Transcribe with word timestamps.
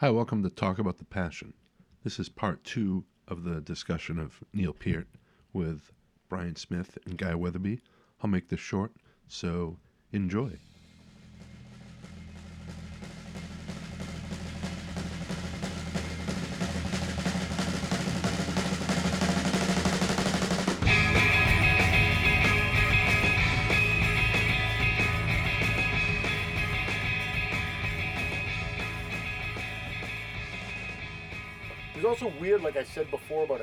Hi, 0.00 0.10
welcome 0.10 0.44
to 0.44 0.48
Talk 0.48 0.78
About 0.78 0.98
the 0.98 1.04
Passion. 1.04 1.54
This 2.04 2.20
is 2.20 2.28
part 2.28 2.62
two 2.62 3.04
of 3.26 3.42
the 3.42 3.60
discussion 3.60 4.20
of 4.20 4.44
Neil 4.52 4.72
Peart 4.72 5.08
with 5.52 5.90
Brian 6.28 6.54
Smith 6.54 6.96
and 7.04 7.18
Guy 7.18 7.34
Weatherby. 7.34 7.80
I'll 8.22 8.30
make 8.30 8.48
this 8.48 8.60
short, 8.60 8.92
so 9.26 9.76
enjoy. 10.12 10.60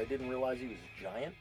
I 0.05 0.07
didn't 0.07 0.29
realize 0.29 0.59
he 0.59 0.67
was 0.67 0.77
a 0.77 1.01
giant. 1.01 1.33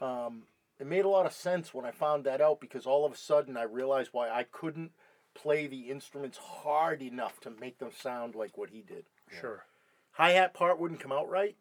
Um, 0.00 0.44
it 0.78 0.86
made 0.86 1.04
a 1.04 1.08
lot 1.08 1.26
of 1.26 1.32
sense 1.32 1.74
when 1.74 1.84
I 1.84 1.90
found 1.90 2.22
that 2.24 2.40
out 2.40 2.60
because 2.60 2.86
all 2.86 3.04
of 3.04 3.12
a 3.12 3.16
sudden 3.16 3.56
I 3.56 3.64
realized 3.64 4.10
why 4.12 4.30
I 4.30 4.44
couldn't 4.44 4.92
play 5.34 5.66
the 5.66 5.90
instruments 5.90 6.38
hard 6.38 7.02
enough 7.02 7.40
to 7.40 7.50
make 7.50 7.78
them 7.78 7.90
sound 7.96 8.36
like 8.36 8.56
what 8.56 8.70
he 8.70 8.82
did. 8.82 9.06
Sure. 9.28 9.64
Hi 10.12 10.30
hat 10.32 10.54
part 10.54 10.78
wouldn't 10.78 11.00
come 11.00 11.10
out 11.12 11.28
right. 11.28 11.56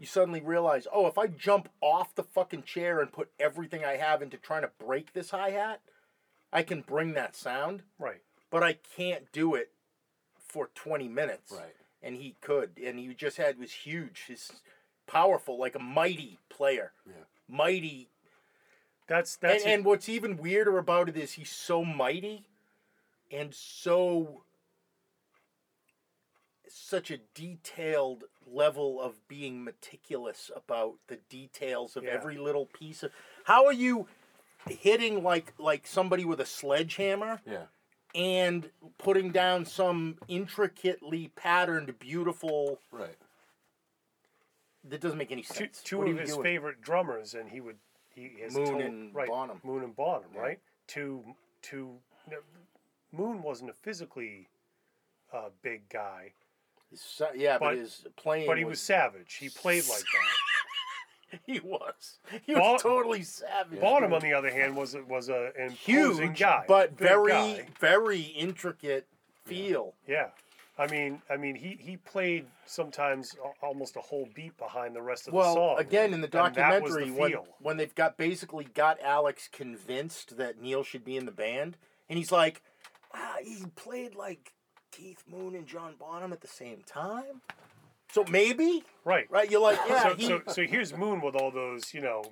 You 0.00 0.06
suddenly 0.06 0.40
realize, 0.40 0.86
oh, 0.90 1.06
if 1.06 1.18
I 1.18 1.26
jump 1.26 1.68
off 1.82 2.14
the 2.14 2.22
fucking 2.22 2.62
chair 2.62 2.98
and 3.00 3.12
put 3.12 3.28
everything 3.38 3.84
I 3.84 3.98
have 3.98 4.22
into 4.22 4.38
trying 4.38 4.62
to 4.62 4.70
break 4.82 5.12
this 5.12 5.28
hi 5.32 5.50
hat, 5.50 5.82
I 6.50 6.62
can 6.62 6.80
bring 6.80 7.12
that 7.12 7.36
sound, 7.36 7.82
Right. 7.98 8.22
but 8.48 8.62
I 8.62 8.78
can't 8.96 9.30
do 9.32 9.54
it 9.54 9.72
for 10.38 10.70
20 10.74 11.08
minutes 11.08 11.52
Right. 11.52 11.74
and 12.02 12.16
he 12.16 12.36
could, 12.40 12.78
and 12.82 12.98
he 12.98 13.12
just 13.12 13.36
had 13.36 13.58
was 13.58 13.70
huge. 13.70 14.20
He's 14.28 14.50
powerful, 15.06 15.58
like 15.58 15.74
a 15.74 15.78
mighty 15.80 16.38
player, 16.48 16.92
Yeah. 17.06 17.24
mighty. 17.48 18.08
That's 19.06 19.36
that's 19.36 19.62
and, 19.64 19.72
and 19.72 19.84
what's 19.84 20.08
even 20.08 20.36
weirder 20.36 20.78
about 20.78 21.08
it 21.08 21.16
is 21.16 21.32
he's 21.32 21.50
so 21.50 21.84
mighty, 21.84 22.46
and 23.30 23.54
so 23.54 24.42
such 26.68 27.10
a 27.10 27.18
detailed 27.34 28.24
level 28.46 29.00
of 29.00 29.26
being 29.28 29.62
meticulous 29.64 30.50
about 30.54 30.94
the 31.08 31.16
details 31.28 31.96
of 31.96 32.04
Yeah. 32.04 32.10
every 32.10 32.36
little 32.36 32.66
piece 32.66 33.02
of. 33.02 33.12
How 33.44 33.64
are 33.66 33.72
you 33.72 34.08
hitting 34.68 35.22
like 35.22 35.54
like 35.58 35.86
somebody 35.86 36.24
with 36.24 36.40
a 36.40 36.46
sledgehammer? 36.46 37.40
Yeah. 37.46 37.66
and 38.14 38.70
putting 38.96 39.30
down 39.30 39.66
some 39.66 40.16
intricately 40.26 41.28
patterned, 41.36 41.98
beautiful. 41.98 42.80
Right. 42.90 43.14
That 44.88 45.00
doesn't 45.00 45.18
make 45.18 45.32
any 45.32 45.42
two, 45.42 45.54
sense. 45.54 45.82
two 45.82 45.98
What 45.98 46.06
are 46.06 46.10
of 46.10 46.14
you 46.16 46.20
his 46.20 46.30
doing? 46.30 46.42
favorite 46.42 46.80
drummers, 46.80 47.34
and 47.34 47.48
he 47.50 47.60
would 47.60 47.76
he 48.14 48.28
his 48.38 48.54
Moon 48.54 48.64
total- 48.66 48.80
and 48.82 49.14
right, 49.14 49.28
Bonham. 49.28 49.60
Moon 49.64 49.82
and 49.84 49.94
Bonham, 49.96 50.30
right? 50.34 50.60
Two 50.86 51.24
two. 51.62 51.98
no, 52.30 52.38
Moon 53.12 53.42
wasn't 53.42 53.70
a 53.70 53.74
physically 53.74 54.48
uh, 55.32 55.48
big 55.62 55.88
guy, 55.88 56.32
His 56.90 57.00
sa- 57.00 57.32
yeah, 57.34 57.58
but, 57.58 57.70
but- 57.70 57.76
his 57.78 58.06
playing. 58.16 58.46
but 58.46 58.58
he 58.58 58.64
was 58.64 58.80
savage. 58.80 59.34
He 59.34 59.48
played 59.48 59.84
like 59.88 59.98
that. 60.00 60.06
He 61.44 61.58
was. 61.58 62.18
He 62.46 62.54
Bon- 62.54 62.74
was 62.74 62.82
totally 62.82 63.22
savage. 63.24 63.80
Bonham, 63.80 64.12
on 64.14 64.20
the 64.22 64.32
other 64.32 64.48
hand, 64.48 64.76
was 64.76 64.94
a- 64.94 65.02
was 65.02 65.28
a 65.28 65.50
an 65.58 65.72
imposing 65.72 66.28
huge 66.28 66.38
guy, 66.38 66.64
but 66.68 66.96
big 66.96 67.08
very, 67.08 67.32
guy. 67.32 67.66
very 67.80 68.20
intricate 68.20 69.08
feel. 69.44 69.94
Yeah. 70.06 70.28
I 70.78 70.86
mean, 70.88 71.22
I 71.30 71.36
mean, 71.36 71.54
he, 71.54 71.78
he 71.80 71.96
played 71.96 72.46
sometimes 72.66 73.34
almost 73.62 73.96
a 73.96 74.00
whole 74.00 74.28
beat 74.34 74.58
behind 74.58 74.94
the 74.94 75.00
rest 75.00 75.26
of 75.26 75.32
the 75.32 75.42
song. 75.42 75.56
Well, 75.56 75.76
again, 75.76 76.12
in 76.12 76.20
the 76.20 76.26
was 76.26 76.30
the 76.30 76.38
documentary, 76.38 77.10
when, 77.10 77.34
when 77.60 77.76
they've 77.78 77.94
got 77.94 78.18
basically 78.18 78.64
got 78.64 79.00
Alex 79.00 79.48
convinced 79.50 80.36
that 80.36 80.60
Neil 80.60 80.82
should 80.82 81.04
be 81.04 81.16
in 81.16 81.24
the 81.24 81.32
band, 81.32 81.78
and 82.10 82.18
he's 82.18 82.30
like, 82.30 82.62
ah, 83.14 83.36
he 83.42 83.64
played 83.74 84.14
like 84.14 84.52
Keith 84.90 85.24
Moon 85.30 85.54
and 85.54 85.66
John 85.66 85.94
Bonham 85.98 86.32
at 86.32 86.42
the 86.42 86.48
same 86.48 86.82
time. 86.86 87.40
So 88.12 88.24
maybe, 88.30 88.84
right, 89.04 89.26
right? 89.30 89.50
You're 89.50 89.60
like, 89.60 89.78
yeah, 89.88 90.02
so, 90.02 90.14
he, 90.14 90.26
so 90.26 90.42
so 90.46 90.62
here's 90.62 90.96
Moon 90.96 91.20
with 91.22 91.34
all 91.34 91.50
those 91.50 91.92
you 91.94 92.00
know 92.02 92.22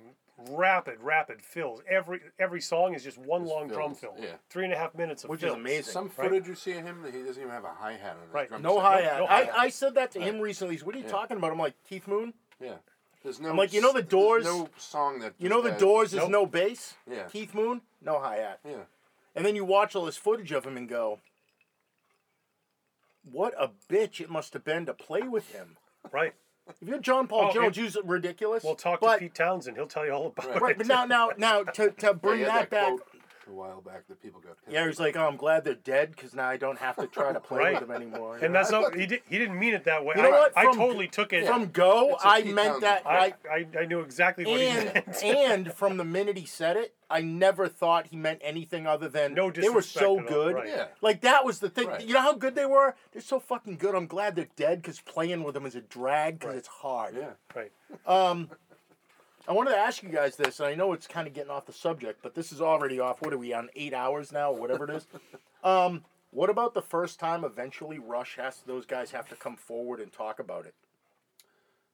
rapid 0.49 0.99
rapid 1.01 1.41
fills. 1.41 1.81
Every 1.89 2.21
every 2.39 2.61
song 2.61 2.93
is 2.93 3.03
just 3.03 3.17
one 3.17 3.43
Just 3.43 3.53
long 3.53 3.67
drum 3.67 3.95
fill. 3.95 4.15
yeah. 4.19 4.33
Three 4.49 4.65
and 4.65 4.73
a 4.73 4.77
half 4.77 4.93
minutes 4.95 5.23
of 5.23 5.29
Which 5.29 5.43
is 5.43 5.53
amazing. 5.53 5.91
Some 5.93 6.05
Right. 6.17 6.29
footage 6.29 6.47
you 6.47 6.55
see 6.55 6.73
of 6.73 6.83
him, 6.83 7.03
he 7.05 7.21
doesn't 7.23 7.41
even 7.41 7.49
have 7.53 7.63
a 7.63 7.73
hi 7.73 7.93
hat 7.93 8.15
on 8.17 8.23
his 8.23 8.33
Right. 8.33 8.49
drum 8.49 8.61
no 8.61 8.75
set. 8.75 8.81
hi 8.83 9.01
hat. 9.01 9.17
no 9.19 9.25
I, 9.25 9.27
hi-hat. 9.45 9.53
I 9.57 9.69
said 9.69 9.95
that 9.95 10.11
to 10.11 10.19
Right. 10.19 10.27
him 10.27 10.39
recently. 10.41 10.77
What 10.77 10.93
are 10.95 10.97
you 10.97 11.05
Yeah. 11.05 11.11
talking 11.11 11.37
about? 11.37 11.51
I'm 11.51 11.57
like 11.59 11.75
Keith 11.85 12.07
Moon. 12.07 12.33
Yeah. 12.59 12.75
There's 13.23 13.39
no. 13.39 13.49
I'm 13.49 13.57
like, 13.57 13.73
you 13.73 13.81
know 13.81 13.93
the 13.93 14.03
Doors- 14.03 14.43
there's 14.43 14.55
No 14.55 14.69
song 14.77 15.19
that. 15.19 15.33
You 15.37 15.49
know 15.49 15.61
the 15.61 15.71
Doors 15.71 16.13
is 16.13 16.19
Nope. 16.19 16.29
no 16.31 16.45
bass. 16.45 16.95
Yeah. 17.09 17.23
Keith 17.29 17.53
Moon, 17.53 17.81
no 18.01 18.19
hi 18.19 18.35
hat. 18.37 18.59
Yeah. 18.63 18.83
And 19.35 19.45
then 19.45 19.55
you 19.55 19.65
watch 19.65 19.95
all 19.95 20.05
this 20.05 20.17
footage 20.17 20.51
of 20.51 20.65
him 20.65 20.77
and 20.77 20.87
go, 20.87 21.19
what 23.23 23.53
a 23.57 23.69
bitch 23.89 24.19
it 24.21 24.29
must 24.29 24.53
have 24.53 24.63
been 24.63 24.85
to 24.85 24.93
play 24.93 25.23
with 25.23 25.51
him. 25.51 25.77
Right. 26.11 26.35
If 26.67 26.87
you're 26.87 26.99
John 26.99 27.27
Paul 27.27 27.49
Oh, 27.49 27.53
Jones, 27.53 27.77
and- 27.77 27.93
you're 27.95 28.03
ridiculous. 28.03 28.63
We'll 28.63 28.75
talk 28.75 28.99
but, 28.99 29.15
to 29.15 29.19
Pete 29.19 29.35
Townshend. 29.35 29.77
He'll 29.77 29.87
tell 29.87 30.05
you 30.05 30.11
all 30.11 30.27
about 30.27 30.47
Right. 30.47 30.55
it. 30.55 30.61
Right, 30.61 30.77
but 30.77 30.87
now, 30.87 31.05
now, 31.05 31.29
now, 31.37 31.63
to, 31.63 31.91
to 31.91 32.13
bring 32.13 32.39
he 32.39 32.43
had 32.45 32.63
that, 32.63 32.69
back. 32.69 32.87
quote 32.87 33.01
a 33.51 33.53
while 33.53 33.81
back 33.81 34.07
that 34.07 34.21
people 34.21 34.39
got. 34.39 34.57
pissed 34.63 34.73
Yeah, 34.73 34.85
he's 34.87 34.99
like, 34.99 35.15
oh, 35.15 35.27
I'm 35.27 35.37
glad 35.37 35.63
they're 35.63 35.73
dead 35.75 36.11
because 36.15 36.33
now 36.33 36.47
I 36.47 36.57
don't 36.57 36.77
have 36.79 36.95
to 36.97 37.07
try 37.07 37.31
to 37.33 37.39
play 37.39 37.59
Right. 37.59 37.79
with 37.79 37.87
them 37.87 37.95
anymore. 37.95 38.37
And 38.37 38.53
that's 38.53 38.71
not 38.71 38.95
he, 38.95 39.05
did, 39.05 39.21
he 39.29 39.37
didn't 39.37 39.57
mean 39.59 39.73
it 39.73 39.83
that 39.85 40.03
way. 40.03 40.13
You 40.17 40.23
know 40.23 40.29
I, 40.29 40.39
what? 40.39 40.53
I 40.57 40.63
From- 40.65 40.77
totally 40.77 41.07
took 41.07 41.33
it. 41.33 41.45
from 41.45 41.67
go, 41.71 42.13
It's 42.15 42.23
a 42.23 42.27
I 42.27 42.41
Pete 42.41 42.53
meant 42.55 42.81
that. 42.81 43.05
I, 43.05 43.33
I, 43.49 43.67
I, 43.77 43.79
I 43.81 43.85
knew 43.85 43.99
exactly 44.01 44.45
what 44.45 44.59
he 44.59 44.67
and 44.67 44.93
meant. 44.93 45.23
and 45.23 45.73
from 45.73 45.97
the 45.97 46.05
minute 46.05 46.37
he 46.37 46.45
said 46.45 46.77
it, 46.77 46.93
I 47.09 47.21
never 47.21 47.67
thought 47.67 48.07
he 48.07 48.15
meant 48.17 48.39
anything 48.43 48.87
other 48.87 49.07
than 49.07 49.35
No 49.35 49.51
they 49.51 49.69
were 49.69 49.83
so 49.83 50.17
at 50.19 50.23
all, 50.23 50.27
good. 50.29 50.55
right. 50.55 50.67
Yeah. 50.67 50.87
Like 51.01 51.21
that 51.21 51.45
was 51.45 51.59
the 51.59 51.69
thing. 51.69 51.87
Right. 51.87 52.01
You 52.05 52.15
know 52.15 52.21
how 52.21 52.33
good 52.33 52.55
they 52.55 52.65
were? 52.65 52.95
They're 53.11 53.21
so 53.21 53.39
fucking 53.39 53.77
good. 53.77 53.93
I'm 53.93 54.07
glad 54.07 54.35
they're 54.35 54.47
dead 54.55 54.81
because 54.81 54.99
playing 55.01 55.43
with 55.43 55.53
them 55.53 55.65
is 55.67 55.75
a 55.75 55.81
drag 55.81 56.39
because 56.39 56.49
Right. 56.53 56.57
it's 56.57 56.67
hard. 56.67 57.15
Yeah. 57.15 57.29
right. 57.55 57.71
Um, 58.07 58.49
I 59.47 59.53
wanted 59.53 59.71
to 59.71 59.77
ask 59.77 60.01
you 60.01 60.09
guys 60.09 60.35
this, 60.35 60.59
and 60.59 60.67
I 60.67 60.75
know 60.75 60.93
it's 60.93 61.07
kind 61.07 61.27
of 61.27 61.33
getting 61.33 61.51
off 61.51 61.65
the 61.65 61.73
subject, 61.73 62.21
but 62.23 62.33
this 62.33 62.51
is 62.51 62.61
already 62.61 62.99
off. 62.99 63.21
What 63.21 63.33
are 63.33 63.37
we 63.37 63.53
on? 63.53 63.69
Eight 63.75 63.93
hours 63.93 64.31
now, 64.31 64.51
or 64.51 64.59
whatever 64.59 64.85
it 64.85 64.95
is. 64.95 65.07
Um, 65.63 66.03
what 66.29 66.51
about 66.51 66.75
the 66.75 66.81
first 66.83 67.19
time? 67.19 67.43
Eventually, 67.43 67.97
Rush 67.97 68.35
has 68.35 68.61
those 68.67 68.85
guys 68.85 69.09
have 69.09 69.27
to 69.29 69.35
come 69.35 69.55
forward 69.55 69.99
and 69.99 70.13
talk 70.13 70.37
about 70.37 70.67
it. 70.67 70.75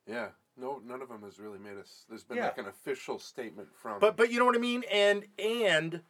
Yeah. 0.05 0.27
No, 0.57 0.81
none 0.85 1.01
of 1.01 1.07
them 1.07 1.21
has 1.23 1.39
really 1.39 1.57
made 1.57 1.77
us. 1.77 2.03
There's 2.09 2.25
been 2.25 2.35
Yeah. 2.35 2.47
like 2.47 2.57
an 2.57 2.65
official 2.67 3.17
statement 3.17 3.69
from. 3.73 4.01
But 4.01 4.17
but 4.17 4.29
you 4.29 4.39
know 4.39 4.45
what 4.45 4.57
I 4.57 4.59
mean. 4.59 4.83
And 4.91 5.23
and 5.39 6.01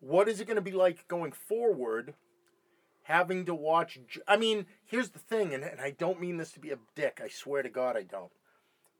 what 0.00 0.28
is 0.30 0.40
it 0.40 0.46
going 0.46 0.54
to 0.56 0.62
be 0.62 0.70
like 0.72 1.06
going 1.08 1.32
forward? 1.32 2.14
Having 3.02 3.44
to 3.44 3.54
watch. 3.54 3.98
J- 4.08 4.22
I 4.26 4.38
mean, 4.38 4.64
here's 4.86 5.10
the 5.10 5.18
thing, 5.18 5.52
and, 5.52 5.62
and 5.62 5.78
I 5.78 5.90
don't 5.90 6.22
mean 6.22 6.38
this 6.38 6.52
to 6.52 6.58
be 6.58 6.70
a 6.70 6.78
dick. 6.94 7.20
I 7.22 7.28
swear 7.28 7.62
to 7.62 7.68
God, 7.68 7.98
I 7.98 8.04
don't. 8.04 8.32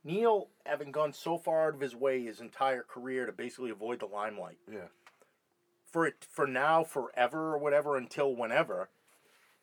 Neil, 0.04 0.48
having 0.66 0.90
gone 0.92 1.12
so 1.12 1.38
far 1.38 1.68
out 1.68 1.74
of 1.74 1.80
his 1.80 1.94
way 1.94 2.22
his 2.24 2.40
entire 2.40 2.82
career 2.82 3.26
to 3.26 3.32
basically 3.32 3.70
avoid 3.70 4.00
the 4.00 4.06
limelight, 4.06 4.58
yeah. 4.70 4.88
for 5.84 6.06
it 6.06 6.26
for 6.28 6.46
now, 6.46 6.82
forever, 6.82 7.54
or 7.54 7.58
whatever, 7.58 7.96
until 7.96 8.34
whenever, 8.34 8.88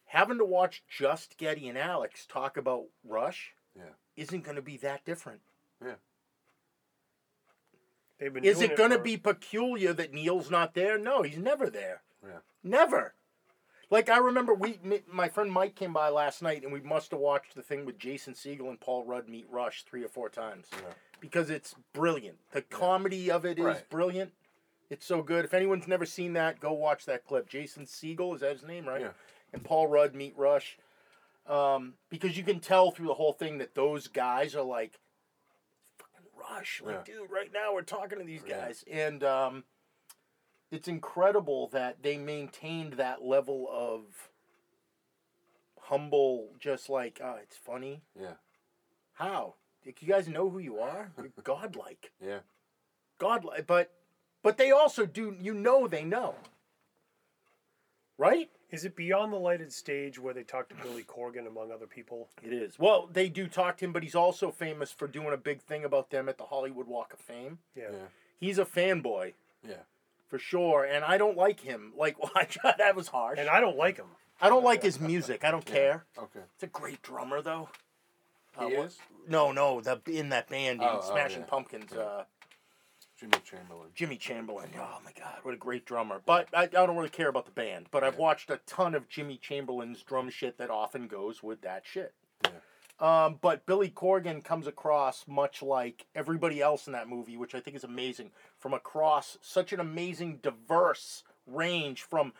having 0.05 0.37
to 0.37 0.45
watch 0.45 0.83
just 0.87 1.37
Geddy 1.37 1.67
and 1.67 1.77
Alex 1.77 2.25
talk 2.25 2.55
about 2.57 2.85
Rush 3.03 3.53
Yeah. 3.75 3.93
isn't 4.15 4.43
going 4.43 4.55
to 4.55 4.61
be 4.61 4.77
that 4.77 5.03
different. 5.05 5.41
Yeah. 5.83 5.95
They've 8.17 8.33
been 8.33 8.43
Is 8.43 8.59
doing 8.59 8.71
it 8.71 8.77
going 8.77 8.91
to 8.91 8.97
for- 8.97 9.03
be 9.03 9.17
peculiar 9.17 9.93
that 9.93 10.13
Neil's 10.13 10.49
not 10.51 10.73
there? 10.73 10.97
No, 10.97 11.21
he's 11.21 11.37
never 11.37 11.69
there. 11.69 12.01
Yeah. 12.23 12.39
Never. 12.63 13.13
Like 13.91 14.09
I 14.09 14.17
remember, 14.19 14.53
we 14.53 14.79
my 15.11 15.27
friend 15.29 15.51
Mike 15.51 15.75
came 15.75 15.93
by 15.93 16.09
last 16.09 16.41
night, 16.41 16.63
and 16.63 16.71
we 16.71 16.81
must 16.81 17.11
have 17.11 17.19
watched 17.19 17.55
the 17.55 17.61
thing 17.63 17.85
with 17.85 17.97
Jason 17.97 18.33
Segel 18.33 18.69
and 18.69 18.79
Paul 18.79 19.03
Rudd 19.05 19.27
meet 19.27 19.47
Rush 19.49 19.83
three 19.83 20.03
or 20.03 20.07
four 20.09 20.29
times 20.29 20.67
Yeah. 20.71 20.93
because 21.19 21.49
it's 21.49 21.73
brilliant. 21.93 22.37
The 22.51 22.61
comedy 22.61 23.31
of 23.31 23.45
it 23.45 23.57
is 23.57 23.65
Right. 23.65 23.89
brilliant. 23.89 24.33
It's 24.91 25.05
so 25.05 25.21
good. 25.23 25.45
If 25.45 25.53
anyone's 25.53 25.87
never 25.87 26.05
seen 26.05 26.33
that, 26.33 26.59
go 26.59 26.71
watch 26.73 27.05
that 27.05 27.25
clip. 27.25 27.47
Jason 27.47 27.85
Segel 27.85 28.33
is 28.35 28.41
that 28.41 28.53
his 28.53 28.63
name, 28.63 28.87
right? 28.87 29.01
Yeah. 29.01 29.11
And 29.53 29.63
Paul 29.63 29.87
Rudd 29.87 30.13
meet 30.13 30.37
Rush, 30.37 30.77
um, 31.47 31.95
because 32.09 32.37
you 32.37 32.43
can 32.43 32.59
tell 32.59 32.91
through 32.91 33.07
the 33.07 33.13
whole 33.15 33.33
thing 33.33 33.57
that 33.57 33.73
those 33.75 34.07
guys 34.07 34.55
are 34.55 34.63
like, 34.63 34.99
fucking 35.97 36.27
Rush, 36.35 36.81
like 36.81 37.07
Yeah. 37.07 37.15
dude, 37.15 37.31
right 37.31 37.51
now 37.51 37.73
we're 37.73 37.81
talking 37.81 38.19
to 38.19 38.23
these 38.25 38.43
guys, 38.43 38.83
and 38.89 39.23
um, 39.23 39.63
it's 40.71 40.87
incredible 40.87 41.67
that 41.69 42.03
they 42.03 42.17
maintained 42.17 42.93
that 42.93 43.23
level 43.23 43.67
of 43.71 44.29
humble, 45.81 46.49
just 46.59 46.89
like, 46.89 47.19
oh, 47.23 47.37
it's 47.41 47.57
funny. 47.57 48.01
Yeah. 48.19 48.33
How? 49.13 49.55
Like, 49.85 50.01
you 50.01 50.07
guys 50.07 50.27
know 50.27 50.49
who 50.49 50.59
you 50.59 50.79
are? 50.79 51.11
You're 51.17 51.31
godlike. 51.43 52.11
Yeah. 52.23 52.39
Godlike. 53.17 53.67
But 53.67 53.91
but 54.43 54.57
they 54.57 54.71
also 54.71 55.05
do 55.05 55.35
you 55.39 55.53
know 55.53 55.87
they 55.87 56.03
know. 56.03 56.35
Right? 58.17 58.49
Is 58.69 58.85
it 58.85 58.95
beyond 58.95 59.33
the 59.33 59.37
lighted 59.37 59.73
stage 59.73 60.19
where 60.19 60.33
they 60.33 60.43
talk 60.43 60.69
to 60.69 60.75
Billy 60.75 61.03
Corgan 61.03 61.47
among 61.47 61.71
other 61.71 61.87
people? 61.87 62.29
It 62.43 62.53
is. 62.53 62.77
Well, 62.77 63.09
they 63.11 63.29
do 63.29 63.47
talk 63.47 63.77
to 63.77 63.85
him, 63.85 63.93
but 63.93 64.03
he's 64.03 64.13
also 64.13 64.51
famous 64.51 64.91
for 64.91 65.07
doing 65.07 65.33
a 65.33 65.37
big 65.37 65.61
thing 65.61 65.85
about 65.85 66.11
them 66.11 66.29
at 66.29 66.37
the 66.37 66.43
Hollywood 66.43 66.85
Walk 66.85 67.13
of 67.13 67.19
Fame. 67.19 67.59
Yeah. 67.75 67.85
Yeah. 67.91 67.97
He's 68.39 68.59
a 68.59 68.65
fanboy 68.65 69.33
Yeah. 69.67 69.83
For 70.29 70.39
sure, 70.39 70.85
and 70.85 71.03
I 71.03 71.17
don't 71.17 71.35
like 71.37 71.59
him. 71.59 71.91
Like, 71.97 72.15
that 72.63 72.95
was 72.95 73.07
harsh. 73.07 73.39
And 73.39 73.49
I 73.49 73.59
don't 73.59 73.77
like 73.77 73.97
him. 73.97 74.05
I 74.39 74.47
don't 74.47 74.63
like 74.63 74.81
his 74.83 74.99
music. 74.99 75.43
I 75.43 75.51
don't 75.51 75.65
care. 75.65 76.05
Okay. 76.17 76.39
It's 76.53 76.63
a 76.63 76.67
great 76.67 77.01
drummer, 77.01 77.41
though. 77.41 77.69
He 78.57 78.65
Uh, 78.65 78.69
what- 78.69 78.85
is 78.87 78.99
No, 79.27 79.51
no, 79.51 79.81
the 79.81 79.99
in 80.07 80.29
that 80.29 80.47
band, 80.47 80.79
dude, 80.79 80.87
Oh, 80.89 81.01
oh, 81.03 81.11
Smashing 81.11 81.41
yeah. 81.41 81.47
Pumpkins. 81.47 81.91
Uh, 81.93 82.23
Jimmy 83.19 83.33
Chamberlin. 83.43 83.89
Jimmy 83.93 84.17
Chamberlin. 84.17 84.69
Oh 84.77 84.99
my 85.03 85.11
God, 85.11 85.39
what 85.41 85.53
a 85.53 85.57
great 85.57 85.85
drummer! 85.85 86.21
But 86.25 86.47
I, 86.53 86.63
I 86.63 86.67
don't 86.67 86.95
really 86.95 87.09
care 87.09 87.27
about 87.27 87.45
the 87.45 87.51
band. 87.51 87.87
But 87.91 88.01
I've 88.05 88.17
watched 88.17 88.49
a 88.49 88.61
ton 88.65 88.95
of 88.95 89.09
Jimmy 89.09 89.37
Chamberlin's 89.37 90.01
drum 90.03 90.29
shit 90.29 90.57
that 90.57 90.69
often 90.69 91.07
goes 91.07 91.43
with 91.43 91.59
that 91.61 91.83
shit. 91.85 92.13
Yeah. 92.45 92.51
Um, 92.99 93.39
but 93.41 93.65
Billy 93.65 93.89
Corgan 93.89 94.43
comes 94.43 94.67
across 94.67 95.25
much 95.27 95.61
like 95.61 96.05
everybody 96.13 96.61
else 96.61 96.85
in 96.85 96.93
that 96.93 97.07
movie, 97.07 97.37
which 97.37 97.55
I 97.55 97.61
think 97.61 97.77
is 97.77 97.85
amazing. 97.85 98.31
From 98.57 98.73
across 98.73 99.37
such 99.41 99.71
an 99.71 99.79
amazing, 99.79 100.39
diverse 100.41 101.23
range 101.47 102.03
from 102.03 102.33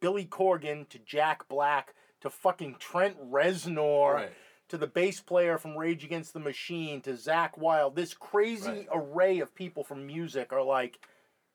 Billy 0.00 0.24
Corgan 0.24 0.88
to 0.90 0.98
Jack 0.98 1.48
Black 1.48 1.94
to 2.20 2.30
fucking 2.30 2.76
Trent 2.78 3.16
Reznor 3.30 4.14
Right. 4.14 4.32
to 4.68 4.78
the 4.78 4.86
bass 4.86 5.20
player 5.20 5.58
from 5.58 5.76
Rage 5.76 6.04
Against 6.04 6.32
the 6.32 6.40
Machine 6.40 7.00
to 7.02 7.12
Zakk 7.14 7.58
Wylde. 7.58 7.96
This 7.96 8.14
crazy 8.14 8.70
Right. 8.70 8.88
array 8.92 9.40
of 9.40 9.54
people 9.54 9.82
from 9.84 10.06
music 10.06 10.52
are 10.52 10.62
like, 10.62 10.98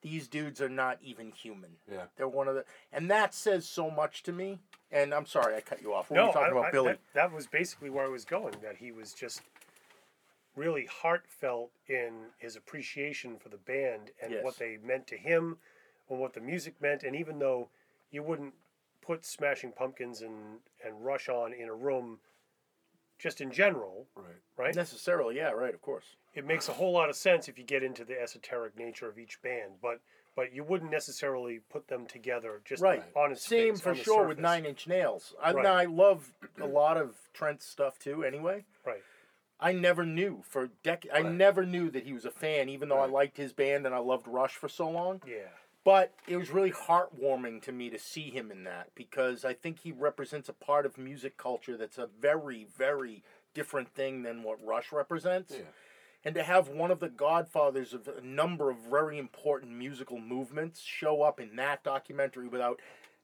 these 0.01 0.27
dudes 0.27 0.61
are 0.61 0.69
not 0.69 0.97
even 1.01 1.31
human. 1.31 1.77
Yeah. 1.89 2.05
They're 2.15 2.27
one 2.27 2.47
of 2.47 2.55
the, 2.55 2.65
and 2.91 3.09
that 3.11 3.33
says 3.33 3.67
so 3.67 3.89
much 3.89 4.23
to 4.23 4.31
me. 4.31 4.59
And 4.91 5.13
I'm 5.13 5.25
sorry 5.25 5.55
I 5.55 5.61
cut 5.61 5.81
you 5.81 5.93
off. 5.93 6.09
What 6.09 6.15
no, 6.17 6.21
were 6.23 6.27
you 6.29 6.33
talking 6.33 6.47
I, 6.47 6.51
about 6.57 6.65
I- 6.65 6.71
Billy? 6.71 6.91
That, 6.93 6.99
that 7.13 7.31
was 7.33 7.47
basically 7.47 7.89
where 7.89 8.05
I 8.05 8.09
was 8.09 8.25
going. 8.25 8.55
That 8.61 8.77
he 8.77 8.91
was 8.91 9.13
just 9.13 9.41
really 10.55 10.85
heartfelt 10.87 11.71
in 11.87 12.11
his 12.37 12.55
appreciation 12.55 13.37
for 13.37 13.49
the 13.49 13.57
band 13.57 14.11
and 14.21 14.31
Yes. 14.31 14.43
what 14.43 14.57
they 14.57 14.77
meant 14.83 15.07
to 15.07 15.17
him, 15.17 15.57
and 16.09 16.19
what 16.19 16.33
the 16.33 16.41
music 16.41 16.81
meant. 16.81 17.03
And 17.03 17.15
even 17.15 17.39
though 17.39 17.69
you 18.11 18.23
wouldn't 18.23 18.53
put 19.01 19.25
Smashing 19.25 19.71
Pumpkins 19.73 20.21
and 20.21 20.59
and 20.83 21.05
Rush 21.05 21.29
on 21.29 21.53
in 21.53 21.69
a 21.69 21.73
room, 21.73 22.19
just 23.19 23.41
in 23.41 23.51
general, 23.51 24.07
Right. 24.15 24.25
right? 24.57 24.75
Necessarily, 24.75 25.35
yeah, 25.37 25.51
right, 25.51 25.73
of 25.73 25.81
course. 25.81 26.15
it 26.33 26.45
makes 26.45 26.67
a 26.69 26.73
whole 26.73 26.91
lot 26.93 27.09
of 27.09 27.15
sense 27.15 27.47
if 27.47 27.57
you 27.57 27.63
get 27.63 27.83
into 27.83 28.05
the 28.05 28.19
esoteric 28.19 28.77
nature 28.77 29.07
of 29.09 29.17
each 29.19 29.41
band, 29.41 29.73
but 29.81 29.99
but 30.35 30.53
you 30.53 30.63
wouldn't 30.63 30.91
necessarily 30.91 31.59
put 31.69 31.87
them 31.87 32.05
together 32.05 32.61
just 32.65 32.81
Right. 32.81 33.03
on 33.15 33.31
its 33.31 33.45
Same 33.45 33.73
face, 33.75 33.81
for 33.81 33.95
sure 33.95 34.27
with. 34.27 34.39
Nine 34.39 34.65
Inch 34.65 34.87
Nails. 34.87 35.35
I, 35.41 35.51
Right. 35.51 35.63
now, 35.63 35.73
I 35.73 35.85
love 35.85 36.33
a 36.59 36.65
lot 36.67 36.97
of 36.97 37.17
Trent's 37.33 37.65
stuff 37.65 37.99
too. 37.99 38.23
Anyway, 38.23 38.65
Right. 38.85 39.03
I 39.59 39.73
never 39.73 40.05
knew 40.05 40.41
for 40.43 40.67
decades. 40.83 41.13
I 41.13 41.21
never 41.21 41.65
knew 41.65 41.89
that 41.91 42.03
he 42.03 42.13
was 42.13 42.25
a 42.25 42.31
fan, 42.31 42.69
even 42.69 42.87
though 42.89 42.99
I 42.99 43.07
liked 43.07 43.37
his 43.37 43.51
band 43.53 43.85
and 43.85 43.93
I 43.93 43.97
loved 43.99 44.27
Rush 44.27 44.55
for 44.55 44.69
so 44.69 44.89
long. 44.89 45.21
Yeah. 45.27 45.49
But 45.83 46.13
it 46.27 46.37
was 46.37 46.49
really 46.51 46.71
heartwarming 46.71 47.61
to 47.63 47.71
me 47.71 47.89
to 47.89 47.97
see 47.99 48.29
him 48.29 48.51
in 48.51 48.63
that 48.65 48.93
because 48.95 49.43
I 49.43 49.53
think 49.53 49.79
he 49.79 49.91
represents 49.91 50.47
a 50.47 50.53
part 50.53 50.85
of 50.85 50.97
music 50.97 51.37
culture 51.37 51.75
that's 51.77 51.97
a 51.97 52.05
very, 52.07 52.65
very 52.65 53.23
different 53.53 53.89
thing 53.89 54.21
than 54.23 54.43
what 54.43 54.63
Rush 54.63 54.91
represents. 54.91 55.55
Yeah. 55.55 55.63
And 56.25 56.35
to 56.35 56.43
have 56.43 56.67
one 56.67 56.91
of 56.91 56.99
the 56.99 57.07
godfathers 57.09 57.93
of 57.93 58.07
a 58.07 58.21
number 58.21 58.69
of 58.69 58.77
very 58.89 59.17
important 59.17 59.71
musical 59.71 60.19
movements 60.19 60.81
show 60.81 61.21
up 61.21 61.39
in 61.39 61.55
that 61.55 61.83
documentary 61.83 62.47
without 62.49 62.81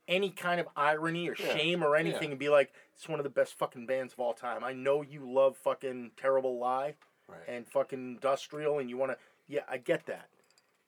any 0.08 0.30
kind 0.30 0.62
of 0.62 0.68
irony 0.78 1.28
or 1.30 1.36
Yeah. 1.38 1.56
shame 1.58 1.84
or 1.84 1.96
anything 1.96 2.24
Yeah. 2.26 2.30
and 2.32 2.40
be 2.40 2.50
like, 2.50 2.72
it's 2.94 3.10
one 3.10 3.20
of 3.20 3.24
the 3.24 3.30
best 3.30 3.56
fucking 3.58 3.86
bands 3.86 4.14
of 4.14 4.20
all 4.20 4.34
time. 4.34 4.64
I 4.64 4.72
know 4.72 5.02
you 5.02 5.30
love 5.30 5.58
fucking 5.58 6.12
Terrible 6.16 6.58
Lie 6.58 6.96
Right. 7.28 7.42
and 7.48 7.68
fucking 7.68 8.00
Industrial 8.16 8.80
and 8.80 8.90
you 8.90 8.98
want 8.98 9.12
to, 9.12 9.18
yeah, 9.48 9.64
I 9.68 9.78
get 9.78 10.06
that. 10.06 10.30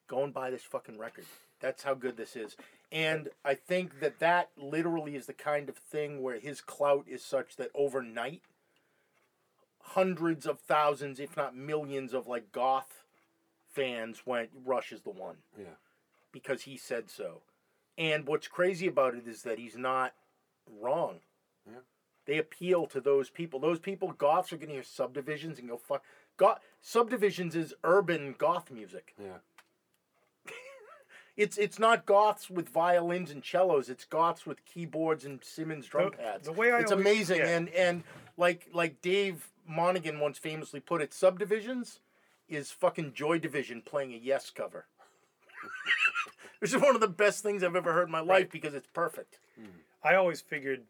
Go 0.07 0.23
and 0.23 0.33
buy 0.33 0.49
this 0.49 0.63
fucking 0.63 0.97
record. 0.97 1.25
That's 1.59 1.83
how 1.83 1.93
good 1.95 2.15
this 2.15 2.35
is. 2.35 2.55
And 2.91 3.29
I 3.43 3.55
think 3.55 3.99
that 3.99 4.19
that 4.19 4.51
literally 4.55 5.15
is 5.15 5.25
the 5.25 5.33
kind 5.33 5.67
of 5.67 5.75
thing 5.77 6.21
where 6.21 6.39
his 6.39 6.61
clout 6.61 7.05
is 7.07 7.21
such 7.25 7.57
that 7.57 7.71
overnight, 7.73 8.43
hundreds 9.91 10.45
of 10.45 10.59
thousands, 10.59 11.19
if 11.19 11.37
not 11.37 11.55
millions, 11.55 12.13
of 12.13 12.27
like 12.27 12.51
goth 12.51 13.03
fans 13.71 14.23
went, 14.25 14.49
Rush 14.65 14.91
is 14.91 15.01
the 15.01 15.09
one 15.11 15.37
yeah. 15.57 15.65
because 16.31 16.63
he 16.63 16.77
said 16.77 17.09
so. 17.09 17.41
And 17.97 18.27
what's 18.27 18.47
crazy 18.47 18.87
about 18.87 19.15
it 19.15 19.27
is 19.27 19.43
that 19.43 19.57
he's 19.59 19.77
not 19.77 20.13
wrong. 20.81 21.19
Yeah. 21.67 21.79
They 22.25 22.37
appeal 22.37 22.85
to 22.87 22.99
those 23.01 23.29
people. 23.29 23.59
Those 23.59 23.79
people, 23.79 24.11
goths, 24.11 24.51
are 24.51 24.57
going 24.57 24.67
to 24.69 24.73
hear 24.75 24.83
subdivisions 24.83 25.57
and 25.59 25.69
go 25.69 25.77
fuck. 25.77 26.03
Goth, 26.37 26.59
subdivisions 26.81 27.55
is 27.55 27.73
urban 27.83 28.35
goth 28.37 28.69
music. 28.71 29.15
Yeah. 29.21 29.37
It's 31.37 31.55
it's 31.59 31.77
not 31.77 32.07
goths 32.07 32.49
with 32.49 32.67
violins 32.69 33.29
and 33.29 33.45
cellos. 33.45 33.89
It's 33.89 34.05
goths 34.05 34.47
with 34.47 34.65
keyboards 34.65 35.23
and 35.23 35.43
Simmons 35.43 35.85
drum 35.85 36.09
The- 36.09 36.17
pads. 36.17 36.45
the 36.47 36.51
way 36.51 36.71
I 36.71 36.79
it's 36.79 36.91
always- 36.91 37.05
amazing. 37.05 37.37
yeah. 37.37 37.47
And 37.57 37.69
and 37.69 38.03
like 38.37 38.67
like 38.73 39.01
Dave 39.01 39.49
Monaghan 39.67 40.19
once 40.19 40.37
famously 40.37 40.79
put 40.79 41.01
it, 41.01 41.13
subdivisions 41.13 41.99
is 42.47 42.71
fucking 42.71 43.13
Joy 43.13 43.39
Division 43.39 43.81
playing 43.81 44.13
a 44.13 44.17
Yes 44.17 44.49
cover. 44.49 44.85
Which 46.59 46.73
is 46.73 46.81
one 46.81 46.95
of 46.95 47.01
the 47.01 47.07
best 47.07 47.43
things 47.43 47.63
I've 47.63 47.75
ever 47.75 47.93
heard 47.93 48.07
in 48.07 48.11
my 48.11 48.19
life 48.19 48.29
Right. 48.29 48.51
because 48.51 48.73
it's 48.73 48.87
perfect. 48.93 49.39
Hmm. 49.59 49.65
I 50.03 50.15
always 50.15 50.41
figured 50.41 50.83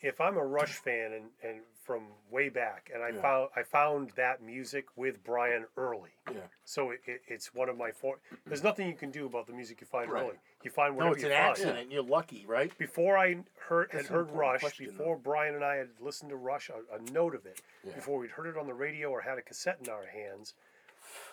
if 0.00 0.20
I'm 0.20 0.36
a 0.36 0.44
Rush 0.44 0.72
fan 0.74 1.12
and, 1.12 1.24
and 1.42 1.60
from 1.84 2.02
way 2.30 2.48
back, 2.48 2.90
and 2.92 3.02
I 3.02 3.10
Yeah. 3.10 3.20
found 3.20 3.50
I 3.54 3.62
found 3.62 4.10
that 4.12 4.40
music 4.42 4.86
with 4.96 5.22
Brian 5.22 5.66
early, 5.76 6.12
Yeah. 6.32 6.40
so 6.64 6.90
it, 6.90 7.02
it, 7.06 7.22
it's 7.28 7.54
one 7.54 7.68
of 7.68 7.76
my 7.76 7.92
four. 7.92 8.18
There's 8.46 8.62
nothing 8.62 8.88
you 8.88 8.94
can 8.96 9.10
do 9.10 9.26
about 9.26 9.46
the 9.46 9.52
music 9.52 9.80
you 9.82 9.86
find 9.86 10.10
Right. 10.10 10.24
early. 10.24 10.38
You 10.62 10.70
find 10.70 10.94
No, 10.94 10.96
whatever 10.96 11.14
it's 11.16 11.22
you 11.24 11.28
an 11.30 11.36
find. 11.36 11.50
accident. 11.50 11.92
You're 11.92 12.02
lucky, 12.02 12.46
right? 12.46 12.76
Before 12.78 13.18
I 13.18 13.44
heard 13.68 13.90
That's 13.92 14.08
had 14.08 14.14
heard 14.16 14.30
Rush, 14.30 14.60
question, 14.60 14.86
before 14.86 15.16
Brian 15.18 15.54
and 15.54 15.62
I 15.64 15.76
had 15.76 15.90
listened 16.00 16.30
to 16.30 16.36
Rush, 16.36 16.70
a, 16.70 16.82
a 16.94 16.98
note 17.12 17.34
of 17.34 17.44
it, 17.44 17.60
Yeah. 17.84 17.94
before 17.94 18.18
we'd 18.18 18.30
heard 18.30 18.46
it 18.46 18.56
on 18.56 18.66
the 18.66 18.74
radio 18.74 19.10
or 19.10 19.20
had 19.20 19.36
a 19.36 19.42
cassette 19.42 19.78
in 19.80 19.90
our 19.90 20.06
hands, 20.06 20.54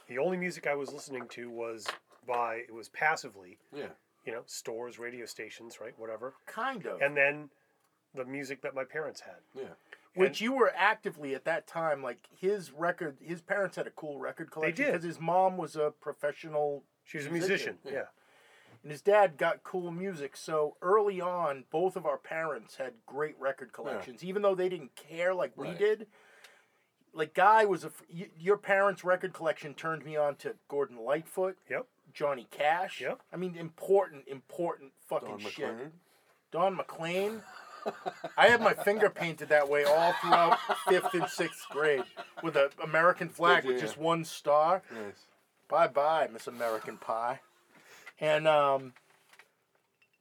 the 0.08 0.18
only 0.18 0.36
music 0.38 0.68
I 0.68 0.76
was 0.76 0.92
listening 0.92 1.30
to 1.30 1.50
was 1.50 1.88
by 2.28 2.56
it 2.56 2.74
was 2.74 2.90
passively, 2.90 3.58
Yeah. 3.72 3.88
you 4.26 4.34
know, 4.34 4.44
stores, 4.48 5.00
radio 5.00 5.26
stations, 5.26 5.80
right, 5.80 5.98
whatever, 5.98 6.34
Kind 6.46 6.86
of. 6.86 7.02
and 7.02 7.16
then 7.16 7.50
the 8.14 8.26
music 8.26 8.60
that 8.64 8.76
my 8.76 8.84
parents 8.84 9.22
had. 9.22 9.38
Yeah. 9.56 9.70
Which 10.16 10.42
you 10.42 10.52
were 10.54 10.72
actively 10.76 11.34
at 11.36 11.46
that 11.46 11.68
time, 11.68 12.04
like 12.04 12.28
his 12.36 12.72
record, 12.72 13.18
his 13.22 13.42
parents 13.42 13.78
had 13.78 13.88
a 13.88 13.92
cool 13.92 14.20
record 14.20 14.52
collection 14.52 14.86
did. 14.86 14.92
because 14.92 15.04
his 15.06 15.20
mom 15.20 15.58
was 15.58 15.76
a 15.76 15.94
professional 16.02 16.84
She 17.06 17.18
was 17.18 17.28
a 17.28 17.30
Musician. 17.32 17.78
Yeah. 17.86 18.04
and 18.84 18.92
his 18.92 19.02
dad 19.02 19.38
got 19.38 19.64
cool 19.64 19.90
music. 19.92 20.36
So 20.36 20.76
early 20.82 21.22
on, 21.22 21.64
both 21.72 21.96
of 21.96 22.06
our 22.06 22.18
parents 22.18 22.76
had 22.76 22.94
great 23.06 23.36
record 23.40 23.72
collections, 23.72 24.24
even 24.24 24.42
though 24.42 24.56
they 24.56 24.68
didn't 24.70 24.96
care 24.96 25.34
like 25.34 25.56
we 25.58 25.72
did. 25.74 26.08
Like 27.14 27.34
Guy 27.34 27.66
was 27.66 27.84
a 27.86 27.92
your 28.38 28.58
parents' 28.58 29.04
record 29.04 29.34
collection 29.34 29.74
turned 29.74 30.04
me 30.06 30.16
on 30.16 30.36
to 30.38 30.56
Gordon 30.70 30.98
Lightfoot, 30.98 31.58
Yep. 31.70 31.86
Johnny 32.14 32.48
Cash. 32.52 33.02
Yep. 33.02 33.20
I 33.34 33.38
mean, 33.38 33.56
important, 33.56 34.28
important 34.28 34.92
fucking 35.08 35.28
Don 35.30 35.40
shit. 35.40 35.68
McLean. 35.68 35.92
Don 36.52 36.76
McLean. 36.76 37.42
I 38.38 38.48
had 38.48 38.62
my 38.62 38.74
finger 38.74 39.10
painted 39.10 39.50
that 39.50 39.68
way 39.70 39.84
all 39.84 40.14
throughout 40.14 40.58
fifth 40.88 41.14
and 41.14 41.28
sixth 41.30 41.68
grade 41.70 42.04
with 42.44 42.56
an 42.56 42.70
American 42.84 43.30
flag 43.30 43.66
with 43.66 43.80
just 43.80 43.98
one 43.98 44.24
star. 44.26 44.82
Nice. 44.92 45.26
Bye 45.68 45.88
bye, 45.88 46.28
Miss 46.32 46.48
American 46.48 46.98
Pie. 46.98 47.40
And 48.20 48.48
um, 48.48 48.94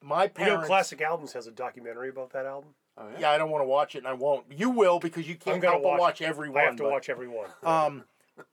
my 0.03 0.31
You 0.39 0.47
know, 0.47 0.61
Classic 0.63 1.01
Albums 1.03 1.33
has 1.35 1.47
a 1.47 1.51
documentary 1.51 2.09
about 2.09 2.31
that 2.33 2.47
album. 2.47 2.71
Oh 2.97 3.09
yeah. 3.13 3.21
Yeah, 3.21 3.31
I 3.31 3.39
don't 3.39 3.51
want 3.51 3.63
to 3.63 3.67
watch 3.69 3.95
it, 3.95 3.99
and 3.99 4.07
I 4.09 4.13
won't. 4.15 4.45
You 4.51 4.71
will 4.71 4.99
because 4.99 5.29
you 5.29 5.35
can't 5.37 5.57
I'm 5.57 5.61
gonna 5.61 5.73
help 5.75 5.85
watch- 5.85 6.01
watch 6.01 6.23
every 6.23 6.49
one. 6.49 6.59
I 6.63 6.65
have 6.67 6.77
to 6.77 6.83
but- 6.85 6.93
watch 6.93 7.09
every 7.09 7.29
one. 7.29 7.49
Um, 7.63 8.05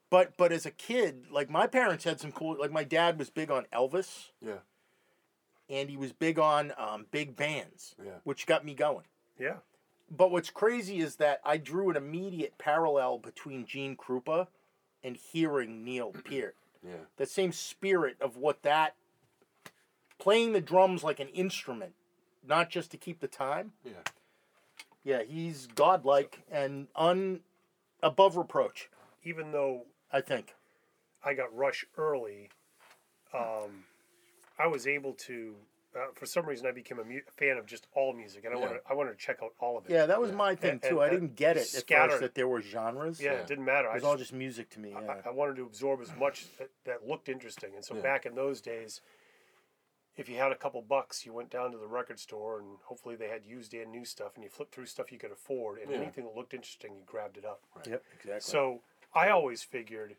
but 0.09 0.35
but 0.37 0.51
as 0.51 0.65
a 0.65 0.71
kid, 0.71 1.25
like 1.31 1.49
my 1.49 1.67
parents 1.67 2.03
had 2.03 2.19
some 2.19 2.31
cool. 2.31 2.57
Like 2.59 2.71
my 2.71 2.83
dad 2.83 3.17
was 3.19 3.29
big 3.29 3.49
on 3.51 3.65
Elvis, 3.73 4.29
Yeah. 4.41 4.55
And 5.69 5.89
he 5.89 5.97
was 5.97 6.13
big 6.13 6.39
on 6.39 6.73
um, 6.77 7.05
big 7.11 7.35
bands, 7.35 7.95
Yeah. 8.03 8.13
which 8.23 8.45
got 8.45 8.65
me 8.65 8.73
going. 8.73 9.05
yeah. 9.39 9.57
But 10.09 10.31
what's 10.31 10.49
crazy 10.49 10.99
is 10.99 11.17
that 11.17 11.41
I 11.43 11.57
drew 11.57 11.89
an 11.89 11.97
immediate 11.97 12.57
parallel 12.57 13.17
between 13.17 13.65
Gene 13.65 13.97
Krupa 13.97 14.47
and 15.03 15.17
hearing 15.17 15.83
Neil 15.83 16.11
Peart. 16.25 16.55
Yeah. 16.81 16.93
The 17.17 17.25
same 17.25 17.51
spirit 17.51 18.15
of 18.21 18.37
what 18.37 18.61
that 18.63 18.95
playing 20.17 20.53
the 20.53 20.61
drums 20.61 21.03
like 21.03 21.19
an 21.19 21.27
instrument, 21.29 21.93
not 22.47 22.69
just 22.69 22.89
to 22.91 22.97
keep 22.97 23.19
the 23.19 23.27
time. 23.27 23.73
Yeah. 23.83 23.91
Yeah, 25.03 25.23
he's 25.23 25.67
godlike 25.67 26.39
and 26.49 26.87
un 26.95 27.41
above 28.01 28.37
reproach. 28.37 28.89
Even 29.23 29.51
though 29.51 29.87
I 30.11 30.21
think. 30.21 30.53
I 31.23 31.33
got 31.33 31.53
Rush 31.53 31.85
early, 31.97 32.49
um, 33.33 33.83
I 34.59 34.67
was 34.67 34.87
able 34.87 35.13
to 35.13 35.55
uh, 35.95 35.99
for 36.13 36.27
some 36.27 36.45
reason 36.45 36.67
I 36.67 36.71
became 36.71 36.99
a 36.99 37.03
mu- 37.03 37.21
fan 37.37 37.57
of 37.57 37.65
just 37.65 37.87
all 37.95 38.13
music, 38.13 38.45
and 38.45 38.53
I 38.53 38.59
Yeah. 38.59 38.65
wanted 38.65 38.81
I 38.87 38.93
wanted 38.93 39.11
to 39.11 39.17
check 39.17 39.37
out 39.41 39.53
all 39.59 39.77
of 39.77 39.85
it. 39.85 39.91
Yeah, 39.91 40.05
that 40.05 40.19
was 40.21 40.29
Yeah. 40.29 40.35
my 40.37 40.53
thing 40.55 40.71
And- 40.73 40.83
too. 40.83 41.01
and- 41.01 41.09
I 41.09 41.09
didn't 41.09 41.35
get 41.35 41.57
it 41.57 41.73
at 41.73 41.87
first 41.87 42.19
that 42.19 42.35
there 42.35 42.47
were 42.47 42.61
genres. 42.61 43.19
yeah, 43.19 43.33
Yeah. 43.33 43.39
it 43.39 43.47
didn't 43.47 43.65
matter. 43.65 43.87
It 43.87 43.91
I 43.91 43.93
was 43.93 44.01
just, 44.03 44.09
all 44.11 44.17
just 44.17 44.33
music 44.33 44.69
to 44.71 44.79
me. 44.79 44.93
I- 44.93 45.01
Yeah. 45.01 45.21
I, 45.25 45.29
wanted 45.31 45.55
to 45.55 45.63
absorb 45.65 46.01
as 46.01 46.13
much 46.15 46.55
that, 46.57 46.69
that 46.83 47.07
looked 47.07 47.29
interesting. 47.29 47.73
And 47.73 47.83
so 47.83 47.95
Yeah. 47.95 48.01
back 48.01 48.25
in 48.27 48.35
those 48.35 48.61
days, 48.61 49.01
if 50.17 50.27
you 50.29 50.35
had 50.37 50.51
a 50.51 50.55
couple 50.55 50.81
bucks, 50.83 51.25
you 51.25 51.33
went 51.33 51.49
down 51.49 51.71
to 51.71 51.77
the 51.79 51.87
record 51.87 52.19
store 52.19 52.59
and 52.59 52.77
hopefully 52.83 53.15
they 53.15 53.29
had 53.29 53.45
used 53.45 53.73
and 53.73 53.91
new 53.91 54.05
stuff, 54.05 54.35
and 54.35 54.43
you 54.43 54.49
flipped 54.51 54.73
through 54.75 54.85
stuff 54.87 55.11
you 55.11 55.17
could 55.17 55.31
afford, 55.31 55.79
and 55.79 55.89
Yeah. 55.89 55.97
anything 55.97 56.25
that 56.25 56.35
looked 56.35 56.53
interesting, 56.53 56.95
you 56.95 57.03
grabbed 57.05 57.37
it 57.37 57.45
up. 57.45 57.63
Right. 57.75 57.87
Yep, 57.87 58.03
exactly. 58.13 58.39
So 58.41 58.83
I 59.13 59.29
always 59.29 59.63
figured 59.63 60.15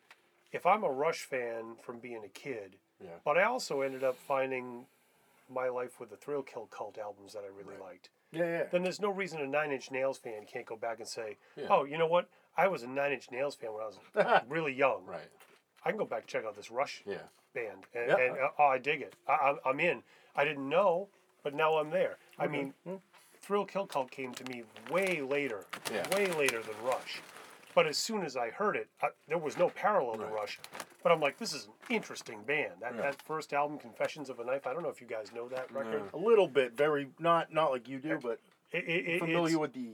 if 0.50 0.66
I'm 0.66 0.82
a 0.82 0.90
Rush 0.90 1.24
fan 1.24 1.76
from 1.76 2.00
being 2.00 2.24
a 2.24 2.28
kid, 2.28 2.78
Yeah. 3.02 3.10
but 3.24 3.38
I 3.38 3.44
also 3.44 3.80
ended 3.82 4.02
up 4.04 4.16
finding 4.16 4.86
my 5.48 5.68
life 5.68 6.00
with 6.00 6.10
the 6.10 6.16
Thrill 6.16 6.42
Kill 6.42 6.68
Kult 6.70 6.98
albums 6.98 7.32
that 7.32 7.42
I 7.44 7.48
really 7.56 7.78
liked. 7.80 8.10
yeah, 8.32 8.44
yeah. 8.44 8.64
Then 8.70 8.82
there's 8.82 9.00
no 9.00 9.10
reason 9.10 9.40
a 9.40 9.46
Nine 9.46 9.72
Inch 9.72 9.90
Nails 9.90 10.18
fan 10.18 10.44
can't 10.52 10.66
go 10.66 10.76
back 10.76 10.98
and 10.98 11.08
say, 11.08 11.36
Yeah. 11.56 11.66
"Oh, 11.70 11.84
you 11.84 11.96
know 11.96 12.06
what? 12.06 12.28
I 12.56 12.68
was 12.68 12.82
a 12.82 12.86
Nine 12.88 13.12
Inch 13.12 13.30
Nails 13.30 13.54
fan 13.54 13.70
when 13.72 13.82
I 13.82 13.86
was 13.86 14.42
really 14.48 14.72
young. 14.74 15.04
Right. 15.06 15.30
I 15.84 15.90
can 15.90 15.98
go 15.98 16.04
back 16.04 16.20
and 16.22 16.28
check 16.28 16.44
out 16.44 16.54
this 16.56 16.70
Rush 16.70 17.02
Yeah. 17.06 17.18
band, 17.54 17.86
and, 17.94 18.08
Yeah. 18.08 18.16
and 18.18 18.38
uh, 18.38 18.48
oh, 18.58 18.64
I 18.64 18.78
dig 18.78 19.00
it. 19.00 19.14
I, 19.26 19.32
I'm, 19.34 19.58
I'm 19.64 19.80
in. 19.80 20.02
I 20.36 20.44
didn't 20.44 20.68
know, 20.68 21.08
but 21.42 21.54
now 21.54 21.78
I'm 21.78 21.90
there. 21.90 22.16
I 22.38 22.46
mean, 22.46 22.74
Thrill 23.40 23.64
Kill 23.64 23.86
Kult 23.86 24.10
came 24.10 24.34
to 24.34 24.44
me 24.44 24.64
way 24.90 25.22
later, 25.22 25.64
Yeah. 25.92 26.06
way 26.14 26.26
later 26.32 26.60
than 26.62 26.74
Rush. 26.84 27.22
But 27.78 27.86
as 27.86 27.96
soon 27.96 28.24
as 28.24 28.36
I 28.36 28.50
heard 28.50 28.74
it, 28.74 28.88
I, 29.00 29.10
there 29.28 29.38
was 29.38 29.56
no 29.56 29.68
parallel 29.68 30.16
to 30.16 30.24
Rush. 30.24 30.58
But 31.00 31.12
I'm 31.12 31.20
like, 31.20 31.38
this 31.38 31.52
is 31.52 31.66
an 31.66 31.94
interesting 31.94 32.42
band. 32.42 32.72
That, 32.80 32.96
Yeah. 32.96 33.02
that 33.02 33.22
first 33.22 33.52
album, 33.52 33.78
Confessions 33.78 34.28
of 34.28 34.40
a 34.40 34.44
Knife. 34.44 34.66
I 34.66 34.72
don't 34.72 34.82
know 34.82 34.88
if 34.88 35.00
you 35.00 35.06
guys 35.06 35.30
know 35.32 35.48
that 35.50 35.70
record. 35.70 36.02
a 36.12 36.16
little 36.16 36.48
bit, 36.48 36.72
very 36.72 37.06
not 37.20 37.52
not 37.52 37.70
like 37.70 37.86
you 37.88 38.00
do, 38.00 38.18
but 38.20 38.40
It, 38.72 38.82
it, 38.82 39.08
it, 39.08 39.18
familiar 39.20 39.60
with 39.60 39.74
the. 39.74 39.90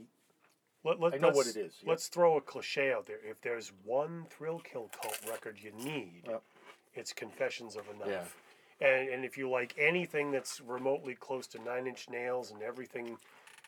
Let, 0.83 0.99
let, 0.99 1.13
I 1.13 1.17
know 1.17 1.29
what 1.29 1.45
it 1.45 1.57
is, 1.57 1.75
yeah. 1.83 1.91
Let's 1.91 2.07
throw 2.07 2.37
a 2.37 2.41
cliche 2.41 2.91
out 2.91 3.05
there. 3.05 3.19
If 3.23 3.39
there's 3.41 3.71
one 3.83 4.25
Thrill 4.31 4.61
Kill 4.61 4.89
Kult 4.99 5.29
record 5.29 5.59
you 5.61 5.71
need, 5.73 6.23
Yep. 6.27 6.41
it's 6.95 7.13
Confessions 7.13 7.75
of 7.75 7.83
a 7.87 7.99
Knife. 7.99 8.35
Yeah. 8.81 8.87
And, 8.87 9.09
and 9.09 9.25
if 9.25 9.37
you 9.37 9.47
like 9.47 9.75
anything 9.77 10.31
that's 10.31 10.59
remotely 10.59 11.13
close 11.13 11.45
to 11.49 11.59
Nine 11.61 11.85
Inch 11.85 12.09
Nails 12.09 12.49
and 12.49 12.63
everything, 12.63 13.19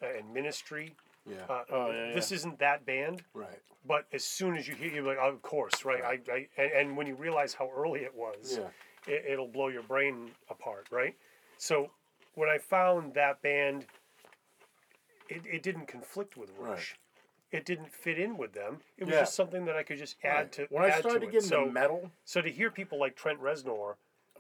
uh, 0.02 0.08
and 0.18 0.34
Ministry, 0.34 0.96
Yeah. 1.28 1.36
uh, 1.50 1.64
Oh, 1.70 1.92
yeah, 1.92 2.14
this 2.14 2.32
isn't 2.32 2.60
that 2.60 2.86
band. 2.86 3.24
right. 3.34 3.60
But 3.86 4.06
as 4.12 4.24
soon 4.26 4.58
as 4.58 4.68
you 4.68 4.76
hear, 4.76 4.92
you're 4.92 5.04
like, 5.04 5.18
oh, 5.22 5.30
of 5.30 5.42
course, 5.42 5.86
right? 5.86 6.04
I, 6.04 6.20
I, 6.32 6.48
and, 6.58 6.72
and 6.74 6.98
when 6.98 7.08
you 7.08 7.16
realize 7.16 7.54
how 7.54 7.70
early 7.76 8.02
it 8.02 8.14
was, 8.14 8.58
Yeah. 8.60 9.14
it, 9.14 9.26
it'll 9.30 9.48
blow 9.48 9.70
your 9.70 9.84
brain 9.84 10.32
apart, 10.50 10.88
right? 10.92 11.16
So 11.58 11.92
when 12.36 12.50
I 12.50 12.58
found 12.58 13.14
that 13.14 13.42
band, 13.42 13.86
it, 15.30 15.42
it 15.46 15.64
didn't 15.64 15.88
conflict 15.88 16.38
with 16.38 16.50
Rush. 16.58 16.60
Right. 16.60 16.70
Rush. 16.72 16.96
It 17.54 17.66
didn't 17.66 17.90
fit 17.94 18.20
in 18.20 18.36
with 18.38 18.52
them. 18.54 18.82
It 18.98 19.06
was 19.06 19.14
Yeah. 19.14 19.22
just 19.22 19.36
something 19.36 19.64
that 19.66 19.76
I 19.78 19.84
could 19.84 19.98
just 19.98 20.18
add 20.24 20.34
Right. 20.36 20.52
to. 20.54 20.68
When 20.70 20.84
I 20.84 21.00
started 21.00 21.20
to 21.22 21.26
to 21.26 21.28
it. 21.28 21.32
get 21.32 21.44
into 21.44 21.48
so, 21.48 21.66
metal, 21.66 22.12
so 22.26 22.42
to 22.42 22.50
hear 22.52 22.70
people 22.70 23.00
like 23.00 23.16
Trent 23.16 23.40
Reznor 23.40 23.96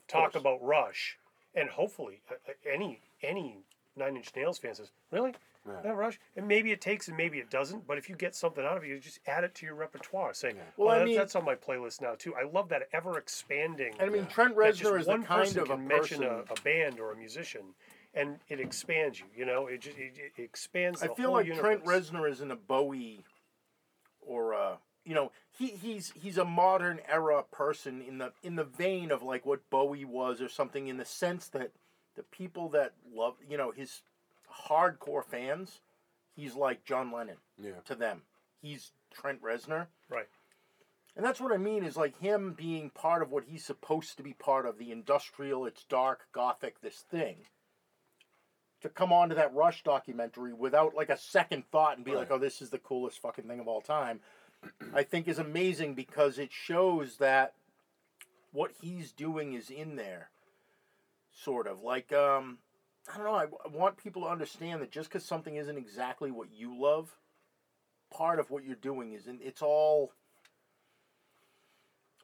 talk 0.09 0.33
course. 0.33 0.35
about 0.41 0.61
Rush, 0.61 1.17
and 1.55 1.69
hopefully 1.69 2.21
uh, 2.29 2.33
uh, 2.49 2.53
any 2.69 3.01
any 3.23 3.59
Nine 3.95 4.17
Inch 4.17 4.35
Nails 4.35 4.57
fan 4.59 4.75
says, 4.75 4.91
"Really, 5.09 5.33
Yeah. 5.67 5.81
that 5.81 5.95
Rush?" 5.95 6.19
And 6.35 6.47
maybe 6.47 6.71
it 6.71 6.81
takes 6.81 7.07
and 7.07 7.15
maybe 7.17 7.39
it 7.39 7.49
doesn't. 7.49 7.85
But 7.87 7.97
if 7.97 8.09
you 8.09 8.15
get 8.15 8.35
something 8.35 8.63
out 8.63 8.77
of 8.77 8.83
it, 8.83 8.87
you 8.87 8.99
just 8.99 9.19
add 9.27 9.43
it 9.43 9.53
to 9.55 9.65
your 9.65 9.75
repertoire. 9.75 10.33
Say, 10.33 10.49
Yeah. 10.49 10.61
"Well, 10.77 10.87
Well, 10.87 10.95
I 10.95 10.99
that- 10.99 11.05
mean- 11.05 11.17
that's 11.17 11.35
on 11.35 11.45
my 11.45 11.55
playlist 11.55 12.01
now 12.01 12.15
too." 12.15 12.35
I 12.35 12.43
love 12.43 12.69
that 12.69 12.89
ever 12.93 13.17
expanding. 13.17 13.95
I 13.99 14.07
mean 14.09 14.25
Trent 14.27 14.55
Reznor 14.55 14.99
is 14.99 15.05
the 15.05 15.11
one 15.11 15.23
kind 15.23 15.41
person 15.43 15.59
of 15.59 15.69
a 15.69 15.75
can 15.75 15.87
mention 15.87 16.23
a, 16.23 16.39
a 16.49 16.55
band 16.63 16.99
or 16.99 17.11
a 17.11 17.15
musician, 17.15 17.75
and 18.13 18.39
it 18.47 18.59
expands 18.59 19.19
you. 19.19 19.25
You 19.35 19.45
know, 19.45 19.67
it 19.67 19.79
just 19.81 19.97
it, 19.97 20.17
it 20.17 20.41
expands. 20.41 21.03
I 21.03 21.07
feel 21.07 21.27
whole 21.27 21.33
like 21.35 21.45
universe. 21.47 21.81
Trent 21.81 21.85
Reznor 21.85 22.29
isn't 22.31 22.51
a 22.51 22.55
Bowie, 22.55 23.23
or 24.21 24.53
uh, 24.53 24.77
you 25.03 25.13
know, 25.15 25.31
he 25.51 25.67
he's 25.67 26.11
he's 26.11 26.37
a 26.37 26.45
modern 26.45 26.99
era 27.07 27.43
person 27.43 28.01
in 28.01 28.17
the 28.17 28.33
in 28.43 28.55
the 28.55 28.63
vein 28.63 29.11
of 29.11 29.23
like 29.23 29.45
what 29.45 29.69
Bowie 29.69 30.05
was 30.05 30.41
or 30.41 30.49
something 30.49 30.87
in 30.87 30.97
the 30.97 31.05
sense 31.05 31.47
that 31.49 31.71
the 32.15 32.23
people 32.23 32.67
that 32.69 32.93
love 33.09 33.35
you 33.47 33.57
know 33.57 33.71
his 33.71 34.01
hardcore 34.67 35.23
fans, 35.25 35.79
he's 36.35 36.55
like 36.55 36.83
John 36.85 37.11
Lennon 37.11 37.37
Yeah. 37.57 37.79
to 37.85 37.95
them. 37.95 38.23
He's 38.61 38.91
Trent 39.11 39.41
Reznor. 39.41 39.87
right? 40.09 40.27
And 41.15 41.25
that's 41.25 41.41
what 41.41 41.51
I 41.51 41.57
mean 41.57 41.83
is 41.83 41.97
like 41.97 42.19
him 42.19 42.53
being 42.53 42.91
part 42.91 43.23
of 43.23 43.31
what 43.31 43.45
he's 43.45 43.65
supposed 43.65 44.17
to 44.17 44.23
be 44.23 44.33
part 44.33 44.65
of 44.67 44.77
the 44.77 44.91
industrial, 44.91 45.65
it's 45.65 45.83
dark, 45.83 46.27
gothic, 46.31 46.79
this 46.81 46.99
thing. 47.09 47.47
To 48.81 48.89
come 48.89 49.11
onto 49.11 49.33
that 49.33 49.53
Rush 49.55 49.81
documentary 49.83 50.53
without 50.53 50.93
like 50.93 51.09
a 51.09 51.17
second 51.17 51.63
thought 51.71 51.95
and 51.97 52.05
be 52.05 52.13
like, 52.13 52.29
oh, 52.29 52.37
this 52.37 52.61
is 52.61 52.69
the 52.69 52.77
coolest 52.77 53.19
fucking 53.19 53.45
thing 53.45 53.59
of 53.59 53.67
all 53.67 53.81
time, 53.81 54.19
I 54.93 55.01
think 55.03 55.27
is 55.27 55.39
amazing 55.39 55.95
because 55.95 56.37
it 56.37 56.51
shows 56.51 57.17
that 57.17 57.53
what 58.51 58.71
he's 58.79 59.11
doing 59.11 59.53
is 59.53 59.71
in 59.71 59.95
there. 59.95 60.29
Sort 61.31 61.65
of. 61.65 61.81
Like, 61.81 62.13
um, 62.13 62.59
I 63.11 63.17
don't 63.17 63.25
know, 63.25 63.35
I, 63.35 63.43
I 63.43 63.67
want 63.71 63.97
people 63.97 64.23
to 64.23 64.27
understand 64.27 64.81
that 64.81 64.91
just 64.91 65.09
because 65.09 65.23
something 65.23 65.55
isn't 65.55 65.77
exactly 65.77 66.31
what 66.31 66.51
you 66.51 66.77
love, 66.77 67.15
part 68.11 68.39
of 68.39 68.51
what 68.51 68.63
you're 68.65 68.75
doing 68.75 69.13
is, 69.13 69.27
and 69.27 69.41
it's 69.41 69.61
all 69.61 70.11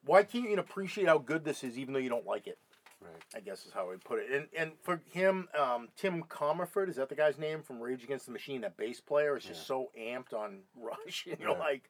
why 0.05 0.23
can't 0.23 0.49
you 0.49 0.57
appreciate 0.57 1.07
how 1.07 1.17
good 1.17 1.45
this 1.45 1.63
is 1.63 1.77
even 1.77 1.93
though 1.93 1.99
you 1.99 2.09
don't 2.09 2.25
like 2.25 2.47
it? 2.47 2.57
Right. 3.01 3.11
I 3.35 3.39
guess 3.39 3.65
is 3.65 3.73
how 3.73 3.91
I 3.91 3.95
put 4.03 4.19
it. 4.19 4.31
And 4.31 4.47
and 4.57 4.71
for 4.81 5.01
him, 5.11 5.47
um, 5.57 5.89
Tim 5.95 6.23
Commerford, 6.23 6.89
is 6.89 6.95
that 6.97 7.09
the 7.09 7.15
guy's 7.15 7.37
name 7.37 7.61
from 7.61 7.81
Rage 7.81 8.03
Against 8.03 8.25
the 8.25 8.31
Machine? 8.31 8.61
That 8.61 8.77
bass 8.77 8.99
player 8.99 9.37
is 9.37 9.43
just 9.43 9.61
Yeah. 9.61 9.65
so 9.65 9.91
amped 9.97 10.33
on 10.33 10.61
Rush, 10.75 11.27
and 11.29 11.39
you're 11.39 11.51
Yeah. 11.51 11.57
like. 11.57 11.89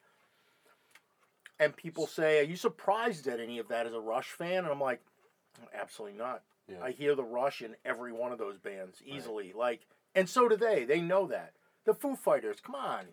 And 1.60 1.76
people 1.76 2.08
say, 2.08 2.40
"Are 2.40 2.44
you 2.44 2.56
surprised 2.56 3.28
at 3.28 3.40
any 3.40 3.60
of 3.60 3.68
that 3.68 3.86
as 3.86 3.94
a 3.94 4.00
Rush 4.00 4.32
fan?" 4.32 4.64
And 4.64 4.68
I'm 4.68 4.82
like, 4.82 5.02
"Absolutely 5.74 6.18
not." 6.18 6.44
Yeah. 6.68 6.78
I 6.82 6.92
hear 6.92 7.16
the 7.16 7.24
Rush 7.24 7.62
in 7.62 7.76
every 7.84 8.12
one 8.14 8.32
of 8.32 8.38
those 8.38 8.58
bands 8.58 9.02
easily. 9.06 9.52
Like, 9.54 9.82
and 10.16 10.30
so 10.30 10.48
do 10.48 10.56
they. 10.56 10.86
They 10.86 11.02
know 11.02 11.28
that. 11.28 11.54
The 11.86 11.94
Foo 11.94 12.16
Fighters, 12.16 12.60
come 12.62 12.76
on. 12.76 13.06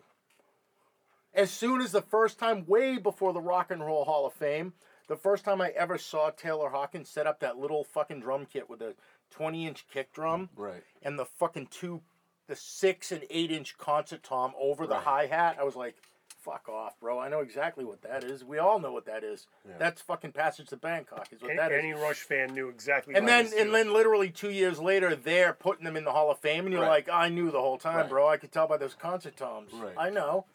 As 1.33 1.51
soon 1.51 1.81
as 1.81 1.91
the 1.91 2.01
first 2.01 2.39
time, 2.39 2.65
way 2.65 2.97
before 2.97 3.33
the 3.33 3.41
Rock 3.41 3.71
and 3.71 3.81
Roll 3.85 4.05
Hall 4.05 4.25
of 4.25 4.33
Fame, 4.33 4.73
the 5.07 5.15
first 5.15 5.43
time 5.45 5.61
I 5.61 5.69
ever 5.69 5.97
saw 5.97 6.29
Taylor 6.29 6.69
Hawkins 6.69 7.09
set 7.09 7.27
up 7.27 7.39
that 7.39 7.57
little 7.57 7.83
fucking 7.83 8.19
drum 8.21 8.45
kit 8.51 8.69
with 8.69 8.81
a 8.81 8.95
20 9.31 9.65
inch 9.67 9.85
kick 9.91 10.13
drum 10.13 10.49
Right. 10.55 10.83
and 11.01 11.17
the 11.17 11.25
fucking 11.25 11.67
two, 11.67 12.01
the 12.47 12.55
six 12.55 13.11
and 13.11 13.23
eight 13.29 13.51
inch 13.51 13.77
concert 13.77 14.23
tom 14.23 14.53
over 14.59 14.85
the 14.85 14.95
Right. 14.95 15.03
hi 15.03 15.25
hat, 15.27 15.57
I 15.59 15.63
was 15.63 15.75
like, 15.75 15.95
fuck 16.41 16.67
off, 16.69 16.99
bro. 16.99 17.19
I 17.19 17.29
know 17.29 17.39
exactly 17.39 17.85
what 17.85 18.01
that 18.01 18.23
is. 18.23 18.43
We 18.43 18.57
all 18.57 18.79
know 18.79 18.91
what 18.91 19.05
that 19.05 19.23
is. 19.23 19.47
Yeah. 19.67 19.75
That's 19.77 20.01
fucking 20.01 20.31
Passage 20.31 20.67
to 20.69 20.77
Bangkok, 20.77 21.27
is 21.31 21.41
what 21.41 21.51
Any, 21.51 21.57
that 21.59 21.71
is. 21.71 21.79
any 21.83 21.93
Rush 21.93 22.19
fan 22.21 22.53
knew 22.53 22.69
exactly. 22.69 23.15
And 23.15 23.27
then, 23.27 23.49
and 23.57 23.73
then, 23.73 23.93
literally 23.93 24.29
two 24.29 24.49
years 24.51 24.79
later, 24.79 25.15
they're 25.15 25.53
putting 25.53 25.85
them 25.85 25.95
in 25.95 26.03
the 26.03 26.11
Hall 26.11 26.31
of 26.31 26.39
Fame, 26.39 26.65
and 26.65 26.73
you're 26.73 26.81
Right. 26.81 27.07
like, 27.07 27.09
I 27.09 27.29
knew 27.29 27.51
the 27.51 27.61
whole 27.61 27.77
time, 27.77 27.97
Right. 27.97 28.09
bro. 28.09 28.27
I 28.27 28.37
could 28.37 28.51
tell 28.51 28.67
by 28.67 28.77
those 28.77 28.95
concert 28.95 29.37
toms. 29.37 29.73
Right. 29.73 29.95
I 29.97 30.09
know. 30.09 30.45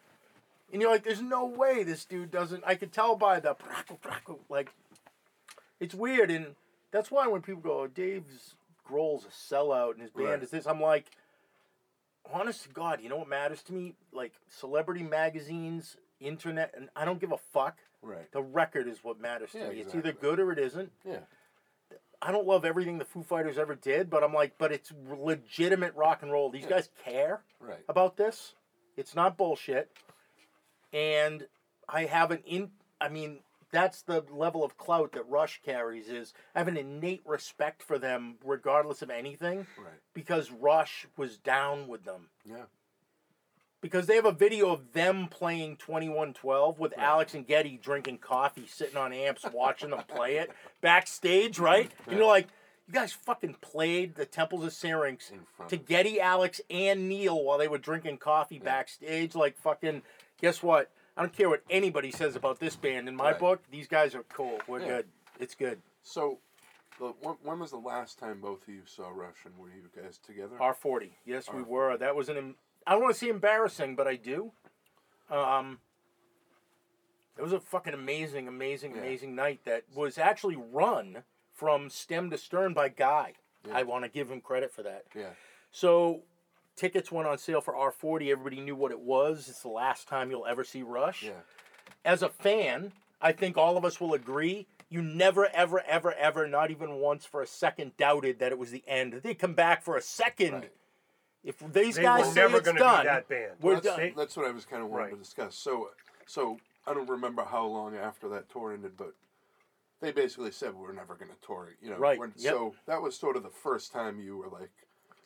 And 0.73 0.83
you're 0.83 0.91
like, 0.91 1.05
there's 1.05 1.23
no 1.23 1.45
way 1.47 1.85
this 1.85 2.05
dude 2.05 2.31
doesn't. 2.33 2.65
I 2.67 2.75
could 2.75 2.93
tell 2.93 3.15
by 3.17 3.39
the 3.39 3.55
praku 3.55 3.99
praku. 4.01 4.39
Like, 4.49 4.73
it's 5.79 5.95
weird, 5.95 6.31
and 6.31 6.57
that's 6.91 7.11
why 7.11 7.27
when 7.29 7.43
people 7.43 7.63
go, 7.63 7.81
oh, 7.83 7.87
Dave's 7.87 8.55
Grohl's 8.89 9.25
a 9.25 9.29
sellout, 9.29 9.93
and 9.93 10.03
his 10.03 10.11
band 10.11 10.27
Right. 10.29 10.43
is 10.43 10.51
this, 10.51 10.67
I'm 10.67 10.81
like, 10.81 11.07
honest 12.33 12.63
to 12.65 12.69
God, 12.71 13.01
you 13.03 13.09
know 13.09 13.17
what 13.17 13.29
matters 13.29 13.63
to 13.65 13.73
me? 13.73 13.95
Like 14.13 14.33
celebrity 14.49 15.03
magazines, 15.03 15.97
internet, 16.21 16.75
and 16.77 16.89
I 16.97 17.05
don't 17.05 17.21
give 17.21 17.33
a 17.33 17.39
fuck. 17.39 17.79
Right. 18.03 18.31
The 18.33 18.43
record 18.43 18.87
is 18.89 19.03
what 19.03 19.21
matters 19.21 19.53
to 19.53 19.59
Yeah, 19.59 19.69
me. 19.71 19.81
It's 19.81 19.95
either 19.95 20.13
good 20.13 20.39
or 20.39 20.53
it 20.53 20.59
isn't. 20.59 20.93
Yeah. 21.05 21.21
I 22.23 22.33
don't 22.33 22.47
love 22.47 22.65
everything 22.65 22.99
the 22.99 23.05
Foo 23.05 23.23
Fighters 23.23 23.59
ever 23.59 23.75
did, 23.75 24.09
but 24.09 24.25
I'm 24.25 24.33
like, 24.33 24.57
but 24.59 24.73
it's 24.73 24.93
legitimate 25.19 25.95
rock 25.95 26.23
and 26.23 26.33
roll. 26.33 26.51
These 26.51 26.63
Yeah. 26.65 26.71
guys 26.71 26.89
care 27.05 27.43
Right. 27.61 27.85
about 27.89 28.17
this. 28.17 28.55
It's 28.97 29.15
not 29.15 29.37
bullshit. 29.37 29.91
And 30.93 31.47
I 31.89 32.05
have 32.07 32.31
an 32.31 32.43
in 32.47 32.71
I 32.99 33.11
mean, 33.11 33.41
that's 33.73 34.03
the 34.03 34.25
level 34.31 34.65
of 34.65 34.77
clout 34.79 35.13
that 35.13 35.29
Rush 35.29 35.61
carries 35.65 36.09
is 36.09 36.33
I 36.55 36.59
have 36.61 36.69
an 36.69 36.77
innate 36.77 37.23
respect 37.27 37.83
for 37.83 37.99
them 37.99 38.37
regardless 38.45 39.03
of 39.03 39.11
anything 39.11 39.67
Right. 39.79 40.01
because 40.15 40.51
Rush 40.51 41.07
was 41.17 41.37
down 41.39 41.89
with 41.89 42.05
them. 42.05 42.29
Yeah. 42.45 42.65
Because 43.83 44.07
they 44.07 44.17
have 44.17 44.25
a 44.25 44.33
video 44.33 44.71
of 44.73 44.93
them 44.93 45.29
playing 45.29 45.77
2112 45.77 46.79
with 46.79 46.93
Right. 46.97 47.07
Alex 47.07 47.35
and 47.35 47.47
Geddy 47.47 47.77
drinking 47.77 48.19
coffee, 48.19 48.67
sitting 48.67 48.97
on 48.97 49.13
amps, 49.13 49.45
watching 49.53 49.91
them 49.91 50.03
play 50.09 50.37
it 50.37 50.51
backstage, 50.81 51.59
right? 51.59 51.91
And 52.07 52.17
you're 52.17 52.27
like, 52.27 52.49
you 52.89 52.95
guys 52.95 53.13
fucking 53.13 53.55
played 53.61 54.15
the 54.15 54.25
Temples 54.27 54.65
of 54.65 54.73
Syrinx 54.73 55.31
In 55.31 55.41
front. 55.57 55.71
to 55.71 55.77
Geddy, 55.77 56.21
Alex, 56.21 56.61
and 56.71 57.09
Neil 57.09 57.43
while 57.43 57.59
they 57.59 57.69
were 57.69 57.79
drinking 57.79 58.19
coffee 58.19 58.59
backstage. 58.61 59.35
Like, 59.35 59.57
fucking, 59.59 60.03
guess 60.41 60.63
what? 60.63 60.91
I 61.17 61.23
don't 61.23 61.33
care 61.33 61.49
what 61.49 61.63
anybody 61.71 62.11
says 62.11 62.37
about 62.37 62.59
this 62.61 62.77
band. 62.77 63.09
In 63.09 63.17
my 63.17 63.31
Right. 63.31 63.39
book, 63.39 63.63
these 63.71 63.89
guys 63.89 64.15
are 64.15 64.25
cool. 64.25 64.61
We're 64.67 64.81
Yeah. 64.81 64.87
good. 64.89 65.09
It's 65.41 65.55
good. 65.55 65.81
So, 66.03 66.39
when, 66.99 67.35
when 67.43 67.59
was 67.59 67.71
the 67.71 67.79
last 67.79 68.19
time 68.19 68.41
both 68.41 68.63
of 68.63 68.69
you 68.69 68.85
saw 68.87 69.09
Rush 69.11 69.45
and 69.45 69.57
were 69.59 69.69
you 69.69 69.89
guys 69.95 70.19
together? 70.19 70.57
R 70.61 70.75
forty. 70.75 71.19
Yes, 71.25 71.49
we 71.51 71.61
R40. 71.63 71.67
were. 71.67 71.97
That 71.97 72.15
was 72.17 72.29
an. 72.29 72.57
I 72.87 72.93
don't 72.93 73.03
want 73.03 73.15
to 73.15 73.19
say 73.19 73.29
embarrassing, 73.29 73.97
but 73.97 74.07
I 74.07 74.17
do. 74.17 74.53
Um. 75.31 75.81
It 77.39 77.43
was 77.43 77.53
a 77.53 77.61
fucking 77.61 77.93
amazing, 77.93 78.49
amazing, 78.49 78.93
Yeah. 78.95 79.03
amazing 79.03 79.35
night 79.35 79.61
that 79.65 79.85
was 79.95 80.17
actually 80.17 80.57
run 80.57 81.23
from 81.53 81.91
stem 81.91 82.31
to 82.31 82.39
stern 82.39 82.73
by 82.73 82.89
Guy. 82.89 83.35
Yeah. 83.67 83.77
I 83.77 83.83
want 83.83 84.05
to 84.05 84.09
give 84.11 84.31
him 84.31 84.41
credit 84.41 84.73
for 84.73 84.83
that. 84.85 85.05
yeah. 85.15 85.35
So, 85.71 86.23
tickets 86.77 87.11
went 87.11 87.27
on 87.29 87.39
sale 87.39 87.61
for 87.61 87.75
R40. 87.75 88.31
Everybody 88.31 88.61
knew 88.61 88.77
what 88.77 88.93
it 88.93 89.01
was. 89.01 89.49
It's 89.49 89.63
the 89.63 89.69
last 89.69 90.07
time 90.09 90.31
you'll 90.31 90.47
ever 90.47 90.63
see 90.65 90.83
Rush. 90.83 91.25
Yeah. 91.25 91.33
As 92.05 92.23
a 92.23 92.29
fan, 92.29 92.93
I 93.21 93.33
think 93.33 93.57
all 93.57 93.77
of 93.77 93.85
us 93.85 94.01
will 94.01 94.15
agree. 94.15 94.67
You 94.89 95.03
never, 95.03 95.47
ever, 95.53 95.83
ever, 95.85 96.13
ever, 96.15 96.47
not 96.47 96.71
even 96.71 96.97
once 96.97 97.25
for 97.25 97.43
a 97.43 97.47
second, 97.47 97.97
doubted 97.97 98.39
that 98.39 98.53
it 98.53 98.59
was 98.59 98.71
the 98.71 98.85
end. 98.87 99.15
They 99.25 99.35
come 99.35 99.55
back 99.55 99.83
for 99.83 99.97
a 99.97 100.03
second. 100.03 100.53
Right. 100.53 100.73
If 101.43 101.59
these 101.73 101.97
They 101.97 102.03
guys 102.03 102.27
were 102.27 102.33
say 102.33 102.41
never 102.41 102.57
it's 102.59 102.67
gonna 102.67 102.79
done, 102.79 103.03
be 103.03 103.07
that 103.09 103.29
band. 103.29 103.53
we're 103.61 103.73
Well, 103.73 103.81
done. 103.81 103.97
that's, 104.01 104.17
that's 104.17 104.37
what 104.37 104.47
I 104.47 104.51
was 104.53 104.65
kind 104.65 104.83
of 104.83 104.89
wanting 104.91 105.11
to 105.11 105.17
discuss. 105.17 105.57
So, 105.57 105.91
so 106.27 106.59
I 106.87 106.95
don't 106.95 107.09
remember 107.09 107.45
how 107.45 107.67
long 107.67 107.97
after 107.97 108.29
that 108.31 108.49
tour 108.51 108.73
ended, 108.73 108.93
but 108.97 109.13
they 110.01 110.13
basically 110.13 110.51
said 110.51 110.75
we're 110.75 110.93
never 110.93 111.15
going 111.15 111.31
to 111.31 111.47
tour. 111.47 111.75
You 111.81 111.91
know, 111.91 111.97
Right, 111.99 112.19
we're- 112.19 112.33
yep. 112.37 112.53
So 112.53 112.75
that 112.87 113.01
was 113.01 113.17
sort 113.17 113.37
of 113.37 113.43
the 113.43 113.49
first 113.51 113.93
time 113.93 114.21
you 114.21 114.37
were 114.37 114.49
like, 114.49 114.71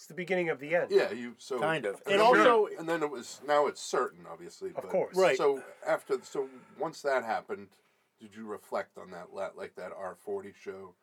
It's 0.00 0.06
the 0.06 0.14
beginning 0.14 0.48
of 0.48 0.60
the 0.60 0.74
end. 0.74 0.86
yeah, 0.90 1.12
you 1.12 1.34
so 1.36 1.58
Kind 1.58 1.84
of. 1.84 2.00
And, 2.06 2.14
And 2.14 2.22
also- 2.22 2.68
and 2.78 2.88
then 2.88 3.02
it 3.02 3.10
was 3.10 3.42
now 3.46 3.66
it's 3.66 3.82
certain, 3.82 4.24
obviously. 4.32 4.70
Of 4.70 4.76
but, 4.76 4.88
course. 4.88 5.14
Right. 5.14 5.36
So 5.36 5.62
after, 5.86 6.16
so 6.22 6.48
once 6.78 7.02
that 7.02 7.22
happened, 7.22 7.68
did 8.18 8.34
you 8.34 8.46
reflect 8.46 8.96
on 8.96 9.10
that, 9.10 9.34
la- 9.34 9.50
like 9.54 9.74
that 9.74 9.92
R 9.94 10.14
forty 10.14 10.54
show? 10.58 10.94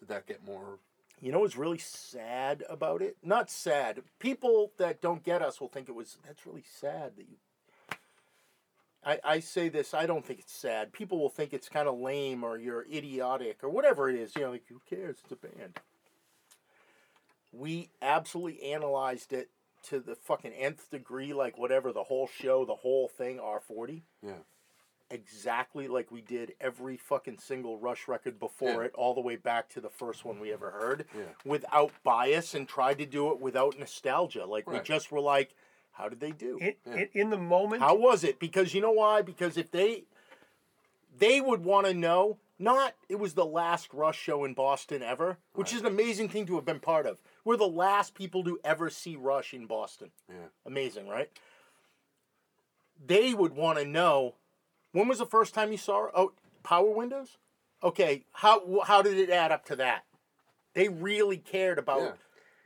Did 0.00 0.08
that 0.08 0.26
get 0.26 0.44
more? 0.44 0.80
You 1.20 1.30
know 1.30 1.38
what's 1.38 1.56
really 1.56 1.78
sad 1.78 2.64
about 2.68 3.02
it? 3.02 3.18
Not 3.22 3.50
sad. 3.50 4.02
People 4.18 4.72
that 4.78 5.00
don't 5.00 5.22
get 5.22 5.42
us 5.42 5.60
will 5.60 5.68
think 5.68 5.88
it 5.88 5.94
was. 5.94 6.18
That's 6.26 6.44
really 6.44 6.64
sad 6.68 7.12
that 7.18 7.28
you. 7.28 7.36
I, 9.04 9.20
I 9.22 9.38
say 9.38 9.68
this. 9.68 9.94
I 9.94 10.06
don't 10.06 10.26
think 10.26 10.40
it's 10.40 10.52
sad. 10.52 10.92
People 10.92 11.20
will 11.20 11.28
think 11.28 11.52
it's 11.52 11.68
kind 11.68 11.86
of 11.86 12.00
lame 12.00 12.42
or 12.42 12.58
you're 12.58 12.84
idiotic 12.92 13.62
or 13.62 13.68
whatever 13.70 14.10
it 14.10 14.16
is. 14.16 14.34
You 14.34 14.42
know, 14.42 14.50
like 14.50 14.64
who 14.68 14.80
cares? 14.90 15.18
It's 15.22 15.30
a 15.30 15.36
band. 15.36 15.78
We 17.52 17.90
absolutely 18.00 18.62
analyzed 18.72 19.32
it 19.32 19.50
to 19.84 19.98
the 19.98 20.14
fucking 20.14 20.52
nth 20.52 20.90
degree. 20.90 21.32
Like 21.32 21.58
whatever 21.58 21.92
the 21.92 22.04
whole 22.04 22.28
show, 22.28 22.64
the 22.64 22.74
whole 22.76 23.08
thing. 23.08 23.40
R 23.40 23.60
forty 23.60 24.02
Yeah. 24.22 24.38
exactly 25.10 25.88
like 25.88 26.12
we 26.12 26.20
did 26.20 26.54
every 26.60 26.96
fucking 26.96 27.38
single 27.38 27.76
Rush 27.78 28.06
record 28.06 28.38
before 28.38 28.82
Yeah. 28.82 28.88
it, 28.88 28.94
all 28.94 29.14
the 29.14 29.20
way 29.20 29.34
back 29.36 29.68
to 29.70 29.80
the 29.80 29.90
first 29.90 30.24
one 30.24 30.38
we 30.38 30.52
ever 30.52 30.70
heard, 30.70 31.06
Yeah. 31.16 31.24
without 31.44 31.90
bias 32.04 32.54
and 32.54 32.68
tried 32.68 32.98
to 32.98 33.06
do 33.06 33.32
it 33.32 33.40
without 33.40 33.76
nostalgia. 33.78 34.46
Like 34.46 34.68
we 34.70 34.78
just 34.80 35.10
were 35.10 35.20
like, 35.20 35.54
how 35.92 36.08
did 36.08 36.20
they 36.20 36.30
do? 36.30 36.58
In, 36.58 36.74
Yeah. 36.86 36.94
in, 36.94 37.08
in 37.14 37.30
the 37.30 37.38
moment, 37.38 37.82
How 37.82 37.96
was 37.96 38.22
it? 38.22 38.38
Because 38.38 38.72
you 38.74 38.80
know 38.80 38.92
why? 38.92 39.22
Because 39.22 39.56
if 39.56 39.70
they 39.72 40.04
they 41.18 41.40
would 41.40 41.64
want 41.64 41.86
to 41.86 41.94
know 41.94 42.38
not 42.58 42.94
it 43.08 43.16
was 43.18 43.34
the 43.34 43.44
last 43.44 43.92
Rush 43.92 44.18
show 44.18 44.44
in 44.44 44.54
Boston 44.54 45.02
ever, 45.02 45.38
which 45.54 45.72
is 45.72 45.80
an 45.80 45.86
amazing 45.86 46.28
thing 46.28 46.46
to 46.46 46.54
have 46.54 46.64
been 46.64 46.78
part 46.80 47.06
of. 47.06 47.18
We're 47.44 47.56
the 47.56 47.66
last 47.68 48.14
people 48.14 48.44
to 48.44 48.58
ever 48.64 48.90
see 48.90 49.16
Rush 49.16 49.54
in 49.54 49.66
Boston. 49.66 50.10
Yeah. 50.28 50.48
Amazing, 50.66 51.08
right? 51.08 51.30
They 53.04 53.32
would 53.34 53.54
want 53.56 53.78
to 53.78 53.84
know 53.84 54.34
when 54.92 55.08
was 55.08 55.18
the 55.18 55.26
first 55.26 55.54
time 55.54 55.72
you 55.72 55.78
saw 55.78 56.08
oh 56.14 56.32
Power 56.62 56.90
Windows? 56.90 57.38
Okay, 57.82 58.24
how 58.32 58.80
how 58.84 59.00
did 59.02 59.18
it 59.18 59.30
add 59.30 59.52
up 59.52 59.64
to 59.66 59.76
that? 59.76 60.04
They 60.74 60.88
really 60.88 61.38
cared 61.38 61.78
about 61.78 62.00
Yeah. 62.02 62.12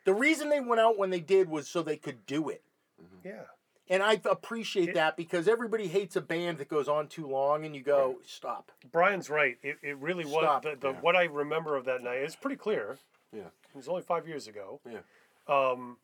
the 0.05 0.15
reason 0.15 0.49
they 0.49 0.61
went 0.61 0.81
out 0.81 0.99
when 0.99 1.11
they 1.11 1.21
did 1.21 1.49
was 1.49 1.69
so 1.69 1.83
they 1.83 1.97
could 1.97 2.27
do 2.27 2.49
it. 2.49 2.63
Mm-hmm. 3.01 3.29
yeah. 3.29 3.43
And 3.89 4.03
I 4.03 4.19
appreciate 4.25 4.91
It- 4.91 4.95
that 4.95 5.17
because 5.17 5.47
everybody 5.47 5.87
hates 5.89 6.17
a 6.17 6.21
band 6.21 6.59
that 6.59 6.69
goes 6.69 6.89
on 6.89 7.07
too 7.07 7.27
long 7.29 7.65
and 7.65 7.77
you 7.77 7.83
go, 7.83 8.19
stop. 8.25 8.73
Brian's 8.91 9.29
right. 9.31 9.59
It, 9.63 9.77
it 9.83 9.99
really 9.99 10.25
was 10.25 10.63
the, 10.63 10.75
the 10.77 10.89
Yeah. 10.95 11.01
what 11.01 11.15
I 11.17 11.25
remember 11.25 11.77
of 11.77 11.85
that 11.85 12.03
night 12.03 12.23
is 12.23 12.35
pretty 12.35 12.57
clear. 12.57 12.99
Yeah. 13.31 13.51
It 13.75 13.79
was 13.79 13.89
only 13.89 14.03
five 14.03 14.29
years 14.29 14.47
ago. 14.47 14.81
Yeah. 14.89 15.01
Um, 15.49 15.99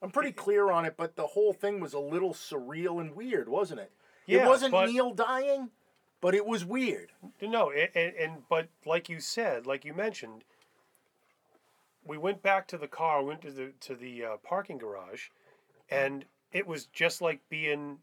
I'm 0.00 0.10
pretty 0.10 0.32
clear 0.32 0.70
on 0.70 0.84
it, 0.84 0.94
but 0.96 1.16
the 1.16 1.26
whole 1.26 1.52
thing 1.52 1.80
was 1.80 1.92
a 1.94 1.98
little 1.98 2.32
surreal 2.32 3.00
and 3.00 3.14
weird, 3.16 3.48
wasn't 3.48 3.80
it? 3.80 3.90
Yeah, 4.26 4.44
it 4.44 4.48
wasn't 4.48 4.72
but- 4.72 4.88
Neil 4.88 5.12
dying, 5.12 5.70
but 6.20 6.34
it 6.34 6.46
was 6.46 6.64
weird. 6.64 7.12
no, 7.42 7.70
and, 7.70 7.88
and, 7.94 8.14
and 8.16 8.48
but 8.48 8.68
like 8.84 9.08
you 9.08 9.20
said, 9.20 9.66
like 9.66 9.84
you 9.84 9.94
mentioned, 9.94 10.44
we 12.04 12.18
went 12.18 12.42
back 12.42 12.68
to 12.68 12.78
the 12.78 12.88
car, 12.88 13.22
went 13.22 13.42
to 13.42 13.50
the 13.50 13.72
to 13.80 13.94
the 13.94 14.24
uh, 14.24 14.36
parking 14.44 14.78
garage, 14.78 15.28
and 15.90 16.24
it 16.52 16.66
was 16.66 16.86
just 16.86 17.20
like 17.20 17.40
being 17.48 17.98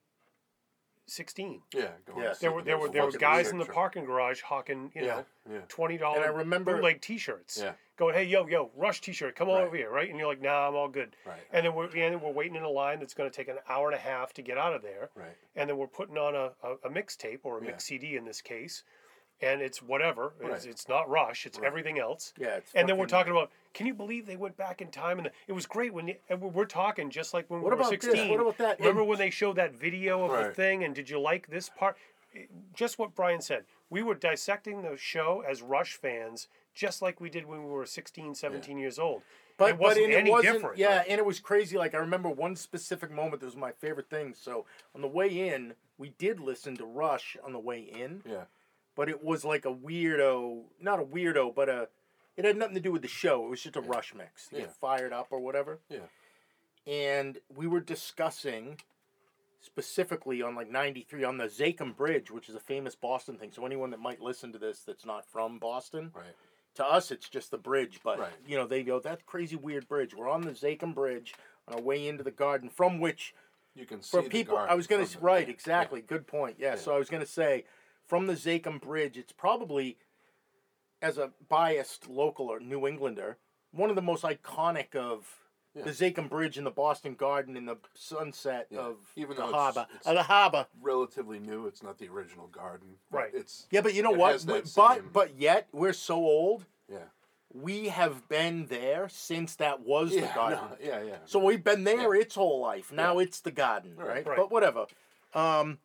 sixteen. 1.05 1.61
Yeah. 1.73 1.89
Going 2.05 2.23
Yeah. 2.23 2.33
There 2.39 2.51
were 2.51 2.61
there 2.63 2.77
were 2.77 2.89
there 2.89 3.05
were 3.05 3.11
guys 3.11 3.49
in 3.49 3.57
the 3.59 3.65
parking 3.65 4.05
garage 4.05 4.41
hawking, 4.41 4.91
you 4.95 5.05
Yeah. 5.05 5.15
know, 5.15 5.25
Yeah. 5.53 5.59
twenty 5.67 5.97
dollars 5.97 6.17
And 6.17 6.25
I 6.25 6.37
remember- 6.37 6.75
bootleg 6.75 7.01
T-shirts. 7.01 7.59
Yeah. 7.61 7.73
Going, 7.95 8.15
hey, 8.15 8.23
yo, 8.23 8.47
yo, 8.47 8.71
Rush 8.75 9.01
T-shirt, 9.01 9.35
come 9.35 9.49
on 9.49 9.55
Right. 9.59 9.67
over 9.67 9.75
here, 9.77 9.91
right? 9.91 10.09
And 10.09 10.17
you're 10.17 10.27
like, 10.27 10.41
nah, 10.41 10.67
I'm 10.67 10.73
all 10.75 10.87
good. 10.87 11.15
Right. 11.27 11.37
And 11.51 11.63
then 11.63 11.75
we're 11.75 11.85
and 11.85 11.93
then 12.15 12.21
we're 12.21 12.31
waiting 12.31 12.55
in 12.55 12.63
a 12.63 12.69
line 12.69 12.99
that's 12.99 13.13
going 13.13 13.29
to 13.29 13.35
take 13.35 13.47
an 13.49 13.57
hour 13.69 13.87
and 13.87 13.95
a 13.95 14.01
half 14.01 14.33
to 14.33 14.41
get 14.41 14.57
out 14.57 14.73
of 14.73 14.81
there. 14.81 15.09
Right. 15.15 15.37
And 15.55 15.69
then 15.69 15.77
we're 15.77 15.85
putting 15.87 16.17
on 16.17 16.33
a, 16.33 16.51
a, 16.63 16.71
a 16.85 16.89
mixtape 16.89 17.41
or 17.43 17.59
a 17.59 17.61
Yeah. 17.61 17.67
mix 17.67 17.83
CD 17.85 18.15
in 18.15 18.25
this 18.25 18.41
case, 18.41 18.83
and 19.41 19.61
it's 19.61 19.79
whatever. 19.83 20.33
It's, 20.41 20.49
Right. 20.49 20.65
it's 20.65 20.89
not 20.89 21.07
Rush. 21.07 21.45
It's 21.45 21.59
Right. 21.59 21.67
everything 21.67 21.99
else. 21.99 22.33
Yeah, 22.35 22.55
it's 22.55 22.73
And 22.73 22.89
then 22.89 22.97
we're 22.97 23.05
talking 23.05 23.31
about, 23.31 23.51
can 23.75 23.85
you 23.85 23.93
believe 23.93 24.25
they 24.25 24.37
went 24.37 24.57
back 24.57 24.81
in 24.81 24.89
time? 24.89 25.19
And 25.19 25.27
the, 25.27 25.31
it 25.47 25.51
was 25.53 25.67
great 25.67 25.93
when, 25.93 26.15
and 26.29 26.41
we're, 26.41 26.65
talking 26.65 27.11
just 27.11 27.31
like 27.31 27.47
when 27.51 27.61
What 27.61 27.73
we 27.73 27.75
were 27.75 27.81
about 27.81 27.91
this? 27.91 28.01
16. 28.01 28.31
What 28.31 28.39
about 28.39 28.57
that? 28.57 28.79
Remember 28.79 29.01
And- 29.01 29.09
when 29.09 29.19
they 29.19 29.29
showed 29.29 29.57
that 29.57 29.71
video 29.71 30.23
of 30.25 30.31
the 30.47 30.51
thing? 30.51 30.83
And 30.83 30.95
did 30.95 31.11
you 31.11 31.19
like 31.19 31.45
this 31.45 31.69
part? 31.69 31.95
Just 32.73 32.97
what 32.97 33.13
Brian 33.13 33.41
said. 33.41 33.65
We 33.91 34.01
were 34.01 34.15
dissecting 34.15 34.81
the 34.81 34.97
show 34.97 35.43
as 35.47 35.61
Rush 35.61 35.93
fans, 35.93 36.47
just 36.73 37.01
like 37.01 37.19
we 37.21 37.29
did 37.29 37.45
when 37.45 37.63
we 37.63 37.69
were 37.69 37.85
16, 37.85 38.35
17 38.35 38.77
years 38.77 38.97
old. 38.99 39.21
But 39.57 39.69
it 39.71 39.77
wasn't 39.77 40.07
but 40.07 40.09
and 40.11 40.13
any 40.21 40.29
it 40.29 40.33
wasn't 40.33 40.53
different. 40.55 40.77
yeah, 40.79 41.03
and 41.07 41.19
it 41.19 41.25
was 41.25 41.39
crazy. 41.39 41.77
Like 41.77 41.93
I 41.93 41.97
remember 41.99 42.29
one 42.29 42.55
specific 42.55 43.11
moment 43.11 43.39
that 43.41 43.45
was 43.45 43.55
my 43.55 43.71
favorite 43.71 44.09
thing. 44.09 44.33
So 44.33 44.65
on 44.95 45.01
the 45.01 45.07
way 45.07 45.27
in, 45.49 45.73
we 45.97 46.09
did 46.17 46.39
listen 46.39 46.75
to 46.77 46.85
Rush 46.85 47.37
on 47.45 47.53
the 47.53 47.59
way 47.59 47.79
in, 47.81 48.23
Yeah. 48.25 48.45
but 48.95 49.09
it 49.09 49.23
was 49.23 49.45
like 49.45 49.65
a 49.65 49.73
weirdo, 49.73 50.63
not 50.81 50.99
a 50.99 51.03
weirdo, 51.03 51.53
but 51.53 51.69
a. 51.69 51.89
It 52.35 52.45
had 52.45 52.57
nothing 52.57 52.73
to 52.73 52.81
do 52.81 52.91
with 52.91 53.03
the 53.03 53.07
show. 53.07 53.45
It 53.45 53.49
was 53.51 53.61
just 53.61 53.75
a 53.75 53.81
Rush 53.81 54.15
mix 54.15 54.47
to 54.47 54.55
Yeah. 54.55 54.61
get 54.61 54.75
fired 54.75 55.13
up 55.13 55.27
or 55.29 55.39
whatever. 55.39 55.79
Yeah. 55.87 56.07
And 56.87 57.37
we 57.55 57.67
were 57.67 57.79
discussing 57.79 58.79
specifically 59.61 60.41
on 60.41 60.55
like 60.55 60.69
93 60.69 61.23
on 61.23 61.37
the 61.37 61.45
Zakim 61.45 61.95
Bridge, 61.95 62.31
which 62.31 62.49
is 62.49 62.55
a 62.55 62.59
famous 62.59 62.95
Boston 62.95 63.37
thing. 63.37 63.51
So 63.51 63.65
anyone 63.65 63.91
that 63.91 63.99
might 63.99 64.19
listen 64.19 64.51
to 64.51 64.57
this 64.59 64.79
that's 64.79 65.05
not 65.05 65.25
from 65.25 65.59
Boston, 65.59 66.11
Right. 66.15 66.35
To 66.75 66.85
us 66.85 67.11
it's 67.11 67.29
just 67.29 67.51
the 67.51 67.57
bridge 67.57 67.99
but 68.03 68.17
Right. 68.19 68.31
you 68.47 68.57
know 68.57 68.65
they 68.65 68.83
go 68.83 68.99
that 68.99 69.25
crazy 69.25 69.55
weird 69.55 69.87
bridge. 69.87 70.15
We're 70.15 70.29
on 70.29 70.41
the 70.41 70.51
Zakim 70.51 70.93
bridge 70.95 71.33
on 71.67 71.75
our 71.75 71.81
way 71.81 72.07
into 72.07 72.23
the 72.23 72.31
garden 72.31 72.69
from 72.69 72.99
which 72.99 73.33
You 73.75 73.85
can 73.85 74.01
see 74.01 74.17
for 74.17 74.23
the 74.23 74.29
people 74.29 74.55
garden 74.55 74.71
i 74.71 74.75
was 74.75 74.87
going 74.87 75.05
to 75.05 75.11
the- 75.13 75.19
right 75.19 75.47
yeah, 75.47 75.53
exactly. 75.53 76.01
Good 76.01 76.25
point. 76.27 76.57
Yeah, 76.59 76.69
Yeah. 76.71 76.75
so 76.75 76.95
i 76.95 76.97
was 76.97 77.09
going 77.09 77.23
to 77.23 77.29
say 77.29 77.65
from 78.07 78.25
the 78.27 78.33
Zakim 78.33 78.81
bridge 78.81 79.17
it's 79.17 79.31
probably 79.31 79.97
as 81.01 81.17
a 81.17 81.31
biased 81.49 82.09
local 82.09 82.47
or 82.49 82.59
new 82.59 82.87
englander 82.87 83.37
one 83.71 83.89
of 83.89 83.95
the 83.95 84.01
most 84.01 84.23
iconic 84.23 84.95
of 84.95 85.39
Yeah. 85.75 85.83
the 85.83 85.89
Zakim 85.91 86.29
Bridge 86.29 86.57
and 86.57 86.67
the 86.67 86.71
Boston 86.71 87.15
Garden 87.15 87.57
in 87.57 87.65
the 87.65 87.77
sunset 87.95 88.67
Yeah. 88.69 88.79
of 88.81 88.97
Even 89.15 89.35
the 89.35 89.41
though 89.43 89.47
it's- 89.49 89.61
harbor. 89.61 89.87
it's- 89.89 90.05
Uh, 90.07 90.13
the 90.13 90.23
harbor. 90.23 90.67
Relatively 90.81 91.39
new. 91.39 91.65
It's 91.65 91.81
not 91.81 91.97
the 91.97 92.07
original 92.09 92.47
garden. 92.47 92.99
Right. 93.09 93.33
It's 93.33 93.67
Yeah, 93.71 93.81
but 93.81 93.93
you 93.95 94.03
know 94.03 94.11
what? 94.11 94.33
has 94.33 94.45
But 94.45 94.67
same- 94.67 95.09
but 95.11 95.35
yet 95.35 95.67
we're 95.71 95.93
so 95.93 96.15
old. 96.17 96.65
yeah. 96.87 97.05
We 97.55 97.89
have 97.89 98.27
been 98.27 98.65
there 98.67 99.09
since 99.09 99.55
that 99.57 99.79
was 99.81 100.11
the 100.11 100.21
garden. 100.33 100.59
no, 100.71 100.77
yeah. 100.79 101.01
Yeah. 101.03 101.17
So 101.25 101.37
we've 101.39 101.63
been 101.63 101.83
there 101.83 102.15
Yeah. 102.15 102.21
its 102.21 102.35
whole 102.35 102.59
life. 102.59 102.91
Now 102.91 103.19
it's 103.19 103.41
the 103.41 103.51
garden, 103.51 103.95
right? 103.95 104.07
Right. 104.07 104.25
Right. 104.27 104.37
But 104.37 104.51
whatever. 104.51 104.87
Um, 105.33 105.79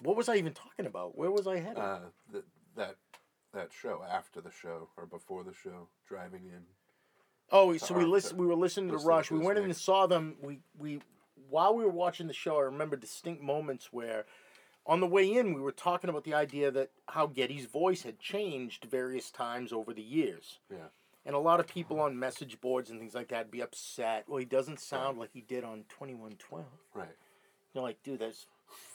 what 0.00 0.16
was 0.16 0.28
I 0.28 0.36
even 0.36 0.54
talking 0.54 0.86
about? 0.86 1.16
Where 1.16 1.30
was 1.30 1.46
I 1.46 1.58
headed? 1.58 1.78
uh, 1.78 2.00
th- 2.32 2.44
that 2.76 2.96
that 3.52 3.72
show 3.72 4.02
after 4.04 4.40
the 4.40 4.50
show 4.52 4.88
or 4.96 5.06
before 5.06 5.42
the 5.42 5.52
show, 5.52 5.88
driving 6.06 6.46
in. 6.46 6.64
Oh, 7.52 7.76
so 7.76 7.94
we 7.94 8.00
Arthur. 8.02 8.08
listen. 8.08 8.36
We 8.36 8.46
were 8.46 8.54
listening 8.54 8.88
to 8.88 8.94
Listening 8.94 9.08
Rush. 9.08 9.30
We 9.30 9.38
went 9.38 9.58
in 9.58 9.64
and 9.64 9.76
saw 9.76 10.06
them. 10.06 10.36
We 10.42 10.60
we 10.78 11.00
while 11.48 11.74
we 11.74 11.84
were 11.84 11.90
watching 11.90 12.26
the 12.26 12.32
show, 12.32 12.58
I 12.58 12.62
remember 12.62 12.96
distinct 12.96 13.42
moments 13.42 13.92
where. 13.92 14.24
On 14.86 14.98
the 15.00 15.06
way 15.06 15.30
in, 15.36 15.52
we 15.52 15.60
were 15.60 15.72
talking 15.72 16.08
about 16.08 16.24
the 16.24 16.32
idea 16.32 16.70
that 16.70 16.90
how 17.06 17.26
Geddy's 17.26 17.66
voice 17.66 18.02
had 18.02 18.18
changed 18.18 18.86
various 18.90 19.30
times 19.30 19.74
over 19.74 19.92
the 19.92 20.02
years. 20.02 20.58
Yeah. 20.70 20.78
And 21.26 21.36
a 21.36 21.38
lot 21.38 21.60
of 21.60 21.68
people 21.68 22.00
on 22.00 22.18
message 22.18 22.58
boards 22.62 22.88
and 22.88 22.98
things 22.98 23.14
like 23.14 23.28
that 23.28 23.50
be 23.50 23.60
upset. 23.60 24.24
Well, 24.26 24.38
he 24.38 24.46
doesn't 24.46 24.80
sound 24.80 25.18
like 25.18 25.30
he 25.34 25.42
did 25.42 25.64
on 25.64 25.84
2112. 25.90 26.64
Right. 26.94 27.08
You're 27.74 27.84
like, 27.84 28.02
dude, 28.02 28.20
that's 28.20 28.46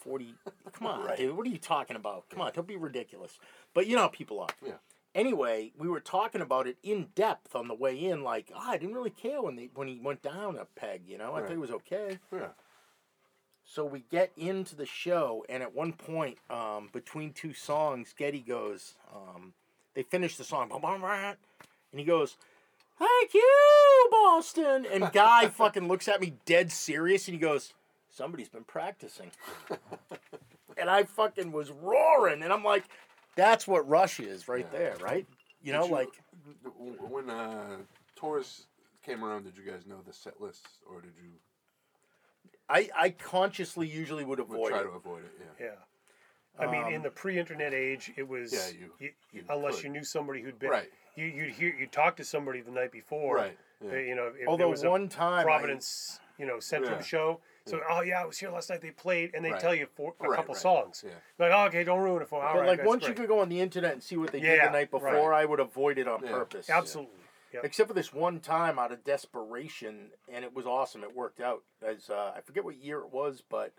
40. 0.01 0.33
Come 0.73 0.87
on, 0.91 1.05
Right. 1.05 1.17
dude. 1.17 1.37
What 1.37 1.45
are 1.45 1.51
you 1.51 1.59
talking 1.59 1.95
about? 1.95 2.27
Come 2.29 2.41
on, 2.41 2.51
don't 2.53 2.67
be 2.67 2.77
ridiculous. 2.77 3.37
But 3.75 3.85
you 3.85 3.95
know 3.95 4.01
how 4.01 4.07
people 4.07 4.39
are. 4.39 4.49
Yeah. 4.65 4.73
Anyway, 5.15 5.71
we 5.77 5.87
were 5.87 6.01
talking 6.01 6.41
about 6.41 6.67
it 6.67 6.77
in 6.83 7.07
depth 7.15 7.55
on 7.55 7.69
the 7.69 7.73
way 7.73 7.97
in. 7.97 8.21
Like, 8.21 8.51
oh, 8.53 8.59
I 8.69 8.77
didn't 8.77 8.95
really 8.95 9.09
care 9.09 9.41
when 9.41 9.55
they 9.55 9.69
when 9.73 9.87
he 9.87 9.97
went 10.03 10.21
down 10.21 10.57
a 10.57 10.65
peg. 10.65 11.03
You 11.07 11.17
know, 11.17 11.31
I 11.33 11.39
Right. 11.39 11.47
thought 11.47 11.55
it 11.55 11.59
was 11.59 11.71
okay. 11.71 12.19
Yeah. 12.33 12.49
So 13.63 13.85
we 13.85 14.01
get 14.11 14.31
into 14.37 14.75
the 14.75 14.85
show, 14.85 15.43
and 15.49 15.63
at 15.63 15.73
one 15.73 15.93
point, 15.93 16.37
um, 16.49 16.89
between 16.91 17.31
two 17.33 17.53
songs, 17.53 18.13
Geddy 18.15 18.41
goes, 18.41 18.95
um, 19.11 19.53
they 19.95 20.03
finish 20.03 20.35
the 20.37 20.43
song, 20.43 20.69
and 20.71 21.37
he 21.99 22.03
goes, 22.03 22.37
"Thank 22.99 23.33
you, 23.33 24.07
Boston." 24.11 24.85
And 24.85 25.11
Guy 25.13 25.47
fucking 25.49 25.87
looks 25.87 26.07
at 26.09 26.19
me 26.21 26.35
dead 26.45 26.71
serious, 26.73 27.27
and 27.27 27.35
he 27.35 27.39
goes, 27.39 27.73
"Somebody's 28.09 28.49
been 28.49 28.65
practicing." 28.65 29.31
and 30.77 30.89
I 30.89 31.03
fucking 31.03 31.51
was 31.53 31.71
roaring, 31.71 32.43
and 32.43 32.51
I'm 32.51 32.63
like, 32.65 32.83
"That's 33.35 33.67
what 33.67 33.87
Rush 33.87 34.19
is, 34.19 34.47
right 34.47 34.67
Yeah. 34.71 34.79
there, 34.79 34.95
right?" 35.01 35.25
You 35.61 35.71
Did 35.73 35.79
know, 35.79 35.85
like 35.87 36.09
when 37.09 37.29
uh, 37.29 37.77
Taurus 38.15 38.67
came 39.03 39.23
around, 39.23 39.43
did 39.43 39.57
you 39.57 39.69
guys 39.69 39.85
know 39.85 40.01
the 40.05 40.13
set 40.13 40.39
list, 40.41 40.67
or 40.89 41.01
did 41.01 41.13
you 41.21 41.31
I, 42.67 42.89
I 42.95 43.09
consciously 43.11 43.87
usually 43.87 44.23
would 44.25 44.39
would 44.39 44.47
avoid 44.49 44.69
try 44.71 44.79
it. 44.79 44.83
to 44.85 44.89
avoid 44.89 45.23
it? 45.23 45.31
Yeah. 45.59 45.65
Yeah. 45.67 45.75
I 46.57 46.71
mean, 46.71 46.87
in 46.87 46.95
Um, 46.97 47.03
the 47.03 47.11
pre-internet 47.11 47.73
age, 47.73 48.11
it 48.15 48.27
was 48.27 48.53
Yeah, 48.53 48.69
you- 48.79 48.93
you- 48.99 49.13
you 49.31 49.45
unless 49.49 49.75
could. 49.75 49.83
you 49.83 49.89
knew 49.91 50.03
somebody 50.03 50.41
who'd 50.41 50.57
been 50.57 50.69
Right. 50.71 50.91
You 51.15 51.25
you'd 51.25 51.51
hear 51.53 51.73
you'd 51.75 51.91
talk 51.91 52.15
to 52.17 52.23
somebody 52.23 52.61
the 52.61 52.71
night 52.71 52.91
before, 52.91 53.35
Right. 53.35 53.57
Yeah. 53.81 53.97
You 53.97 54.15
know, 54.15 54.27
if 54.27 54.35
there 54.37 54.47
Although 54.47 54.69
was 54.69 54.83
a 54.83 54.89
one 54.89 55.09
time, 55.09 55.39
I- 55.39 55.43
Providence, 55.43 56.19
you 56.37 56.45
know, 56.45 56.57
Centrum 56.57 56.91
Yeah. 56.91 57.01
show. 57.01 57.41
So, 57.67 57.81
oh 57.89 58.01
yeah, 58.01 58.21
I 58.21 58.25
was 58.25 58.37
here 58.37 58.51
last 58.51 58.69
night. 58.69 58.81
They 58.81 58.91
played, 58.91 59.31
and 59.33 59.43
they 59.43 59.51
Right. 59.51 59.59
tell 59.59 59.73
you 59.73 59.87
for 59.95 60.13
a 60.19 60.27
Right, 60.27 60.35
couple 60.35 60.53
right. 60.53 60.61
songs. 60.61 61.03
Yeah. 61.05 61.13
Like, 61.39 61.51
oh, 61.51 61.65
okay, 61.65 61.83
don't 61.83 61.99
ruin 61.99 62.21
it 62.21 62.27
for. 62.29 62.43
All 62.43 62.53
But 62.53 62.59
right, 62.59 62.67
like 62.67 62.77
that's 62.79 62.87
once 62.87 63.01
you 63.03 63.07
great. 63.13 63.17
could 63.17 63.27
go 63.27 63.39
on 63.39 63.49
the 63.49 63.59
internet 63.59 63.93
and 63.93 64.03
see 64.03 64.17
what 64.17 64.31
they 64.31 64.39
did 64.39 64.57
Yeah, 64.57 64.67
the 64.67 64.73
night 64.73 64.91
before, 64.91 65.33
I 65.33 65.45
would 65.45 65.59
avoid 65.59 65.97
it 65.97 66.07
on 66.07 66.21
Yeah. 66.23 66.29
purpose. 66.31 66.69
absolutely. 66.69 67.21
Yep. 67.53 67.65
Except 67.65 67.87
for 67.87 67.93
this 67.93 68.13
one 68.13 68.39
time 68.39 68.77
out 68.77 68.91
of 68.91 69.03
desperation, 69.03 70.11
and 70.29 70.43
it 70.45 70.53
was 70.53 70.65
awesome. 70.67 71.03
It 71.03 71.15
worked 71.15 71.39
out. 71.39 71.63
As 71.81 72.09
uh, 72.09 72.33
I 72.35 72.41
forget 72.41 72.63
what 72.63 72.75
year 72.75 72.99
it 72.99 73.11
was, 73.11 73.41
but 73.41 73.73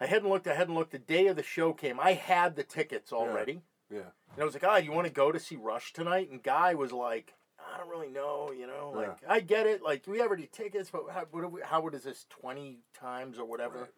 I 0.00 0.06
hadn't 0.06 0.28
looked. 0.28 0.48
I 0.48 0.54
hadn't 0.54 0.74
looked. 0.74 0.90
The 0.92 0.98
day 0.98 1.28
of 1.28 1.36
the 1.36 1.42
show 1.44 1.72
came. 1.72 2.00
I 2.00 2.14
had 2.14 2.56
the 2.56 2.64
tickets 2.64 3.12
already, 3.12 3.62
Yeah. 3.88 4.10
and 4.32 4.40
I 4.40 4.44
was 4.44 4.54
like, 4.54 4.64
"Ah, 4.64 4.76
you 4.78 4.90
want 4.92 5.06
to 5.06 5.12
go 5.12 5.30
to 5.30 5.38
see 5.38 5.56
Rush 5.56 5.92
tonight?" 5.92 6.30
And 6.30 6.42
Guy 6.42 6.74
was 6.74 6.90
like, 6.92 7.34
"I 7.74 7.78
don't 7.78 7.90
really 7.90 8.10
know. 8.10 8.52
You 8.56 8.66
know, 8.66 8.92
like 8.94 9.18
I 9.28 9.40
get 9.40 9.66
it. 9.66 9.82
Like 9.82 10.06
we 10.06 10.18
have 10.18 10.28
already 10.28 10.48
tickets, 10.52 10.90
but 10.90 11.02
how, 11.12 11.26
what 11.30 11.50
we, 11.50 11.60
how 11.62 11.86
is 11.88 12.04
this 12.04 12.26
twenty 12.30 12.78
times 12.98 13.38
or 13.38 13.44
whatever?" 13.44 13.80
Right. 13.80 13.88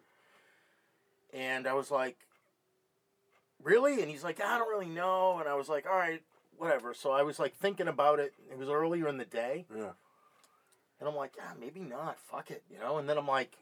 And 1.33 1.67
I 1.67 1.75
was 1.75 1.91
like, 1.91 2.17
really? 3.63 4.01
And 4.01 4.11
he's 4.11 4.25
like, 4.25 4.41
I 4.41 4.59
don't 4.59 4.69
really 4.69 4.89
know. 4.89 5.39
And 5.39 5.49
I 5.49 5.55
was 5.55 5.69
like, 5.69 5.87
all 5.87 5.97
right, 5.97 6.23
whatever. 6.57 6.95
So 6.95 7.11
I 7.11 7.23
was 7.23 7.39
like 7.39 7.55
thinking 7.55 7.89
about 7.89 8.21
it. 8.21 8.33
It 8.51 8.59
was 8.59 8.69
earlier 8.69 9.09
in 9.09 9.19
the 9.19 9.25
day. 9.25 9.67
Yeah. 9.75 9.93
And 10.99 11.09
I'm 11.09 11.17
like, 11.17 11.33
ah, 11.41 11.53
maybe 11.61 11.81
not. 11.81 12.19
Fuck 12.19 12.51
it. 12.51 12.63
You 12.71 12.79
know? 12.79 12.99
And 12.99 13.09
then 13.09 13.19
I'm 13.19 13.27
like, 13.27 13.59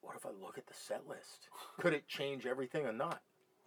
what 0.00 0.16
if 0.16 0.26
I 0.26 0.30
look 0.30 0.58
at 0.58 0.66
the 0.66 0.74
set 0.74 1.06
list? 1.08 1.48
Could 1.78 1.92
it 1.92 2.08
change 2.08 2.46
everything 2.46 2.86
or 2.86 2.92
not? 2.92 3.20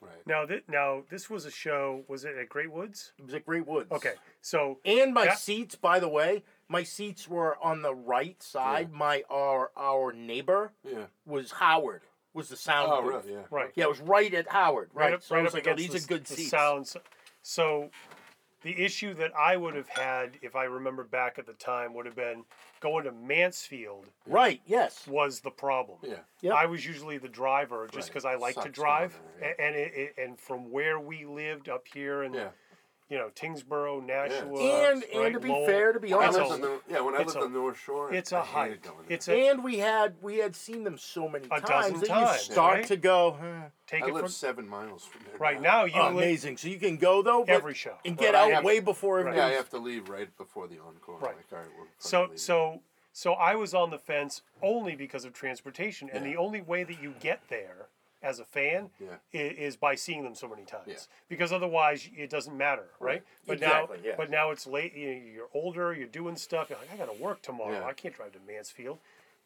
Right. 0.03 0.27
Now, 0.27 0.45
th- 0.45 0.63
now 0.67 1.03
this 1.09 1.29
was 1.29 1.45
a 1.45 1.51
show. 1.51 2.03
Was 2.07 2.25
it 2.25 2.35
at 2.37 2.49
Great 2.49 2.71
Woods? 2.71 3.13
It 3.17 3.25
was 3.25 3.33
at 3.33 3.45
Great 3.45 3.65
Woods. 3.67 3.91
Okay, 3.91 4.13
so 4.41 4.79
And 4.85 5.13
my 5.13 5.25
Yeah. 5.25 5.35
seats, 5.35 5.75
by 5.75 5.99
the 5.99 6.09
way, 6.09 6.43
my 6.67 6.83
seats 6.83 7.27
were 7.27 7.57
on 7.63 7.81
the 7.81 7.93
right 7.95 8.41
side. 8.41 8.91
My 8.91 9.23
our 9.29 9.71
our 9.77 10.11
neighbor 10.13 10.73
Yeah. 10.83 11.05
was 11.25 11.51
Howard. 11.53 12.03
Was 12.33 12.49
the 12.49 12.55
sound 12.57 12.91
Oh, 12.91 13.01
booth. 13.01 13.25
really? 13.25 13.33
Yeah. 13.33 13.45
right, 13.51 13.71
Yeah, 13.75 13.83
it 13.85 13.89
was 13.89 13.99
right 14.01 14.33
at 14.33 14.49
Howard. 14.49 14.89
Right. 14.93 15.13
up, 15.13 15.21
so 15.21 15.35
I 15.35 15.41
was 15.41 15.53
like, 15.53 15.67
oh, 15.67 15.75
these 15.75 15.91
the, 15.91 15.97
are 15.97 16.17
good 16.17 16.25
the 16.25 16.35
seats. 16.35 16.49
sounds. 16.49 16.97
So, 17.43 17.91
the 18.61 18.81
issue 18.83 19.13
that 19.15 19.35
I 19.35 19.55
would 19.57 19.75
have 19.75 19.89
had 19.89 20.39
if 20.41 20.55
I 20.55 20.63
remember 20.63 21.03
back 21.03 21.37
at 21.37 21.45
the 21.45 21.53
time 21.53 21.93
would 21.93 22.05
have 22.05 22.15
been 22.15 22.45
going 22.83 23.05
to 23.05 23.11
Mansfield 23.13 24.05
Right. 24.27 24.61
Yes. 24.65 25.07
was 25.07 25.39
the 25.39 25.49
problem. 25.49 25.99
Yeah. 26.03 26.15
Yep. 26.41 26.53
I 26.53 26.65
was 26.65 26.85
usually 26.85 27.17
the 27.17 27.29
driver 27.29 27.85
just 27.87 27.95
Right. 27.95 28.05
because 28.07 28.25
I 28.25 28.35
like 28.35 28.59
to 28.61 28.69
drive, 28.69 29.13
down 29.13 29.21
there, 29.39 29.55
A- 29.57 29.61
and 29.61 29.75
it, 29.75 29.93
it, 29.95 30.15
and 30.21 30.37
from 30.39 30.69
where 30.69 30.99
we 30.99 31.25
lived 31.25 31.69
up 31.69 31.87
here 31.93 32.23
in 32.23 32.33
Yeah. 32.33 32.49
You 33.13 33.19
know 33.19 33.29
Tyngsboro, 33.35 34.03
Nashua, 34.03 34.89
And 34.89 35.03
and 35.13 35.21
right, 35.21 35.33
to 35.33 35.39
be 35.39 35.49
Lowell, 35.49 35.67
fair, 35.67 35.93
to 35.93 35.99
be 35.99 36.11
When 36.11 36.23
I 36.23 36.27
It's 36.29 36.35
honest, 36.35 36.51
lived 36.53 36.63
on 36.63 36.71
the, 36.87 36.93
yeah, 36.93 36.99
when 37.01 37.13
I 37.13 37.17
lived 37.19 37.37
on 37.37 37.53
the 37.53 37.59
North 37.59 37.77
Shore, 37.79 38.11
it's 38.11 38.33
I 38.33 38.39
a 38.39 38.43
hated 38.43 38.85
hike. 38.87 38.95
It's 39.07 39.27
a 39.29 39.49
and 39.49 39.63
we 39.63 39.77
had 39.77 40.15
we 40.23 40.37
had 40.37 40.55
seen 40.55 40.83
them 40.83 40.97
so 40.97 41.29
many 41.29 41.45
A 41.51 41.61
times 41.61 41.67
dozen 41.91 41.99
that 41.99 42.07
times, 42.07 42.47
you 42.47 42.53
start 42.53 42.75
right? 42.77 42.87
to 42.87 42.97
go 42.97 43.37
huh. 43.39 43.67
take 43.85 44.01
I 44.03 44.07
it 44.07 44.13
live 44.15 44.23
from 44.23 44.31
seven 44.31 44.67
miles 44.67 45.05
from 45.05 45.21
there. 45.29 45.37
right 45.37 45.61
now. 45.61 45.85
You 45.85 45.93
oh, 46.01 46.07
amazing. 46.07 46.57
So 46.57 46.69
you 46.69 46.79
can 46.79 46.97
go 46.97 47.21
though, 47.21 47.43
every 47.43 47.75
show. 47.75 47.93
and 48.03 48.17
get 48.17 48.33
I 48.33 48.45
out 48.45 48.51
have- 48.51 48.63
way 48.63 48.79
before 48.79 49.21
Right. 49.21 49.35
Yeah, 49.35 49.45
I 49.45 49.51
have 49.51 49.69
to 49.69 49.77
leave 49.77 50.09
right 50.09 50.35
before 50.35 50.67
the 50.67 50.79
encore. 50.79 51.19
Right. 51.19 51.35
Like, 51.35 51.45
all 51.51 51.59
right, 51.59 51.67
we're 51.77 51.85
So 51.99 52.21
leaving. 52.23 52.37
so 52.37 52.81
so 53.11 53.33
I 53.33 53.53
was 53.53 53.75
on 53.75 53.91
the 53.91 53.99
fence 53.99 54.41
only 54.63 54.95
because 54.95 55.23
of 55.23 55.33
transportation, 55.33 56.09
and 56.11 56.25
Yeah. 56.25 56.31
the 56.31 56.37
only 56.37 56.61
way 56.61 56.83
that 56.83 56.99
you 56.99 57.13
get 57.19 57.41
there 57.47 57.89
as 58.23 58.39
a 58.39 58.45
fan 58.45 58.89
Yeah. 58.99 59.17
is, 59.31 59.75
by 59.75 59.95
seeing 59.95 60.23
them 60.23 60.33
so 60.33 60.47
many 60.47 60.63
times. 60.63 60.83
Yeah. 60.87 60.95
Because 61.29 61.51
otherwise, 61.51 62.09
it 62.15 62.29
doesn't 62.29 62.57
matter, 62.57 62.85
right? 62.99 63.07
Right. 63.15 63.23
But 63.45 63.53
Exactly, 63.57 63.97
now, 63.97 64.03
yeah. 64.09 64.13
but 64.17 64.29
now 64.31 64.49
it's 64.51 64.65
late. 64.65 64.95
you- 64.95 65.09
You're 65.09 65.49
older. 65.53 65.93
You're 65.93 66.07
doing 66.07 66.35
stuff. 66.37 66.69
You're 66.69 66.79
like, 66.79 66.91
I 66.93 66.95
got 66.97 67.13
to 67.15 67.21
work 67.21 67.41
tomorrow. 67.41 67.85
I 67.85 67.93
can't 67.93 68.15
drive 68.15 68.31
to 68.31 68.39
Mansfield. 68.47 68.99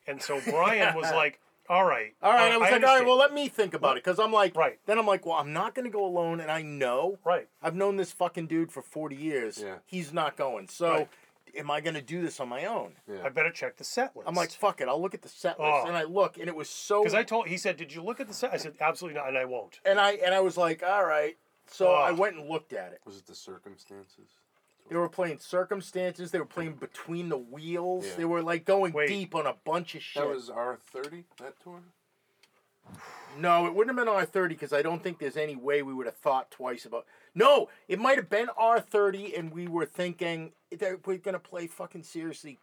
And 0.06 0.22
so 0.22 0.40
Brian 0.40 0.96
was 0.96 1.12
like, 1.12 1.40
"All 1.68 1.84
right, 1.84 2.14
All 2.22 2.32
right, 2.32 2.52
I 2.54 2.58
was 2.58 2.72
like, 2.72 2.84
all 2.84 2.98
right, 2.98 3.06
well, 3.06 3.18
let 3.18 3.34
me 3.34 3.50
think 3.50 3.74
about 3.74 3.98
it, 3.98 4.04
because 4.06 4.20
I'm 4.20 4.32
like, 4.32 4.56
Right. 4.56 4.80
Then 4.86 4.98
I'm 4.98 5.06
like, 5.06 5.26
well, 5.26 5.36
I'm 5.36 5.52
not 5.52 5.76
gonna 5.76 5.90
go 5.90 6.06
alone, 6.06 6.40
and 6.40 6.50
I 6.50 6.62
know 6.62 7.20
right." 7.26 7.50
I've 7.62 7.76
known 7.76 7.98
this 7.98 8.12
fucking 8.14 8.48
dude 8.48 8.72
for 8.72 8.82
40 8.82 9.16
years. 9.18 9.60
Yeah. 9.62 9.80
He's 9.86 10.14
not 10.14 10.38
going. 10.38 10.70
So, 10.70 10.92
Right. 10.92 11.10
Am 11.58 11.70
I 11.72 11.82
gonna 11.82 12.02
do 12.02 12.22
this 12.22 12.40
on 12.40 12.50
my 12.50 12.66
own? 12.66 12.94
Yeah. 13.08 13.24
I 13.24 13.30
better 13.30 13.52
check 13.52 13.78
the 13.78 13.84
set 13.84 14.16
list. 14.16 14.28
I'm 14.28 14.36
like, 14.36 14.52
fuck 14.52 14.82
it. 14.82 14.88
I'll 14.88 15.02
look 15.02 15.14
at 15.14 15.22
the 15.22 15.30
set 15.30 15.60
list, 15.60 15.72
Oh. 15.84 15.88
and 15.88 15.96
I 15.98 16.04
look, 16.04 16.38
and 16.38 16.48
it 16.48 16.56
was 16.56 16.70
so. 16.70 17.02
because 17.02 17.14
I 17.14 17.24
told 17.24 17.48
he 17.48 17.58
said, 17.58 17.78
"Did 17.78 17.94
you 17.94 18.02
look 18.04 18.20
at 18.20 18.28
the 18.28 18.34
set?" 18.34 18.54
I 18.54 18.58
said, 18.58 18.76
"Absolutely 18.80 19.20
not," 19.20 19.28
and 19.30 19.38
I 19.38 19.46
won't. 19.46 19.80
and 19.86 20.00
I 20.00 20.12
and 20.14 20.34
I 20.34 20.40
was 20.42 20.58
like, 20.58 20.84
all 20.84 21.06
right. 21.06 21.38
So 21.70 21.88
oh. 21.90 21.96
I 21.96 22.12
Oh. 22.12 22.16
went 22.16 22.36
and 22.38 22.48
looked 22.50 22.74
at 22.74 22.94
it. 22.94 23.02
Was 23.06 23.18
it 23.18 23.26
the 23.28 23.36
circumstances? 23.36 24.30
They 24.90 24.96
were 24.96 25.10
playing 25.10 25.40
circumstances. 25.40 26.32
They 26.32 26.40
were 26.40 26.46
playing 26.46 26.76
between 26.76 27.28
the 27.28 27.38
wheels. 27.38 28.06
Yeah. 28.08 28.16
They 28.16 28.26
were 28.26 28.42
like 28.42 28.64
going 28.64 28.94
Wait. 28.94 29.10
deep 29.10 29.36
on 29.36 29.46
a 29.46 29.54
bunch 29.66 29.96
of 29.96 30.02
shit. 30.02 30.24
That 30.24 30.30
was 30.30 30.50
R 30.50 30.78
thirty. 30.92 31.26
That 31.40 31.60
tour. 31.62 31.82
no, 33.38 33.68
it 33.68 33.76
wouldn't 33.76 33.96
have 33.98 34.06
been 34.06 34.14
R 34.14 34.26
thirty 34.26 34.56
because 34.56 34.72
I 34.74 34.82
don't 34.82 35.04
think 35.04 35.20
there's 35.20 35.36
any 35.38 35.56
way 35.58 35.82
we 35.84 35.94
would 35.94 36.06
have 36.06 36.16
thought 36.16 36.50
twice 36.52 36.86
about. 36.86 37.06
No, 37.36 37.68
it 37.90 38.00
might 38.00 38.18
have 38.18 38.30
been 38.30 38.48
R 38.58 38.80
thirty, 38.80 39.36
and 39.36 39.52
we 39.54 39.68
were 39.68 39.86
thinking 39.86 40.54
that 40.72 41.06
we're 41.06 41.18
gonna 41.18 41.40
play 41.40 41.68
fucking 41.68 42.04
seriously. 42.04 42.60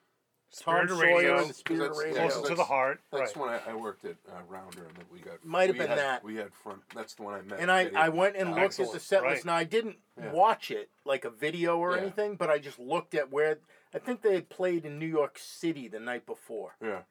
Tom 0.57 0.87
Spirit 0.87 0.91
of 0.93 0.99
Sawyer 0.99 1.07
Radio, 1.17 1.39
and 1.41 1.51
the 1.51 1.55
Spirit 1.55 1.81
of 1.83 1.89
Because 1.89 1.97
that's- 1.99 2.05
Radio. 2.05 2.23
yeah, 2.23 2.29
closer 2.31 2.37
to 2.37 2.49
that's- 2.49 2.59
the 2.59 2.65
heart. 2.65 3.01
That's 3.11 3.37
right. 3.37 3.45
when 3.45 3.61
I, 3.67 3.71
I 3.73 3.75
worked 3.75 4.05
at 4.05 4.17
uh, 4.29 4.43
Rounder, 4.49 4.85
and 4.85 4.97
then 4.97 5.05
we 5.11 5.19
got. 5.19 5.45
Might 5.45 5.63
have 5.69 5.75
we 5.75 5.79
been 5.81 5.89
had- 5.89 5.99
that. 5.99 6.23
We 6.25 6.37
had 6.37 6.55
front. 6.55 6.83
That's 6.95 7.15
the 7.15 7.23
one 7.25 7.35
I 7.35 7.43
met. 7.43 7.59
And 7.59 7.73
I, 7.73 7.85
Eddie. 7.85 7.97
I 7.97 8.09
went 8.11 8.37
and 8.37 8.49
Uh, 8.49 8.51
looked 8.51 8.59
at 8.61 8.65
Excellent, 8.67 8.93
the 8.93 9.01
set 9.01 9.23
right. 9.23 9.33
list. 9.33 9.45
Now 9.47 9.57
I 9.57 9.65
didn't 9.65 9.99
Yeah. 10.17 10.31
watch 10.31 10.71
it 10.71 10.91
like 11.05 11.25
a 11.25 11.31
video 11.31 11.79
or 11.79 11.97
Yeah. 11.97 12.03
anything, 12.03 12.37
but 12.37 12.51
I 12.51 12.59
just 12.59 12.79
looked 12.79 13.15
at 13.15 13.31
where 13.33 13.59
I 13.93 13.99
think 13.99 14.23
they 14.23 14.35
had 14.35 14.49
played 14.49 14.85
in 14.85 14.99
New 14.99 15.09
York 15.09 15.39
City 15.39 15.89
the 15.89 15.99
night 16.01 16.25
before. 16.25 16.77
Yeah. 16.81 17.03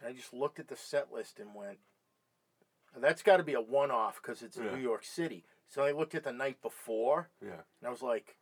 And 0.00 0.08
I 0.08 0.12
just 0.12 0.32
looked 0.32 0.60
at 0.60 0.68
the 0.68 0.76
set 0.76 1.12
list 1.12 1.40
and 1.40 1.52
went, 1.54 1.78
"That's 2.96 3.22
got 3.22 3.38
to 3.38 3.42
be 3.42 3.54
a 3.54 3.60
one-off 3.60 4.20
because 4.22 4.42
it's 4.42 4.56
in 4.56 4.64
Yeah. 4.66 4.76
New 4.76 4.82
York 4.82 5.04
City." 5.04 5.44
So 5.68 5.82
I 5.82 5.90
looked 5.90 6.14
at 6.14 6.22
the 6.22 6.32
night 6.32 6.62
before 6.62 7.28
Yeah. 7.40 7.62
and 7.80 7.88
I 7.88 7.90
was 7.90 8.02
like, 8.02 8.36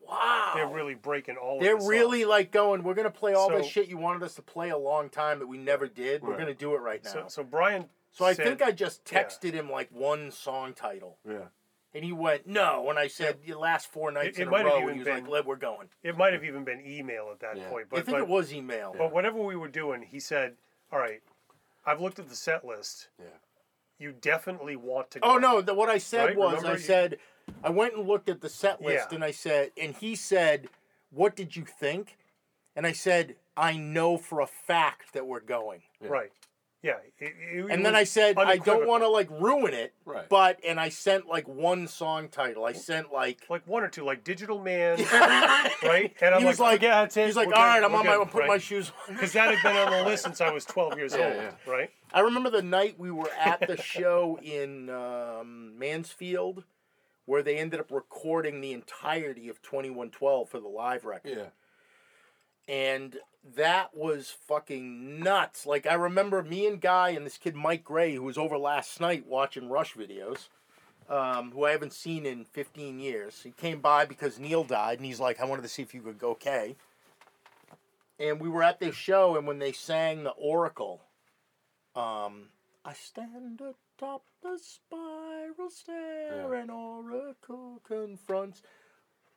"Wow, 0.00 0.52
They're 0.54 0.66
really 0.68 0.94
breaking 0.94 1.36
all. 1.36 1.60
They're 1.60 1.74
of 1.74 1.80
this 1.80 1.86
up. 1.86 1.90
really 1.90 2.24
like 2.24 2.50
going. 2.50 2.82
We're 2.82 2.94
gonna 2.94 3.10
play 3.10 3.34
all 3.34 3.50
this 3.50 3.66
shit 3.66 3.88
you 3.88 3.98
wanted 3.98 4.22
us 4.22 4.34
to 4.36 4.42
play 4.42 4.70
a 4.70 4.78
long 4.78 5.08
time 5.10 5.38
that 5.40 5.46
we 5.46 5.58
never 5.58 5.86
did. 5.86 6.22
We're 6.22 6.38
gonna 6.38 6.54
do 6.54 6.74
it 6.74 6.78
right 6.80 7.02
now." 7.04 7.10
So, 7.10 7.20
So, 7.22 7.28
so 7.28 7.44
Brian. 7.44 7.88
I 8.20 8.32
said- 8.32 8.46
think 8.46 8.62
I 8.62 8.72
just 8.72 9.02
yeah. 9.12 9.22
texted 9.22 9.52
him 9.52 9.70
like 9.70 9.90
one 9.92 10.30
song 10.32 10.72
title. 10.72 11.18
Yeah. 11.28 11.48
And 11.94 12.04
he 12.04 12.12
went, 12.12 12.46
no. 12.46 12.90
And 12.90 12.98
I 12.98 13.06
said, 13.06 13.38
the 13.46 13.54
last 13.58 13.86
four 13.90 14.10
nights 14.10 14.38
it 14.38 14.42
in 14.42 14.48
a 14.48 14.50
row. 14.50 14.76
And 14.88 14.92
he 14.92 14.98
was 14.98 15.04
been- 15.04 15.26
like, 15.26 15.44
we're 15.44 15.56
going. 15.56 15.88
It 16.02 16.16
might 16.18 16.32
have 16.32 16.44
even 16.44 16.64
been 16.64 16.84
email 16.84 17.30
at 17.32 17.40
that 17.40 17.56
Yeah. 17.56 17.68
point, 17.70 17.86
I 17.92 17.96
but 17.96 18.04
think 18.06 18.16
but, 18.18 18.22
it 18.22 18.28
was 18.28 18.52
email. 18.52 18.94
but 18.96 19.12
whatever 19.12 19.38
we 19.38 19.56
were 19.56 19.68
doing, 19.68 20.02
he 20.02 20.18
said, 20.20 20.56
"All 20.92 20.98
right, 20.98 21.22
I've 21.86 22.00
looked 22.00 22.18
at 22.18 22.28
the 22.28 22.34
set 22.36 22.64
list. 22.64 23.08
Yeah. 23.18 23.26
You 23.98 24.12
definitely 24.12 24.76
want 24.76 25.10
to." 25.12 25.20
Oh, 25.22 25.28
go. 25.28 25.34
Oh, 25.34 25.38
no. 25.38 25.60
The, 25.62 25.74
what 25.74 25.88
I 25.88 25.98
said 25.98 26.26
Right? 26.26 26.36
was, 26.36 26.48
Remember 26.56 26.68
I 26.70 26.72
you- 26.72 26.78
said, 26.78 27.18
I 27.64 27.70
went 27.70 27.94
and 27.94 28.06
looked 28.06 28.28
at 28.28 28.40
the 28.40 28.48
set 28.48 28.80
list 28.82 29.08
Yeah. 29.10 29.14
and 29.16 29.24
I 29.24 29.30
said, 29.30 29.72
and 29.80 29.94
he 29.94 30.14
said, 30.14 30.68
What 31.10 31.34
did 31.36 31.56
you 31.56 31.64
think? 31.64 32.16
And 32.76 32.86
I 32.86 32.92
said, 32.92 33.36
I 33.56 33.76
know 33.76 34.16
for 34.18 34.40
a 34.40 34.46
fact 34.46 35.12
that 35.14 35.26
we're 35.26 35.40
going. 35.40 35.82
Yeah. 36.00 36.08
Right. 36.08 36.32
Yeah. 36.80 36.98
it- 37.18 37.34
it- 37.50 37.56
it 37.64 37.70
And 37.70 37.84
then 37.84 37.96
I 37.96 38.04
said, 38.04 38.38
I 38.38 38.56
don't 38.58 38.86
want 38.86 39.02
to 39.02 39.08
like 39.08 39.28
ruin 39.30 39.74
it. 39.74 39.92
Right. 40.04 40.28
But, 40.28 40.60
and 40.64 40.78
I 40.78 40.90
sent 40.90 41.26
like 41.26 41.48
one 41.48 41.88
song 41.88 42.28
title. 42.28 42.64
I 42.64 42.72
sent 42.72 43.12
like, 43.12 43.40
like 43.50 43.66
one 43.66 43.82
or 43.82 43.88
two, 43.88 44.04
like 44.04 44.22
Digital 44.22 44.60
Man, 44.60 44.98
right? 45.82 46.14
And 46.20 46.34
I'm 46.36 46.40
he 46.42 46.46
was 46.46 46.60
like, 46.60 46.74
like, 46.74 46.82
yeah, 46.82 47.00
that's 47.00 47.16
it. 47.16 47.26
he's 47.26 47.34
like, 47.36 47.48
We're 47.48 47.54
all 47.54 47.74
good, 47.74 47.84
I'm 47.84 47.92
we're 47.92 47.98
on 47.98 48.06
my, 48.06 48.12
good," 48.12 48.20
I'm 48.22 48.28
putting 48.28 48.48
my 48.48 48.58
shoes 48.58 48.92
on. 49.08 49.14
Because 49.14 49.32
that 49.32 49.52
had 49.54 49.62
been 49.62 49.76
on 49.76 49.90
the 50.04 50.08
list 50.08 50.22
since 50.22 50.40
I 50.40 50.50
was 50.52 50.64
12 50.66 50.96
years 50.98 51.14
Yeah, 51.16 51.24
old, 51.26 51.34
yeah. 51.36 51.72
right? 51.72 51.90
I 52.12 52.20
remember 52.20 52.50
the 52.50 52.62
night 52.62 52.94
we 52.96 53.10
were 53.10 53.30
at 53.32 53.66
the 53.66 53.76
show 53.82 54.38
in 54.40 54.88
um, 54.90 55.76
Mansfield 55.78 56.62
where 57.28 57.42
they 57.42 57.58
ended 57.58 57.78
up 57.78 57.90
recording 57.90 58.62
the 58.62 58.72
entirety 58.72 59.50
of 59.50 59.60
2112 59.60 60.48
for 60.48 60.60
the 60.60 60.66
live 60.66 61.04
record. 61.04 61.36
Yeah. 61.36 62.74
And 62.74 63.18
that 63.54 63.94
was 63.94 64.34
fucking 64.46 65.20
nuts. 65.20 65.66
Like 65.66 65.86
I 65.86 65.92
remember 65.92 66.42
me 66.42 66.66
and 66.66 66.80
Guy 66.80 67.10
and 67.10 67.26
this 67.26 67.36
kid 67.36 67.54
Mike 67.54 67.84
Gray, 67.84 68.14
who 68.14 68.22
was 68.22 68.38
over 68.38 68.56
last 68.56 68.98
night 68.98 69.26
watching 69.26 69.68
Rush 69.68 69.94
videos, 69.94 70.48
um, 71.10 71.50
who 71.52 71.66
I 71.66 71.72
haven't 71.72 71.92
seen 71.92 72.24
in 72.24 72.46
15 72.46 72.98
years. 72.98 73.42
He 73.42 73.50
came 73.50 73.82
by 73.82 74.06
because 74.06 74.38
Neil 74.38 74.64
died, 74.64 74.96
and 74.96 75.04
he's 75.06 75.20
like, 75.20 75.38
I 75.38 75.44
wanted 75.44 75.62
to 75.62 75.68
see 75.68 75.82
if 75.82 75.92
you 75.92 76.00
could 76.00 76.18
go 76.18 76.30
okay. 76.30 76.76
And 78.18 78.40
we 78.40 78.48
were 78.48 78.62
at 78.62 78.80
this 78.80 78.94
show, 78.94 79.36
and 79.36 79.46
when 79.46 79.58
they 79.58 79.72
sang 79.72 80.24
the 80.24 80.30
Oracle, 80.30 81.02
um, 81.94 82.48
I 82.86 82.94
stand 82.94 83.60
atop 83.60 84.22
the 84.42 84.58
spiral 85.52 85.70
stair, 85.70 86.52
Yeah. 86.54 86.60
and 86.60 86.70
Oracle 86.70 87.80
confronts. 87.84 88.62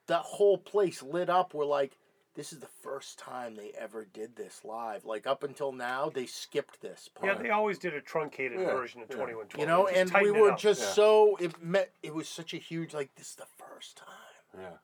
That 0.07 0.21
whole 0.23 0.57
place 0.57 1.01
lit 1.01 1.29
up. 1.29 1.53
We're 1.53 1.65
like, 1.65 1.97
this 2.33 2.51
is 2.53 2.59
the 2.59 2.67
first 2.67 3.19
time 3.19 3.55
they 3.55 3.71
ever 3.77 4.05
did 4.05 4.35
this 4.35 4.63
live. 4.63 5.05
Like 5.05 5.27
up 5.27 5.43
until 5.43 5.71
now, 5.71 6.09
they 6.09 6.25
skipped 6.25 6.81
this 6.81 7.09
part. 7.13 7.27
Yeah, 7.37 7.41
they 7.41 7.49
always 7.49 7.77
did 7.77 7.93
a 7.93 8.01
truncated 8.01 8.59
Yeah, 8.59 8.67
version 8.73 9.01
of 9.01 9.09
yeah. 9.09 9.15
Twenty 9.15 9.35
One 9.35 9.47
Twelve. 9.47 9.59
you 9.61 9.67
know, 9.67 9.87
and 9.87 10.11
we 10.13 10.31
were 10.31 10.53
just 10.55 10.81
Yeah. 10.81 10.87
so 10.93 11.35
it 11.37 11.61
met. 11.61 11.93
It 12.01 12.13
was 12.13 12.27
such 12.27 12.53
a 12.53 12.57
huge 12.57 12.93
like 12.93 13.15
this 13.15 13.29
is 13.31 13.35
the 13.35 13.45
first 13.45 13.97
time, 13.97 14.59
Yeah. 14.59 14.77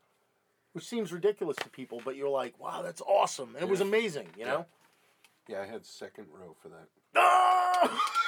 which 0.74 0.86
seems 0.86 1.12
ridiculous 1.12 1.58
to 1.58 1.70
people, 1.70 2.02
but 2.04 2.16
you're 2.16 2.30
like, 2.30 2.60
wow, 2.60 2.82
that's 2.82 3.02
awesome, 3.02 3.56
and 3.56 3.64
it 3.64 3.70
was 3.70 3.82
amazing. 3.82 4.30
You 4.38 4.46
know. 4.46 4.66
Yeah, 5.48 5.62
I 5.62 5.66
had 5.66 5.86
second 5.86 6.28
row 6.30 6.56
for 6.62 6.68
that. 6.70 6.90
Ah! 7.16 8.14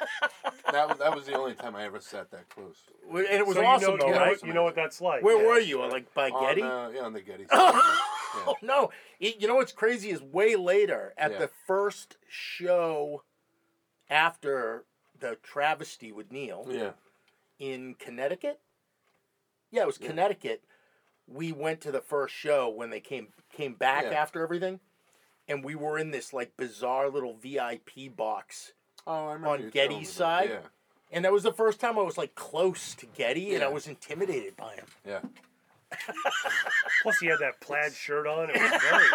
That 0.72 0.86
was 0.88 0.98
that 0.98 1.14
was 1.14 1.24
the 1.24 1.32
only 1.34 1.54
time 1.54 1.74
I 1.74 1.84
ever 1.84 1.98
sat 1.98 2.30
that 2.30 2.48
close. 2.50 2.82
and 3.10 3.18
it 3.26 3.46
was 3.46 3.56
so 3.56 3.64
awesome 3.64 3.92
you 3.92 3.96
know, 3.98 4.02
though, 4.02 4.06
you, 4.08 4.14
know, 4.14 4.20
right? 4.20 4.42
you 4.44 4.52
know 4.52 4.62
what 4.64 4.74
that's 4.74 5.00
like. 5.00 5.22
Where 5.22 5.40
Yeah, 5.40 5.46
were 5.48 5.58
you? 5.58 5.78
yeah. 5.80 5.86
Like 5.86 6.12
by 6.14 6.28
On, 6.28 6.42
Geddy? 6.44 6.62
uh, 6.62 6.88
yeah, 6.90 7.00
on 7.02 7.12
the 7.14 7.20
Geddy. 7.22 7.46
Oh 8.46 8.56
no! 8.60 8.90
It- 9.18 9.40
you 9.40 9.48
know 9.48 9.54
what's 9.54 9.72
crazy 9.72 10.10
is 10.10 10.20
way 10.22 10.54
later 10.56 11.14
at 11.16 11.32
Yeah. 11.32 11.38
the 11.38 11.50
first 11.66 12.18
show 12.28 13.22
after 14.10 14.84
the 15.18 15.36
travesty 15.42 16.12
with 16.12 16.30
Neil 16.30 16.66
yeah. 16.70 16.90
in 17.58 17.94
Connecticut. 17.94 18.60
Yeah, 19.70 19.82
it 19.82 19.86
was 19.86 19.98
Yeah. 20.00 20.08
Connecticut. 20.08 20.62
We 21.26 21.52
went 21.52 21.80
to 21.82 21.90
the 21.92 22.00
first 22.02 22.34
show 22.34 22.68
when 22.68 22.90
they 22.90 23.00
came 23.00 23.28
came 23.50 23.74
back 23.74 24.04
Yeah. 24.04 24.10
after 24.20 24.42
everything, 24.42 24.80
and 25.48 25.64
we 25.64 25.74
were 25.74 25.98
in 25.98 26.10
this 26.10 26.32
like 26.34 26.56
bizarre 26.56 27.08
little 27.08 27.34
VIP 27.34 28.08
box. 28.14 28.74
Oh, 29.08 29.28
I 29.28 29.32
remember 29.32 29.48
On 29.64 29.70
Geddy's 29.70 29.72
telling 29.74 29.98
me 29.98 30.04
that. 30.04 30.10
side? 30.12 30.50
Yeah. 30.50 30.58
And 31.10 31.24
that 31.24 31.32
was 31.32 31.42
the 31.42 31.52
first 31.52 31.80
time 31.80 31.98
I 31.98 32.02
was 32.02 32.18
like 32.18 32.34
close 32.34 32.94
to 32.96 33.06
Geddy, 33.06 33.54
and 33.54 33.64
I 33.64 33.68
was 33.68 33.86
intimidated 33.86 34.56
by 34.56 34.74
him. 34.74 34.84
Yeah. 35.06 35.20
Plus, 37.02 37.18
he 37.18 37.28
had 37.28 37.38
that 37.38 37.58
plaid 37.62 37.94
shirt 37.94 38.26
on. 38.26 38.50
It 38.50 38.60
was 38.60 38.82
very 38.82 39.06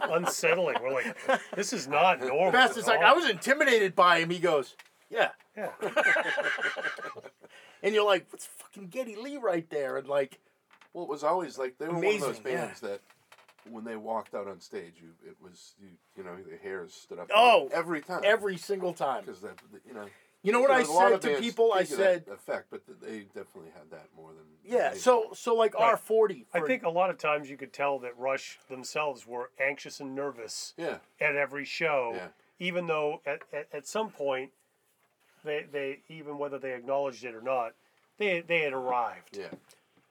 unsettling. 0.16 0.76
We're 0.82 0.94
like, 0.94 1.14
this 1.54 1.74
is 1.74 1.86
not 1.86 2.20
normal. 2.20 2.52
Best 2.52 2.78
is 2.78 2.86
like. 2.86 3.02
I 3.02 3.12
was 3.12 3.28
intimidated 3.28 3.94
by 3.94 4.20
him. 4.20 4.30
He 4.30 4.38
goes, 4.38 4.76
"Yeah," 5.10 5.28
Yeah. 5.54 5.68
and 7.82 7.94
you're 7.94 8.06
like, 8.06 8.26
"What's 8.30 8.46
fucking 8.46 8.88
Geddy 8.88 9.16
Lee 9.16 9.36
right 9.36 9.68
there?" 9.68 9.98
And 9.98 10.08
like, 10.08 10.38
Well, 10.94 11.04
it 11.04 11.10
was 11.10 11.22
always 11.22 11.58
like 11.58 11.76
they 11.78 11.86
were 11.88 11.96
one 11.96 12.06
of 12.06 12.12
those 12.20 12.38
Amazing, 12.38 12.46
yeah. 12.46 12.64
bands 12.66 12.80
that 12.80 13.00
when 13.70 13.84
they 13.84 13.96
walked 13.96 14.34
out 14.34 14.46
on 14.48 14.60
stage, 14.60 14.94
you 15.00 15.08
it 15.28 15.36
was 15.42 15.74
you 15.80 15.88
you 16.16 16.22
know 16.24 16.36
the 16.36 16.56
hairs 16.56 16.94
stood 16.94 17.18
up. 17.18 17.30
Oh, 17.34 17.68
every 17.72 18.00
time. 18.00 18.20
every 18.24 18.56
single 18.56 18.92
time. 18.92 19.24
because 19.24 19.40
that 19.40 19.58
you 19.86 19.94
know. 19.94 20.06
You 20.42 20.52
know 20.52 20.60
what 20.60 20.68
you 20.68 20.76
I 20.76 20.82
know, 20.82 20.90
a 20.90 20.92
lot 20.92 21.22
said 21.22 21.36
to 21.36 21.40
people? 21.40 21.72
I 21.72 21.78
did 21.84 21.88
get 21.88 21.96
that 21.96 22.24
said, 22.26 22.34
effect, 22.34 22.66
but 22.70 22.82
they 23.00 23.20
definitely 23.20 23.70
had 23.74 23.90
that 23.92 24.08
more 24.14 24.28
than. 24.34 24.44
"Yeah." 24.62 24.90
they- 24.90 24.98
So, 24.98 25.30
so 25.32 25.54
like 25.54 25.72
Right. 25.74 25.84
R 25.92 25.96
forty. 25.96 26.44
I 26.52 26.60
think 26.60 26.82
a 26.82 26.90
lot 26.90 27.08
of 27.08 27.16
times 27.16 27.48
you 27.48 27.56
could 27.56 27.72
tell 27.72 27.98
that 28.00 28.14
Rush 28.18 28.58
themselves 28.68 29.26
were 29.26 29.50
anxious 29.58 30.00
and 30.00 30.14
nervous 30.14 30.74
Yeah. 30.76 30.98
at 31.18 31.34
every 31.34 31.64
show, 31.64 32.12
Yeah. 32.14 32.28
even 32.58 32.86
though 32.88 33.22
at, 33.24 33.40
at, 33.54 33.68
at 33.72 33.86
some 33.86 34.10
point, 34.10 34.50
they, 35.44 35.62
they 35.72 36.00
even 36.10 36.36
whether 36.36 36.58
they 36.58 36.74
acknowledged 36.74 37.24
it 37.24 37.34
or 37.34 37.40
not, 37.40 37.72
they 38.18 38.40
they 38.42 38.60
had 38.60 38.74
arrived. 38.74 39.38
Yeah. 39.38 39.46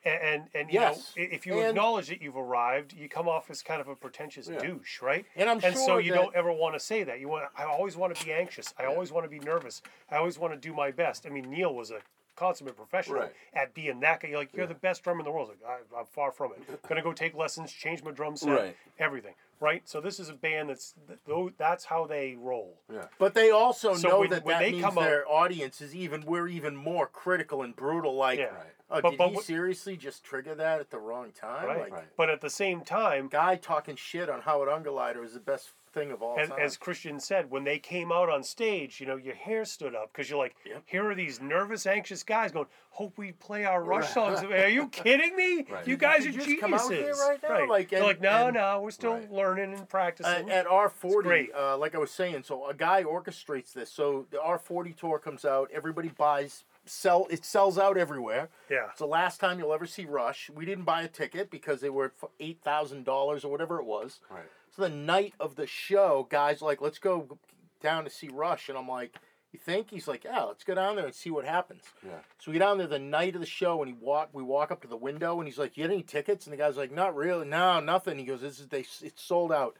And 0.06 0.22
and, 0.22 0.50
and 0.54 0.70
you 0.74 0.80
Yes. 0.80 1.14
know, 1.16 1.24
if 1.24 1.46
you 1.46 1.54
And- 1.60 1.70
acknowledge 1.70 2.08
that 2.08 2.22
you've 2.22 2.36
arrived, 2.38 2.94
you 2.94 3.08
come 3.08 3.28
off 3.30 3.50
as 3.50 3.62
kind 3.62 3.80
of 3.82 3.88
a 3.88 3.96
pretentious 3.96 4.50
Yeah. 4.50 4.60
douche, 4.60 5.02
right? 5.02 5.26
And 5.36 5.50
I'm 5.50 5.60
and 5.64 5.78
so 5.78 5.98
you 5.98 6.14
don't 6.14 6.36
ever 6.36 6.52
want 6.52 6.76
to 6.76 6.80
say 6.80 7.04
that. 7.04 7.20
You 7.20 7.30
want 7.30 7.46
I 7.58 7.64
always 7.64 7.96
want 7.96 8.16
to 8.16 8.26
be 8.26 8.32
anxious. 8.34 8.74
I 8.78 8.86
always 8.86 9.12
want 9.12 9.24
to 9.26 9.30
be 9.30 9.40
nervous. 9.40 9.82
I 10.12 10.18
always 10.18 10.38
want 10.38 10.54
to 10.54 10.60
do 10.60 10.74
my 10.74 10.92
best. 10.92 11.26
I 11.26 11.30
mean, 11.30 11.50
Neil 11.50 11.74
was 11.74 11.92
a 11.92 12.00
consummate 12.36 12.76
professional 12.76 13.22
Right. 13.22 13.34
at 13.54 13.74
being 13.76 14.00
that 14.00 14.20
guy. 14.20 14.30
You're 14.30 14.40
like, 14.40 14.54
you're 14.54 14.66
the 14.66 14.74
best 14.74 15.04
drummer 15.04 15.20
in 15.20 15.26
the 15.26 15.32
world. 15.32 15.50
Like, 15.50 15.60
I, 15.96 16.00
I'm 16.00 16.06
far 16.08 16.32
from 16.32 16.52
it. 16.54 16.82
Gonna 16.90 17.04
go 17.04 17.14
take 17.14 17.36
lessons, 17.36 17.72
change 17.72 18.04
my 18.04 18.10
drum 18.12 18.36
set, 18.36 18.50
Right. 18.50 18.78
everything. 19.00 19.36
Right. 19.60 19.88
So 19.88 20.02
this 20.02 20.20
is 20.20 20.28
a 20.30 20.34
band 20.34 20.70
that's 20.72 20.96
th- 21.08 21.54
that's 21.58 21.86
how 21.86 22.06
they 22.08 22.36
roll. 22.36 22.82
Yeah. 22.92 23.06
But 23.20 23.34
they 23.36 23.52
also 23.52 23.94
So 23.94 24.10
know 24.10 24.20
when- 24.22 24.30
that 24.32 24.44
when 24.44 24.56
that 24.56 24.60
they 24.66 24.72
means 24.74 24.96
their 24.96 25.26
audience 25.30 25.80
is 25.80 25.96
even 25.96 26.26
we're 26.26 26.48
even 26.50 26.76
more 26.76 27.06
critical 27.08 27.62
and 27.62 27.74
brutal. 27.76 28.16
Like, 28.16 28.40
Yeah. 28.40 28.46
Right. 28.46 28.73
Oh, 28.94 29.02
But- 29.02 29.10
did 29.12 29.18
but 29.18 29.30
he 29.32 29.42
seriously 29.42 29.98
just 29.98 30.24
trigger 30.24 30.56
that 30.56 30.80
at 30.80 30.90
the 30.90 31.00
wrong 31.00 31.32
time? 31.32 31.66
Right. 31.68 31.80
Like, 31.80 31.92
Right. 31.94 32.08
But 32.18 32.30
at 32.30 32.42
the 32.42 32.50
same 32.50 32.82
time, 32.82 33.28
guy 33.28 33.56
talking 33.58 33.96
shit 33.96 34.30
on 34.30 34.42
Howard 34.42 34.70
Ungerleider 34.70 35.24
is 35.24 35.34
the 35.34 35.40
best 35.40 35.72
thing 35.92 36.12
of 36.12 36.24
all 36.24 36.40
as, 36.40 36.50
time. 36.50 36.58
as 36.60 36.76
Christian 36.76 37.20
said, 37.20 37.52
when 37.52 37.64
they 37.66 37.78
came 37.78 38.12
out 38.12 38.28
on 38.28 38.42
stage, 38.44 39.00
you 39.00 39.06
know, 39.06 39.16
your 39.16 39.36
hair 39.36 39.64
stood 39.64 39.94
up 39.94 40.12
because 40.12 40.28
you're 40.28 40.40
like, 40.40 40.56
Yep. 40.66 40.82
here 40.88 41.08
are 41.08 41.14
these 41.14 41.40
nervous, 41.40 41.86
anxious 41.86 42.24
guys 42.24 42.52
going, 42.52 42.66
"Hope 42.90 43.16
we 43.16 43.32
play 43.34 43.66
our 43.66 43.84
Rush 43.84 44.10
songs." 44.10 44.42
Are 44.44 44.68
you 44.70 44.88
kidding 44.92 45.36
me? 45.36 45.68
Right. 45.70 45.88
You 45.88 45.96
guys 45.96 46.24
Did 46.24 46.30
are 46.36 46.40
you 46.40 46.46
just 46.48 46.62
come 46.62 46.74
out 46.74 46.92
here 46.92 47.14
right 47.14 47.40
now? 47.44 47.68
Like, 47.70 47.90
They're 47.90 48.00
and- 48.00 48.08
like, 48.08 48.22
no, 48.22 48.48
and- 48.48 48.56
no, 48.56 48.82
we're 48.82 48.90
still 48.90 49.14
Right. 49.14 49.32
learning 49.32 49.74
and 49.76 49.88
practicing. 49.88 50.50
at, 50.50 50.66
at 50.66 50.66
R 50.68 50.90
forty, 50.90 51.52
uh, 51.54 51.78
like 51.78 51.94
I 51.94 52.00
was 52.00 52.10
saying, 52.10 52.42
so 52.42 52.68
a 52.68 52.74
guy 52.74 53.04
orchestrates 53.04 53.72
this. 53.74 53.92
So 53.92 54.26
the 54.32 54.42
R 54.42 54.58
forty 54.58 54.94
tour 54.94 55.20
comes 55.20 55.46
out, 55.46 55.70
everybody 55.72 56.10
buys, 56.10 56.64
sell 56.86 57.28
it 57.30 57.46
sells 57.46 57.78
out 57.78 57.98
everywhere. 57.98 58.50
yeah, 58.70 58.88
It's 58.90 59.00
the 59.00 59.06
last 59.08 59.40
time 59.40 59.60
you'll 59.60 59.74
ever 59.74 59.86
see 59.86 60.06
Rush. 60.06 60.50
We 60.54 60.66
didn't 60.66 60.86
buy 60.86 61.02
a 61.04 61.08
ticket 61.08 61.50
because 61.50 61.82
they 61.82 61.90
were 61.90 62.14
eight 62.40 62.62
thousand 62.62 63.06
dollars 63.06 63.44
or 63.46 63.52
whatever 63.52 63.80
it 63.80 63.86
was. 63.86 64.20
Right. 64.30 64.44
So 64.76 64.82
the 64.82 64.90
night 64.90 65.34
of 65.40 65.56
the 65.56 65.68
show, 65.68 66.28
guys 66.30 66.62
like, 66.62 66.82
let's 66.82 67.00
go 67.00 67.38
down 67.82 68.04
to 68.06 68.10
see 68.10 68.30
Rush, 68.32 68.70
and 68.70 68.78
I'm 68.78 68.88
like, 68.88 69.16
you 69.52 69.60
think? 69.60 69.92
He's 69.92 70.08
like, 70.08 70.24
yeah, 70.24 70.42
let's 70.42 70.64
go 70.64 70.74
down 70.74 70.96
there 70.96 71.06
and 71.06 71.14
see 71.14 71.30
what 71.30 71.46
happens. 71.46 71.84
Yeah. 72.04 72.14
So 72.40 72.50
we 72.50 72.54
get 72.54 72.66
down 72.66 72.80
there 72.80 72.88
the 72.88 72.98
night 72.98 73.36
of 73.36 73.42
the 73.42 73.46
show, 73.48 73.84
and 73.84 73.88
he 73.88 73.94
walk. 73.94 74.30
We 74.34 74.42
walk 74.42 74.72
up 74.72 74.82
to 74.82 74.88
the 74.88 74.98
window, 74.98 75.38
and 75.40 75.48
he's 75.48 75.60
like, 75.60 75.78
"You 75.78 75.84
get 75.84 75.94
any 75.94 76.02
tickets?" 76.02 76.48
And 76.48 76.54
the 76.54 76.58
guy's 76.58 76.76
like, 76.76 76.92
"Not 76.92 77.16
really. 77.16 77.46
No, 77.48 77.80
nothing." 77.80 78.18
He 78.18 78.26
goes, 78.26 78.42
"This 78.42 78.60
is 78.60 78.68
they. 78.68 78.80
It's 79.02 79.22
sold 79.22 79.52
out." 79.52 79.78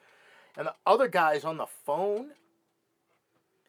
And 0.56 0.68
the 0.68 0.76
other 0.86 1.08
guy's 1.08 1.44
on 1.44 1.58
the 1.58 1.66
phone, 1.66 2.32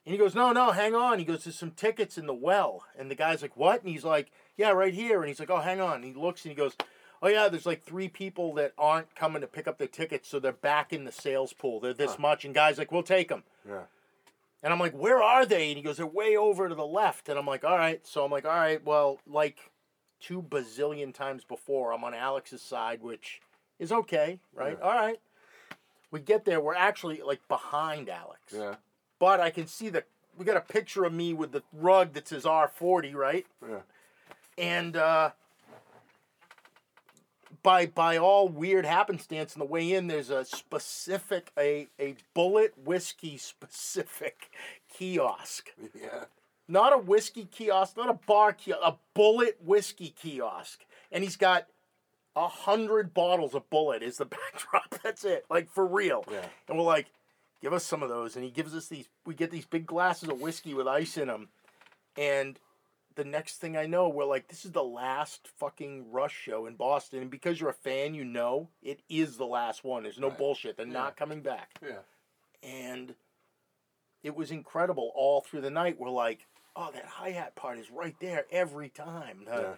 and 0.07 0.13
he 0.13 0.19
goes, 0.19 0.35
"No, 0.35 0.53
no, 0.53 0.71
hang 0.73 0.95
on." 0.95 1.19
He 1.19 1.25
goes, 1.25 1.45
"There's 1.45 1.59
some 1.59 1.71
tickets 1.73 2.19
in 2.19 2.27
the 2.27 2.35
well." 2.35 2.85
And 2.99 3.11
the 3.11 3.15
guy's 3.15 3.43
like, 3.43 3.57
"What?" 3.57 3.81
And 3.81 3.89
he's 3.91 4.05
like, 4.05 4.31
"Yeah, 4.57 4.71
right 4.71 4.95
here." 4.95 5.21
And 5.21 5.29
he's 5.29 5.41
like, 5.41 5.51
"Oh, 5.51 5.61
hang 5.61 5.81
on." 5.81 5.97
And 5.97 6.05
he 6.05 6.13
looks 6.15 6.45
and 6.45 6.51
he 6.51 6.57
goes, 6.57 6.77
"Oh 7.23 7.29
yeah, 7.29 7.49
there's 7.49 7.67
like 7.67 7.83
three 7.83 8.09
people 8.09 8.55
that 8.55 8.73
aren't 8.79 9.15
coming 9.15 9.41
to 9.41 9.47
pick 9.47 9.67
up 9.67 9.79
their 9.79 9.89
tickets, 9.89 10.29
so 10.29 10.39
they're 10.39 10.53
back 10.53 10.93
in 10.93 11.05
the 11.05 11.13
sales 11.13 11.53
pool. 11.53 11.81
They're 11.81 11.95
this 11.95 12.13
Huh. 12.13 12.23
much." 12.23 12.45
And 12.45 12.55
guys 12.55 12.79
like, 12.79 12.93
"We'll 12.93 13.03
take 13.03 13.29
them." 13.29 13.45
Yeah. 13.69 13.85
And 14.63 14.73
I'm 14.73 14.79
like, 14.81 14.95
where 14.95 15.23
are 15.23 15.45
they? 15.45 15.69
And 15.69 15.77
he 15.77 15.83
goes, 15.83 15.99
they're 15.99 16.07
way 16.07 16.39
over 16.39 16.71
to 16.71 16.75
the 16.75 16.87
left. 16.87 17.29
And 17.29 17.39
I'm 17.39 17.45
like, 17.45 17.65
all 17.65 17.77
right. 17.77 18.01
So 18.07 18.25
I'm 18.25 18.31
like, 18.31 18.47
all 18.47 18.51
right, 18.51 18.83
well, 18.83 19.19
like 19.27 19.59
two 20.21 20.41
bazillion 20.41 21.13
times 21.13 21.45
before, 21.45 21.93
I'm 21.93 22.03
on 22.03 22.15
Alex's 22.15 22.63
side, 22.63 23.03
which 23.03 23.43
is 23.79 23.93
okay, 23.93 24.39
right? 24.55 24.79
Yeah. 24.81 24.85
All 24.87 24.95
right. 24.95 25.21
We 26.11 26.21
get 26.21 26.47
there, 26.47 26.63
we're 26.63 26.75
actually 26.75 27.21
like 27.21 27.47
behind 27.47 28.09
Alex. 28.09 28.55
Yeah. 28.57 28.77
But 29.25 29.41
I 29.41 29.49
can 29.49 29.67
see 29.67 29.89
the, 29.89 30.05
we 30.37 30.45
got 30.45 30.59
a 30.59 30.61
picture 30.61 31.05
of 31.05 31.13
me 31.15 31.33
with 31.33 31.53
the 31.53 31.63
rug 31.73 32.13
that 32.13 32.29
says 32.29 32.45
R40, 32.45 33.15
right? 33.15 33.47
Yeah. 33.67 33.79
and 34.59 34.95
uh, 34.99 35.31
by 37.63 37.87
by 37.87 38.19
all 38.19 38.49
weird 38.49 38.85
happenstance 38.85 39.55
on 39.55 39.61
the 39.61 39.65
way 39.65 39.95
in, 39.95 40.09
there's 40.09 40.29
a 40.29 40.45
specific 40.45 41.53
a 41.59 41.89
a 41.99 42.17
Bulleit 42.37 42.73
whiskey 42.85 43.39
specific 43.39 44.51
kiosk, 44.93 45.71
Yeah. 45.99 46.25
not 46.69 46.93
a 46.93 46.99
whiskey 46.99 47.47
kiosk, 47.51 47.97
not 47.97 48.11
a 48.11 48.19
bar 48.27 48.53
kiosk, 48.53 48.83
a 48.85 48.97
Bulleit 49.19 49.55
whiskey 49.65 50.11
kiosk, 50.21 50.85
and 51.11 51.25
he's 51.25 51.37
got 51.37 51.67
a 52.37 52.47
hundred 52.49 53.15
bottles 53.15 53.55
of 53.55 53.71
Bulleit 53.71 54.03
is 54.03 54.19
the 54.19 54.27
backdrop. 54.37 55.01
That's 55.03 55.25
it, 55.25 55.47
like 55.49 55.71
for 55.71 55.87
real. 55.87 56.27
Yeah. 56.31 56.45
And 56.69 56.77
we're 56.77 56.85
like, 56.85 57.07
give 57.65 57.73
us 57.73 57.85
some 57.87 58.03
of 58.03 58.11
those, 58.11 58.37
and 58.37 58.45
he 58.45 58.51
gives 58.51 58.75
us 58.75 58.89
these. 58.89 59.09
We 59.25 59.35
get 59.35 59.51
these 59.51 59.65
big 59.65 59.87
glasses 59.87 60.29
of 60.29 60.39
whiskey 60.43 60.75
with 60.75 60.87
ice 60.87 61.17
in 61.17 61.29
them, 61.29 61.49
and 62.15 62.59
the 63.15 63.25
next 63.25 63.57
thing 63.57 63.75
I 63.77 63.87
know, 63.87 64.09
we're 64.09 64.25
like, 64.27 64.49
this 64.49 64.65
is 64.67 64.73
the 64.73 64.83
last 64.85 65.49
fucking 65.59 66.11
Rush 66.11 66.35
show 66.37 66.67
in 66.67 66.75
Boston. 66.75 67.21
And 67.23 67.31
because 67.31 67.61
you're 67.61 67.71
a 67.71 67.73
fan, 67.73 68.13
you 68.13 68.25
know 68.25 68.69
it 68.83 69.01
is 69.09 69.37
the 69.37 69.47
last 69.47 69.85
one. 69.85 70.03
There's 70.03 70.19
no 70.19 70.29
Right. 70.31 70.37
bullshit. 70.39 70.77
They're 70.77 70.85
Yeah. 70.87 70.93
not 70.93 71.17
coming 71.17 71.41
back. 71.41 71.79
Yeah. 71.81 72.01
And 72.65 73.15
it 74.25 74.35
was 74.35 74.51
incredible 74.51 75.13
all 75.15 75.41
through 75.43 75.61
the 75.61 75.71
night. 75.71 75.97
We're 75.97 76.11
like, 76.11 76.45
oh, 76.75 76.91
that 76.91 77.05
hi 77.05 77.31
hat 77.31 77.55
part 77.55 77.79
is 77.79 77.89
right 77.89 78.17
there 78.19 78.47
every 78.51 78.89
time. 78.89 79.45
Yeah. 79.47 79.77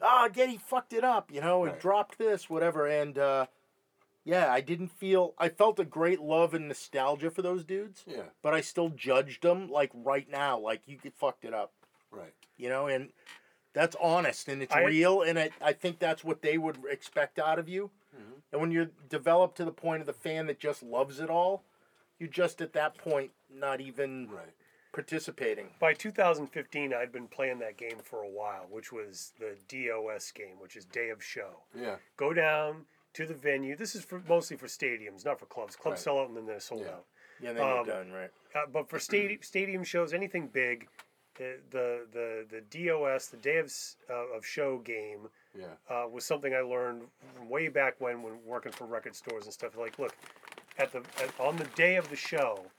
ah, 0.00 0.28
Geddy 0.28 0.56
fucked 0.56 0.94
it 0.94 1.04
up, 1.04 1.30
you 1.30 1.42
know, 1.42 1.66
Right. 1.66 1.78
dropped 1.78 2.16
this, 2.16 2.48
whatever. 2.48 2.86
And 2.86 3.18
uh, 3.18 3.46
yeah, 4.24 4.52
I 4.52 4.60
didn't 4.60 4.88
feel, 4.88 5.34
I 5.38 5.48
felt 5.48 5.78
a 5.80 5.84
great 5.84 6.20
love 6.20 6.54
and 6.54 6.68
nostalgia 6.68 7.30
for 7.30 7.42
those 7.42 7.64
dudes, 7.64 8.04
Yeah. 8.06 8.22
but 8.42 8.54
I 8.54 8.60
still 8.60 8.88
judged 8.90 9.42
them 9.42 9.68
like 9.68 9.90
right 9.94 10.28
now, 10.30 10.58
like 10.58 10.82
you 10.86 10.98
could 10.98 11.14
fucked 11.14 11.44
it 11.44 11.52
up, 11.54 11.72
Right. 12.10 12.32
you 12.56 12.68
know, 12.68 12.86
and 12.86 13.12
that's 13.72 13.96
honest 14.00 14.48
and 14.48 14.62
it's 14.62 14.74
I- 14.74 14.84
real. 14.84 15.22
And 15.22 15.38
I, 15.38 15.50
I 15.60 15.72
think 15.72 15.98
that's 15.98 16.22
what 16.22 16.42
they 16.42 16.58
would 16.58 16.78
expect 16.88 17.38
out 17.38 17.58
of 17.58 17.68
you. 17.68 17.90
Mm-hmm. 18.14 18.32
And 18.52 18.60
when 18.60 18.70
you're 18.70 18.90
developed 19.08 19.56
to 19.56 19.64
the 19.64 19.72
point 19.72 20.00
of 20.02 20.06
the 20.06 20.12
fan 20.12 20.46
that 20.46 20.58
just 20.60 20.82
loves 20.82 21.18
it 21.20 21.30
all, 21.30 21.64
you're 22.18 22.28
just 22.28 22.60
at 22.60 22.74
that 22.74 22.96
point 22.98 23.30
not 23.50 23.80
even 23.80 24.28
Right. 24.30 24.52
participating. 24.92 25.70
By 25.80 25.94
2015, 25.94 26.92
I'd 26.94 27.10
been 27.12 27.26
playing 27.28 27.58
that 27.60 27.76
game 27.78 27.98
for 28.04 28.22
a 28.22 28.28
while, 28.28 28.66
which 28.70 28.92
was 28.92 29.32
the 29.40 29.56
DOS 29.68 30.30
game, 30.32 30.58
which 30.60 30.76
is 30.76 30.84
Day 30.84 31.08
of 31.08 31.24
Show. 31.24 31.62
Yeah. 31.74 31.96
Go 32.16 32.32
down 32.34 32.84
to 33.14 33.26
the 33.26 33.34
venue. 33.34 33.76
This 33.76 33.94
is 33.94 34.04
for 34.04 34.22
mostly 34.28 34.56
for 34.56 34.66
stadiums, 34.66 35.24
not 35.24 35.38
for 35.38 35.46
clubs. 35.46 35.76
Clubs 35.76 35.96
Right. 35.96 36.04
sell 36.04 36.18
out 36.18 36.28
and 36.28 36.36
then 36.36 36.46
they're 36.46 36.60
sold 36.60 36.82
Yeah. 36.82 36.92
out. 36.92 37.06
Yeah, 37.40 37.52
then 37.52 37.62
Um, 37.64 37.86
you're 37.86 37.96
done, 37.96 38.12
right? 38.12 38.30
Uh, 38.54 38.66
but 38.66 38.88
for 38.88 38.98
stadium 38.98 39.40
stadium 39.42 39.84
shows, 39.84 40.12
anything 40.14 40.48
big, 40.48 40.88
the 41.36 41.60
the 41.70 42.06
the, 42.12 42.46
the 42.48 42.60
DOS, 42.60 43.28
the 43.28 43.36
Day 43.38 43.58
of 43.58 43.72
uh, 44.08 44.14
of 44.14 44.46
Show 44.46 44.78
game, 44.78 45.28
Yeah. 45.54 45.74
uh, 45.88 46.06
was 46.08 46.24
something 46.24 46.54
I 46.54 46.60
learned 46.60 47.08
way 47.48 47.68
back 47.68 48.00
when, 48.00 48.22
when 48.22 48.44
working 48.44 48.72
for 48.72 48.86
record 48.86 49.14
stores 49.16 49.44
and 49.44 49.52
stuff. 49.52 49.76
Like, 49.76 49.98
look, 49.98 50.14
at 50.78 50.92
the 50.92 50.98
at, 51.22 51.38
on 51.40 51.56
the 51.56 51.64
day 51.74 51.96
of 51.96 52.08
the 52.10 52.16
show, 52.16 52.70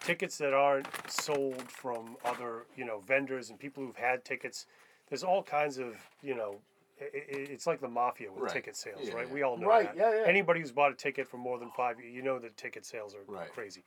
tickets 0.00 0.38
that 0.38 0.52
aren't 0.54 0.88
sold 1.10 1.70
from 1.70 2.16
other 2.24 2.66
you 2.76 2.84
know 2.84 3.00
vendors 3.00 3.50
and 3.50 3.58
people 3.58 3.84
who've 3.84 3.96
had 3.96 4.24
tickets, 4.24 4.66
there's 5.08 5.22
all 5.24 5.42
kinds 5.42 5.78
of 5.78 5.96
you 6.22 6.34
know. 6.34 6.60
I 7.00 7.04
i 7.04 7.22
it's 7.28 7.66
like 7.66 7.80
the 7.80 7.88
mafia 7.88 8.30
with 8.32 8.44
Right. 8.44 8.52
ticket 8.52 8.76
sales, 8.76 9.08
Yeah, 9.08 9.14
right? 9.14 9.26
yeah. 9.28 9.32
We 9.34 9.42
all 9.42 9.56
know 9.56 9.66
Right, 9.68 9.86
that. 9.86 9.96
yeah, 9.96 10.20
yeah. 10.20 10.26
Anybody 10.26 10.60
who's 10.60 10.72
bought 10.72 10.92
a 10.92 10.94
ticket 10.94 11.28
for 11.28 11.36
more 11.36 11.58
than 11.58 11.70
five, 11.70 12.00
you 12.00 12.22
know 12.22 12.38
that 12.38 12.56
ticket 12.56 12.84
sales 12.84 13.14
are 13.14 13.22
Right. 13.26 13.50
crazy. 13.52 13.82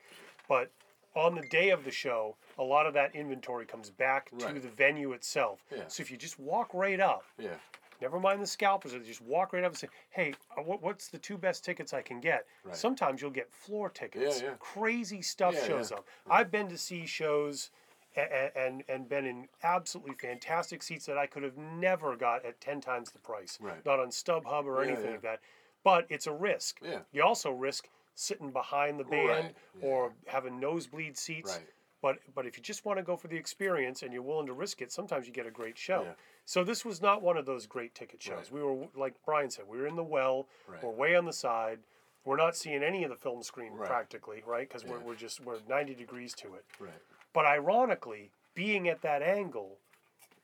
But 0.48 0.72
on 1.16 1.36
the 1.36 1.42
day 1.42 1.70
of 1.72 1.84
the 1.84 1.92
show, 1.92 2.38
a 2.58 2.64
lot 2.64 2.86
of 2.86 2.94
that 2.94 3.14
inventory 3.16 3.66
comes 3.66 3.90
back 3.90 4.30
to 4.30 4.54
the 4.54 4.70
venue 4.70 5.12
itself. 5.14 5.64
Yeah. 5.70 5.88
So 5.88 6.02
if 6.02 6.10
you 6.12 6.18
just 6.18 6.40
walk 6.40 6.74
right 6.74 7.00
up, 7.00 7.26
Yeah. 7.38 7.58
never 8.00 8.20
mind 8.20 8.42
the 8.42 8.48
scalpers, 8.48 8.94
just 9.06 9.22
walk 9.22 9.52
right 9.54 9.64
up 9.64 9.72
and 9.72 9.78
say, 9.78 9.90
"Hey, 10.10 10.34
uh, 10.58 10.62
what, 10.62 10.82
what's 10.82 11.10
the 11.10 11.18
two 11.20 11.38
best 11.38 11.66
tickets 11.66 11.94
I 11.94 12.02
can 12.02 12.20
get?" 12.22 12.48
Right. 12.64 12.76
Sometimes 12.76 13.22
you'll 13.22 13.30
get 13.32 13.52
floor 13.52 13.90
tickets. 13.90 14.42
Yeah, 14.42 14.50
yeah. 14.52 14.56
Crazy 14.60 15.22
stuff 15.22 15.54
Yeah, 15.56 15.68
shows 15.68 15.92
yeah. 15.92 15.98
up. 15.98 16.08
I've 16.30 16.50
been 16.50 16.70
to 16.70 16.78
see 16.78 17.06
shows. 17.06 17.72
And, 18.16 18.52
and 18.58 18.84
and 18.90 19.08
been 19.08 19.26
in 19.26 19.48
absolutely 19.64 20.16
fantastic 20.16 20.84
seats 20.84 21.06
that 21.06 21.18
I 21.18 21.28
could 21.28 21.44
have 21.44 21.58
never 21.58 22.18
got 22.18 22.46
at 22.46 22.60
ten 22.60 22.82
times 22.82 23.12
the 23.12 23.20
price. 23.20 23.58
Right. 23.62 23.86
Not 23.86 24.00
on 24.02 24.10
StubHub 24.10 24.66
or 24.66 24.82
Yeah, 24.84 24.88
anything 24.90 25.06
yeah. 25.06 25.12
like 25.12 25.22
that. 25.22 25.40
But 25.84 26.08
it's 26.10 26.28
a 26.28 26.34
risk. 26.34 26.80
Yeah. 26.84 27.00
You 27.14 27.24
also 27.24 27.52
risk 27.52 27.88
sitting 28.16 28.52
behind 28.52 29.00
the 29.00 29.06
band 29.06 29.30
Right, 29.30 29.56
yeah. 29.82 29.88
or 29.88 30.12
having 30.28 30.60
nosebleed 30.60 31.18
seats. 31.18 31.54
Right. 31.58 31.68
But 32.02 32.18
but 32.36 32.46
if 32.46 32.58
you 32.58 32.64
just 32.64 32.84
want 32.84 32.98
to 33.00 33.04
go 33.04 33.16
for 33.16 33.30
the 33.30 33.38
experience 33.38 34.04
and 34.04 34.12
you're 34.12 34.22
willing 34.24 34.48
to 34.48 34.54
risk 34.54 34.82
it, 34.82 34.92
sometimes 34.92 35.26
you 35.26 35.32
get 35.32 35.46
a 35.46 35.52
great 35.52 35.78
show. 35.78 36.02
Yeah. 36.04 36.14
So 36.46 36.66
this 36.66 36.84
was 36.84 37.02
not 37.02 37.22
one 37.22 37.38
of 37.38 37.46
those 37.46 37.66
great 37.66 37.96
ticket 37.96 38.22
shows. 38.22 38.52
We 38.52 38.62
were 38.62 38.88
like 38.94 39.14
Brian 39.26 39.50
said, 39.50 39.66
we 39.70 39.78
were 39.78 39.88
in 39.88 39.96
the 39.96 40.04
well. 40.04 40.48
Right. 40.68 40.84
We're 40.84 40.90
way 40.92 41.16
on 41.16 41.24
the 41.24 41.32
side. 41.34 41.80
We're 42.26 42.38
not 42.38 42.56
seeing 42.58 42.84
any 42.84 43.04
of 43.06 43.10
the 43.10 43.16
film 43.16 43.42
screen 43.42 43.72
Right. 43.74 43.88
practically, 43.88 44.44
right? 44.46 44.68
Because 44.68 44.84
we're, 44.86 45.00
we're 45.00 45.16
just 45.16 45.40
we're 45.46 45.58
90 45.70 45.96
degrees 45.96 46.34
to 46.36 46.54
it. 46.56 46.66
Right. 46.80 46.92
But 47.34 47.46
ironically, 47.46 48.32
being 48.54 48.88
at 48.90 49.02
that 49.02 49.22
angle, 49.22 49.78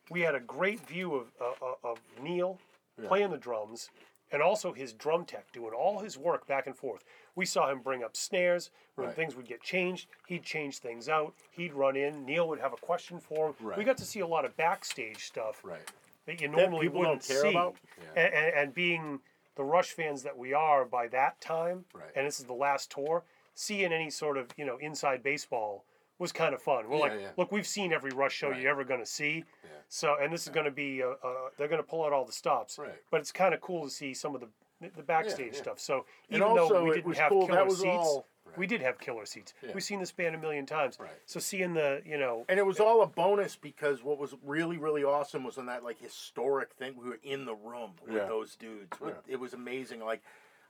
we 0.10 0.22
had 0.22 0.36
a 0.36 0.40
great 0.40 0.80
view 0.88 1.16
of 1.16 1.32
uh, 1.42 1.66
uh, 1.66 1.74
of 1.84 2.00
Neil 2.22 2.60
Yeah. 3.00 3.08
playing 3.10 3.30
the 3.32 3.38
drums, 3.38 3.90
and 4.32 4.42
also 4.42 4.74
his 4.74 4.94
drum 4.94 5.26
tech 5.26 5.52
doing 5.52 5.74
all 5.74 6.00
his 6.00 6.18
work 6.18 6.48
back 6.48 6.66
and 6.66 6.76
forth. 6.76 7.04
We 7.36 7.46
saw 7.46 7.70
him 7.70 7.82
bring 7.82 8.04
up 8.04 8.16
snares 8.18 8.72
when 8.96 9.08
Right. 9.08 9.16
things 9.16 9.36
would 9.36 9.46
get 9.48 9.62
changed. 9.62 10.08
He'd 10.28 10.44
change 10.44 10.80
things 10.80 11.08
out. 11.08 11.36
He'd 11.52 11.74
run 11.74 11.96
in. 11.96 12.26
Neil 12.26 12.48
would 12.48 12.60
have 12.60 12.74
a 12.74 12.78
question 12.78 13.20
for 13.20 13.48
him. 13.50 13.74
We 13.78 13.84
got 13.84 13.98
to 13.98 14.06
see 14.06 14.22
a 14.22 14.28
lot 14.28 14.46
of 14.46 14.56
backstage 14.58 15.26
stuff 15.26 15.62
Right. 15.64 15.82
that 16.26 16.42
you 16.42 16.48
normally 16.48 16.88
don't 16.88 16.98
wouldn't 16.98 17.24
care 17.24 17.42
see. 17.42 17.50
about? 17.50 17.76
Yeah. 18.02 18.22
And, 18.24 18.34
and, 18.34 18.56
and 18.56 18.74
being 18.74 19.22
the 19.56 19.64
Rush 19.64 19.92
fans 19.92 20.24
that 20.24 20.38
we 20.38 20.54
are 20.54 20.86
by 20.86 21.08
that 21.10 21.40
time, 21.42 21.86
Right. 21.94 22.12
and 22.16 22.26
this 22.26 22.40
is 22.40 22.46
the 22.46 22.54
last 22.54 22.90
tour, 22.90 23.24
seeing 23.54 23.92
any 23.94 24.10
sort 24.10 24.38
of 24.38 24.50
you 24.58 24.66
know 24.66 24.78
inside 24.78 25.22
baseball 25.22 25.84
was 26.20 26.32
kind 26.32 26.54
of 26.54 26.62
fun. 26.62 26.88
We're 26.90 26.96
Yeah, 26.98 27.02
like, 27.02 27.12
yeah. 27.22 27.28
look, 27.38 27.52
we've 27.52 27.68
seen 27.68 27.94
every 27.94 28.12
Rush 28.12 28.34
show 28.34 28.50
Right. 28.50 28.62
you're 28.62 28.72
ever 28.72 28.84
going 28.84 29.00
to 29.00 29.06
see, 29.06 29.44
Yeah. 29.64 29.70
so 29.88 30.16
and 30.20 30.34
this 30.34 30.44
is 30.44 30.50
going 30.50 30.66
to 30.66 30.72
be 30.72 31.04
uh, 31.04 31.10
uh, 31.24 31.50
they're 31.58 31.68
going 31.68 31.82
to 31.82 31.88
pull 31.88 32.04
out 32.06 32.14
all 32.14 32.26
the 32.26 32.32
stops, 32.32 32.78
Right. 32.78 32.96
but 33.12 33.20
it's 33.22 33.32
kind 33.32 33.54
of 33.54 33.62
cool 33.62 33.84
to 33.84 33.90
see 33.90 34.14
some 34.14 34.36
of 34.36 34.42
the 34.42 34.48
the 34.96 35.02
backstage 35.02 35.56
stuff. 35.56 35.80
So 35.80 36.06
even 36.30 36.54
though 36.54 36.84
we 36.84 36.96
didn't 36.98 37.16
have 37.16 37.30
cool, 37.30 37.48
killer 37.48 37.68
seats, 37.72 37.84
all- 37.88 38.28
we 38.58 38.68
did 38.68 38.80
have 38.82 39.00
killer 39.00 39.26
seats. 39.26 39.56
We've 39.74 39.84
seen 39.84 40.00
this 40.00 40.12
band 40.12 40.36
a 40.36 40.38
million 40.38 40.68
times. 40.68 41.00
Right. 41.00 41.10
So 41.26 41.40
seeing 41.40 41.74
the 41.74 42.04
you 42.06 42.18
know 42.20 42.46
And 42.48 42.60
it 42.60 42.66
was 42.66 42.80
all 42.80 43.02
a 43.02 43.08
bonus 43.08 43.56
because 43.56 44.04
what 44.04 44.20
was 44.20 44.36
really, 44.44 44.78
really 44.78 45.04
awesome 45.04 45.44
was 45.44 45.58
on 45.58 45.66
that 45.66 45.84
like 45.84 46.00
historic 46.00 46.74
thing. 46.74 46.96
We 46.96 47.10
were 47.10 47.20
in 47.24 47.46
the 47.46 47.56
room 47.56 47.94
with 48.06 48.28
those 48.28 48.56
dudes. 48.56 48.96
Yeah. 49.04 49.14
It 49.28 49.40
was 49.40 49.54
amazing. 49.56 50.00
Like 50.02 50.22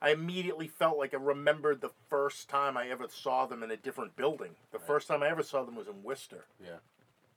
I 0.01 0.11
immediately 0.11 0.67
felt 0.67 0.97
like 0.97 1.13
I 1.13 1.17
remembered 1.17 1.81
the 1.81 1.91
first 2.09 2.49
time 2.49 2.77
I 2.77 2.87
ever 2.89 3.07
saw 3.09 3.45
them 3.45 3.63
in 3.63 3.71
a 3.71 3.77
different 3.77 4.15
building. 4.15 4.51
The 4.71 4.79
first 4.79 5.07
time 5.07 5.23
I 5.23 5.29
ever 5.29 5.43
saw 5.43 5.63
them 5.63 5.75
was 5.75 5.87
in 5.87 6.03
Worcester. 6.03 6.45
Yeah. 6.63 6.77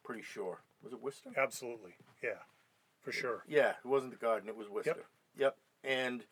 Pretty 0.04 0.22
sure. 0.22 0.58
Was 0.82 0.92
it 0.92 1.02
Worcester? 1.02 1.30
absolutely, 1.36 1.92
yeah, 2.22 2.40
for 3.02 3.12
sure. 3.12 3.44
Yeah, 3.46 3.74
it 3.84 3.88
wasn't 3.88 4.12
the 4.12 4.18
garden, 4.18 4.48
it 4.48 4.56
was 4.56 4.68
Worcester. 4.68 5.04
Yep. 5.36 5.56
yep. 5.56 5.56
And 5.84 6.24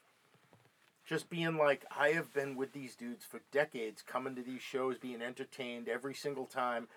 just 1.06 1.28
being 1.30 1.56
like, 1.58 1.84
I 1.96 2.08
have 2.10 2.32
been 2.32 2.56
with 2.56 2.72
these 2.72 2.94
dudes 2.94 3.24
for 3.26 3.40
decades, 3.52 4.02
coming 4.02 4.34
to 4.36 4.42
these 4.42 4.62
shows, 4.62 4.96
being 4.98 5.20
entertained 5.22 5.88
every 5.88 6.14
single 6.14 6.46
time. 6.46 6.88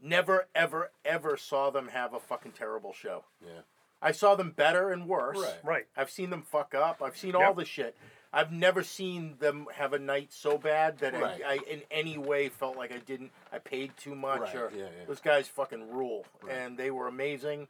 Never, 0.00 0.46
ever, 0.54 0.90
ever 1.04 1.36
saw 1.38 1.70
them 1.70 1.88
have 1.88 2.12
a 2.12 2.20
fucking 2.20 2.52
terrible 2.52 2.92
show. 2.92 3.24
Yeah. 3.42 3.62
I 4.02 4.12
saw 4.12 4.34
them 4.34 4.50
better 4.50 4.90
and 4.90 5.06
worse. 5.08 5.38
Right. 5.38 5.54
Right. 5.64 5.86
I've 5.96 6.10
seen 6.10 6.28
them 6.28 6.42
fuck 6.42 6.74
up. 6.74 7.00
I've 7.02 7.16
seen 7.16 7.34
all 7.34 7.40
Yep. 7.42 7.56
the 7.56 7.64
shit. 7.64 7.96
I've 8.34 8.50
never 8.52 8.82
seen 8.82 9.36
them 9.38 9.66
have 9.74 9.92
a 9.92 9.98
night 9.98 10.32
so 10.32 10.58
bad 10.58 10.98
that 10.98 11.14
Right. 11.14 11.40
I, 11.46 11.52
I, 11.52 11.54
in 11.70 11.82
any 11.90 12.18
way, 12.18 12.48
felt 12.48 12.76
like 12.76 12.92
I 12.92 12.98
didn't. 12.98 13.30
I 13.52 13.58
paid 13.58 13.96
too 13.96 14.14
much. 14.16 14.40
Right, 14.40 14.56
Or 14.56 14.72
yeah, 14.74 14.82
yeah. 14.98 15.04
those 15.06 15.20
guys 15.20 15.46
fucking 15.48 15.90
rule, 15.90 16.26
Right. 16.42 16.52
and 16.56 16.76
they 16.76 16.90
were 16.90 17.06
amazing 17.06 17.68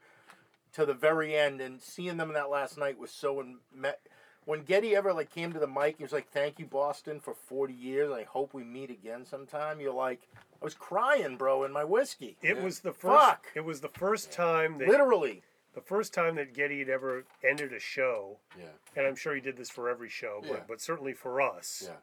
to 0.72 0.87
the 0.87 0.94
very 0.94 1.37
end. 1.37 1.61
And 1.61 1.83
seeing 1.83 2.16
them 2.16 2.33
that 2.33 2.48
last 2.50 2.79
night 2.79 2.98
was 2.98 3.11
so. 3.11 3.40
In, 3.40 3.59
met, 3.74 4.00
when 4.46 4.62
Geddy 4.62 4.96
ever 4.96 5.12
like 5.12 5.31
came 5.31 5.53
to 5.53 5.59
the 5.59 5.66
mic, 5.66 5.98
he 5.98 6.03
was 6.03 6.12
like, 6.12 6.29
"Thank 6.31 6.59
you, 6.59 6.66
Boston, 6.66 7.20
for 7.20 7.35
forty 7.35 7.74
years. 7.74 8.11
I 8.11 8.22
hope 8.24 8.55
we 8.55 8.64
meet 8.64 8.90
again 8.90 9.24
sometime." 9.27 9.81
You're 9.81 9.92
like, 9.94 10.20
I 10.61 10.64
was 10.64 10.74
crying, 10.74 11.37
bro, 11.37 11.64
in 11.64 11.72
my 11.72 11.85
whiskey. 11.85 12.37
It 12.42 12.57
Yeah. 12.57 12.62
was 12.64 12.81
the 12.81 12.92
first. 12.92 13.22
Fuck. 13.24 13.46
It 13.55 13.64
was 13.66 13.81
the 13.83 13.88
first 13.88 14.33
time 14.33 14.79
that 14.79 14.88
Literally. 14.88 15.42
The 15.74 15.80
first 15.80 16.14
time 16.14 16.37
that 16.37 16.54
Geddy 16.54 16.78
had 16.78 16.88
ever 16.88 17.24
ended 17.42 17.72
a 17.72 17.80
show, 17.80 18.38
Yeah. 18.58 18.66
and 18.96 19.06
I'm 19.06 19.16
sure 19.16 19.34
he 19.34 19.40
did 19.40 19.56
this 19.56 19.70
for 19.70 19.88
every 19.90 20.08
show, 20.08 20.40
but 20.42 20.50
Yeah. 20.50 20.64
but 20.68 20.80
certainly 20.80 21.12
for 21.14 21.40
us, 21.40 21.82
Yeah. 21.87 21.96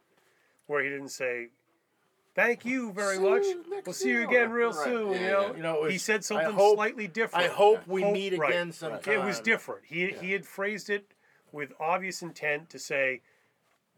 where 0.66 0.82
he 0.82 0.90
didn't 0.90 1.08
say, 1.08 1.48
"Thank 2.34 2.64
you 2.66 2.92
very 2.92 3.16
See 3.16 3.22
much. 3.22 3.42
you 3.44 3.82
We'll 3.84 3.92
see 3.94 4.08
you 4.10 4.18
year." 4.20 4.28
again 4.28 4.52
real 4.52 4.72
Right, 4.72 4.84
soon." 4.84 5.12
yeah, 5.12 5.18
you 5.20 5.26
know, 5.30 5.40
yeah. 5.48 5.52
You 5.56 5.62
know, 5.62 5.80
was- 5.80 5.92
he 5.92 5.98
said 5.98 6.22
something 6.24 6.52
hope- 6.52 6.76
slightly 6.76 7.08
different. 7.08 7.46
I 7.46 7.48
hope 7.48 7.86
we 7.86 8.02
Hope- 8.02 8.12
meet 8.12 8.38
right. 8.38 8.50
again 8.50 8.72
sometime. 8.72 9.14
It 9.20 9.24
was 9.24 9.40
different. 9.40 9.86
He 9.86 10.08
he 10.12 10.32
had 10.32 10.46
phrased 10.46 10.90
it 10.90 11.12
with 11.50 11.72
obvious 11.80 12.20
intent 12.22 12.68
to 12.70 12.78
say, 12.78 13.22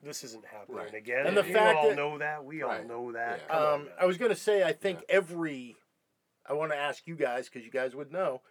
"This 0.02 0.22
isn't 0.22 0.44
happening 0.46 0.76
Right. 0.78 0.94
again." 0.94 1.26
And 1.26 1.36
the 1.36 1.42
we 1.42 1.52
fact 1.52 1.76
all 1.78 1.88
that- 1.88 1.96
know 1.96 2.18
that. 2.18 2.44
We 2.44 2.62
all 2.62 2.82
know 2.84 3.10
that. 3.12 3.40
Yeah. 3.40 3.46
Come 3.48 3.62
on 3.62 3.80
Um. 3.82 3.90
I 3.98 4.06
was 4.06 4.18
going 4.18 4.30
to 4.30 4.36
say, 4.36 4.62
I 4.62 4.72
think 4.72 5.04
every, 5.08 5.76
I 6.46 6.52
want 6.52 6.70
to 6.72 6.76
ask 6.78 7.06
you 7.08 7.16
guys 7.16 7.48
because 7.48 7.64
you 7.64 7.70
guys 7.72 7.94
would 7.96 8.12
know. 8.12 8.42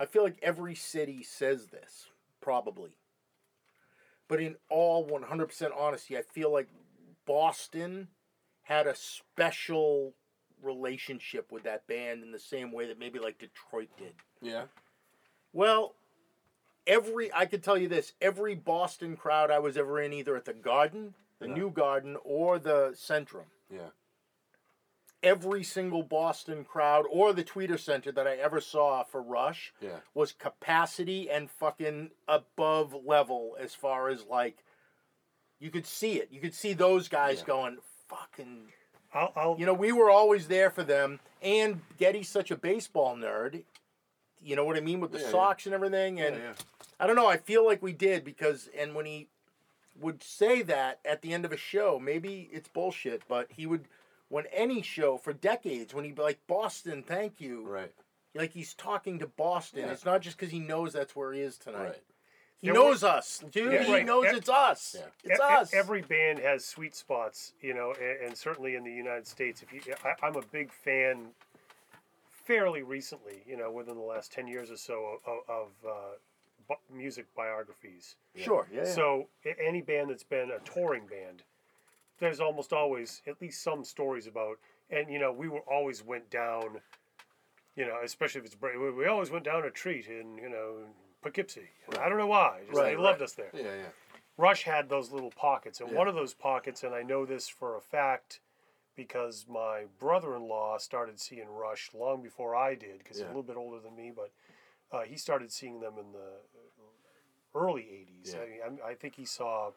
I 0.00 0.06
feel 0.06 0.24
like 0.24 0.38
every 0.42 0.74
city 0.74 1.22
says 1.22 1.66
this, 1.66 2.06
probably. 2.40 2.96
But 4.28 4.40
in 4.40 4.56
all 4.70 5.06
100% 5.06 5.70
honesty, 5.76 6.16
I 6.16 6.22
feel 6.22 6.50
like 6.50 6.68
Boston 7.26 8.08
had 8.62 8.86
a 8.86 8.94
special 8.94 10.14
relationship 10.62 11.52
with 11.52 11.64
that 11.64 11.86
band 11.86 12.22
in 12.22 12.32
the 12.32 12.38
same 12.38 12.72
way 12.72 12.86
that 12.86 12.98
maybe 12.98 13.18
like 13.18 13.38
Detroit 13.38 13.90
did. 13.98 14.14
Yeah. 14.40 14.64
Well, 15.52 15.94
every 16.86 17.32
I 17.34 17.46
could 17.46 17.62
tell 17.62 17.76
you 17.76 17.88
this: 17.88 18.12
every 18.20 18.54
Boston 18.54 19.16
crowd 19.16 19.50
I 19.50 19.58
was 19.58 19.76
ever 19.76 20.00
in, 20.00 20.12
either 20.12 20.36
at 20.36 20.44
the 20.44 20.52
Garden, 20.52 21.14
the 21.40 21.48
Yeah. 21.48 21.54
New 21.54 21.70
Garden, 21.70 22.16
or 22.24 22.58
the 22.58 22.92
Centrum, 22.94 23.46
Yeah. 23.70 23.90
Every 25.22 25.62
single 25.62 26.02
Boston 26.02 26.64
crowd 26.64 27.04
or 27.10 27.32
the 27.32 27.44
Tweeter 27.44 27.78
Center 27.78 28.10
that 28.12 28.26
I 28.26 28.36
ever 28.36 28.60
saw 28.60 29.02
for 29.02 29.20
Rush 29.20 29.72
Yeah. 29.80 29.98
was 30.14 30.32
capacity 30.32 31.28
and 31.30 31.50
fucking 31.50 32.10
above 32.26 32.94
level 33.04 33.56
as 33.60 33.74
far 33.74 34.08
as 34.08 34.24
like 34.24 34.64
you 35.58 35.70
could 35.70 35.86
see 35.86 36.14
it. 36.18 36.28
You 36.30 36.40
could 36.40 36.54
see 36.54 36.72
those 36.72 37.08
guys 37.08 37.40
Yeah. 37.40 37.46
going 37.46 37.78
fucking. 38.08 38.72
I'll, 39.12 39.32
I'll 39.36 39.56
You 39.58 39.66
know, 39.66 39.74
we 39.74 39.92
were 39.92 40.08
always 40.10 40.48
there 40.48 40.70
for 40.70 40.82
them. 40.84 41.20
And 41.42 41.82
Geddy's 41.98 42.28
such 42.30 42.50
a 42.50 42.56
baseball 42.56 43.14
nerd. 43.16 43.64
You 44.42 44.56
know 44.56 44.64
what 44.64 44.78
I 44.78 44.80
mean 44.80 45.00
with 45.00 45.12
the 45.12 45.18
Yeah, 45.18 45.24
yeah. 45.26 45.30
socks 45.32 45.66
and 45.66 45.74
everything, 45.74 46.18
and 46.18 46.36
yeah, 46.36 46.42
yeah. 46.42 46.52
I 46.98 47.06
don't 47.06 47.16
know. 47.16 47.26
I 47.26 47.36
feel 47.36 47.62
like 47.66 47.82
we 47.82 47.92
did 47.92 48.24
because, 48.24 48.70
and 48.74 48.94
when 48.94 49.04
he 49.04 49.28
would 50.00 50.22
say 50.22 50.62
that 50.62 50.98
at 51.04 51.20
the 51.20 51.34
end 51.34 51.44
of 51.44 51.52
a 51.52 51.58
show, 51.58 51.98
maybe 51.98 52.48
it's 52.50 52.68
bullshit, 52.68 53.20
but 53.28 53.48
he 53.52 53.66
would, 53.66 53.86
when 54.30 54.46
any 54.52 54.80
show 54.80 55.18
for 55.18 55.32
decades, 55.34 55.92
when 55.92 56.04
he'd 56.06 56.14
be 56.14 56.22
like, 56.22 56.38
Boston, 56.46 57.02
thank 57.02 57.38
you. 57.40 57.66
Right. 57.66 57.92
Like 58.34 58.52
he's 58.52 58.72
talking 58.74 59.18
to 59.18 59.26
Boston. 59.26 59.80
Yeah. 59.80 59.90
It's 59.92 60.04
not 60.06 60.22
just 60.22 60.38
because 60.38 60.50
he 60.52 60.60
knows 60.60 60.92
that's 60.94 61.14
where 61.14 61.32
he 61.34 61.40
is 61.40 61.58
tonight. 61.58 61.82
Right. 61.82 62.02
He 62.58 62.66
Yeah, 62.68 62.74
knows 62.74 63.02
us, 63.04 63.42
dude. 63.50 63.72
Yeah, 63.72 63.82
he 63.84 63.92
right. 63.92 64.06
knows 64.06 64.24
Yeah. 64.26 64.36
it's 64.36 64.48
us. 64.48 64.96
Yeah. 64.98 65.06
It's 65.32 65.40
E- 65.40 65.42
e- 65.42 65.46
us. 65.56 65.74
Every 65.74 66.02
band 66.02 66.38
has 66.38 66.64
sweet 66.64 66.94
spots, 66.94 67.52
you 67.60 67.74
know, 67.74 67.92
and, 68.00 68.28
and 68.28 68.36
certainly 68.36 68.74
in 68.76 68.84
the 68.84 68.92
United 68.92 69.26
States. 69.26 69.62
If 69.62 69.72
you, 69.86 69.94
I, 70.04 70.14
I'm 70.26 70.36
a 70.36 70.42
big 70.42 70.72
fan. 70.72 71.28
Fairly 72.44 72.82
recently, 72.82 73.42
you 73.46 73.56
know, 73.56 73.70
within 73.70 73.94
the 73.94 74.02
last 74.02 74.32
ten 74.32 74.48
years 74.48 74.70
or 74.72 74.76
so, 74.76 75.20
of, 75.24 75.38
of 75.48 75.68
uh, 75.86 75.92
bu- 76.68 76.96
music 76.96 77.26
biographies. 77.36 78.16
Sure. 78.34 78.66
Yeah. 78.72 78.80
yeah. 78.84 78.92
So 78.92 79.28
a- 79.46 79.54
any 79.64 79.82
band 79.82 80.10
that's 80.10 80.24
been 80.24 80.50
a 80.50 80.58
touring 80.60 81.06
band, 81.06 81.42
there's 82.20 82.40
almost 82.40 82.72
always 82.72 83.22
at 83.26 83.40
least 83.40 83.62
some 83.62 83.82
stories 83.84 84.26
about. 84.26 84.58
And 84.90 85.10
you 85.10 85.18
know, 85.18 85.32
we 85.32 85.48
were 85.48 85.60
always 85.60 86.04
went 86.04 86.30
down. 86.30 86.80
You 87.76 87.86
know, 87.86 87.98
especially 88.04 88.40
if 88.40 88.46
it's 88.46 88.54
bra- 88.54 88.78
we 88.78 88.90
we 88.92 89.06
always 89.06 89.30
went 89.30 89.44
down 89.44 89.64
a 89.64 89.70
treat 89.70 90.06
in 90.06 90.36
you 90.38 90.48
know 90.48 90.84
Poughkeepsie. 91.22 91.68
I 91.98 92.08
don't 92.08 92.18
know 92.18 92.26
why. 92.26 92.60
Just 92.66 92.78
Right, 92.78 92.96
they 92.96 93.02
loved 93.02 93.20
right. 93.20 93.24
us 93.24 93.32
there. 93.32 93.50
Yeah, 93.54 93.62
yeah. 93.62 93.88
Rush 94.36 94.62
had 94.64 94.88
those 94.88 95.10
little 95.12 95.30
pockets, 95.30 95.80
and 95.80 95.90
Yeah. 95.90 95.98
one 95.98 96.08
of 96.08 96.14
those 96.14 96.32
pockets, 96.34 96.82
and 96.82 96.94
I 96.94 97.02
know 97.02 97.24
this 97.26 97.48
for 97.48 97.76
a 97.76 97.80
fact 97.80 98.40
because 98.96 99.46
my 99.48 99.84
brother-in-law 99.98 100.78
started 100.78 101.20
seeing 101.20 101.48
Rush 101.48 101.90
long 101.94 102.22
before 102.22 102.54
I 102.56 102.74
did, 102.74 102.98
because 102.98 103.16
he's 103.18 103.24
a 103.24 103.28
little 103.28 103.42
bit 103.42 103.56
older 103.56 103.78
than 103.80 103.94
me, 103.94 104.12
but 104.14 104.30
uh, 104.92 105.02
he 105.02 105.16
started 105.16 105.52
seeing 105.52 105.80
them 105.80 105.94
in 105.98 106.12
the 106.12 106.40
early 107.54 107.82
'80s. 107.82 108.34
Yeah. 108.34 108.66
I, 108.66 108.68
mean, 108.70 108.78
I 108.84 108.94
think 108.94 109.14
he 109.14 109.24
saw 109.24 109.70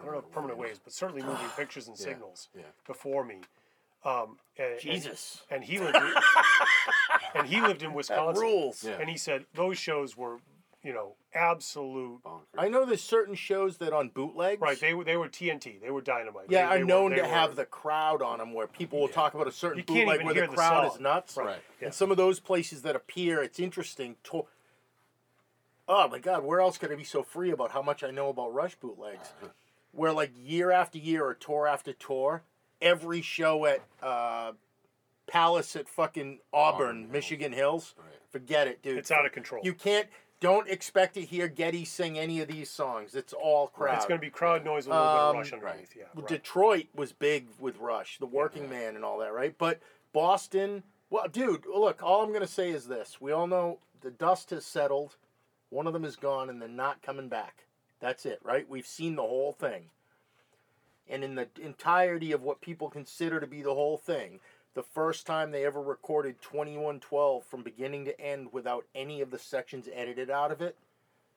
I 0.00 0.04
don't 0.04 0.12
know 0.14 0.18
if 0.20 0.30
permanent 0.32 0.58
waves, 0.58 0.80
but 0.82 0.92
certainly 0.92 1.22
moving 1.22 1.48
pictures 1.56 1.88
and 1.88 1.96
signals 1.96 2.48
yeah. 2.56 2.62
before 2.86 3.24
me. 3.24 3.40
Um, 4.04 4.38
and, 4.58 4.72
and- 4.72 4.80
Jesus. 4.80 5.42
and, 5.50 5.62
he 5.62 5.78
lived 5.78 5.96
in, 5.96 6.02
and 7.34 7.46
he 7.46 7.60
lived 7.60 7.82
in 7.82 7.90
That 7.90 7.96
Wisconsin. 7.96 8.42
rules. 8.42 8.82
Yeah. 8.84 8.96
And 8.98 9.10
he 9.10 9.18
said 9.18 9.44
those 9.54 9.76
shows 9.76 10.16
were, 10.16 10.38
you 10.82 10.94
know, 10.94 11.12
absolute. 11.34 12.22
Bonkers. 12.24 12.40
I 12.56 12.68
know 12.68 12.86
there's 12.86 13.02
certain 13.02 13.34
shows 13.34 13.76
that 13.76 13.92
on 13.92 14.08
bootlegs. 14.08 14.60
Right, 14.62 14.80
they 14.80 14.94
were 14.94 15.04
they 15.04 15.18
were 15.18 15.28
TNT. 15.28 15.82
They 15.82 15.90
were 15.90 16.00
dynamite. 16.00 16.46
Yeah, 16.48 16.66
they, 16.68 16.76
are 16.76 16.78
they 16.78 16.84
known 16.84 17.10
were, 17.10 17.16
to 17.16 17.22
they 17.22 17.28
have 17.28 17.56
the 17.56 17.66
crowd 17.66 18.22
on 18.22 18.38
them, 18.38 18.54
where 18.54 18.66
people 18.66 19.00
will 19.00 19.08
Yeah. 19.08 19.14
talk 19.14 19.34
about 19.34 19.46
a 19.46 19.52
certain 19.52 19.78
You 19.78 19.84
can't 19.84 19.98
bootleg 20.00 20.14
even 20.14 20.26
where 20.26 20.34
hear 20.34 20.44
the 20.46 20.50
the 20.52 20.56
crowd 20.56 20.86
song. 20.86 20.94
is 20.96 21.00
nuts. 21.02 21.36
Right. 21.36 21.58
Yeah. 21.80 21.86
And 21.86 21.94
some 21.94 22.10
of 22.10 22.16
those 22.16 22.40
places 22.40 22.80
that 22.82 22.96
appear, 22.96 23.42
it's 23.42 23.60
interesting. 23.60 24.16
To... 24.24 24.46
Oh 25.86 26.08
my 26.08 26.18
God, 26.20 26.42
where 26.44 26.60
else 26.60 26.78
could 26.78 26.90
I 26.90 26.94
be 26.94 27.04
so 27.04 27.22
free 27.22 27.50
about 27.50 27.72
how 27.72 27.82
much 27.82 28.02
I 28.02 28.10
know 28.10 28.30
about 28.30 28.54
Rush 28.54 28.76
bootlegs? 28.76 29.32
Where 29.92 30.12
like 30.12 30.32
year 30.36 30.70
after 30.70 30.98
year 30.98 31.24
or 31.24 31.34
tour 31.34 31.66
after 31.66 31.92
tour, 31.92 32.42
every 32.80 33.22
show 33.22 33.66
at 33.66 33.80
uh, 34.02 34.52
Palace 35.26 35.76
at 35.76 35.88
fucking 35.88 36.40
Auburn, 36.52 36.80
Auburn 36.86 36.98
Hills. 37.02 37.12
Michigan 37.12 37.52
Hills, 37.52 37.94
Right. 37.98 38.06
forget 38.30 38.66
it, 38.68 38.82
dude. 38.82 38.98
It's 38.98 39.10
out 39.10 39.26
of 39.26 39.32
control. 39.32 39.62
You 39.64 39.74
can't. 39.74 40.08
Don't 40.40 40.68
expect 40.70 41.14
to 41.14 41.20
hear 41.22 41.48
Geddy 41.48 41.84
sing 41.84 42.18
any 42.18 42.40
of 42.40 42.48
these 42.48 42.70
songs. 42.70 43.14
It's 43.14 43.34
all 43.34 43.66
crowd. 43.68 43.96
It's 43.96 44.06
going 44.06 44.18
to 44.18 44.24
be 44.26 44.30
crowd 44.30 44.64
noise, 44.64 44.86
a 44.86 44.90
little 44.90 45.04
bit 45.04 45.10
Um, 45.10 45.28
of 45.28 45.34
rush 45.36 45.52
underneath. 45.52 45.74
right. 45.76 45.88
Yeah, 45.94 46.04
right. 46.14 46.26
Detroit 46.26 46.86
was 46.94 47.12
big 47.12 47.48
with 47.58 47.76
Rush, 47.76 48.18
the 48.18 48.24
working 48.26 48.70
man 48.70 48.96
and 48.96 49.04
all 49.04 49.18
that, 49.18 49.34
right? 49.34 49.54
But 49.58 49.80
Boston, 50.14 50.82
well, 51.10 51.28
dude, 51.28 51.66
look, 51.66 52.02
all 52.02 52.22
I'm 52.22 52.30
going 52.30 52.40
to 52.40 52.46
say 52.46 52.70
is 52.70 52.86
this. 52.88 53.20
We 53.20 53.32
all 53.32 53.46
know 53.46 53.80
the 54.00 54.10
dust 54.10 54.48
has 54.48 54.64
settled. 54.64 55.16
One 55.68 55.86
of 55.86 55.92
them 55.92 56.06
is 56.06 56.16
gone 56.16 56.48
and 56.48 56.60
they're 56.60 56.68
not 56.70 57.02
coming 57.02 57.28
back. 57.28 57.66
That's 58.00 58.24
it, 58.26 58.40
right? 58.42 58.68
We've 58.68 58.86
seen 58.86 59.16
the 59.16 59.22
whole 59.22 59.52
thing. 59.52 59.84
And 61.08 61.22
in 61.24 61.34
the 61.34 61.48
entirety 61.60 62.32
of 62.32 62.42
what 62.42 62.60
people 62.60 62.88
consider 62.88 63.40
to 63.40 63.46
be 63.46 63.62
the 63.62 63.74
whole 63.74 63.98
thing, 63.98 64.40
the 64.74 64.82
first 64.82 65.26
time 65.26 65.50
they 65.50 65.64
ever 65.64 65.82
recorded 65.82 66.40
2112 66.40 67.44
from 67.44 67.62
beginning 67.62 68.04
to 68.06 68.20
end 68.20 68.52
without 68.52 68.86
any 68.94 69.20
of 69.20 69.30
the 69.30 69.38
sections 69.38 69.88
edited 69.92 70.30
out 70.30 70.52
of 70.52 70.62
it 70.62 70.76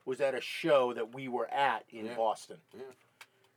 was 0.06 0.22
at 0.22 0.36
a 0.36 0.42
show 0.42 0.94
that 0.94 1.14
we 1.16 1.28
were 1.28 1.48
at 1.52 1.86
in 1.90 2.06
Yeah. 2.06 2.16
Boston. 2.16 2.58
Yeah. 2.74 2.84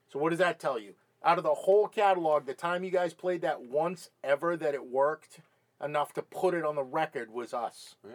So 0.09 0.19
what 0.19 0.31
does 0.31 0.39
that 0.39 0.59
tell 0.59 0.79
you? 0.79 0.95
Out 1.25 1.39
of 1.39 1.45
the 1.45 1.53
whole 1.55 1.89
catalog, 1.89 2.47
the 2.47 2.55
time 2.55 2.85
you 2.85 2.91
guys 2.91 3.13
played 3.13 3.41
that 3.43 3.63
once 3.63 4.11
ever 4.25 4.57
that 4.57 4.75
it 4.75 4.87
worked 4.87 5.41
enough 5.83 6.15
to 6.15 6.23
put 6.23 6.55
it 6.55 6.65
on 6.65 6.77
the 6.77 6.85
record 6.85 7.31
was 7.31 7.53
us. 7.53 7.97
Yeah. 8.05 8.13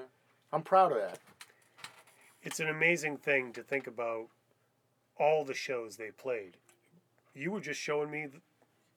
I'm 0.52 0.64
proud 0.64 0.92
of 0.92 0.98
that. 1.00 1.20
it's 2.44 2.60
an 2.60 2.68
amazing 2.70 3.18
thing 3.18 3.54
to 3.54 3.62
think 3.62 3.86
about 3.86 4.28
all 5.22 5.46
the 5.46 5.54
shows 5.54 5.96
they 5.98 6.12
played. 6.12 6.58
You 7.34 7.52
were 7.52 7.62
just 7.62 7.80
showing 7.80 8.10
me 8.12 8.26
the, 8.26 8.40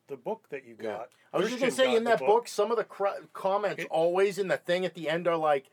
the 0.09 0.17
book 0.17 0.47
that 0.51 0.65
you 0.65 0.77
Yeah. 0.81 0.83
got. 0.99 1.09
I 1.33 1.39
was 1.39 1.49
just 1.49 1.61
gonna 1.61 1.73
say 1.73 1.95
in 1.95 2.05
that 2.05 2.21
book, 2.21 2.49
some 2.49 2.71
of 2.71 2.77
the 2.77 2.85
cr- 2.85 3.21
comments 3.33 3.83
It- 3.85 3.89
always 3.91 4.39
in 4.39 4.49
the 4.49 4.57
thing 4.57 4.85
at 4.85 4.95
the 4.95 5.09
end 5.09 5.27
are 5.29 5.37
like, 5.37 5.67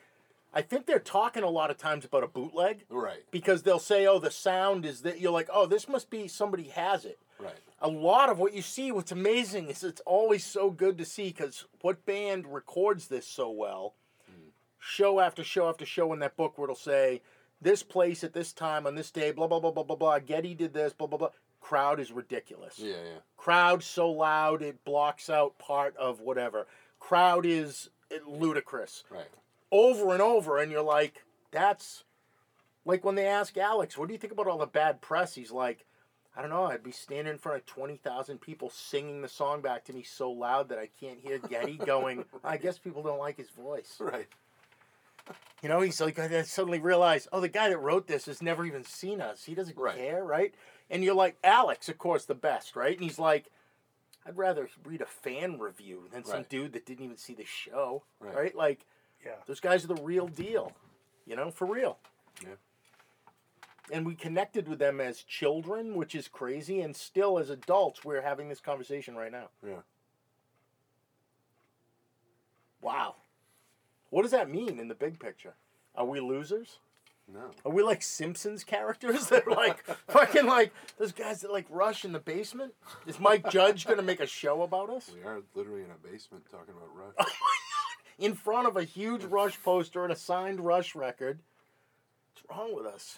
I 0.54 0.62
think 0.62 0.86
they're 0.86 1.00
talking 1.00 1.44
a 1.44 1.50
lot 1.50 1.72
of 1.72 1.78
times 1.78 2.04
about 2.04 2.24
a 2.24 2.28
bootleg 2.28 2.86
Right. 2.90 3.24
because 3.32 3.64
they'll 3.64 3.80
say, 3.80 4.06
"Oh, 4.06 4.20
the 4.20 4.32
sound 4.32 4.86
is 4.86 5.02
that." 5.04 5.22
You're 5.22 5.32
like, 5.32 5.48
"Oh, 5.52 5.66
this 5.66 5.88
must 5.88 6.10
be 6.10 6.28
somebody 6.28 6.64
has 6.66 7.06
it." 7.06 7.20
Right. 7.40 7.56
a 7.84 7.88
lot 7.88 8.30
of 8.30 8.38
what 8.38 8.54
you 8.54 8.62
see, 8.62 8.92
what's 8.92 9.12
amazing 9.12 9.68
is 9.70 9.84
it's 9.84 10.02
always 10.02 10.46
so 10.46 10.70
good 10.70 11.00
to 11.00 11.06
see 11.06 11.30
because 11.30 11.66
what 11.82 12.06
band 12.06 12.46
records 12.54 13.08
this 13.08 13.26
so 13.26 13.50
well? 13.50 13.96
Hmm. 14.28 14.50
Show 14.78 15.20
after 15.20 15.44
show 15.44 15.68
after 15.68 15.84
show 15.86 16.14
in 16.14 16.20
that 16.20 16.36
book 16.36 16.58
where 16.60 16.66
it'll 16.66 16.76
say, 16.76 17.22
this 17.62 17.84
place 17.84 18.24
at 18.24 18.34
this 18.34 18.54
time 18.54 18.88
on 18.88 18.96
this 18.96 19.12
day, 19.12 19.32
blah, 19.32 19.48
blah, 19.48 19.60
blah, 19.60 19.72
blah, 19.72 19.84
blah, 19.84 19.96
blah. 19.96 20.20
Geddy 20.20 20.56
did 20.56 20.74
this, 20.74 20.94
blah, 20.94 21.08
blah, 21.08 21.18
blah. 21.18 21.30
Crowd 21.60 22.00
is 22.00 22.12
ridiculous. 22.12 22.80
Yeah, 22.80 22.96
yeah. 22.96 23.20
Crowd 23.38 23.84
so 23.84 24.10
loud 24.10 24.62
it 24.64 24.84
blocks 24.84 25.30
out 25.30 25.58
part 25.60 25.96
of 25.98 26.20
whatever. 26.20 26.68
Crowd 27.00 27.46
is 27.46 27.90
eh, 28.12 28.18
ludicrous. 28.26 29.04
Right. 29.10 29.30
Over 29.72 30.14
and 30.14 30.22
over, 30.22 30.58
and 30.58 30.72
you're 30.72 30.82
like, 30.82 31.24
that's 31.52 32.04
like 32.84 33.06
when 33.06 33.16
they 33.16 33.28
ask 33.28 33.58
Alex, 33.58 33.98
what 33.98 34.08
do 34.08 34.14
you 34.14 34.18
think 34.18 34.34
about 34.34 34.48
all 34.48 34.58
the 34.58 34.66
bad 34.66 35.02
press? 35.02 35.36
He's 35.36 35.52
like, 35.52 35.86
I 36.36 36.42
don't 36.42 36.50
know. 36.50 36.64
I'd 36.64 36.84
be 36.84 36.92
standing 36.92 37.34
in 37.34 37.38
front 37.38 37.60
of 37.60 37.66
20,000 37.66 38.40
people 38.40 38.70
singing 38.70 39.22
the 39.22 39.28
song 39.28 39.62
back 39.62 39.86
to 39.86 39.94
me 39.94 40.04
so 40.04 40.32
loud 40.32 40.70
that 40.70 40.80
I 40.80 40.90
can't 41.00 41.20
hear 41.20 41.40
Geddy 41.40 41.78
going, 41.78 42.26
I 42.44 42.58
guess 42.58 42.80
people 42.80 43.04
don't 43.04 43.20
like 43.20 43.38
his 43.38 43.50
voice. 43.50 43.98
Right. 44.00 44.28
You 45.62 45.70
know, 45.70 45.82
he's 45.82 46.02
like, 46.02 46.18
I 46.18 46.42
suddenly 46.42 46.80
realized, 46.80 47.28
oh, 47.32 47.40
the 47.40 47.48
guy 47.48 47.70
that 47.70 47.78
wrote 47.78 48.08
this 48.08 48.26
has 48.26 48.42
never 48.42 48.66
even 48.66 48.84
seen 48.84 49.22
us. 49.22 49.44
He 49.46 49.54
doesn't 49.54 49.78
Right. 49.78 49.96
care, 49.96 50.24
right? 50.24 50.54
And 50.90 51.04
you're 51.04 51.14
like, 51.16 51.38
Alex, 51.44 51.88
of 51.88 51.98
course, 51.98 52.26
the 52.26 52.36
best, 52.36 52.76
right? 52.76 52.94
And 52.96 53.04
he's 53.04 53.20
like, 53.20 53.52
I'd 54.26 54.38
rather 54.38 54.70
read 54.84 55.02
a 55.02 55.06
fan 55.06 55.60
review 55.60 56.08
than 56.12 56.24
some 56.24 56.38
Right. 56.38 56.50
dude 56.50 56.74
that 56.74 56.86
didn't 56.86 57.04
even 57.06 57.18
see 57.18 57.34
the 57.34 57.46
show, 57.46 58.04
Right. 58.20 58.36
right? 58.36 58.56
Like, 58.56 58.86
Yeah. 59.24 59.36
those 59.46 59.60
guys 59.60 59.84
are 59.84 59.88
the 59.88 60.02
real 60.02 60.28
deal, 60.28 60.74
you 61.26 61.36
know, 61.36 61.52
for 61.52 61.66
real. 61.66 62.00
Yeah. 62.44 62.56
And 63.92 64.06
we 64.06 64.16
connected 64.16 64.68
with 64.68 64.80
them 64.80 65.02
as 65.02 65.22
children, 65.24 65.96
which 65.96 66.16
is 66.16 66.28
crazy, 66.28 66.82
and 66.82 66.96
still 66.96 67.38
as 67.38 67.50
adults, 67.50 68.04
we're 68.06 68.22
having 68.22 68.48
this 68.50 68.62
conversation 68.62 69.16
right 69.16 69.32
now. 69.32 69.50
Yeah. 69.64 69.82
Wow. 72.82 73.16
What 74.12 74.22
does 74.22 74.32
that 74.32 74.50
mean 74.50 74.80
in 74.80 74.88
the 74.88 74.96
big 74.96 75.20
picture? 75.20 75.56
Are 75.96 76.06
we 76.06 76.20
losers? 76.20 76.78
No. 77.34 77.52
Are 77.66 77.72
we 77.72 77.82
like 77.82 78.04
Simpsons 78.04 78.64
characters 78.64 79.28
that 79.30 79.48
are 79.48 79.56
like 79.56 79.84
fucking 80.08 80.46
like 80.46 80.74
those 81.00 81.12
guys 81.12 81.42
that 81.42 81.52
like 81.52 81.66
rush 81.70 82.06
in 82.06 82.12
the 82.12 82.20
basement? 82.20 82.74
Is 83.08 83.20
Mike 83.20 83.50
Judge 83.50 83.88
gonna 83.88 84.02
make 84.02 84.20
a 84.20 84.28
show 84.28 84.62
about 84.62 84.90
us? 84.90 85.10
We 85.16 85.24
are 85.24 85.42
literally 85.56 85.82
in 85.82 85.90
a 85.92 86.12
basement 86.12 86.44
talking 86.52 86.76
about 86.78 86.96
Rush. 86.96 87.16
Oh 87.28 87.32
in 88.20 88.36
front 88.36 88.68
of 88.68 88.78
a 88.78 88.84
huge 88.84 89.24
Rush 89.24 89.62
poster 89.64 90.04
and 90.04 90.14
a 90.14 90.16
signed 90.16 90.60
Rush 90.60 90.94
record. 90.94 91.40
What's 92.34 92.58
wrong 92.58 92.76
with 92.76 92.86
us? 92.86 93.18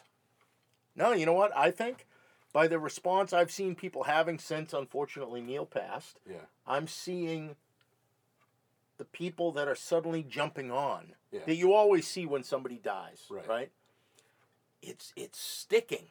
No, 0.95 1.11
you 1.11 1.25
know 1.25 1.33
what? 1.33 1.55
I 1.55 1.71
think 1.71 2.05
by 2.53 2.67
the 2.67 2.79
response 2.79 3.33
I've 3.33 3.51
seen 3.51 3.75
people 3.75 4.03
having 4.03 4.39
since 4.39 4.73
unfortunately 4.73 5.41
Neil 5.41 5.65
passed, 5.65 6.19
yeah. 6.29 6.45
I'm 6.65 6.87
seeing 6.87 7.57
the 9.03 9.17
people 9.17 9.51
that 9.51 9.67
are 9.67 9.75
suddenly 9.75 10.23
jumping 10.23 10.71
on 10.71 11.13
Yeah. 11.31 11.41
that 11.45 11.55
you 11.55 11.73
always 11.73 12.07
see 12.07 12.25
when 12.25 12.41
somebody 12.43 12.77
dies, 12.77 13.25
Right. 13.29 13.47
right? 13.47 13.71
It's 14.81 15.11
it's 15.17 15.39
sticking. 15.39 16.07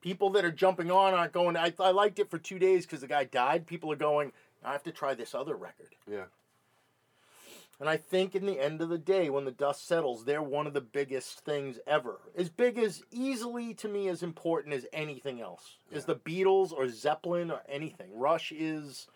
People 0.00 0.30
that 0.30 0.44
are 0.44 0.50
jumping 0.50 0.90
on 0.90 1.14
aren't 1.14 1.32
going. 1.32 1.56
I, 1.56 1.72
I 1.78 1.92
liked 1.92 2.18
it 2.18 2.30
for 2.30 2.38
two 2.38 2.58
days 2.58 2.84
because 2.84 3.00
the 3.00 3.06
guy 3.06 3.24
died. 3.24 3.66
People 3.66 3.90
are 3.92 3.96
going. 3.96 4.32
I 4.64 4.72
have 4.72 4.82
to 4.84 4.92
try 4.92 5.14
this 5.14 5.34
other 5.36 5.54
record. 5.56 5.94
Yeah. 6.10 6.24
And 7.80 7.88
I 7.88 7.96
think 7.96 8.34
in 8.34 8.44
the 8.46 8.60
end 8.60 8.80
of 8.80 8.88
the 8.88 8.98
day, 8.98 9.30
when 9.30 9.44
the 9.44 9.50
dust 9.50 9.86
settles, 9.86 10.24
they're 10.24 10.42
one 10.42 10.66
of 10.66 10.74
the 10.74 10.80
biggest 10.80 11.40
things 11.44 11.78
ever. 11.86 12.20
As 12.36 12.48
big 12.48 12.76
as 12.78 13.02
easily 13.10 13.72
to 13.74 13.88
me 13.88 14.08
as 14.08 14.22
important 14.22 14.74
as 14.74 14.86
anything 14.92 15.40
else. 15.40 15.76
As 15.92 16.02
Yeah. 16.06 16.14
the 16.14 16.16
Beatles 16.16 16.72
or 16.72 16.88
Zeppelin 16.88 17.50
or 17.50 17.62
anything. 17.68 18.16
Rush 18.18 18.52
is 18.52 19.08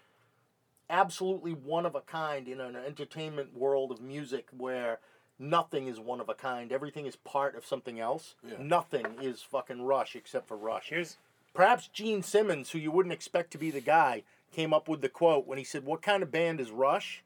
absolutely 0.90 1.52
one 1.52 1.86
of 1.86 1.94
a 1.94 2.00
kind 2.00 2.48
in 2.48 2.60
an 2.60 2.76
entertainment 2.76 3.56
world 3.56 3.92
of 3.92 4.00
music 4.00 4.48
where 4.56 4.98
nothing 5.38 5.86
is 5.86 6.00
one 6.00 6.20
of 6.20 6.28
a 6.28 6.34
kind. 6.34 6.72
Everything 6.72 7.06
is 7.06 7.16
part 7.16 7.54
of 7.54 7.66
something 7.66 8.00
else. 8.00 8.34
Yeah. 8.46 8.56
Nothing 8.60 9.06
is 9.20 9.42
fucking 9.42 9.82
Rush 9.82 10.16
except 10.16 10.48
for 10.48 10.56
Rush. 10.56 10.88
Here's 10.90 11.16
Perhaps 11.54 11.88
Gene 11.88 12.22
Simmons, 12.22 12.70
who 12.70 12.78
you 12.78 12.90
wouldn't 12.90 13.12
expect 13.12 13.50
to 13.52 13.58
be 13.58 13.70
the 13.70 13.80
guy, 13.80 14.22
came 14.52 14.72
up 14.72 14.88
with 14.88 15.00
the 15.00 15.08
quote 15.08 15.46
when 15.46 15.58
he 15.58 15.64
said, 15.64 15.84
"What 15.84 16.02
kind 16.02 16.22
of 16.22 16.30
band 16.30 16.60
is 16.60 16.70
Rush?" 16.70 17.22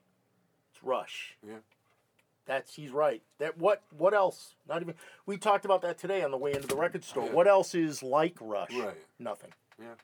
It's 0.72 0.82
Rush. 0.82 1.36
Yeah. 1.46 1.58
That's 2.46 2.74
he's 2.74 2.90
right. 2.90 3.22
That 3.38 3.58
what 3.58 3.82
what 3.96 4.14
else? 4.14 4.54
Not 4.68 4.82
even 4.82 4.94
we 5.26 5.36
talked 5.36 5.64
about 5.64 5.82
that 5.82 5.98
today 5.98 6.22
on 6.22 6.30
the 6.30 6.38
way 6.38 6.52
into 6.54 6.66
the 6.66 6.76
record 6.76 7.04
store. 7.04 7.26
Yeah. 7.26 7.32
What 7.32 7.46
else 7.46 7.74
is 7.74 8.02
like 8.02 8.36
Rush? 8.40 8.72
Right. 8.74 8.96
Nothing. 9.18 9.50
Yeah. 9.78 9.94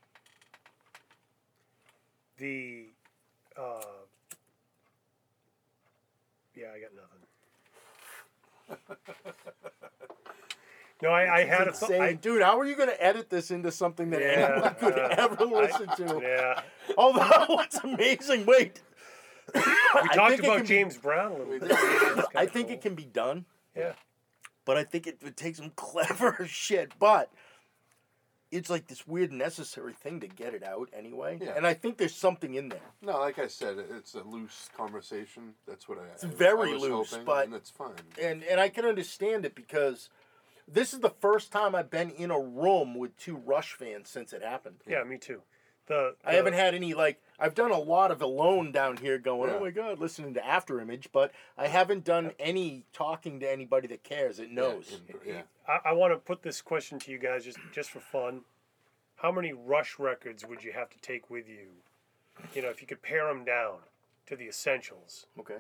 the. 2.39 2.87
Uh, 3.59 3.81
yeah, 6.55 6.67
I 6.75 6.79
got 6.81 6.91
nothing. 6.95 8.85
no, 11.03 11.09
I, 11.11 11.39
I 11.39 11.45
had 11.45 11.67
a 11.67 11.71
It's 11.71 11.81
th- 11.87 12.01
I, 12.01 12.13
dude. 12.13 12.43
How 12.43 12.59
are 12.59 12.65
you 12.67 12.77
going 12.77 12.89
to 12.89 13.05
edit 13.05 13.31
this 13.31 13.51
into 13.51 13.71
something 13.73 14.11
that 14.11 14.21
Yeah, 14.21 14.27
anyone 14.53 14.75
could 14.75 14.99
uh, 14.99 15.09
ever 15.19 15.45
listen 15.47 15.89
to? 15.97 16.21
yeah. 16.23 16.61
Although 16.97 17.61
it's 17.63 17.79
amazing. 17.79 18.47
Wait, 18.47 18.81
We 19.55 19.61
talked 20.15 20.39
about 20.39 20.41
can 20.41 20.61
be- 20.63 20.67
James 20.69 20.97
Brown 20.97 21.33
a 21.33 21.39
little 21.39 21.59
bit. 21.69 21.73
I 22.35 22.47
think 22.47 22.69
cool. 22.69 22.77
it 22.77 22.81
can 22.83 22.95
be 22.95 23.05
done, 23.07 23.45
Yeah. 23.77 23.93
but 24.65 24.77
I 24.77 24.85
think 24.85 25.07
it 25.07 25.19
would 25.23 25.37
take 25.37 25.57
some 25.57 25.71
clever 25.77 26.47
shit. 26.47 26.93
But 26.99 27.31
it's 28.51 28.71
like 28.71 28.87
this 28.87 29.07
weird 29.07 29.33
necessary 29.33 29.93
thing 29.93 30.21
to 30.21 30.27
get 30.27 30.55
it 30.55 30.63
out 30.63 30.89
anyway. 30.97 31.39
Yeah. 31.41 31.55
And 31.57 31.67
I 31.67 31.75
think 31.75 31.99
there's 31.99 32.15
something 32.15 32.55
in 32.55 32.69
there. 32.69 32.81
No, 33.03 33.19
like 33.19 33.39
I 33.39 33.47
said, 33.47 33.77
it's 33.79 34.15
a 34.15 34.23
loose 34.23 34.69
conversation. 34.77 35.55
That's 35.67 35.89
what 35.89 35.99
I. 35.99 36.03
It's 36.15 36.25
very 36.25 36.75
loose, 36.79 37.17
but- 37.25 37.45
and 37.47 37.55
it's 37.55 37.71
fine. 37.71 37.93
and 38.21 38.43
and 38.45 38.61
I 38.61 38.69
can 38.69 38.85
understand 38.85 39.45
it 39.45 39.55
because 39.55 40.09
this 40.67 40.93
is 40.93 41.01
the 41.01 41.11
first 41.21 41.51
time 41.53 41.75
I've 41.75 41.91
been 41.91 42.11
in 42.11 42.31
a 42.31 42.39
room 42.41 42.95
with 42.95 43.17
two 43.17 43.37
Rush 43.37 43.73
fans 43.73 44.09
since 44.09 44.33
it 44.33 44.43
happened. 44.43 44.77
Yeah, 44.87 45.03
me 45.05 45.19
too. 45.19 45.43
The, 45.89 46.15
I 46.25 46.35
haven't 46.35 46.53
had 46.53 46.75
any 46.75 46.93
like 46.95 47.21
I've 47.41 47.55
done 47.55 47.71
a 47.71 47.79
lot 47.79 48.11
of 48.11 48.21
alone 48.21 48.73
down 48.73 48.99
here 48.99 49.19
going, 49.19 49.49
oh 49.51 49.55
Yeah. 49.55 49.59
oh 49.59 49.65
my 49.65 49.71
god, 49.71 49.99
listening 49.99 50.35
to 50.35 50.47
After 50.47 50.81
Image, 50.81 51.09
but 51.13 51.33
I 51.57 51.67
haven't 51.69 52.05
done 52.05 52.33
any 52.39 52.85
talking 52.93 53.41
to 53.41 53.51
anybody 53.51 53.89
that 53.89 54.03
cares, 54.05 54.37
that 54.37 54.51
knows. 54.51 55.01
Yeah, 55.09 55.15
yeah. 55.27 55.43
I, 55.67 55.91
I 55.91 55.93
want 55.95 56.13
to 56.13 56.19
put 56.19 56.43
this 56.43 56.61
question 56.61 56.99
to 57.01 57.11
you 57.11 57.19
guys 57.19 57.45
just 57.45 57.59
just 57.73 57.91
for 57.91 58.01
fun. 58.01 58.43
How 59.17 59.33
many 59.33 59.53
Rush 59.53 59.99
records 59.99 60.47
would 60.47 60.63
you 60.63 60.73
have 60.73 60.91
to 60.91 60.99
take 61.01 61.29
with 61.31 61.49
you? 61.49 61.69
You 62.55 62.63
know, 62.63 62.69
if 62.69 62.81
you 62.81 62.87
could 62.87 63.03
pare 63.03 63.27
them 63.27 63.45
down 63.45 63.79
to 64.27 64.37
the 64.37 64.47
essentials. 64.47 65.27
Okay. 65.41 65.57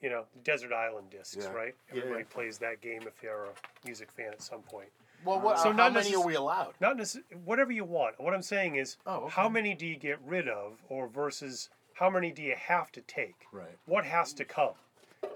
You 0.00 0.10
know, 0.10 0.24
Desert 0.42 0.72
Island 0.72 1.10
discs, 1.10 1.36
Yeah. 1.40 1.52
right? 1.52 1.74
Yeah. 1.92 1.98
Everybody 2.02 2.24
plays 2.24 2.58
that 2.58 2.80
game 2.80 3.02
if 3.06 3.20
they're 3.20 3.44
a 3.46 3.52
music 3.84 4.10
fan 4.12 4.28
at 4.32 4.42
some 4.42 4.60
point. 4.62 4.88
Well, 5.24 5.40
what, 5.40 5.58
So 5.58 5.68
uh, 5.68 5.72
how 5.72 5.76
not 5.76 5.92
many 5.94 6.10
necess- 6.10 6.14
are 6.20 6.26
we 6.26 6.34
allowed? 6.34 6.74
Not 6.80 6.96
necessarily 6.96 7.36
whatever 7.44 7.72
you 7.72 7.84
want. 7.84 8.20
What 8.20 8.34
I'm 8.34 8.42
saying 8.42 8.76
is, 8.76 8.96
Oh, 9.06 9.28
how 9.28 9.48
many 9.48 9.74
do 9.74 9.86
you 9.86 9.96
get 9.96 10.18
rid 10.24 10.48
of, 10.48 10.82
or 10.88 11.08
versus 11.08 11.70
how 11.94 12.10
many 12.10 12.30
do 12.30 12.42
you 12.42 12.54
have 12.56 12.90
to 12.92 13.00
take? 13.02 13.36
Right. 13.52 13.78
What 13.86 14.04
has 14.04 14.32
to 14.34 14.44
come? 14.44 14.74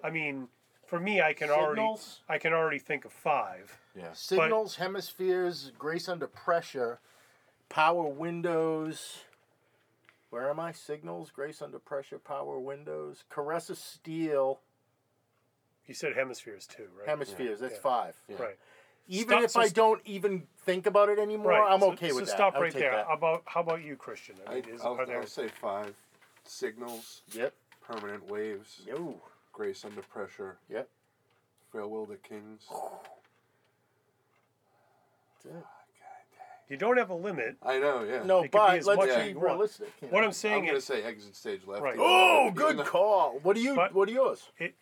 I 0.05 0.11
mean, 0.11 0.49
for 0.87 1.01
me, 1.01 1.21
I 1.21 1.33
can 1.33 1.51
already 1.51 1.87
I 2.29 2.39
can 2.39 2.53
already 2.53 2.79
think 2.79 3.05
of 3.05 3.13
five. 3.13 3.79
Yeah. 3.97 4.13
Signals, 4.13 4.77
hemispheres, 4.77 5.73
grace 5.79 6.09
under 6.09 6.27
pressure, 6.27 7.01
power 7.69 8.05
windows. 8.09 9.19
Where 10.31 10.51
am 10.51 10.61
I? 10.61 10.73
Signals, 10.73 11.31
grace 11.31 11.63
under 11.63 11.79
pressure, 11.79 12.19
power 12.19 12.59
windows, 12.59 13.25
caress 13.31 13.71
of 13.71 13.79
steel, 13.79 14.61
You 15.87 15.95
said 15.95 16.15
hemispheres 16.15 16.67
too, 16.67 16.89
right? 16.99 17.09
hemispheres. 17.09 17.61
That's 17.61 17.75
Yeah. 17.77 17.81
five. 17.81 18.17
Yeah. 18.29 18.37
Right. 18.43 18.59
Even 19.11 19.29
Stop- 19.39 19.43
if 19.45 19.51
so 19.53 19.61
I 19.61 19.65
st- 19.65 19.75
don't 19.75 20.01
even 20.05 20.47
think 20.65 20.87
about 20.87 21.09
it 21.09 21.19
anymore, 21.19 21.53
Right. 21.53 21.73
I'm 21.73 21.83
okay 21.83 22.11
so 22.11 22.17
with 22.17 22.25
that. 22.27 22.31
So 22.31 22.37
stop 22.37 22.55
I'll 22.57 22.61
right 22.63 22.73
there. 22.73 22.91
that. 22.93 23.07
How 23.07 23.15
about 23.15 23.43
how 23.47 23.61
about 23.61 23.83
you, 23.83 23.97
Christian? 23.97 24.35
I 24.47 24.51
I, 24.51 24.55
mean, 24.57 24.65
is, 24.75 24.83
I'll, 24.83 24.95
there 25.07 25.21
I'll 25.21 25.27
say 25.27 25.49
five. 25.49 25.95
Signals, 26.45 27.23
Yep. 27.33 27.55
permanent 27.83 28.29
waves, 28.31 28.81
Yo. 28.87 29.21
grace 29.53 29.85
under 29.85 30.03
pressure, 30.03 30.59
Yep. 30.69 30.89
farewell 31.73 32.07
to 32.07 32.17
kings. 32.17 32.67
That's 35.45 35.57
ah, 35.65 35.69
you 36.69 36.77
don't 36.77 36.97
have 36.99 37.11
a 37.11 37.15
limit. 37.15 37.57
I 37.63 37.79
know, 37.79 38.03
yeah. 38.03 38.23
No, 38.25 38.43
It 38.45 38.51
but 38.51 38.85
let's 38.85 38.87
much 38.87 39.09
be 39.25 39.31
you 39.33 39.39
realistic. 39.39 39.89
you 40.03 40.09
What. 40.09 40.25
I'm 40.25 40.33
saying 40.33 40.61
I'm 40.61 40.67
gonna 40.67 40.79
is, 40.79 40.85
say 40.85 41.03
exit 41.03 41.35
stage 41.37 41.67
left. 41.67 41.83
Right. 41.83 41.97
Oh, 41.99 42.47
though- 42.47 42.51
good 42.53 42.65
even 42.75 42.77
though- 42.79 42.91
call. 42.91 43.39
What 43.43 43.57
do 43.57 43.63
you? 43.63 43.75
But- 43.75 43.95
what 43.95 44.09
are 44.09 44.13
yours? 44.13 44.51
it, 44.59 44.75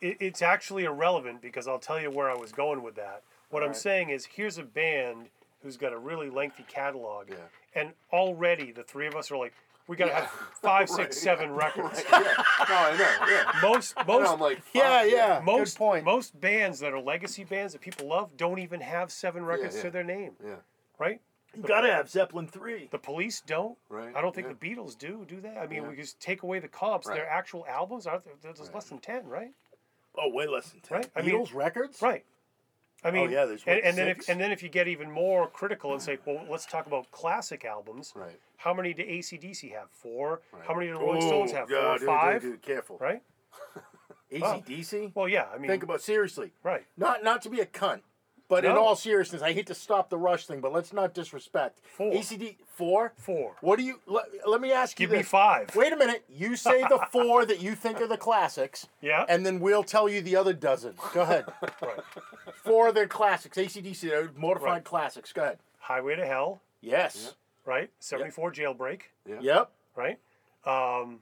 it, 0.00 0.16
it's 0.20 0.42
actually 0.42 0.84
irrelevant 0.84 1.40
because 1.42 1.66
I'll 1.66 1.78
tell 1.80 2.00
you 2.00 2.10
where 2.10 2.30
I 2.30 2.34
was 2.36 2.52
going 2.52 2.82
with 2.82 2.94
that. 2.96 3.22
What 3.54 3.62
I'm 3.62 3.68
Alright. 3.68 3.76
saying 3.76 4.10
is, 4.10 4.26
here's 4.26 4.58
a 4.58 4.64
band 4.64 5.28
who's 5.62 5.76
got 5.76 5.92
a 5.92 5.96
really 5.96 6.28
lengthy 6.28 6.64
catalog, 6.64 7.28
Yeah. 7.30 7.36
and 7.76 7.92
already 8.12 8.72
the 8.72 8.82
three 8.82 9.06
of 9.06 9.14
us 9.14 9.30
are 9.30 9.36
like, 9.36 9.52
we 9.86 9.94
got 9.96 10.06
to 10.06 10.14
have 10.14 10.26
five, 10.60 10.88
six, 10.88 10.98
Right. 10.98 11.14
seven 11.14 11.52
records. 11.52 12.02
Right, 12.10 12.24
yeah. 12.26 12.44
No, 12.68 12.74
I 12.74 12.96
know. 12.98 13.26
Yeah. 13.32 13.52
Most 13.62 13.94
I 13.96 14.02
know, 14.02 14.18
most 14.18 14.32
I'm 14.32 14.40
like, 14.40 14.58
Yeah, 14.74 15.04
yeah. 15.04 15.40
most 15.44 15.74
good 15.74 15.78
point. 15.78 16.04
most 16.04 16.40
bands 16.40 16.80
that 16.80 16.92
are 16.92 16.98
legacy 16.98 17.44
bands 17.44 17.74
that 17.74 17.80
people 17.80 18.08
love 18.08 18.36
don't 18.36 18.58
even 18.58 18.80
have 18.80 19.12
seven 19.12 19.44
records 19.44 19.76
yeah. 19.76 19.82
to 19.82 19.90
their 19.92 20.02
name, 20.04 20.32
Yeah. 20.44 20.56
right? 20.98 21.20
you 21.56 21.62
gotta 21.62 21.92
have 21.92 22.10
Zeppelin 22.10 22.48
three. 22.48 22.88
The 22.90 22.98
Police 22.98 23.40
don't. 23.46 23.78
Right. 23.88 24.12
I 24.16 24.20
don't 24.20 24.34
think 24.34 24.48
yeah. 24.48 24.54
the 24.58 24.68
Beatles 24.74 24.98
do. 24.98 25.24
Do 25.28 25.40
they? 25.40 25.50
I 25.56 25.68
mean, 25.68 25.84
Yeah. 25.84 25.90
we 25.90 25.94
just 25.94 26.18
take 26.18 26.42
away 26.42 26.58
the 26.58 26.66
comps. 26.66 27.06
Their 27.06 27.28
actual 27.30 27.64
albums 27.68 28.08
are 28.08 28.20
there's 28.42 28.58
Right. 28.58 28.74
less 28.74 28.88
than 28.88 28.98
ten, 28.98 29.28
right? 29.28 29.52
Oh, 30.18 30.28
way 30.30 30.48
less 30.48 30.70
than 30.70 30.80
ten. 30.80 30.96
Right, 30.98 31.10
I 31.14 31.22
mean- 31.22 31.36
Beatles 31.36 31.54
records. 31.54 32.02
Right. 32.02 32.24
I 33.04 33.08
oh, 33.08 33.12
mean, 33.12 33.28
Oh, 33.28 33.30
yeah, 33.30 33.44
there's, 33.44 33.62
and, 33.66 33.76
what, 33.76 33.84
and 33.84 33.98
then 33.98 34.08
if 34.08 34.28
and 34.28 34.40
then 34.40 34.50
if 34.50 34.62
you 34.62 34.70
get 34.70 34.88
even 34.88 35.10
more 35.10 35.46
critical 35.48 35.92
and 35.92 36.00
say, 36.00 36.18
well, 36.24 36.44
let's 36.48 36.64
talk 36.64 36.86
about 36.86 37.10
classic 37.10 37.64
albums. 37.64 38.12
Right. 38.16 38.38
How 38.56 38.72
many 38.72 38.94
do 38.94 39.04
ACDC 39.04 39.72
have? 39.72 39.90
Four. 39.90 40.40
Right. 40.52 40.62
How 40.66 40.74
many 40.74 40.86
do 40.86 40.94
the 40.94 41.00
Rolling 41.00 41.20
Stones 41.20 41.52
have? 41.52 41.68
Four, 41.68 41.80
God, 41.80 41.98
dude, 42.00 42.06
five. 42.06 42.42
dude, 42.42 42.52
dude, 42.52 42.62
careful. 42.62 42.96
Right. 42.98 43.22
ACDC. 44.32 45.12
Well, 45.14 45.28
yeah. 45.28 45.46
I 45.54 45.58
mean, 45.58 45.68
Think 45.68 45.82
about 45.82 46.00
seriously. 46.00 46.52
right. 46.62 46.84
Not 46.96 47.22
not 47.22 47.42
to 47.42 47.50
be 47.50 47.60
a 47.60 47.66
cunt, 47.66 48.00
but 48.48 48.64
in 48.64 48.72
all 48.72 48.94
seriousness, 48.96 49.42
I 49.42 49.52
hate 49.52 49.66
to 49.68 49.74
stop 49.74 50.10
the 50.10 50.18
rush 50.18 50.46
thing, 50.46 50.60
but 50.60 50.72
let's 50.72 50.92
not 50.92 51.14
disrespect. 51.14 51.80
Four. 51.82 52.12
ACD 52.12 52.56
four. 52.66 53.12
Four. 53.16 53.56
What 53.60 53.78
do 53.78 53.84
you? 53.84 54.00
Let, 54.06 54.24
let 54.46 54.60
me 54.60 54.72
ask 54.72 54.96
Give 54.96 55.10
you 55.10 55.16
Give 55.16 55.24
me 55.24 55.28
five. 55.28 55.74
Wait 55.74 55.92
a 55.92 55.96
minute. 55.96 56.24
You 56.28 56.56
say 56.56 56.82
the 56.82 56.98
four 57.12 57.46
that 57.46 57.62
you 57.62 57.74
think 57.74 58.00
are 58.00 58.06
the 58.06 58.16
classics, 58.18 58.86
Yeah. 59.00 59.24
and 59.28 59.44
then 59.46 59.60
we'll 59.60 59.82
tell 59.84 60.08
you 60.08 60.20
the 60.20 60.36
other 60.36 60.52
dozen. 60.52 60.94
Go 61.12 61.22
ahead. 61.22 61.46
right. 61.82 62.00
Four 62.62 62.88
of 62.88 62.94
their 62.94 63.06
classics. 63.08 63.56
ACDC, 63.56 64.00
they're 64.00 64.30
mortified 64.36 64.68
Right. 64.72 64.84
classics. 64.84 65.32
Go 65.32 65.42
ahead. 65.42 65.58
Highway 65.78 66.16
to 66.16 66.26
Hell. 66.26 66.60
Yes. 66.80 67.34
Right. 67.64 67.90
Seventy-four 67.98 68.52
Jailbreak. 68.52 69.00
Yep. 69.40 69.70
Right. 69.96 70.18
Um, 70.66 71.20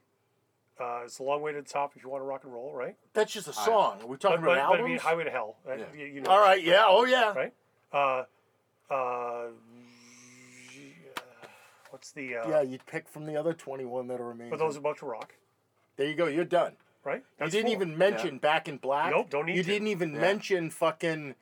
uh, 0.82 1.00
it's 1.04 1.18
a 1.18 1.22
long 1.22 1.40
way 1.42 1.52
to 1.52 1.62
the 1.62 1.68
top 1.68 1.92
if 1.96 2.02
you 2.02 2.08
want 2.10 2.22
to 2.22 2.26
rock 2.26 2.44
and 2.44 2.52
roll. 2.52 2.72
Right. 2.74 2.96
That's 3.14 3.32
just 3.32 3.46
a 3.48 3.52
song. 3.52 3.98
Are 4.02 4.06
we 4.06 4.16
talking 4.16 4.40
But, 4.40 4.46
but, 4.46 4.52
about 4.52 4.54
but 4.54 4.58
I 4.58 4.78
albums? 4.78 4.88
mean, 4.88 4.98
Highway 4.98 5.24
to 5.24 5.30
Hell. 5.30 5.56
uh, 5.68 5.74
Yeah. 5.74 5.84
You, 5.96 6.04
you 6.06 6.20
know. 6.20 6.30
All 6.30 6.40
right. 6.40 6.62
Yeah. 6.62 6.84
Oh 6.86 7.04
yeah. 7.04 7.32
Right. 7.32 7.52
Uh, 7.92 8.24
uh, 8.92 9.46
what's 11.90 12.12
the? 12.12 12.36
Uh, 12.36 12.48
Yeah. 12.48 12.62
You 12.62 12.78
pick 12.86 13.08
from 13.08 13.26
the 13.26 13.36
other 13.36 13.52
twenty-one 13.52 14.08
that 14.08 14.20
are 14.20 14.26
remaining. 14.28 14.50
For 14.50 14.56
those 14.56 14.76
about 14.76 14.98
to 14.98 15.06
rock. 15.06 15.34
there 15.96 16.08
you 16.08 16.14
go. 16.14 16.26
You're 16.26 16.44
done. 16.44 16.72
Right. 17.04 17.24
You 17.40 17.48
didn't 17.50 17.66
four. 17.66 17.72
even 17.82 17.98
mention 17.98 18.38
Back 18.38 18.68
in 18.68 18.76
Black. 18.76 19.10
Nope, 19.10 19.28
don't 19.30 19.46
need 19.46 19.56
You 19.56 19.62
to. 19.64 19.68
didn't 19.70 19.88
even 19.88 20.14
Yeah. 20.14 20.20
mention 20.20 20.70
fucking 20.70 21.34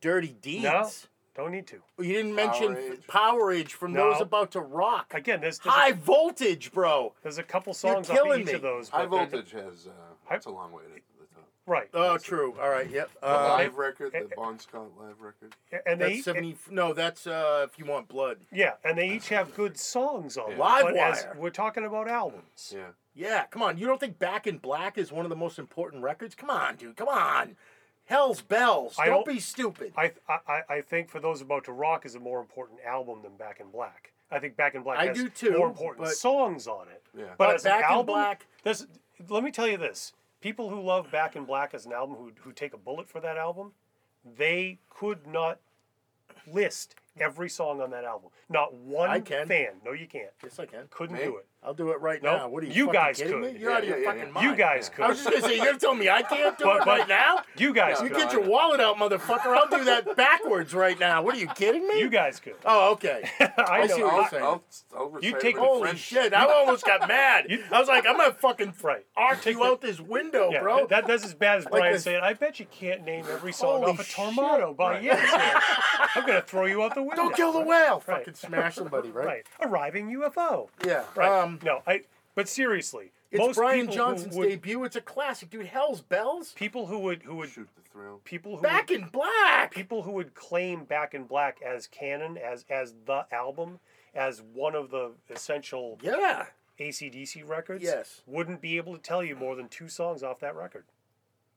Dirty 0.00 0.36
Deeds. 0.40 0.64
No. 0.64 0.88
Don't 1.36 1.52
need 1.52 1.66
to. 1.68 1.76
You 1.98 2.12
didn't 2.14 2.34
mention 2.34 2.76
Age. 2.76 3.06
Power 3.06 3.52
Age 3.52 3.72
from 3.74 3.92
No. 3.92 4.12
those 4.12 4.20
about 4.20 4.50
to 4.52 4.60
rock. 4.60 5.14
Again, 5.14 5.40
there's 5.40 5.58
there's, 5.60 5.74
High 5.74 5.90
a, 5.90 5.94
voltage, 5.94 6.72
bro. 6.72 7.14
there's 7.22 7.38
a 7.38 7.42
couple 7.42 7.72
songs 7.72 8.10
off 8.10 8.16
killing 8.16 8.40
each 8.42 8.46
me. 8.48 8.52
of 8.54 8.62
those. 8.62 8.88
High 8.88 9.06
but 9.06 9.16
they're- 9.30 9.40
voltage 9.40 9.52
has. 9.52 9.86
Uh, 9.86 10.34
it's 10.34 10.46
a 10.46 10.50
long 10.50 10.72
way 10.72 10.82
to 10.82 10.88
the 10.88 10.94
top. 11.34 11.44
Right. 11.66 11.88
Oh, 11.94 12.02
That's- 12.02 12.22
true. 12.24 12.56
All 12.60 12.68
right. 12.68 12.90
Yep. 12.90 13.10
The 13.20 13.26
Uh, 13.28 13.48
live 13.58 13.76
record, 13.78 14.12
the 14.12 14.28
Bon 14.34 14.58
Scott 14.58 14.88
live 14.98 15.20
record. 15.20 15.54
And 15.86 16.00
they 16.00 16.14
that's 16.14 16.24
seventy. 16.24 16.56
No, 16.68 16.92
that's 16.92 17.28
uh, 17.28 17.64
if 17.70 17.78
you 17.78 17.84
want 17.84 18.08
blood. 18.08 18.38
yeah, 18.50 18.72
and 18.82 18.98
they 18.98 19.08
each 19.10 19.28
have 19.28 19.54
good 19.54 19.78
songs 19.78 20.36
on 20.36 20.50
them. 20.50 20.58
Live 20.58 20.82
but 20.82 20.96
as 20.96 21.24
Wire. 21.24 21.36
we're 21.38 21.50
talking 21.50 21.84
about 21.84 22.08
albums. 22.08 22.74
Yeah. 22.76 22.88
Yeah, 23.14 23.46
come 23.46 23.60
on. 23.62 23.76
You 23.76 23.86
don't 23.86 23.98
think 24.00 24.18
Back 24.18 24.46
in 24.46 24.58
Black 24.58 24.96
is 24.96 25.10
one 25.12 25.24
of 25.26 25.30
the 25.30 25.36
most 25.36 25.58
important 25.58 26.02
records? 26.02 26.34
Come 26.34 26.48
on, 26.50 26.76
dude. 26.76 26.96
Come 26.96 27.08
on. 27.08 27.56
Hell's 28.10 28.42
bells. 28.42 28.96
I 28.98 29.06
don't 29.06 29.24
don't- 29.24 29.34
be 29.34 29.40
stupid. 29.40 29.92
I, 29.96 30.12
I 30.28 30.62
I 30.68 30.80
think 30.82 31.08
for 31.08 31.20
those 31.20 31.40
about 31.40 31.64
to 31.64 31.72
rock 31.72 32.04
is 32.04 32.16
a 32.16 32.20
more 32.20 32.40
important 32.40 32.80
album 32.84 33.22
than 33.22 33.36
Back 33.36 33.60
in 33.60 33.70
Black. 33.70 34.12
I 34.32 34.38
think 34.40 34.56
Back 34.56 34.74
in 34.74 34.82
Black 34.82 34.98
I 34.98 35.06
has 35.06 35.16
do 35.16 35.28
too, 35.28 35.56
more 35.56 35.68
important 35.68 36.06
but- 36.06 36.14
songs 36.14 36.66
on 36.66 36.88
it. 36.88 37.02
Yeah. 37.16 37.24
But, 37.38 37.46
But 37.46 37.54
as 37.56 37.62
Back 37.62 37.84
an 37.84 37.90
in 37.90 37.96
album, 37.98 38.14
Black- 38.14 38.46
there's, 38.64 38.86
let 39.28 39.42
me 39.44 39.50
tell 39.52 39.66
you 39.68 39.76
this: 39.76 40.12
people 40.40 40.70
who 40.70 40.80
love 40.80 41.10
Back 41.10 41.36
in 41.36 41.44
Black 41.44 41.72
as 41.72 41.86
an 41.86 41.92
album, 41.92 42.16
who 42.16 42.32
who 42.40 42.52
take 42.52 42.74
a 42.74 42.78
bullet 42.78 43.08
for 43.08 43.20
that 43.20 43.36
album, 43.36 43.72
they 44.24 44.78
could 44.88 45.26
not 45.26 45.60
list 46.52 46.96
every 47.18 47.48
song 47.48 47.80
on 47.80 47.90
that 47.90 48.04
album. 48.04 48.30
Not 48.48 48.74
one 48.74 49.08
I 49.10 49.20
can. 49.20 49.46
fan. 49.46 49.74
No, 49.84 49.92
you 49.92 50.06
can't. 50.06 50.30
Yes, 50.42 50.58
I 50.58 50.66
can. 50.66 50.86
Couldn't 50.90 51.16
Me? 51.16 51.24
do 51.24 51.36
it. 51.36 51.46
I'll 51.62 51.74
do 51.74 51.90
it 51.90 52.00
right 52.00 52.22
Nope. 52.22 52.38
now. 52.38 52.48
What 52.48 52.62
are 52.62 52.66
you? 52.68 52.72
You 52.72 52.86
fucking 52.86 53.00
guys 53.00 53.16
kidding 53.18 53.32
could. 53.42 53.52
Me? 53.52 53.60
You're 53.60 53.70
Yeah, 53.70 53.76
out 53.76 53.82
of 53.82 53.88
your 53.90 53.98
yeah, 53.98 54.02
yeah, 54.04 54.10
fucking 54.10 54.26
yeah. 54.28 54.32
mind. 54.32 54.46
You 54.46 54.56
guys 54.56 54.88
Yeah. 54.90 54.96
could. 54.96 55.04
I 55.04 55.08
was 55.08 55.18
just 55.18 55.30
gonna 55.30 55.42
say, 55.42 55.56
you're 55.56 55.64
gonna 55.66 55.78
tell 55.78 55.94
me 55.94 56.08
I 56.08 56.22
can't 56.22 56.56
do 56.56 56.64
But- 56.64 56.76
it 56.76 56.84
but- 56.86 56.98
right 57.00 57.08
now? 57.08 57.42
You 57.58 57.74
guys 57.74 58.00
You 58.00 58.08
could. 58.08 58.16
get 58.16 58.32
your 58.32 58.40
wallet 58.42 58.80
out, 58.80 58.96
motherfucker. 58.96 59.54
I'll 59.54 59.68
do 59.68 59.84
that 59.84 60.16
backwards 60.16 60.72
right 60.72 60.98
now. 60.98 61.20
What 61.22 61.34
are 61.34 61.38
you 61.38 61.48
kidding 61.48 61.86
me? 61.86 61.98
You 62.00 62.08
guys 62.08 62.40
could. 62.40 62.54
Oh, 62.64 62.92
okay. 62.92 63.28
I 63.58 63.86
see 63.86 63.98
know. 63.98 64.06
what 64.06 64.14
I'll, 64.14 64.20
you're 64.20 64.28
saying. 64.30 64.42
I'll, 64.42 64.62
I'll 64.96 65.08
recite 65.10 65.40
take- 65.40 65.56
with 65.56 65.62
a 65.64 65.66
Holy 65.66 65.80
friend. 65.82 65.98
shit! 65.98 66.32
I 66.32 66.46
almost 66.46 66.86
got 66.86 67.06
mad. 67.06 67.44
You- 67.50 67.62
I 67.70 67.78
was 67.78 67.88
like, 67.88 68.06
I'm 68.06 68.16
gonna 68.16 68.32
fucking 68.32 68.72
Right. 68.82 69.04
arc 69.14 69.42
Take 69.42 69.56
you 69.56 69.60
the- 69.62 69.66
out 69.66 69.82
this 69.82 70.00
window, 70.00 70.50
Yeah, 70.50 70.60
bro. 70.62 70.86
that, 70.86 71.06
that's 71.06 71.24
as 71.26 71.34
bad 71.34 71.58
as 71.58 71.64
Like 71.66 71.72
Brian 71.72 71.92
this- 71.92 72.04
saying, 72.04 72.20
I 72.22 72.32
bet 72.32 72.58
you 72.58 72.66
can't 72.70 73.04
name 73.04 73.26
every 73.30 73.52
song 73.52 73.80
Holy 73.80 73.92
off 73.92 74.00
of 74.00 74.06
shit. 74.06 74.16
Tormato 74.16 74.74
by 74.74 74.92
Right. 74.92 75.02
Yes. 75.02 76.08
I'm 76.14 76.26
going 76.26 76.40
to 76.40 76.46
throw 76.46 76.64
you 76.64 76.82
out 76.82 76.94
the 76.94 77.02
window. 77.02 77.16
Don't 77.24 77.36
kill 77.36 77.52
the 77.52 77.60
whale. 77.60 78.00
Fucking 78.00 78.34
smash 78.34 78.76
somebody, 78.76 79.10
right? 79.10 79.26
Right. 79.26 79.46
Arriving 79.62 80.08
UFO. 80.10 80.68
Yeah. 80.86 81.04
Right. 81.14 81.28
Um, 81.30 81.49
Um, 81.50 81.58
no, 81.62 81.82
I. 81.86 82.02
But 82.34 82.48
seriously, 82.48 83.10
it's 83.30 83.38
most 83.40 83.56
Brian 83.56 83.80
people 83.82 83.94
Johnson's 83.96 84.36
would, 84.36 84.48
debut. 84.48 84.84
It's 84.84 84.96
a 84.96 85.00
classic, 85.00 85.50
dude. 85.50 85.66
Hell's 85.66 86.00
bells. 86.00 86.52
people 86.52 86.86
who 86.86 86.98
would 87.00 87.22
who 87.22 87.36
would 87.36 87.50
Shoot 87.50 87.68
the 87.76 87.82
thrill. 87.90 88.20
people 88.24 88.56
who 88.56 88.62
Back 88.62 88.88
would, 88.90 89.00
in 89.00 89.08
black. 89.08 89.72
people 89.72 90.02
who 90.02 90.12
would 90.12 90.34
claim 90.34 90.84
Back 90.84 91.12
in 91.14 91.24
Black 91.24 91.58
as 91.62 91.86
canon 91.86 92.38
as 92.38 92.64
as 92.70 92.94
the 93.06 93.26
album 93.32 93.80
as 94.14 94.42
one 94.54 94.74
of 94.74 94.90
the 94.90 95.12
essential 95.28 95.98
Yeah. 96.02 96.46
ACDC 96.78 97.42
records 97.46 97.82
Yes. 97.84 98.22
wouldn't 98.26 98.60
be 98.60 98.76
able 98.78 98.94
to 98.96 99.02
tell 99.02 99.22
you 99.22 99.36
more 99.36 99.54
than 99.54 99.68
two 99.68 99.88
songs 99.88 100.22
off 100.22 100.40
that 100.40 100.54
record. 100.56 100.84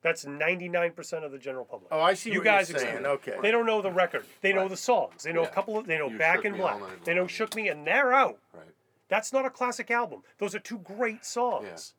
That's 0.01 0.25
99% 0.25 1.23
of 1.23 1.31
the 1.31 1.37
general 1.37 1.63
public. 1.63 1.87
Oh, 1.89 2.01
I 2.01 2.13
see 2.13 2.29
you 2.31 2.39
what 2.39 2.43
guys 2.45 2.69
you're 2.69 2.77
saying. 2.77 2.97
accept. 3.05 3.27
Okay. 3.29 3.37
They 3.41 3.51
don't 3.51 3.65
know 3.65 3.81
the 3.81 3.89
record. 3.91 4.25
They 4.41 4.51
know 4.51 4.67
the 4.67 4.75
songs. 4.75 5.23
They 5.23 5.31
know 5.31 5.43
Yeah. 5.43 5.47
a 5.47 5.51
couple 5.51 5.77
of. 5.77 5.87
They 5.87 5.97
know 5.97 6.09
You 6.09 6.17
Back 6.17 6.37
Shook 6.39 6.45
in 6.45 6.51
Me 6.53 6.57
Black. 6.59 6.79
Night 6.81 7.05
They 7.05 7.13
know 7.13 7.21
Long. 7.21 7.27
Shook 7.29 7.55
Me, 7.55 7.69
and 7.69 7.87
they're 7.87 8.11
out. 8.13 8.37
Right. 8.53 8.65
That's 9.13 9.31
not 9.31 9.45
a 9.45 9.51
classic 9.51 9.91
album. 9.91 10.23
Those 10.39 10.55
are 10.55 10.59
two 10.59 10.79
great 10.79 11.23
songs. 11.23 11.93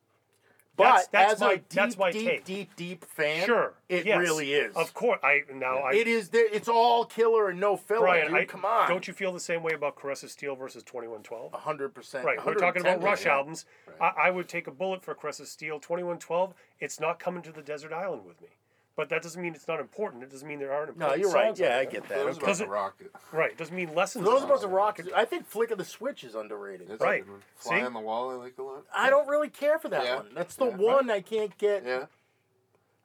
But 0.75 0.83
That's- 0.83 1.07
that's 1.07 1.33
as 1.35 1.39
my- 1.39 1.51
a 1.53 1.55
deep, 1.55 1.69
that's 1.69 1.97
my 1.97 2.11
deep, 2.11 2.27
take. 2.29 2.43
deep, 2.43 2.75
deep 2.75 3.05
fan, 3.05 3.45
Sure, 3.45 3.75
it 3.87 4.05
yes. 4.05 4.19
really 4.19 4.51
is. 4.51 4.75
Of 4.75 4.93
course, 4.93 5.21
I 5.23 5.43
now 5.53 5.77
I 5.77 5.93
it 5.93 6.05
is. 6.09 6.27
There, 6.31 6.45
it's 6.53 6.67
all 6.67 7.05
killer 7.05 7.47
and 7.51 7.57
no 7.61 7.77
filler. 7.77 8.01
Brian. 8.01 8.27
dude. 8.27 8.35
I, 8.35 8.43
Come 8.43 8.65
on. 8.65 8.89
Don't 8.89 9.07
you 9.07 9.13
feel 9.13 9.31
the 9.31 9.39
same 9.39 9.63
way 9.63 9.71
about 9.73 9.95
Caress 9.95 10.23
of 10.23 10.31
Steel 10.31 10.53
versus 10.57 10.83
Twenty 10.83 11.07
One 11.07 11.23
Twelve? 11.23 11.53
hundred 11.53 11.93
percent. 11.95 12.25
Right, 12.25 12.45
we're 12.45 12.55
talking 12.55 12.81
about 12.81 13.01
Rush 13.01 13.23
yeah. 13.23 13.35
albums. 13.37 13.63
I, 14.01 14.11
I 14.25 14.29
would 14.31 14.49
take 14.49 14.67
a 14.67 14.71
bullet 14.71 15.01
for 15.01 15.15
Caress 15.15 15.39
of 15.39 15.47
Steel. 15.47 15.79
Twenty 15.79 16.03
One 16.03 16.19
Twelve. 16.19 16.53
It's 16.81 16.99
not 16.99 17.19
coming 17.19 17.41
to 17.43 17.53
the 17.53 17.61
desert 17.61 17.93
island 17.93 18.25
with 18.25 18.41
me, 18.41 18.49
but 18.95 19.09
that 19.09 19.21
doesn't 19.21 19.41
mean 19.41 19.53
it's 19.55 19.67
not 19.67 19.79
important. 19.79 20.23
It 20.23 20.31
doesn't 20.31 20.47
mean 20.47 20.59
there 20.59 20.71
aren't 20.71 20.89
important. 20.89 21.17
No, 21.21 21.21
you're 21.27 21.33
right. 21.33 21.57
Yeah, 21.57 21.77
I 21.77 21.85
get 21.85 22.03
that. 22.09 22.17
those 22.17 22.37
Okay. 22.37 22.37
about 22.37 22.47
Does 22.47 22.57
the 22.59 22.63
it- 22.65 22.69
rocket. 22.69 23.11
Right, 23.31 23.51
it 23.51 23.57
doesn't 23.57 23.75
mean 23.75 23.93
lessons. 23.93 24.23
For 24.25 24.31
those 24.31 24.41
on 24.43 24.47
about 24.49 24.61
the 24.61 24.67
there. 24.67 24.75
rock, 24.75 24.99
I 25.15 25.25
think 25.25 25.45
Flick 25.47 25.71
of 25.71 25.77
the 25.77 25.85
Switch 25.85 26.23
is 26.23 26.35
underrated. 26.35 26.89
It's 26.89 27.01
Right. 27.01 27.21
a 27.21 27.25
good 27.25 27.31
one. 27.31 27.43
Fly 27.55 27.79
See? 27.79 27.85
on 27.85 27.93
the 27.93 27.99
wall, 27.99 28.31
I 28.31 28.35
like 28.35 28.57
a 28.57 28.63
lot. 28.63 28.83
I 28.93 29.09
don't 29.09 29.27
really 29.27 29.49
care 29.49 29.79
for 29.79 29.89
that 29.89 30.03
Yeah. 30.03 30.15
one. 30.17 30.33
That's 30.33 30.55
the 30.55 30.67
Yeah. 30.67 30.75
one 30.77 31.09
I 31.09 31.21
can't 31.21 31.57
get. 31.57 31.83
Yeah. 31.85 32.05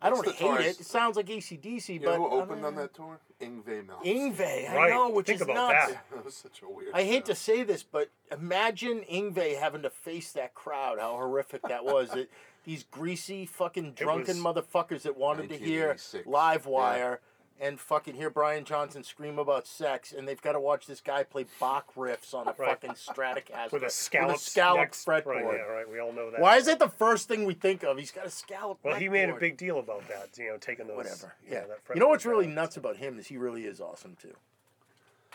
I 0.02 0.08
don't 0.08 0.24
What's 0.24 0.38
hate 0.38 0.46
tours? 0.46 0.64
it. 0.64 0.80
It 0.80 0.86
sounds 0.86 1.16
like 1.16 1.28
ACDC, 1.28 1.94
You 1.94 2.00
but 2.00 2.06
know 2.12 2.16
who 2.16 2.26
I 2.38 2.40
opened 2.42 2.62
don't 2.62 2.64
on 2.68 2.74
know. 2.76 2.80
that 2.82 2.94
tour? 2.94 3.20
Yngwie 3.38 3.86
Malmsteen. 3.86 4.34
Yngwie, 4.36 4.70
I 4.70 4.74
Right. 4.76 4.90
know, 4.90 5.10
which 5.10 5.26
Think 5.26 5.36
is 5.36 5.42
about 5.42 5.54
nuts. 5.54 5.92
that. 5.92 6.04
that 6.10 6.24
was 6.24 6.34
such 6.34 6.62
a 6.62 6.68
weird. 6.70 6.94
I 6.94 7.02
hate 7.02 7.26
to 7.26 7.34
say 7.34 7.62
this, 7.64 7.82
but 7.82 8.08
imagine 8.32 9.02
Yngwie 9.02 9.58
having 9.58 9.82
to 9.82 9.90
face 9.90 10.32
that 10.32 10.54
crowd. 10.54 10.98
How 10.98 11.16
horrific 11.16 11.60
that 11.62 11.84
was! 11.84 12.14
It, 12.14 12.30
these 12.64 12.84
greasy, 12.84 13.46
fucking 13.46 13.92
drunken 13.92 14.42
was- 14.42 14.56
motherfuckers 14.56 15.02
that 15.02 15.16
wanted 15.16 15.48
to 15.50 15.56
hear 15.56 15.96
Live 16.26 16.66
Wire 16.66 17.20
and 17.62 17.78
fucking 17.78 18.14
hear 18.14 18.30
Brian 18.30 18.64
Johnson 18.64 19.04
scream 19.04 19.38
about 19.38 19.66
sex, 19.66 20.12
and 20.12 20.26
they've 20.26 20.40
got 20.40 20.52
to 20.52 20.60
watch 20.60 20.86
this 20.86 21.02
guy 21.02 21.22
play 21.22 21.44
Bach 21.58 21.94
riffs 21.94 22.32
on 22.32 22.48
a 22.48 22.54
Right. 22.58 22.70
fucking 22.70 22.92
Stratocaster 22.92 23.72
with 23.72 23.82
a 23.82 23.90
scallop, 23.90 24.38
scalloped 24.38 24.94
fretboard. 24.94 25.26
Right, 25.44 25.56
yeah, 25.58 25.62
right. 25.64 25.86
We 25.90 25.98
all 26.00 26.10
know 26.12 26.30
that. 26.30 26.40
Why 26.40 26.56
is 26.56 26.64
that 26.66 26.78
the 26.78 26.88
first 26.88 27.28
thing 27.28 27.44
we 27.44 27.52
think 27.52 27.82
of? 27.82 27.98
He's 27.98 28.12
got 28.12 28.24
a 28.24 28.30
scallop. 28.30 28.78
Well, 28.82 28.94
he 28.94 29.10
made 29.10 29.28
a 29.28 29.36
big 29.36 29.58
deal 29.58 29.78
about 29.78 30.08
that. 30.08 30.30
You 30.38 30.52
know, 30.52 30.56
taking 30.56 30.86
those. 30.86 30.96
whatever. 30.96 31.34
Yeah. 31.46 31.66
that 31.66 31.80
you 31.94 32.00
know 32.00 32.08
what's 32.08 32.24
really 32.24 32.46
nuts 32.46 32.78
about 32.78 32.96
him 32.96 33.18
is 33.18 33.26
he 33.26 33.36
really 33.36 33.66
is 33.66 33.78
awesome 33.78 34.16
too. 34.16 34.34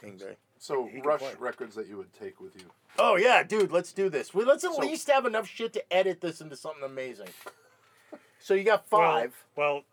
Yngwie. 0.01 0.35
So 0.65 0.87
He 0.87 0.99
Rush 0.99 1.21
records 1.37 1.75
that 1.75 1.87
you 1.87 1.95
would 1.97 2.11
take 2.13 2.41
with 2.41 2.55
you. 2.55 2.65
Oh 2.97 3.17
yeah, 3.17 3.43
dude, 3.43 3.71
let's 3.71 3.91
do 3.93 4.09
this. 4.09 4.33
We 4.33 4.45
let's 4.45 4.63
at 4.63 4.73
So- 4.73 4.81
least 4.81 5.07
have 5.11 5.25
enough 5.27 5.47
shit 5.47 5.73
to 5.73 5.93
edit 5.93 6.21
this 6.21 6.41
into 6.41 6.55
something 6.55 6.83
amazing. 6.83 7.27
So 8.39 8.55
you 8.55 8.63
got 8.63 8.85
Well- 8.91 9.01
five, 9.01 9.45
Well, 9.55 9.83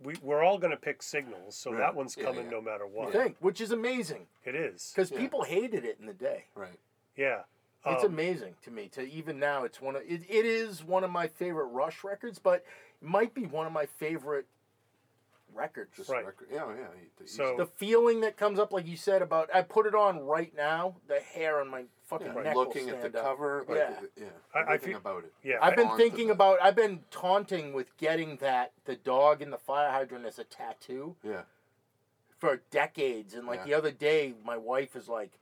we 0.00 0.16
we're 0.22 0.42
all 0.42 0.58
going 0.58 0.70
to 0.72 0.76
pick 0.76 1.02
signals, 1.02 1.56
so 1.56 1.70
Right. 1.70 1.78
that 1.78 1.94
one's 1.94 2.14
Yeah, 2.16 2.24
coming 2.24 2.44
yeah. 2.44 2.50
no 2.50 2.60
matter 2.60 2.84
I 2.84 2.88
what. 2.88 3.12
think, 3.12 3.36
which 3.40 3.58
is 3.62 3.70
amazing 3.72 4.26
It 4.44 4.54
is. 4.54 4.92
because 4.94 5.10
Yeah. 5.10 5.18
people 5.18 5.44
hated 5.44 5.84
it 5.86 5.98
in 5.98 6.04
the 6.04 6.12
day. 6.12 6.44
Right. 6.54 6.78
Yeah. 7.16 7.44
It's 7.86 8.04
Um, 8.04 8.12
amazing 8.12 8.56
to 8.64 8.70
me. 8.70 8.88
To 8.90 9.02
even 9.08 9.38
now, 9.38 9.64
it's 9.64 9.80
one 9.80 9.96
of 9.96 10.02
it, 10.02 10.22
it 10.28 10.44
is 10.44 10.84
one 10.84 11.04
of 11.04 11.10
my 11.10 11.26
favorite 11.26 11.66
Rush 11.68 12.04
records, 12.04 12.38
but 12.38 12.56
it 13.00 13.08
might 13.08 13.32
be 13.32 13.46
one 13.46 13.66
of 13.66 13.72
my 13.72 13.86
favorite 13.86 14.46
records. 15.54 15.96
Just 15.96 16.10
Right. 16.10 16.24
record. 16.24 16.48
Yeah, 16.50 16.68
yeah. 16.74 16.86
he- 16.94 17.10
he- 17.24 17.26
So- 17.26 17.56
the 17.56 17.66
feeling 17.66 18.20
that 18.20 18.36
comes 18.36 18.58
up, 18.58 18.72
like 18.72 18.86
you 18.86 18.96
said 18.96 19.22
about, 19.22 19.52
I 19.54 19.62
put 19.62 19.86
it 19.86 19.94
on 19.94 20.20
right 20.24 20.54
now. 20.54 20.96
The 21.06 21.20
hair 21.20 21.60
on 21.60 21.68
my 21.68 21.86
fucking 22.04 22.28
yeah, 22.28 22.42
neck 22.42 22.56
looking 22.56 22.86
will 22.86 22.96
at 22.96 23.12
the 23.12 23.18
up. 23.18 23.24
cover, 23.24 23.64
like, 23.68 23.78
Yeah. 23.78 23.98
Uh, 23.98 24.06
yeah, 24.16 24.26
I- 24.54 24.72
I 24.74 24.78
feel- 24.78 24.96
about 24.96 25.24
it. 25.24 25.32
Yeah. 25.42 25.58
I've 25.60 25.76
been 25.76 25.96
thinking 25.96 26.30
about. 26.30 26.60
I've 26.62 26.74
been 26.76 27.04
taunting 27.10 27.72
with 27.72 27.96
getting 27.96 28.36
that 28.38 28.72
the 28.84 28.96
dog 28.96 29.42
in 29.42 29.50
the 29.50 29.58
fire 29.58 29.90
hydrant 29.90 30.24
as 30.26 30.38
a 30.38 30.44
tattoo 30.44 31.16
Yeah. 31.22 31.42
for 32.38 32.56
decades, 32.70 33.34
and 33.34 33.46
like 33.46 33.58
Yeah. 33.60 33.64
the 33.64 33.74
other 33.74 33.90
day, 33.90 34.34
my 34.44 34.56
wife 34.56 34.94
is 34.96 35.08
like, 35.08 35.38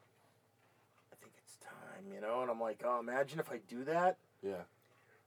"I 1.12 1.16
think 1.16 1.34
it's 1.38 1.56
time," 1.56 2.10
you 2.12 2.20
know, 2.20 2.42
and 2.42 2.50
I'm 2.50 2.60
like, 2.60 2.82
"Oh, 2.84 2.98
imagine 3.00 3.38
if 3.38 3.50
I 3.50 3.58
do 3.58 3.84
that." 3.84 4.18
Yeah. 4.42 4.64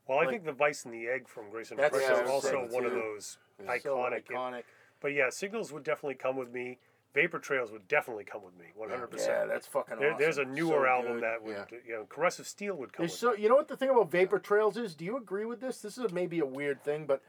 Well, 0.10 0.18
I 0.18 0.22
like- 0.24 0.30
think 0.32 0.44
the 0.46 0.52
Vice 0.54 0.86
and 0.86 0.94
the 0.94 1.08
Egg 1.08 1.28
from 1.28 1.50
Grace 1.52 1.70
and 1.70 1.80
That's 1.80 1.96
Press 1.96 2.20
is 2.20 2.28
also 2.30 2.66
sick, 2.66 2.74
one 2.74 2.84
of 2.86 2.92
those 2.94 3.38
Yeah. 3.64 3.78
So 3.78 3.96
iconic. 3.98 4.26
iconic. 4.26 4.64
But 5.00 5.14
yeah, 5.14 5.30
Signals 5.30 5.72
would 5.72 5.84
definitely 5.84 6.16
come 6.16 6.36
with 6.36 6.52
me. 6.52 6.80
Vapor 7.14 7.40
Trails 7.40 7.72
would 7.72 7.88
definitely 7.88 8.24
come 8.24 8.44
with 8.44 8.56
me, 8.58 8.68
one 8.76 8.90
hundred 8.90 9.08
Yeah, 9.12 9.12
percent. 9.18 9.50
that's 9.50 9.66
fucking 9.68 9.98
There, 10.00 10.10
awesome. 10.12 10.20
There's 10.20 10.38
a 10.40 10.46
newer 10.46 10.86
So 10.86 10.86
album 10.86 11.14
good. 11.14 11.24
that 11.24 11.42
would, 11.44 11.56
Yeah. 11.56 11.78
you 11.86 11.94
know, 11.94 12.06
Caress 12.06 12.38
of 12.40 12.48
Steel 12.48 12.76
would 12.76 12.92
come 12.94 13.04
with 13.04 13.12
so 13.12 13.32
me. 13.34 13.42
you 13.44 13.50
know 13.50 13.56
what 13.56 13.68
the 13.68 13.78
thing 13.78 13.90
about 13.90 14.12
Vapor 14.12 14.40
Trails 14.40 14.78
is? 14.78 14.96
Do 14.96 15.06
you 15.06 15.16
agree 15.18 15.46
with 15.46 15.60
this? 15.60 15.82
This 15.82 15.98
is 15.98 16.12
maybe 16.12 16.40
a 16.40 16.46
weird 16.46 16.84
thing, 16.84 17.06
but 17.06 17.22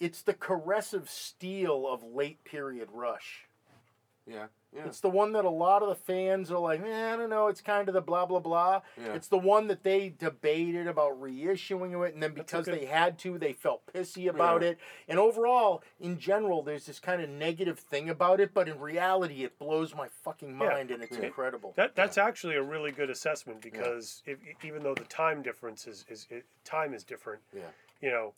it's 0.00 0.22
the 0.22 0.34
Caress 0.34 0.92
of 0.94 1.08
Steel 1.10 1.86
of 1.86 2.02
late 2.02 2.42
period 2.44 2.88
Rush. 2.92 3.46
Yeah. 4.26 4.48
Yeah. 4.74 4.84
It's 4.86 5.00
the 5.00 5.10
one 5.10 5.32
that 5.32 5.44
a 5.44 5.50
lot 5.50 5.82
of 5.82 5.88
the 5.88 5.96
fans 5.96 6.50
are 6.52 6.58
like, 6.58 6.80
eh, 6.80 7.12
I 7.12 7.16
don't 7.16 7.28
know, 7.28 7.48
it's 7.48 7.60
kind 7.60 7.88
of 7.88 7.94
the 7.94 8.00
blah 8.00 8.24
blah 8.24 8.38
blah. 8.38 8.82
Yeah. 8.96 9.14
It's 9.14 9.26
the 9.26 9.36
one 9.38 9.66
that 9.66 9.82
they 9.82 10.10
debated 10.10 10.86
about 10.86 11.20
reissuing 11.20 12.06
it, 12.06 12.14
and 12.14 12.22
then 12.22 12.34
because 12.34 12.66
good- 12.66 12.74
they 12.78 12.84
had 12.86 13.18
to, 13.20 13.36
they 13.36 13.52
felt 13.52 13.84
pissy 13.92 14.28
about 14.28 14.62
Yeah. 14.62 14.68
it. 14.68 14.78
And 15.08 15.18
overall, 15.18 15.82
in 15.98 16.18
general, 16.20 16.62
there's 16.62 16.86
this 16.86 17.00
kind 17.00 17.20
of 17.20 17.28
negative 17.28 17.80
thing 17.80 18.08
about 18.08 18.38
it, 18.38 18.54
but 18.54 18.68
in 18.68 18.78
reality, 18.78 19.42
it 19.42 19.58
blows 19.58 19.92
my 19.94 20.06
fucking 20.06 20.50
Yeah. 20.50 20.68
mind, 20.68 20.90
and 20.92 21.02
it's 21.02 21.16
Yeah. 21.16 21.24
incredible. 21.26 21.72
That 21.76 21.96
that's 21.96 22.16
actually 22.16 22.54
a 22.54 22.62
really 22.62 22.92
good 22.92 23.10
assessment 23.10 23.60
because 23.62 24.22
if, 24.24 24.38
even 24.64 24.84
though 24.84 24.94
the 24.94 25.04
time 25.04 25.42
difference 25.42 25.88
is, 25.88 26.04
is 26.08 26.28
it, 26.30 26.44
time 26.64 26.94
is 26.94 27.02
different, 27.02 27.42
Yeah. 27.52 27.70
you 28.00 28.10
know, 28.10 28.34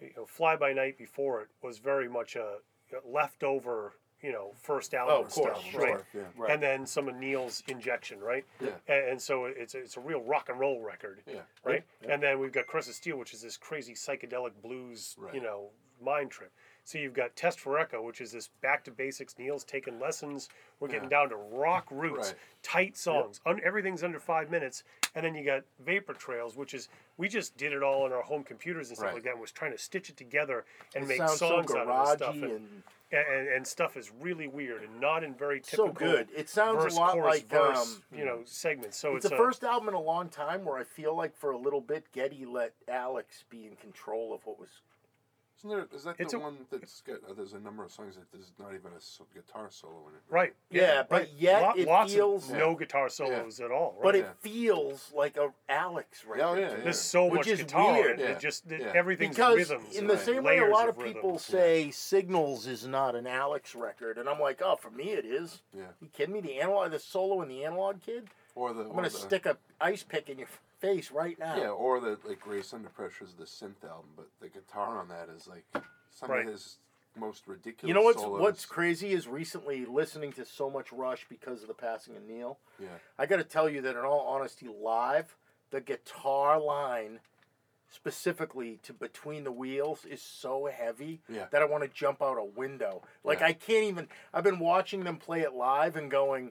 you 0.00 0.12
know, 0.16 0.26
Fly 0.26 0.54
by 0.54 0.72
Night 0.72 0.96
before 0.98 1.40
it 1.42 1.48
was 1.62 1.78
very 1.78 2.08
much 2.08 2.36
a 2.36 2.58
leftover, 3.04 3.94
you 4.24 4.32
know, 4.32 4.52
first 4.62 4.94
album 4.94 5.16
Oh, 5.18 5.22
of 5.24 5.30
course, 5.30 5.58
stuff, 5.60 5.70
sure. 5.70 5.80
right? 5.82 6.04
Yeah. 6.14 6.20
Right. 6.36 6.50
And 6.50 6.62
then 6.62 6.86
some 6.86 7.08
of 7.08 7.14
Neil's 7.16 7.62
injection, 7.68 8.20
right? 8.20 8.44
Yeah. 8.58 8.70
And, 8.88 9.08
and 9.10 9.20
so 9.22 9.44
it's 9.44 9.74
a, 9.74 9.78
it's 9.80 9.98
a 9.98 10.00
real 10.00 10.22
rock 10.22 10.48
and 10.48 10.58
roll 10.58 10.80
record, 10.80 11.20
Yeah. 11.26 11.40
right? 11.62 11.84
And 12.08 12.22
then 12.22 12.38
we've 12.40 12.50
got 12.52 12.66
Caress 12.66 12.88
of 12.88 12.94
Steel, 12.94 13.18
which 13.18 13.34
is 13.34 13.42
this 13.42 13.58
crazy 13.58 13.92
psychedelic 13.92 14.52
blues, 14.62 15.14
Right. 15.18 15.34
you 15.34 15.42
know, 15.42 15.68
mind 16.02 16.30
trip. 16.30 16.50
So 16.86 16.98
you've 16.98 17.14
got 17.14 17.34
Test 17.34 17.60
for 17.60 17.78
Echo, 17.78 18.02
which 18.02 18.20
is 18.20 18.32
this 18.32 18.48
back 18.60 18.84
to 18.84 18.90
basics. 18.90 19.38
Neil's 19.38 19.64
taking 19.64 19.98
lessons. 20.00 20.50
We're 20.80 20.88
getting 20.88 21.04
Yeah. 21.10 21.18
down 21.20 21.28
to 21.30 21.36
rock 21.36 21.86
roots, 21.90 22.28
Right. 22.28 22.36
tight 22.62 22.96
songs. 22.96 23.40
Un- 23.46 23.60
everything's 23.64 24.02
under 24.04 24.18
five 24.20 24.50
minutes. 24.50 24.84
And 25.14 25.24
then 25.24 25.34
you 25.34 25.44
got 25.44 25.62
Vapor 25.80 26.12
Trails, 26.14 26.56
which 26.56 26.74
is 26.74 26.88
we 27.16 27.28
just 27.28 27.56
did 27.56 27.72
it 27.72 27.82
all 27.82 28.02
on 28.02 28.12
our 28.12 28.20
home 28.22 28.42
computers 28.44 28.88
and 28.88 28.96
stuff 28.98 29.06
Right. 29.08 29.14
like 29.14 29.22
that. 29.24 29.32
and 29.32 29.40
was 29.40 29.52
trying 29.52 29.72
to 29.72 29.78
stitch 29.78 30.10
it 30.10 30.16
together 30.18 30.64
and 30.94 31.04
It 31.04 31.08
make 31.08 31.18
sounds 31.18 31.38
so 31.38 31.48
songs 31.48 31.70
out 31.74 31.88
of 31.88 32.06
this 32.08 32.16
stuff. 32.18 32.34
And, 32.34 32.44
and 32.44 32.82
and, 33.14 33.48
and, 33.48 33.66
stuff 33.66 33.96
is 33.96 34.10
really 34.20 34.46
weird 34.46 34.82
and 34.82 35.00
not 35.00 35.24
in 35.24 35.34
very 35.34 35.60
so 35.62 35.86
typical 35.86 36.08
good. 36.08 36.28
It 36.36 36.48
sounds 36.48 36.82
verse, 36.82 36.96
a 36.96 37.00
lot 37.00 37.12
chorus, 37.12 37.26
like 37.26 37.48
verse, 37.48 37.78
um, 37.78 38.02
you 38.16 38.24
know, 38.24 38.40
segments. 38.44 38.98
So 38.98 39.16
it's 39.16 39.24
it's, 39.24 39.30
the 39.30 39.34
a, 39.34 39.38
first 39.38 39.64
album 39.64 39.88
in 39.88 39.94
a 39.94 40.00
long 40.00 40.28
time 40.28 40.64
where 40.64 40.78
I 40.78 40.84
feel 40.84 41.16
like 41.16 41.36
for 41.36 41.52
a 41.52 41.58
little 41.58 41.80
bit 41.80 42.10
Getty 42.12 42.46
let 42.46 42.72
Alex 42.88 43.44
be 43.48 43.66
in 43.66 43.76
control 43.76 44.34
of 44.34 44.44
what 44.44 44.58
was 44.58 44.68
Isn't 45.58 45.70
there? 45.70 45.86
Is 45.94 46.04
that 46.04 46.16
It's 46.18 46.32
the 46.32 46.38
a- 46.38 46.42
one 46.42 46.66
that's 46.70 47.00
got? 47.02 47.16
Uh, 47.28 47.32
there's 47.34 47.52
a 47.52 47.58
number 47.60 47.84
of 47.84 47.90
songs 47.92 48.16
that 48.16 48.30
there's 48.32 48.52
not 48.58 48.74
even 48.74 48.92
a 48.96 49.00
so- 49.00 49.24
guitar 49.32 49.68
solo 49.70 50.08
in 50.08 50.14
it. 50.14 50.20
Right. 50.28 50.52
Yeah, 50.68 51.04
but 51.08 51.32
yet 51.32 51.78
it 51.78 51.86
lots 51.86 52.12
feels- 52.12 52.50
of 52.50 52.56
no 52.58 52.74
guitar 52.74 53.08
solos 53.08 53.60
at 53.60 53.70
all. 53.70 53.92
Right? 53.94 54.02
But 54.02 54.16
it 54.16 54.24
Yeah. 54.24 54.32
feels 54.40 55.12
like 55.14 55.36
a 55.36 55.52
Alex 55.68 56.24
record. 56.24 56.42
Oh, 56.42 56.54
yeah, 56.54 56.68
to 56.70 56.76
yeah. 56.78 56.82
There's 56.84 56.98
so 57.00 57.26
Which 57.26 57.40
much 57.40 57.46
is 57.48 57.60
guitar. 57.60 57.92
weird. 57.94 58.20
It 58.20 58.40
just 58.40 58.70
it- 58.70 58.80
Yeah. 58.80 58.92
everything's 58.94 59.36
because 59.36 59.56
rhythms. 59.70 59.96
in 59.96 60.06
the 60.06 60.14
right? 60.16 60.24
same 60.24 60.42
way 60.42 60.58
a 60.58 60.66
lot 60.66 60.88
of 60.88 60.98
rhythm. 60.98 61.14
people 61.14 61.38
say 61.38 61.90
Signals 61.90 62.66
is 62.66 62.86
not 62.86 63.14
an 63.14 63.26
Alex 63.26 63.74
record, 63.74 64.18
and 64.18 64.28
I'm 64.28 64.40
like, 64.40 64.60
oh, 64.60 64.76
for 64.76 64.90
me 64.90 65.12
it 65.12 65.24
is. 65.24 65.62
Yeah. 65.72 65.84
You 66.00 66.08
kidding 66.08 66.34
me? 66.34 66.40
The 66.40 66.60
analog, 66.60 66.90
the 66.90 66.98
solo 66.98 67.40
in 67.42 67.48
the 67.48 67.64
analog 67.64 68.00
kid. 68.02 68.28
Or 68.56 68.72
the. 68.72 68.82
I'm 68.82 68.90
or 68.90 68.94
gonna 68.96 69.08
the, 69.08 69.16
stick 69.18 69.46
a 69.46 69.56
ice 69.80 70.02
pick 70.02 70.28
in 70.28 70.38
your 70.38 70.48
face 70.84 71.10
right 71.10 71.38
now. 71.38 71.56
Yeah, 71.56 71.68
or 71.70 72.00
the 72.00 72.18
like 72.24 72.40
Grace 72.40 72.72
Under 72.72 72.88
Pressure 72.88 73.24
is 73.24 73.34
the 73.34 73.44
synth 73.44 73.82
album, 73.88 74.10
but 74.16 74.28
the 74.40 74.48
guitar 74.48 74.98
on 74.98 75.08
that 75.08 75.28
is 75.34 75.46
like 75.48 75.64
some 76.10 76.30
Right. 76.30 76.46
of 76.46 76.52
his 76.52 76.78
most 77.16 77.46
ridiculous. 77.46 77.88
You 77.88 77.94
know 77.94 78.02
what's 78.02 78.20
solos. 78.20 78.40
what's 78.40 78.66
crazy 78.66 79.12
is 79.12 79.28
recently 79.28 79.84
listening 79.86 80.32
to 80.32 80.44
so 80.44 80.68
much 80.68 80.92
Rush 80.92 81.26
because 81.28 81.62
of 81.62 81.68
the 81.68 81.74
passing 81.74 82.16
of 82.16 82.22
Neil. 82.24 82.58
Yeah. 82.80 82.88
I 83.18 83.26
got 83.26 83.36
to 83.36 83.44
tell 83.44 83.68
you 83.68 83.80
that 83.82 83.96
in 83.96 84.04
all 84.04 84.20
honesty, 84.26 84.68
live 84.68 85.36
the 85.70 85.80
guitar 85.80 86.60
line 86.60 87.20
specifically 87.90 88.80
to 88.82 88.92
between 88.92 89.44
the 89.44 89.52
wheels 89.52 90.04
is 90.04 90.20
so 90.20 90.66
heavy 90.66 91.20
Yeah. 91.28 91.46
that 91.52 91.62
I 91.62 91.64
want 91.66 91.84
to 91.84 91.88
jump 91.88 92.20
out 92.20 92.36
a 92.38 92.44
window. 92.44 93.02
Like 93.22 93.40
Yeah. 93.40 93.46
I 93.46 93.52
can't 93.52 93.84
even. 93.84 94.08
I've 94.32 94.42
been 94.44 94.58
watching 94.58 95.04
them 95.04 95.16
play 95.18 95.40
it 95.42 95.52
live 95.54 95.94
and 95.96 96.10
going. 96.10 96.50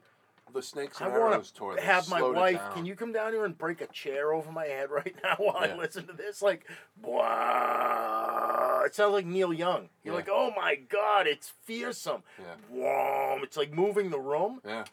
The 0.54 0.62
Snakes 0.62 1.00
I 1.02 1.06
and 1.06 1.14
want 1.18 1.34
Arrows 1.34 1.50
tour. 1.50 1.74
to 1.74 1.82
have 1.82 2.08
my 2.08 2.22
wife. 2.22 2.62
Can 2.74 2.86
you 2.86 2.94
come 2.94 3.12
down 3.12 3.32
here 3.32 3.44
and 3.44 3.58
break 3.58 3.80
a 3.80 3.86
chair 3.88 4.32
over 4.32 4.50
my 4.52 4.64
head 4.66 4.88
right 4.98 5.14
now 5.22 5.34
while 5.38 5.66
Yeah. 5.66 5.74
I 5.74 5.76
listen 5.76 6.06
to 6.06 6.12
this? 6.14 6.40
Like, 6.40 6.66
wow! 7.02 8.82
It 8.86 8.94
sounds 8.94 9.12
like 9.12 9.26
Neil 9.26 9.52
Young. 9.52 9.88
You're 10.04 10.14
Yeah. 10.14 10.18
like, 10.18 10.28
oh 10.30 10.52
my 10.56 10.76
god, 10.76 11.26
it's 11.26 11.52
fearsome. 11.64 12.22
Yeah. 12.38 12.54
Wow! 12.70 13.38
It's 13.42 13.56
like 13.56 13.72
moving 13.72 14.10
the 14.10 14.18
room, 14.20 14.60
Yeah. 14.64 14.84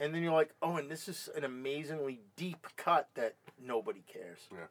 and 0.00 0.14
then 0.14 0.22
you're 0.22 0.32
like, 0.32 0.52
oh, 0.62 0.76
and 0.76 0.90
this 0.90 1.08
is 1.08 1.28
an 1.36 1.44
amazingly 1.44 2.20
deep 2.36 2.66
cut 2.76 3.08
that 3.14 3.36
nobody 3.60 4.02
cares. 4.12 4.40
Yeah. 4.50 4.66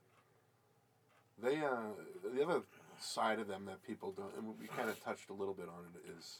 They 1.41 1.57
uh 1.63 1.93
the 2.33 2.43
other 2.43 2.61
side 2.99 3.39
of 3.39 3.47
them 3.47 3.65
that 3.65 3.83
people 3.83 4.11
don't 4.11 4.33
and 4.37 4.59
we 4.59 4.67
kind 4.67 4.89
of 4.89 5.01
touched 5.03 5.29
a 5.29 5.33
little 5.33 5.53
bit 5.53 5.67
on 5.69 5.85
it 5.93 6.09
is 6.17 6.39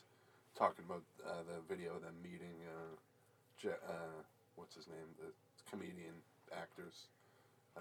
talking 0.57 0.83
about 0.89 1.03
uh, 1.23 1.43
the 1.47 1.61
video 1.73 1.93
of 1.95 2.01
them 2.01 2.15
meeting 2.23 2.55
uh, 2.67 2.95
Je- 3.61 3.69
uh 3.69 4.21
what's 4.55 4.75
his 4.75 4.87
name 4.87 5.07
the 5.19 5.31
comedian 5.69 6.13
actors 6.55 7.07
uh 7.75 7.79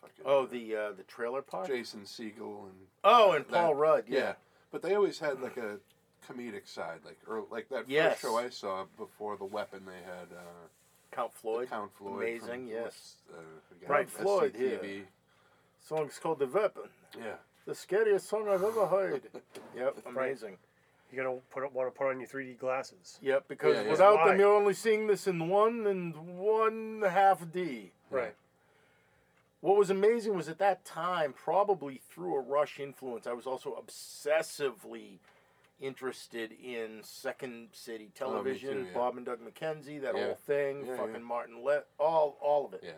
fucking, 0.00 0.24
Oh, 0.24 0.46
the 0.46 0.76
uh, 0.76 0.92
the 0.92 1.02
trailer 1.04 1.42
park. 1.42 1.66
Jason 1.66 2.02
Segel 2.02 2.64
and 2.64 2.86
Oh, 3.04 3.32
and 3.32 3.44
that- 3.46 3.50
Paul 3.52 3.74
Rudd. 3.74 4.04
yeah. 4.08 4.34
But 4.70 4.82
they 4.82 4.94
always 4.94 5.18
had 5.18 5.40
like 5.40 5.56
a 5.56 5.78
comedic 6.28 6.68
side 6.68 7.00
like 7.04 7.18
or 7.26 7.44
like 7.50 7.68
that 7.70 7.88
Yes. 7.88 8.20
first 8.20 8.22
show 8.22 8.36
I 8.38 8.48
saw 8.50 8.84
before 8.96 9.36
the 9.36 9.44
weapon 9.46 9.84
they 9.86 10.02
had 10.04 10.28
uh 10.36 10.68
Count 11.12 11.32
Floyd. 11.34 11.68
Count 11.68 11.90
Floyd 11.96 12.18
Amazing, 12.22 12.66
from, 12.66 12.68
yes. 12.68 13.14
uh, 13.32 13.36
again, 13.76 13.88
Right, 13.90 14.08
Floyd, 14.08 14.54
SCTV. 14.54 15.02
Song's 15.80 16.18
called 16.20 16.38
The 16.38 16.46
Weapon. 16.46 16.84
yeah 17.18 17.34
The 17.66 17.74
scariest 17.74 18.28
song 18.28 18.48
I've 18.48 18.62
ever 18.62 18.86
heard. 18.86 19.22
yep, 19.76 19.96
amazing. 20.06 20.56
You're 21.12 21.24
gonna 21.24 21.38
put 21.50 21.64
it, 21.64 21.72
want 21.72 21.92
to 21.92 21.98
put 21.98 22.08
on 22.08 22.20
your 22.20 22.28
3D 22.28 22.58
glasses. 22.58 23.18
Yep, 23.20 23.48
because 23.48 23.76
Yeah, 23.76 23.82
yeah. 23.82 23.90
without 23.90 24.16
Why? 24.18 24.28
them, 24.28 24.40
you're 24.40 24.54
only 24.54 24.74
seeing 24.74 25.06
this 25.06 25.26
in 25.26 25.48
one 25.48 25.86
and 25.86 26.38
one 26.38 27.02
half 27.02 27.50
D. 27.52 27.92
Right. 28.10 28.34
What 29.60 29.76
was 29.76 29.90
amazing 29.90 30.34
was 30.36 30.48
at 30.48 30.58
that 30.58 30.84
time, 30.84 31.32
probably 31.34 32.00
through 32.10 32.34
a 32.36 32.40
Rush 32.40 32.80
influence, 32.80 33.26
I 33.26 33.32
was 33.32 33.46
also 33.46 33.76
obsessively 33.82 35.18
interested 35.80 36.52
in 36.52 37.00
Second 37.02 37.68
City 37.72 38.10
oh, 38.10 38.18
Television, 38.18 38.70
Oh, 38.70 38.74
too, 38.74 38.86
yeah. 38.86 38.94
Bob 38.94 39.16
and 39.16 39.26
Doug 39.26 39.40
McKenzie, 39.40 40.00
that 40.00 40.14
Yeah. 40.16 40.26
whole 40.26 40.34
thing, 40.34 40.86
Yeah, 40.86 40.96
fucking 40.96 41.14
yeah. 41.14 41.18
Martin 41.20 41.62
Let, 41.64 41.86
all 41.98 42.38
all 42.40 42.66
of 42.66 42.74
it. 42.74 42.82
Yeah. 42.84 42.92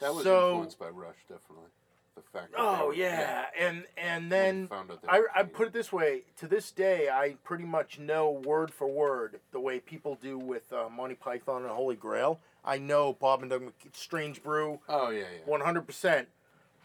That 0.00 0.14
was 0.14 0.24
So- 0.24 0.50
influenced 0.50 0.78
by 0.78 0.88
Rush, 0.88 1.16
definitely. 1.28 1.70
The 2.16 2.22
fact. 2.38 2.52
That 2.52 2.60
Oh 2.60 2.86
were- 2.88 2.94
yeah, 2.94 3.44
and 3.58 3.84
and 3.98 4.32
then 4.32 4.68
found 4.68 4.90
out 4.90 5.00
I, 5.08 5.22
I 5.34 5.42
put 5.42 5.66
it 5.68 5.72
this 5.74 5.92
way: 5.92 6.22
to 6.38 6.48
this 6.48 6.70
day, 6.70 7.08
I 7.10 7.36
pretty 7.44 7.64
much 7.64 7.98
know 7.98 8.30
word 8.30 8.72
for 8.72 8.88
word 8.88 9.40
the 9.52 9.60
way 9.60 9.80
people 9.80 10.18
do 10.20 10.38
with 10.38 10.72
uh, 10.72 10.88
Monty 10.88 11.14
Python 11.14 11.62
and 11.62 11.70
Holy 11.70 11.94
Grail. 11.96 12.40
I 12.64 12.78
know 12.78 13.12
Bob 13.12 13.42
and 13.42 13.50
Doug 13.50 13.72
Strange 13.92 14.42
Brew, 14.42 14.80
Oh 14.88 15.10
yeah, 15.10 15.20
yeah. 15.20 15.26
one 15.44 15.60
hundred 15.60 15.86
percent, 15.86 16.28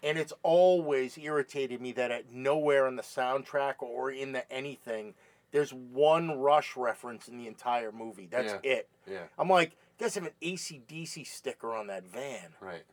and 0.04 0.18
it's 0.18 0.34
always 0.44 1.18
irritated 1.18 1.80
me 1.82 1.94
that 1.94 2.12
at 2.12 2.32
nowhere 2.34 2.86
in 2.88 2.98
the 2.98 3.02
soundtrack 3.02 3.76
or 3.80 4.12
in 4.12 4.34
the 4.34 4.52
anything, 4.52 5.14
there's 5.52 5.74
one 5.74 6.38
Rush 6.40 6.76
reference 6.76 7.28
in 7.30 7.38
the 7.38 7.48
entire 7.48 7.92
movie. 7.94 8.28
That's 8.30 8.54
Yeah. 8.64 8.72
it. 8.72 8.90
Yeah. 9.10 9.24
I'm 9.40 9.50
like, 9.50 9.72
you 9.98 10.06
guys 10.06 10.16
have 10.16 10.26
an 10.26 10.34
ACDC 10.42 11.26
sticker 11.26 11.74
on 11.74 11.88
that 11.88 12.04
van 12.04 12.50
Right. 12.60 12.84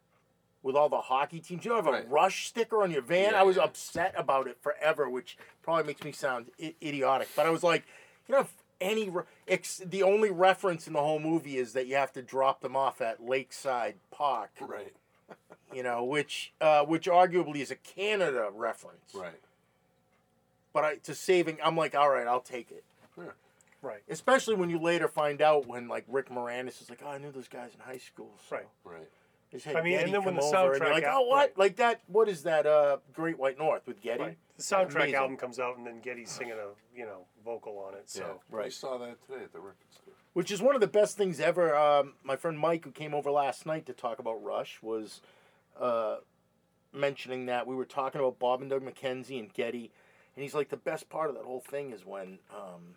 With 0.63 0.75
all 0.77 0.89
the 0.89 1.01
hockey 1.01 1.41
teams. 1.41 1.65
You 1.65 1.71
don't 1.71 1.85
have 1.85 1.87
a 1.95 1.99
Right. 1.99 2.11
rush 2.11 2.47
sticker 2.49 2.83
on 2.83 2.91
your 2.91 3.03
van. 3.03 3.33
Yeah, 3.33 3.41
I 3.41 3.43
was 3.45 3.57
yeah. 3.57 3.65
upset 3.65 4.15
about 4.17 4.47
it 4.47 4.59
forever, 4.61 5.09
which 5.09 5.37
probably 5.63 5.85
makes 5.85 6.03
me 6.03 6.13
sound 6.13 6.51
I- 6.61 6.75
idiotic. 6.83 7.29
But 7.37 7.47
I 7.47 7.51
was 7.51 7.63
like, 7.63 7.85
you 8.27 8.35
know, 8.35 8.41
if 8.43 8.53
any 8.81 9.09
re- 9.09 9.25
ex- 9.47 9.83
the 9.85 10.03
only 10.03 10.31
reference 10.31 10.87
in 10.87 10.93
the 10.93 11.01
whole 11.03 11.19
movie 11.21 11.57
is 11.59 11.73
that 11.75 11.87
you 11.87 11.95
have 11.97 12.13
to 12.13 12.23
drop 12.23 12.61
them 12.61 12.77
off 12.77 13.01
at 13.01 13.23
Lakeside 13.25 13.97
Park. 14.11 14.51
Right. 14.61 14.95
You 15.71 15.83
know, 15.83 16.03
which 16.03 16.55
uh, 16.63 16.87
which 16.87 17.07
arguably 17.07 17.57
is 17.57 17.71
a 17.71 17.77
Canada 17.77 18.49
reference. 18.51 19.13
Right. 19.15 19.39
But 20.73 20.85
I, 20.85 20.95
to 20.97 21.15
saving, 21.15 21.59
I'm 21.63 21.77
like, 21.77 21.95
all 21.95 22.09
right, 22.09 22.27
I'll 22.27 22.41
take 22.41 22.71
it. 22.71 22.85
Right. 23.83 24.01
Especially 24.09 24.55
when 24.55 24.71
you 24.71 24.79
later 24.81 25.07
find 25.09 25.43
out 25.43 25.67
when 25.67 25.87
like 25.87 26.05
Rick 26.09 26.31
Moranis 26.31 26.81
is 26.81 26.89
like, 26.89 27.01
oh, 27.05 27.11
I 27.11 27.19
knew 27.19 27.31
those 27.31 27.49
guys 27.49 27.73
in 27.75 27.81
high 27.81 27.99
school. 27.99 28.31
So. 28.49 28.57
Right. 28.57 28.67
Right. 28.83 29.09
Just 29.51 29.65
had 29.65 29.77
I 29.77 29.83
mean, 29.83 29.99
and 29.99 30.13
then 30.13 30.25
when 30.25 30.35
the 30.35 30.43
over 30.43 30.75
and 30.75 30.81
you're 30.81 30.89
soundtrack 30.91 30.93
like, 30.93 31.05
out- 31.05 31.15
oh, 31.23 31.27
what? 31.27 31.37
right. 31.37 31.59
Like 31.59 31.77
that? 31.77 32.01
What 32.07 32.29
is 32.29 32.43
that? 32.43 32.67
Uh, 32.67 32.99
Great 33.15 33.39
White 33.39 33.59
North 33.59 33.87
with 33.87 34.03
Geddy. 34.03 34.23
Right. 34.23 34.39
The 34.59 34.63
soundtrack 34.63 34.95
Amazing. 34.97 35.15
album 35.15 35.37
comes 35.37 35.59
out, 35.59 35.79
and 35.79 35.87
then 35.87 36.01
Geddy's 36.01 36.31
singing 36.31 36.55
a 36.55 36.99
you 36.99 37.07
know 37.07 37.25
vocal 37.45 37.79
on 37.79 37.95
it. 37.95 38.11
So 38.11 38.41
yeah. 38.53 38.65
We 38.65 38.71
saw 38.71 38.99
that 38.99 39.17
today 39.27 39.45
at 39.45 39.53
the 39.53 39.61
record 39.61 39.77
store. 39.91 40.15
Which 40.35 40.51
is 40.51 40.61
one 40.61 40.75
of 40.75 40.81
the 40.81 40.87
best 40.87 41.17
things 41.17 41.41
ever. 41.41 41.75
Um, 41.75 42.13
my 42.23 42.37
friend 42.37 42.59
Mike, 42.59 42.85
who 42.85 42.91
came 42.91 43.15
over 43.15 43.31
last 43.31 43.65
night 43.65 43.87
to 43.87 43.93
talk 43.93 44.19
about 44.19 44.43
Rush, 44.43 44.79
was 44.83 45.21
uh, 45.81 46.17
mentioning 46.93 47.47
that 47.47 47.67
we 47.67 47.75
were 47.75 47.87
talking 47.87 48.21
about 48.21 48.39
Bob 48.39 48.61
and 48.61 48.69
Doug 48.71 48.83
McKenzie 48.83 49.39
and 49.39 49.53
Geddy, 49.53 49.91
and 50.37 50.43
he's 50.43 50.55
like, 50.55 50.69
the 50.69 50.77
best 50.77 51.09
part 51.09 51.31
of 51.31 51.37
that 51.37 51.45
whole 51.45 51.61
thing 51.61 51.93
is 51.93 52.05
when 52.05 52.39
um, 52.55 52.97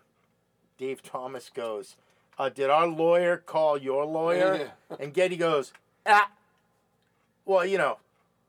Dave 0.78 1.02
Thomas 1.02 1.48
goes, 1.48 1.96
uh, 2.38 2.48
"Did 2.50 2.68
our 2.68 2.86
lawyer 2.86 3.38
call 3.38 3.78
your 3.78 4.04
lawyer?" 4.04 4.70
Yeah. 4.90 4.96
And 5.00 5.14
Geddy 5.14 5.36
goes, 5.36 5.72
"Ah, 6.06 6.30
well, 7.44 7.64
you 7.64 7.78
know, 7.78 7.98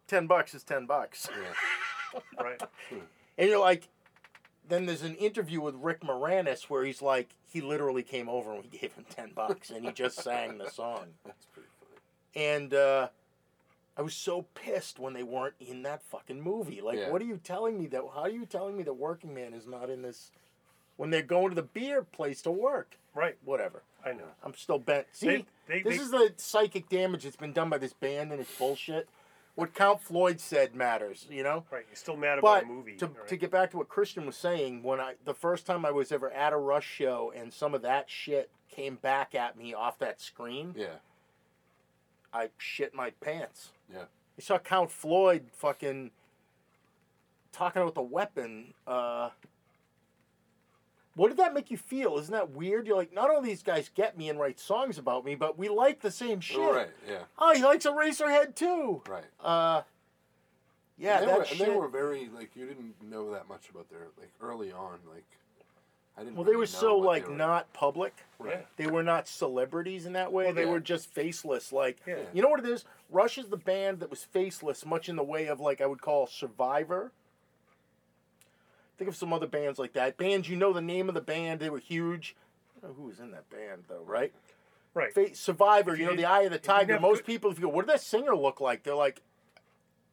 ten 0.08 0.28
bucks 0.28 0.54
is 0.54 0.64
ten 0.64 0.86
bucks." 0.86 1.28
Yeah. 1.32 2.20
right. 2.44 2.62
And 3.38 3.50
you're 3.50 3.60
like, 3.60 3.88
then 4.68 4.86
there's 4.86 5.02
an 5.02 5.16
interview 5.16 5.60
with 5.62 5.76
Rick 5.76 6.02
Moranis 6.02 6.64
where 6.70 6.84
he's 6.84 7.02
like, 7.02 7.30
he 7.52 7.62
literally 7.62 8.04
came 8.04 8.30
over 8.30 8.54
and 8.54 8.64
we 8.64 8.70
gave 8.78 8.94
him 8.94 9.06
10 9.10 9.32
bucks 9.34 9.70
and 9.72 9.84
he 9.84 9.92
just 9.92 10.22
sang 10.22 10.58
the 10.60 10.70
song. 10.70 11.06
That's 11.26 11.46
pretty 11.48 11.70
funny. 11.80 12.46
And 12.46 12.74
uh, 12.74 13.08
I 13.98 14.02
was 14.04 14.14
so 14.14 14.46
pissed 14.54 15.00
when 15.00 15.14
they 15.14 15.24
weren't 15.24 15.56
in 15.60 15.82
that 15.84 16.04
fucking 16.04 16.42
movie. 16.42 16.82
Like, 16.82 17.00
Yeah. 17.00 17.10
what 17.10 17.22
are 17.22 17.26
you 17.26 17.40
telling 17.44 17.80
me 17.80 17.88
that, 17.88 18.04
how 18.14 18.22
are 18.22 18.30
you 18.30 18.46
telling 18.46 18.78
me 18.78 18.84
that 18.84 18.94
Working 18.94 19.34
Man 19.34 19.54
is 19.54 19.66
not 19.68 19.90
in 19.90 20.04
this 20.04 20.30
when 20.98 21.10
they're 21.10 21.24
going 21.24 21.50
to 21.50 21.56
the 21.56 21.64
beer 21.64 22.04
place 22.04 22.42
to 22.44 22.52
work? 22.52 22.98
Right. 23.16 23.38
Whatever. 23.44 23.82
I 24.06 24.12
know. 24.14 24.28
I'm 24.44 24.54
still 24.54 24.80
bent. 24.80 25.08
See, 25.14 25.28
They- 25.28 25.46
they- 25.68 25.82
this 25.84 25.98
they- 25.98 26.04
is 26.04 26.12
the 26.12 26.34
psychic 26.38 26.90
damage 26.90 27.24
that's 27.24 27.36
been 27.38 27.54
done 27.54 27.70
by 27.70 27.78
this 27.78 27.94
band 27.94 28.32
and 28.32 28.42
it's 28.42 28.58
bullshit. 28.58 29.08
What 29.56 29.74
Count 29.76 30.02
Floyd 30.02 30.40
said 30.42 30.74
matters, 30.74 31.28
you 31.30 31.44
know? 31.44 31.64
Right. 31.70 31.86
You're 31.88 31.96
still 31.96 32.18
mad 32.18 32.40
But 32.42 32.64
about 32.64 32.64
a 32.64 32.66
movie. 32.74 32.98
to, 32.98 33.06
right? 33.08 33.28
to 33.28 33.38
get 33.38 33.52
back 33.52 33.70
to 33.72 33.78
what 33.78 33.88
Christian 33.88 34.26
was 34.26 34.36
saying, 34.36 34.82
when 34.82 35.00
I 35.00 35.16
the 35.24 35.36
first 35.36 35.66
time 35.68 35.86
I 35.86 35.92
was 35.92 36.12
ever 36.12 36.32
at 36.32 36.54
a 36.54 36.58
Rush 36.58 36.88
show 36.90 37.32
and 37.36 37.54
some 37.54 37.76
of 37.76 37.84
that 37.84 38.10
shit 38.10 38.50
came 38.70 38.96
back 38.96 39.36
at 39.36 39.56
me 39.56 39.74
off 39.74 40.00
that 40.00 40.20
screen, 40.20 40.74
Yeah. 40.76 40.96
I 42.34 42.50
shit 42.58 42.96
my 42.96 43.12
pants. 43.12 43.72
Yeah. 43.92 44.06
You 44.38 44.42
saw 44.42 44.58
Count 44.58 44.90
Floyd 44.90 45.52
fucking 45.54 46.10
talking 47.52 47.84
about 47.84 47.94
the 47.94 48.02
weapon. 48.02 48.74
Uh, 48.88 49.30
what 51.16 51.28
did 51.30 51.38
that 51.38 51.54
make 51.54 51.70
you 51.70 51.78
feel? 51.78 52.18
Isn't 52.18 52.32
that 52.32 52.52
weird? 52.52 52.88
You're 52.88 52.96
like, 52.98 53.14
not 53.14 53.30
only 53.30 53.50
these 53.50 53.64
guys 53.64 53.90
get 53.94 54.18
me 54.18 54.30
and 54.30 54.40
write 54.40 54.60
songs 54.60 54.98
about 54.98 55.24
me, 55.26 55.36
but 55.36 55.58
we 55.58 55.70
like 55.70 56.02
the 56.02 56.12
same 56.12 56.40
shit. 56.40 56.58
Right. 56.60 56.90
Yeah. 57.08 57.20
Oh, 57.38 57.54
he 57.54 57.64
likes 57.64 57.86
Eraserhead 57.86 58.56
too. 58.56 59.02
Right. 59.08 59.26
Uh, 59.40 59.82
yeah, 60.98 61.18
and 61.20 61.24
they 61.24 61.32
that 61.32 61.38
were, 61.40 61.46
shit. 61.46 61.60
And 61.62 61.70
they 61.72 61.76
were 61.76 61.88
very 61.88 62.30
like 62.34 62.56
you 62.56 62.66
didn't 62.66 62.96
know 63.04 63.32
that 63.32 63.48
much 63.48 63.70
about 63.70 63.90
their 63.90 64.08
like 64.20 64.32
early 64.42 64.72
on 64.72 65.00
like. 65.12 65.26
I 66.16 66.22
didn't. 66.24 66.36
well, 66.36 66.44
they 66.44 66.52
really 66.52 66.60
were 66.62 66.68
so 66.68 66.98
like 66.98 67.28
were- 67.28 67.36
not 67.36 67.74
public. 67.74 68.14
Right. 68.38 68.68
They 68.78 68.86
were 68.86 69.02
not 69.02 69.28
celebrities 69.28 70.06
in 70.06 70.14
that 70.14 70.32
way. 70.32 70.46
Well, 70.46 70.54
they 70.54 70.66
they- 70.66 70.70
were 70.70 70.80
just 70.80 71.12
faceless. 71.12 71.72
Like, 71.72 71.98
Yeah. 72.06 72.18
you 72.34 72.42
know 72.44 72.50
what 72.50 72.60
it 72.60 72.68
is? 72.68 72.86
Rush 73.10 73.38
is 73.40 73.48
the 73.48 73.58
band 73.58 74.00
that 74.00 74.10
was 74.12 74.24
faceless, 74.24 74.86
much 74.86 75.10
in 75.10 75.16
the 75.16 75.24
way 75.24 75.48
of 75.48 75.60
like 75.60 75.82
I 75.82 75.88
would 75.88 76.02
call 76.02 76.28
Survivor 76.28 77.12
Think 78.98 79.10
of 79.10 79.16
some 79.16 79.34
other 79.34 79.48
bands 79.48 79.80
like 79.80 79.94
that. 79.94 80.18
Bands 80.18 80.48
you 80.48 80.56
know 80.56 80.72
the 80.74 80.82
name 80.82 81.10
of 81.10 81.16
the 81.16 81.22
band. 81.22 81.60
They 81.60 81.70
were 81.70 81.80
huge. 81.80 82.36
I 82.78 82.82
don't 82.88 82.92
know 82.92 83.02
who 83.04 83.08
was 83.10 83.20
in 83.20 83.32
that 83.32 83.50
band 83.50 83.84
though, 83.90 84.04
right? 84.06 84.32
Right. 84.94 85.14
Fa- 85.14 85.36
Survivor. 85.36 85.96
You 85.96 86.04
you 86.04 86.10
know, 86.12 86.16
the 86.16 86.26
Eye 86.26 86.42
of 86.42 86.52
the 86.52 86.58
if 86.58 86.66
you 86.68 86.74
didn't 86.74 86.88
Tiger. 86.88 87.00
Most 87.00 87.18
good- 87.20 87.26
people, 87.26 87.52
if 87.52 87.58
you 87.58 87.64
go, 87.64 87.70
what 87.70 87.88
did 87.88 87.94
that 87.96 88.02
singer 88.02 88.36
look 88.36 88.62
like? 88.62 88.84
They're 88.84 88.94
like, 88.96 89.22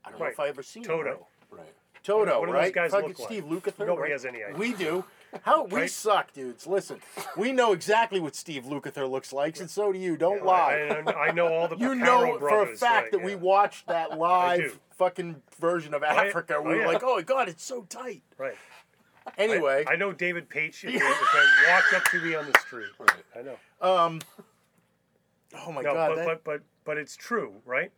I 0.04 0.10
don't 0.10 0.18
know 0.20 0.26
if 0.26 0.40
I 0.40 0.48
ever 0.48 0.62
seen 0.62 0.82
Toto. 0.84 1.02
right? 1.02 1.18
Right. 1.50 1.74
Toto, 2.02 2.40
What 2.40 2.46
do 2.46 2.52
those 2.54 2.72
guys 2.72 2.90
Fucking 2.92 3.08
look 3.08 3.18
like? 3.18 3.28
Steve 3.28 3.44
Lukather. 3.44 3.80
Nobody 3.80 4.00
right? 4.02 4.12
has 4.12 4.24
any 4.24 4.42
idea. 4.42 4.56
We 4.56 4.72
do. 4.72 5.04
How 5.42 5.64
we 5.64 5.82
Right? 5.82 5.90
suck, 5.90 6.32
dudes. 6.32 6.66
Listen, 6.66 6.98
we 7.36 7.52
know 7.52 7.72
exactly 7.72 8.18
what 8.20 8.34
Steve 8.34 8.64
Lukather 8.64 9.08
looks 9.08 9.32
like, 9.34 9.60
and 9.60 9.70
so 9.70 9.92
do 9.92 9.98
you. 9.98 10.16
Don't 10.16 10.44
lie. 10.44 10.76
And 10.76 11.10
I 11.10 11.30
know 11.30 11.52
all 11.52 11.68
the 11.68 11.76
you 11.78 11.90
Picaro 11.90 11.98
know 11.98 12.38
for 12.38 12.62
a 12.62 12.74
fact 12.74 13.02
right, 13.02 13.12
that 13.12 13.22
we 13.22 13.34
watched 13.34 13.86
that 13.88 14.18
live 14.18 14.80
fucking 14.92 15.42
version 15.60 15.92
of. 15.92 16.02
Africa. 16.02 16.54
Oh, 16.56 16.62
we 16.62 16.68
were 16.70 16.80
yeah. 16.80 16.86
like, 16.86 17.02
oh 17.04 17.16
my 17.16 17.22
god, 17.22 17.48
it's 17.50 17.62
so 17.64 17.82
tight. 17.82 18.22
Right. 18.38 18.56
Anyway, 19.38 19.84
I, 19.86 19.92
I 19.92 19.96
know 19.96 20.12
David 20.12 20.48
Paich 20.48 20.82
if, 20.82 20.82
they- 20.82 20.88
if 20.94 21.00
they 21.32 21.72
walked 21.72 21.92
up 21.94 22.04
to 22.10 22.20
me 22.20 22.34
on 22.34 22.50
the 22.50 22.58
street. 22.58 22.88
Right. 22.98 23.10
I 23.38 23.42
know. 23.42 23.56
um, 23.80 24.20
oh 25.66 25.72
my 25.72 25.82
no, 25.82 25.92
god, 25.94 26.08
but, 26.10 26.16
that, 26.16 26.26
but 26.26 26.44
but 26.44 26.60
but 26.84 26.98
it's 26.98 27.16
true, 27.16 27.52
right? 27.66 27.90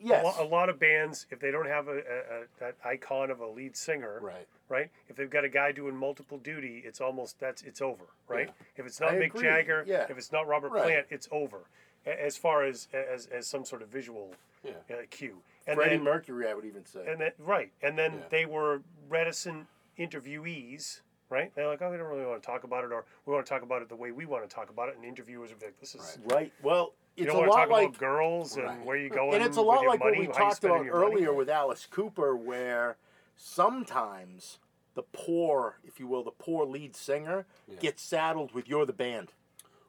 yes, 0.00 0.22
A, 0.22 0.26
lo- 0.42 0.46
a 0.46 0.48
lot 0.48 0.68
of 0.68 0.78
bands, 0.78 1.26
if 1.30 1.40
they 1.40 1.50
don't 1.50 1.66
have 1.66 1.88
a, 1.88 1.92
a, 1.96 1.96
a 1.98 2.44
that 2.60 2.76
icon 2.84 3.30
of 3.30 3.40
a 3.40 3.46
lead 3.46 3.76
singer, 3.76 4.18
Right. 4.22 4.46
right? 4.68 4.90
If 5.08 5.16
they've 5.16 5.30
got 5.30 5.44
a 5.44 5.48
guy 5.48 5.72
doing 5.72 5.96
multiple 5.96 6.38
duty, 6.38 6.82
it's 6.84 7.00
almost 7.00 7.38
that's 7.40 7.62
it's 7.62 7.80
over, 7.80 8.04
right? 8.28 8.50
If 8.76 8.86
it's 8.86 9.00
not 9.00 9.10
I 9.10 9.14
Mick 9.16 9.26
agree, 9.26 9.42
Jagger, 9.42 9.84
yeah. 9.86 10.06
if 10.08 10.16
it's 10.18 10.32
not 10.32 10.46
Robert 10.46 10.72
Right. 10.72 10.84
Plant, 10.84 11.06
it's 11.10 11.28
over. 11.32 11.58
As 12.06 12.36
far 12.36 12.64
as 12.64 12.88
as, 12.92 13.26
as 13.26 13.46
some 13.46 13.64
sort 13.64 13.82
of 13.82 13.88
visual 13.88 14.34
Yeah. 14.64 14.72
uh, 14.90 14.94
cue, 15.10 15.38
and 15.66 15.76
Freddie 15.76 15.96
then 15.96 16.04
Mercury, 16.04 16.48
I 16.48 16.54
would 16.54 16.64
even 16.64 16.86
say. 16.86 17.04
and 17.06 17.20
then 17.20 17.32
right, 17.38 17.70
and 17.82 17.98
then 17.98 18.12
Yeah. 18.14 18.20
they 18.30 18.46
were 18.46 18.82
reticent 19.08 19.66
interviewees. 19.98 21.00
Right? 21.30 21.54
They're 21.54 21.66
like, 21.68 21.82
oh, 21.82 21.90
we 21.90 21.98
don't 21.98 22.06
really 22.06 22.24
want 22.24 22.42
to 22.42 22.46
talk 22.46 22.64
about 22.64 22.84
it, 22.84 22.90
or 22.92 23.04
we 23.26 23.34
want 23.34 23.44
to 23.44 23.50
talk 23.50 23.60
about 23.62 23.82
it 23.82 23.90
the 23.90 23.96
way 23.96 24.12
we 24.12 24.24
want 24.24 24.48
to 24.48 24.54
talk 24.54 24.70
about 24.70 24.88
it. 24.88 24.96
And 24.96 25.04
interviewers 25.04 25.50
are 25.50 25.56
like, 25.62 25.78
this 25.78 25.94
is 25.94 26.16
Right. 26.24 26.32
right. 26.34 26.52
Well, 26.62 26.94
you 27.16 27.24
it's 27.24 27.32
don't 27.34 27.44
a 27.44 27.48
want 27.48 27.50
to 27.50 27.54
lot 27.54 27.60
talk 27.64 27.70
like 27.70 27.88
about 27.88 27.98
girls 27.98 28.56
and 28.56 28.64
Right. 28.64 28.86
where 28.86 28.96
you 28.96 29.10
going, 29.10 29.34
and 29.34 29.44
it's 29.44 29.58
a 29.58 29.60
lot 29.60 29.84
like 29.86 30.00
money, 30.00 30.20
what 30.20 30.28
we 30.28 30.32
talked 30.32 30.64
about 30.64 30.86
your 30.86 30.94
money. 31.00 31.16
earlier 31.16 31.34
with 31.34 31.50
Alice 31.50 31.84
Cooper, 31.90 32.34
where 32.34 32.96
sometimes 33.36 34.58
the 34.94 35.02
poor, 35.02 35.76
if 35.84 36.00
you 36.00 36.06
will, 36.06 36.22
the 36.24 36.30
poor 36.30 36.64
lead 36.64 36.96
singer 36.96 37.44
Yeah. 37.66 37.76
gets 37.78 38.02
saddled 38.02 38.52
with 38.52 38.66
"You're 38.68 38.86
the 38.86 38.92
band." 38.94 39.32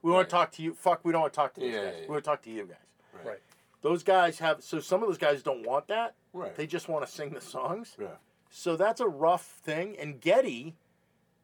We 0.02 0.12
want 0.12 0.28
to 0.28 0.32
talk 0.32 0.52
to 0.54 0.62
you. 0.62 0.74
Fuck, 0.74 1.06
we 1.06 1.12
don't 1.14 1.22
want 1.22 1.34
to 1.34 1.38
talk 1.38 1.54
to 1.54 1.62
these 1.62 1.74
Yeah, 1.74 1.84
guys. 1.86 1.94
yeah, 1.94 2.00
yeah. 2.02 2.06
We 2.08 2.12
want 2.12 2.24
to 2.26 2.30
talk 2.30 2.42
to 2.44 2.50
you 2.50 2.66
guys. 2.66 2.78
Right. 3.14 3.26
Right. 3.26 3.40
Those 3.82 4.04
guys 4.04 4.40
have. 4.40 4.62
So 4.64 4.80
some 4.82 5.02
of 5.04 5.08
those 5.08 5.18
guys 5.18 5.42
don't 5.42 5.66
want 5.66 5.88
that. 5.88 6.16
Right. 6.34 6.54
They 6.56 6.68
just 6.68 6.90
want 6.90 7.06
to 7.06 7.12
sing 7.12 7.30
the 7.34 7.40
songs. 7.42 7.96
Yeah. 8.00 8.08
So 8.50 8.76
that's 8.76 9.00
a 9.02 9.08
rough 9.08 9.46
thing. 9.64 9.96
And 9.98 10.20
Geddy 10.20 10.76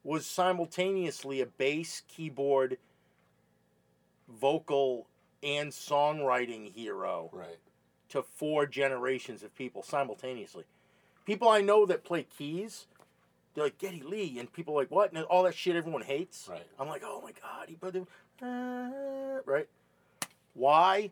was 0.03 0.26
simultaneously 0.26 1.41
a 1.41 1.45
bass, 1.45 2.01
keyboard, 2.08 2.78
vocal, 4.28 5.08
and 5.43 5.72
songwriting 5.72 6.72
hero 6.74 7.30
Right. 7.32 7.60
to 8.10 8.24
four 8.24 8.66
generations 8.66 9.43
of 9.43 9.53
people 9.56 9.84
simultaneously. 9.84 10.64
People 11.26 11.49
I 11.49 11.62
know 11.62 11.86
that 11.86 12.03
play 12.03 12.24
keys, 12.24 12.88
they're 13.53 13.66
like 13.66 13.78
Geddy 13.78 14.01
Lee, 14.01 14.38
and 14.39 14.51
people 14.51 14.76
are 14.76 14.82
like 14.82 14.91
what? 14.91 15.12
And 15.12 15.24
all 15.26 15.43
that 15.43 15.56
shit 15.56 15.76
everyone 15.76 16.01
hates. 16.03 16.47
Right. 16.49 16.66
I'm 16.80 16.88
like, 16.88 17.03
oh 17.03 17.22
my 17.22 17.32
god, 17.32 17.68
he 17.70 17.76
put 17.76 17.93
them, 17.93 18.08
uh, 18.41 19.41
right? 19.45 19.68
Why 20.53 21.12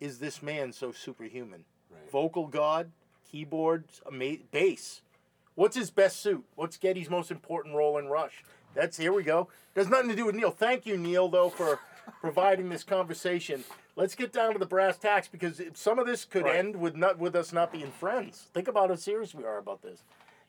is 0.00 0.18
this 0.18 0.42
man 0.42 0.72
so 0.72 0.92
superhuman? 0.92 1.64
Right. 1.90 2.10
Vocal 2.10 2.46
god, 2.46 2.90
keyboards, 3.30 4.00
ama- 4.06 4.36
bass. 4.50 5.02
What's 5.54 5.76
his 5.76 5.90
best 5.90 6.20
suit? 6.22 6.44
What's 6.54 6.76
Geddy's 6.76 7.10
most 7.10 7.30
important 7.30 7.74
role 7.74 7.98
in 7.98 8.06
Rush? 8.08 8.44
That's 8.74 8.96
here 8.96 9.12
we 9.12 9.22
go. 9.24 9.48
There's 9.74 9.88
nothing 9.88 10.08
to 10.10 10.16
do 10.16 10.26
with 10.26 10.34
Neil. 10.36 10.50
Thank 10.50 10.86
you, 10.86 10.96
Neil, 10.96 11.28
though, 11.28 11.48
for 11.50 11.80
providing 12.20 12.68
this 12.68 12.84
conversation. 12.84 13.64
Let's 13.96 14.14
get 14.14 14.32
down 14.32 14.52
to 14.52 14.58
the 14.58 14.66
brass 14.66 14.96
tacks 14.98 15.26
because 15.26 15.60
some 15.74 15.98
of 15.98 16.06
this 16.06 16.24
could 16.24 16.44
Right. 16.44 16.56
end 16.56 16.76
with 16.76 16.94
not 16.94 17.18
with 17.18 17.34
us 17.34 17.52
not 17.52 17.72
being 17.72 17.90
friends. 17.90 18.46
Think 18.54 18.68
about 18.68 18.90
how 18.90 18.94
serious 18.96 19.34
we 19.34 19.44
are 19.44 19.58
about 19.58 19.82
this. 19.82 20.04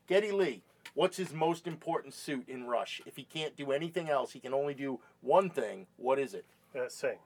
Geddy 0.07 0.31
Lee, 0.31 0.61
what's 0.93 1.17
his 1.17 1.33
most 1.33 1.65
important 1.65 2.13
suit 2.13 2.47
in 2.47 2.67
Rush? 2.67 3.01
If 3.07 3.15
he 3.15 3.23
can't 3.23 3.55
do 3.55 3.71
anything 3.71 4.09
else, 4.09 4.33
he 4.33 4.39
can 4.39 4.53
only 4.53 4.75
do 4.75 4.99
one 5.21 5.49
thing. 5.49 5.87
What 5.97 6.19
is 6.19 6.35
it? 6.35 6.45
Uh, 6.75 6.87
sing. 6.89 7.17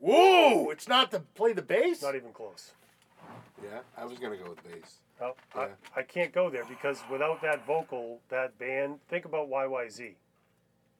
Whoa! 0.00 0.70
It's 0.70 0.88
not 0.88 1.12
to 1.12 1.20
play 1.20 1.52
the 1.52 1.62
bass. 1.62 2.02
Not 2.02 2.16
even 2.16 2.32
close. 2.32 2.72
Yeah. 3.62 3.80
I 3.96 4.04
was 4.04 4.18
gonna 4.18 4.36
go 4.36 4.50
with 4.50 4.62
bass. 4.64 4.98
No, 5.20 5.34
Yeah. 5.54 5.68
I, 5.96 6.00
I 6.00 6.02
can't 6.02 6.32
go 6.32 6.50
there 6.50 6.64
because 6.64 7.02
without 7.10 7.40
that 7.42 7.64
vocal, 7.66 8.20
that 8.28 8.58
band, 8.58 8.98
think 9.08 9.24
about 9.24 9.48
YYZ. 9.50 10.14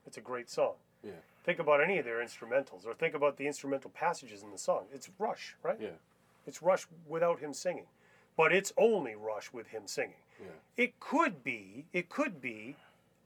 It's 0.07 0.17
a 0.17 0.21
great 0.21 0.49
song. 0.51 0.75
Yeah. 1.03 1.13
Think 1.45 1.59
about 1.59 1.83
any 1.83 1.99
of 1.99 2.05
their 2.05 2.19
instrumentals 2.25 2.87
or 2.87 2.95
think 2.95 3.15
about 3.15 3.37
the 3.37 3.47
instrumental 3.47 3.91
passages 3.91 4.43
in 4.43 4.51
the 4.53 4.59
song. 4.59 4.85
It's 4.93 5.11
Rush, 5.19 5.57
right? 5.63 5.79
Yeah. 5.81 5.89
It's 6.47 6.63
Rush 6.63 6.87
without 7.07 7.41
him 7.41 7.53
singing. 7.53 7.87
But 8.37 8.53
it's 8.53 8.73
only 8.77 9.15
Rush 9.15 9.53
with 9.53 9.69
him 9.69 9.83
singing. 9.87 10.15
Yeah. 10.41 10.47
It 10.77 10.99
could 11.01 11.43
be, 11.43 11.87
it 11.93 12.09
could 12.09 12.41
be 12.41 12.77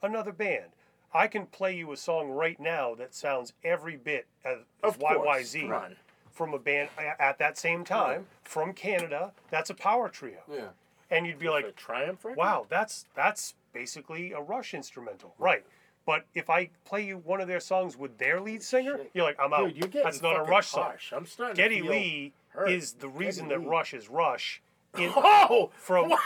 another 0.02 0.32
band. 0.32 0.70
I 1.14 1.28
can 1.28 1.46
play 1.46 1.76
you 1.76 1.92
a 1.92 1.96
song 1.96 2.30
right 2.30 2.58
now 2.58 2.94
that 2.96 3.14
sounds 3.14 3.52
every 3.64 3.96
bit 3.96 4.26
as, 4.44 4.58
as 4.82 4.94
Of 4.94 4.98
course. 4.98 5.26
YYZ 5.54 5.60
Come 5.62 5.72
on. 5.72 5.96
From 6.36 6.52
a 6.54 6.58
band 6.58 6.90
at 7.18 7.38
that 7.38 7.56
same 7.58 7.82
time 7.82 8.26
from 8.44 8.72
Canada. 8.74 9.32
That's 9.50 9.70
a 9.70 9.74
power 9.74 10.08
trio. 10.08 10.38
Yeah. 10.52 10.66
And 11.10 11.26
you'd 11.26 11.38
be 11.38 11.48
like, 11.48 11.74
triumph 11.76 12.24
record? 12.24 12.36
wow, 12.36 12.66
that's 12.68 13.06
that's 13.14 13.54
basically 13.72 14.32
a 14.32 14.40
Rush 14.40 14.74
instrumental, 14.74 15.34
right? 15.38 15.64
But 16.04 16.26
if 16.34 16.50
I 16.50 16.68
play 16.84 17.04
you 17.04 17.18
one 17.18 17.40
of 17.40 17.48
their 17.48 17.58
songs 17.60 17.96
with 17.96 18.18
their 18.18 18.40
lead 18.40 18.62
singer, 18.62 18.96
Shit. 18.98 19.10
you're 19.14 19.24
like, 19.24 19.36
I'm 19.40 19.52
out. 19.52 19.74
Dude, 19.74 19.92
That's 19.92 20.22
not 20.22 20.38
a 20.38 20.42
Rush 20.42 20.68
song. 20.68 20.92
I'm 21.12 21.26
starting 21.26 21.56
Geddy 21.56 21.82
Lee 21.82 22.32
hurt. 22.50 22.70
is 22.70 22.92
the 22.92 23.08
reason 23.08 23.48
Geddy 23.48 23.56
that 23.60 23.64
Lee. 23.64 23.70
Rush 23.70 23.94
is 23.94 24.08
Rush. 24.10 24.62
In, 24.98 25.10
Oh, 25.16 25.70
from 25.76 26.10
wow. 26.10 26.18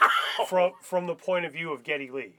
from 0.47 0.73
from 0.83 1.07
the 1.07 1.15
point 1.15 1.45
of 1.47 1.53
view 1.53 1.73
of 1.73 1.83
Geddy 1.85 2.11
Lee, 2.11 2.35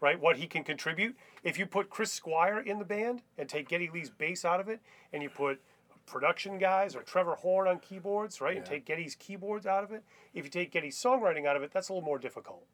right? 0.00 0.20
What 0.20 0.36
he 0.36 0.46
can 0.46 0.64
contribute. 0.64 1.16
If 1.44 1.58
you 1.58 1.66
put 1.66 1.88
Chris 1.90 2.12
Squire 2.12 2.58
in 2.60 2.78
the 2.80 2.84
band 2.84 3.22
and 3.38 3.48
take 3.48 3.68
Geddy 3.68 3.88
Lee's 3.92 4.10
bass 4.10 4.44
out 4.44 4.58
of 4.60 4.68
it, 4.68 4.80
and 5.12 5.22
you 5.22 5.28
put 5.28 5.60
production 6.06 6.58
guys 6.58 6.94
or 6.94 7.02
Trevor 7.02 7.34
Horn 7.34 7.68
on 7.68 7.78
keyboards, 7.80 8.40
right, 8.40 8.56
and 8.56 8.64
take 8.64 8.84
Geddy's 8.84 9.14
keyboards 9.14 9.66
out 9.66 9.84
of 9.84 9.92
it. 9.92 10.02
If 10.34 10.44
you 10.44 10.50
take 10.50 10.72
Geddy's 10.72 10.96
songwriting 10.96 11.46
out 11.46 11.56
of 11.56 11.62
it, 11.62 11.72
that's 11.72 11.88
a 11.88 11.92
little 11.92 12.06
more 12.06 12.18
difficult. 12.18 12.64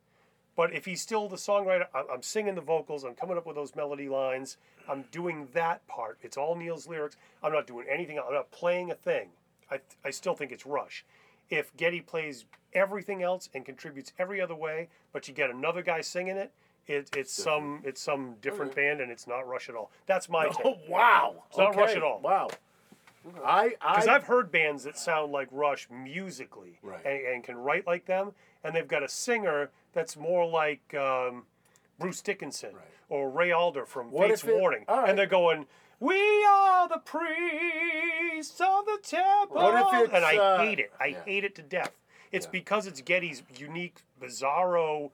But 0.55 0.75
if 0.75 0.85
he's 0.85 1.01
still 1.01 1.29
the 1.29 1.37
songwriter, 1.37 1.87
I'm 1.95 2.23
singing 2.23 2.55
the 2.55 2.61
vocals, 2.61 3.05
I'm 3.05 3.15
coming 3.15 3.39
up 3.39 3.47
with 3.47 3.57
those 3.57 3.75
melody 3.75 4.09
lines, 4.09 4.59
I'm 4.89 5.05
doing 5.11 5.49
that 5.55 5.87
part. 5.87 6.19
It's 6.23 6.37
all 6.37 6.55
Neil's 6.55 6.87
lyrics. 6.87 7.17
I'm 7.43 7.53
not 7.53 7.67
doing 7.67 7.87
anything. 7.91 8.19
I'm 8.19 8.35
not 8.35 8.51
playing 8.51 8.91
a 8.91 8.95
thing. 8.95 9.29
I, 9.71 9.81
I 10.05 10.11
still 10.11 10.35
think 10.35 10.53
it's 10.53 10.67
Rush. 10.67 11.05
If 11.49 11.75
Geddy 11.77 12.01
plays 12.01 12.45
everything 12.75 13.23
else 13.23 13.49
and 13.55 13.65
contributes 13.65 14.13
every 14.19 14.41
other 14.41 14.55
way, 14.55 14.89
but 15.13 15.29
you 15.29 15.35
get 15.35 15.51
another 15.51 15.83
guy 15.83 16.01
singing 16.01 16.37
it, 16.37 16.53
it 16.87 17.09
it's 17.17 17.33
some 17.33 17.81
it's 17.85 18.01
some 18.01 18.35
different 18.43 18.75
band 18.75 19.01
and 19.01 19.11
it's 19.11 19.27
not 19.27 19.47
Rush 19.47 19.69
at 19.69 19.75
all. 19.75 19.91
That's 20.07 20.29
my 20.29 20.47
oh, 20.51 20.53
take. 20.53 20.67
Oh 20.67 20.79
wow! 20.89 21.45
It's 21.49 21.59
not. 21.59 21.77
Rush 21.77 21.95
at 21.95 22.03
all. 22.03 22.21
Wow. 22.21 22.49
I 23.45 23.75
I 23.81 23.95
Because 23.95 24.09
I've 24.09 24.25
heard 24.25 24.51
bands 24.53 24.85
that 24.85 24.97
sound 24.99 25.33
like 25.33 25.49
Rush 25.51 25.89
musically 25.91 26.79
Right. 26.83 27.05
and, 27.05 27.27
and 27.27 27.45
can 27.45 27.57
write 27.57 27.87
like 27.87 28.07
them, 28.07 28.33
and 28.65 28.75
they've 28.75 28.89
got 28.89 29.03
a 29.03 29.09
singer 29.09 29.71
that's 29.93 30.17
more 30.17 30.47
like 30.47 30.95
um, 30.95 31.45
Bruce 31.99 32.21
Dickinson 32.21 32.75
Right. 32.75 32.85
or 33.09 33.31
Ray 33.31 33.53
Alder 33.53 33.87
from 33.87 34.11
What 34.11 34.29
Fates 34.29 34.45
it- 34.45 34.57
Warning, 34.59 34.85
right. 34.89 35.09
and 35.09 35.19
they're 35.19 35.27
going, 35.27 35.67
"We 36.01 36.45
are 36.45 36.89
the 36.89 36.99
priests 36.99 38.61
of 38.61 38.87
the 38.87 38.99
temple," 39.03 39.57
What 39.57 39.75
if 39.95 40.05
it's, 40.07 40.15
and 40.15 40.25
I 40.25 40.37
uh, 40.37 40.59
hate 40.59 40.81
it. 40.81 40.93
I 41.01 41.07
Yeah. 41.07 41.25
hate 41.25 41.45
it 41.45 41.55
to 41.57 41.63
death. 41.63 41.93
It's 42.33 42.47
Yeah. 42.47 42.51
because 42.53 42.87
it's 42.87 43.01
Geddy's 43.03 43.43
unique, 43.57 44.01
bizarro. 44.21 45.11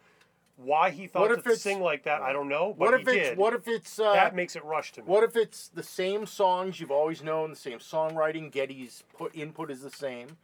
Why 0.60 0.90
he 0.90 1.06
thought 1.06 1.22
What 1.22 1.30
if 1.30 1.44
to 1.44 1.50
it's- 1.50 1.62
sing 1.62 1.80
like 1.80 2.02
that, 2.02 2.20
I 2.20 2.32
don't 2.32 2.48
know. 2.48 2.74
But 2.76 2.90
what 2.90 2.94
if 3.00 3.06
he 3.08 3.16
it's 3.18 3.28
did. 3.30 3.38
what 3.38 3.54
if 3.54 3.68
it's 3.68 3.98
uh, 4.00 4.12
that 4.12 4.34
makes 4.34 4.56
it 4.56 4.64
Rush 4.64 4.90
to 4.92 5.00
me. 5.02 5.06
what 5.06 5.22
if 5.22 5.36
it's 5.36 5.68
the 5.68 5.84
same 5.84 6.26
songs 6.26 6.80
you've 6.80 6.90
always 6.90 7.22
known, 7.22 7.50
the 7.50 7.56
same 7.56 7.78
songwriting, 7.78 8.50
Geddy's 8.50 9.04
put 9.16 9.34
input 9.36 9.70
is 9.70 9.82
the 9.82 9.90
same, 9.90 10.36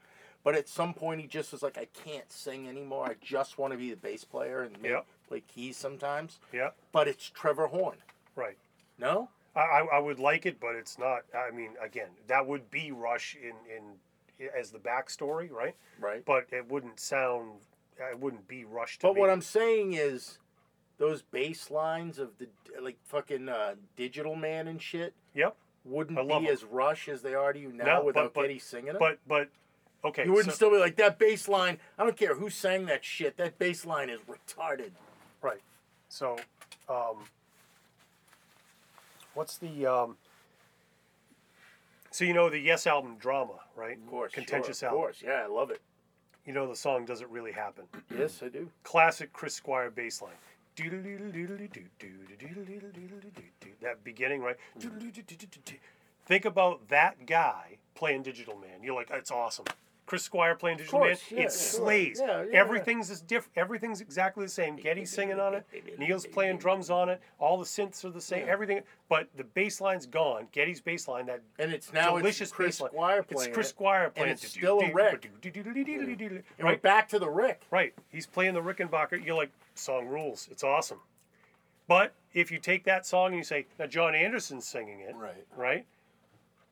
but 0.45 0.55
at 0.55 0.69
some 0.69 0.95
point 0.95 1.21
he 1.21 1.27
just 1.27 1.51
was 1.51 1.63
like, 1.65 1.77
I 1.77 1.87
can't 1.87 2.31
sing 2.31 2.69
anymore. 2.69 3.07
I 3.07 3.17
just 3.21 3.59
want 3.59 3.73
to 3.73 3.77
be 3.79 3.91
the 3.91 3.97
bass 3.97 4.23
player 4.25 4.63
and 4.63 4.77
Yeah. 4.83 5.01
play 5.27 5.41
keys 5.41 5.77
sometimes. 5.77 6.39
Yeah, 6.53 6.71
But 6.93 7.09
it's 7.09 7.29
Trevor 7.31 7.67
Horn. 7.67 7.97
right. 8.37 8.57
No. 8.99 9.31
I, 9.57 9.61
I 9.61 9.87
I 9.95 9.99
would 9.99 10.19
like 10.21 10.47
it, 10.47 10.59
but 10.61 10.75
it's 10.77 10.99
not. 10.99 11.23
I 11.37 11.51
mean, 11.53 11.71
again, 11.83 12.09
that 12.29 12.47
would 12.47 12.71
be 12.71 12.93
Rush 12.93 13.37
in 13.37 13.55
in 13.73 14.49
as 14.57 14.71
the 14.71 14.79
backstory, 14.79 15.51
right? 15.51 15.75
Right. 16.01 16.25
But 16.25 16.47
it 16.53 16.69
wouldn't 16.69 16.99
sound. 17.01 17.61
It 17.99 18.19
wouldn't 18.19 18.49
be 18.49 18.65
rushed. 18.65 19.01
But 19.03 19.17
what 19.17 19.31
I'm 19.31 19.41
saying 19.41 19.93
is, 19.95 20.39
those 20.99 21.23
bass 21.23 21.71
lines 21.71 22.19
of 22.19 22.31
the 22.39 22.49
like 22.81 22.99
fucking 23.05 23.49
uh, 23.49 23.75
Digital 23.97 24.35
Man 24.37 24.67
and 24.69 24.81
shit 24.81 25.15
Yep. 25.35 25.57
wouldn't 25.85 26.17
be 26.19 26.23
love 26.25 26.43
be 26.43 26.49
'em. 26.49 26.53
as 26.53 26.65
rush 26.65 27.09
as 27.09 27.23
they 27.23 27.35
are 27.35 27.53
to 27.53 27.59
you 27.59 27.73
now 27.73 27.85
No, 28.01 28.05
without 28.05 28.35
but- 28.35 28.43
Geddy 28.43 28.59
singing 28.59 28.95
it. 28.95 28.99
But 28.99 29.19
but 29.27 29.49
okay. 30.05 30.25
you 30.25 30.33
wouldn't 30.33 30.53
so- 30.53 30.57
still 30.57 30.71
be 30.71 30.79
like 30.79 30.97
that 30.97 31.19
bass 31.19 31.49
line. 31.49 31.79
I 31.99 32.05
don't 32.05 32.17
care 32.17 32.35
who 32.35 32.51
sang 32.51 32.87
that 32.87 33.05
shit. 33.05 33.37
That 33.37 33.59
bass 33.59 33.85
line 33.87 34.11
is 34.11 34.21
retarded. 34.21 34.91
right. 35.43 35.61
So, 36.09 36.37
um, 36.89 37.25
what's 39.35 39.57
the 39.59 39.87
um, 39.87 40.17
so 42.11 42.25
you 42.25 42.33
know 42.35 42.49
the 42.51 42.59
Yes 42.59 42.87
album 42.87 43.17
drama, 43.19 43.61
right? 43.75 43.97
Of 43.99 44.07
course, 44.07 44.33
contentious 44.33 44.79
sure, 44.81 44.89
of 44.89 44.93
album. 44.93 45.03
course. 45.07 45.23
Yeah, 45.25 45.43
I 45.43 45.47
love 45.47 45.71
it. 45.71 45.81
You 46.45 46.53
know 46.53 46.69
the 46.69 46.77
song 46.77 47.05
"Does 47.07 47.23
It 47.23 47.31
Really 47.31 47.53
Happen"? 47.53 47.85
Yes, 48.17 48.43
I 48.43 48.49
do. 48.49 48.69
Classic 48.83 49.33
Chris 49.33 49.55
Squire 49.55 49.91
bass 49.91 50.21
line. 50.21 50.33
That 53.81 54.05
beginning, 54.05 54.43
right? 54.43 54.57
Think 56.27 56.45
about 56.45 56.89
that 56.89 57.27
guy 57.27 57.79
playing 57.95 58.23
Digital 58.25 58.57
Man. 58.57 58.83
You're 58.83 58.95
like, 58.95 59.09
that's 59.09 59.31
awesome. 59.31 59.67
Chris 60.07 60.23
Squire 60.23 60.55
playing 60.55 60.77
Digital 60.77 60.99
course, 60.99 61.21
Man, 61.31 61.41
yeah, 61.41 61.47
it 61.47 61.51
sure. 61.51 61.59
slays. 61.59 62.21
Yeah, 62.23 62.43
yeah, 62.43 62.59
everything's 62.61 63.09
is 63.09 63.23
diff- 63.23 63.49
Everything's 63.57 64.03
exactly 64.03 64.45
the 64.45 64.51
same. 64.51 64.77
Geddy's 64.77 65.11
singing 65.11 65.41
on 65.41 65.55
it. 65.55 65.67
Neil's 65.99 66.27
playing 66.27 66.59
drums 66.59 66.91
on 66.91 67.09
it. 67.09 67.23
All 67.39 67.57
the 67.57 67.65
synths 67.65 68.05
are 68.05 68.11
the 68.11 68.21
same. 68.21 68.47
Everything, 68.47 68.83
but 69.09 69.29
the 69.37 69.45
bass 69.45 69.81
line's 69.81 70.05
gone. 70.05 70.47
Geddy's 70.53 70.83
bass 70.83 71.09
line, 71.09 71.25
that 71.27 71.41
And 71.59 71.73
it's 71.73 71.91
now 71.93 72.19
delicious 72.19 72.43
it's 72.49 72.53
Chris 72.53 72.77
bass 72.77 72.81
line. 72.83 72.91
Squire 72.91 73.19
It's 73.21 73.33
playing 73.33 73.55
Chris 73.55 73.69
Squire 73.71 74.11
playing. 74.11 74.31
it's 74.33 74.47
still 74.47 74.81
a 74.81 74.93
Rick. 74.93 75.31
Right, 76.61 76.83
back 76.83 77.09
to 77.09 77.19
the 77.19 77.31
Rick. 77.31 77.63
right. 77.71 77.95
He's 78.09 78.27
playing 78.27 78.55
the 78.55 78.61
Rickenbacker. 78.63 79.25
You're 79.25 79.37
like, 79.37 79.51
song 79.75 80.07
rules. 80.07 80.49
It's 80.51 80.63
awesome. 80.65 81.01
But 81.89 82.13
if 82.33 82.51
you 82.51 82.59
take 82.59 82.85
that 82.85 83.07
song 83.07 83.29
and 83.29 83.37
you 83.37 83.43
say, 83.43 83.67
now 83.79 83.87
Jon 83.87 84.15
Anderson's 84.15 84.67
singing 84.67 85.01
it, 85.01 85.15
Right. 85.17 85.45
right? 85.57 85.87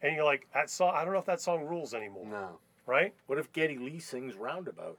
And 0.03 0.17
you're 0.17 0.25
like, 0.25 0.47
that 0.53 0.69
song. 0.71 0.93
I 0.95 1.05
don't 1.05 1.13
know 1.13 1.19
if 1.19 1.27
that 1.27 1.41
song 1.41 1.65
rules 1.67 1.95
anymore, 1.95 2.27
No. 2.27 2.59
Right? 2.87 3.15
What 3.27 3.39
if 3.39 3.53
Geddy 3.53 3.79
Lee 3.79 3.99
sings 4.01 4.35
Roundabout? 4.37 4.99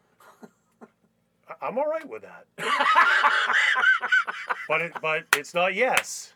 I- 1.50 1.68
I'm 1.68 1.78
all 1.78 1.88
right 1.88 2.08
with 2.08 2.22
that. 2.24 2.46
but 4.68 4.82
it, 4.82 4.94
but 5.02 5.24
it's 5.36 5.54
not 5.54 5.76
yes, 5.76 6.34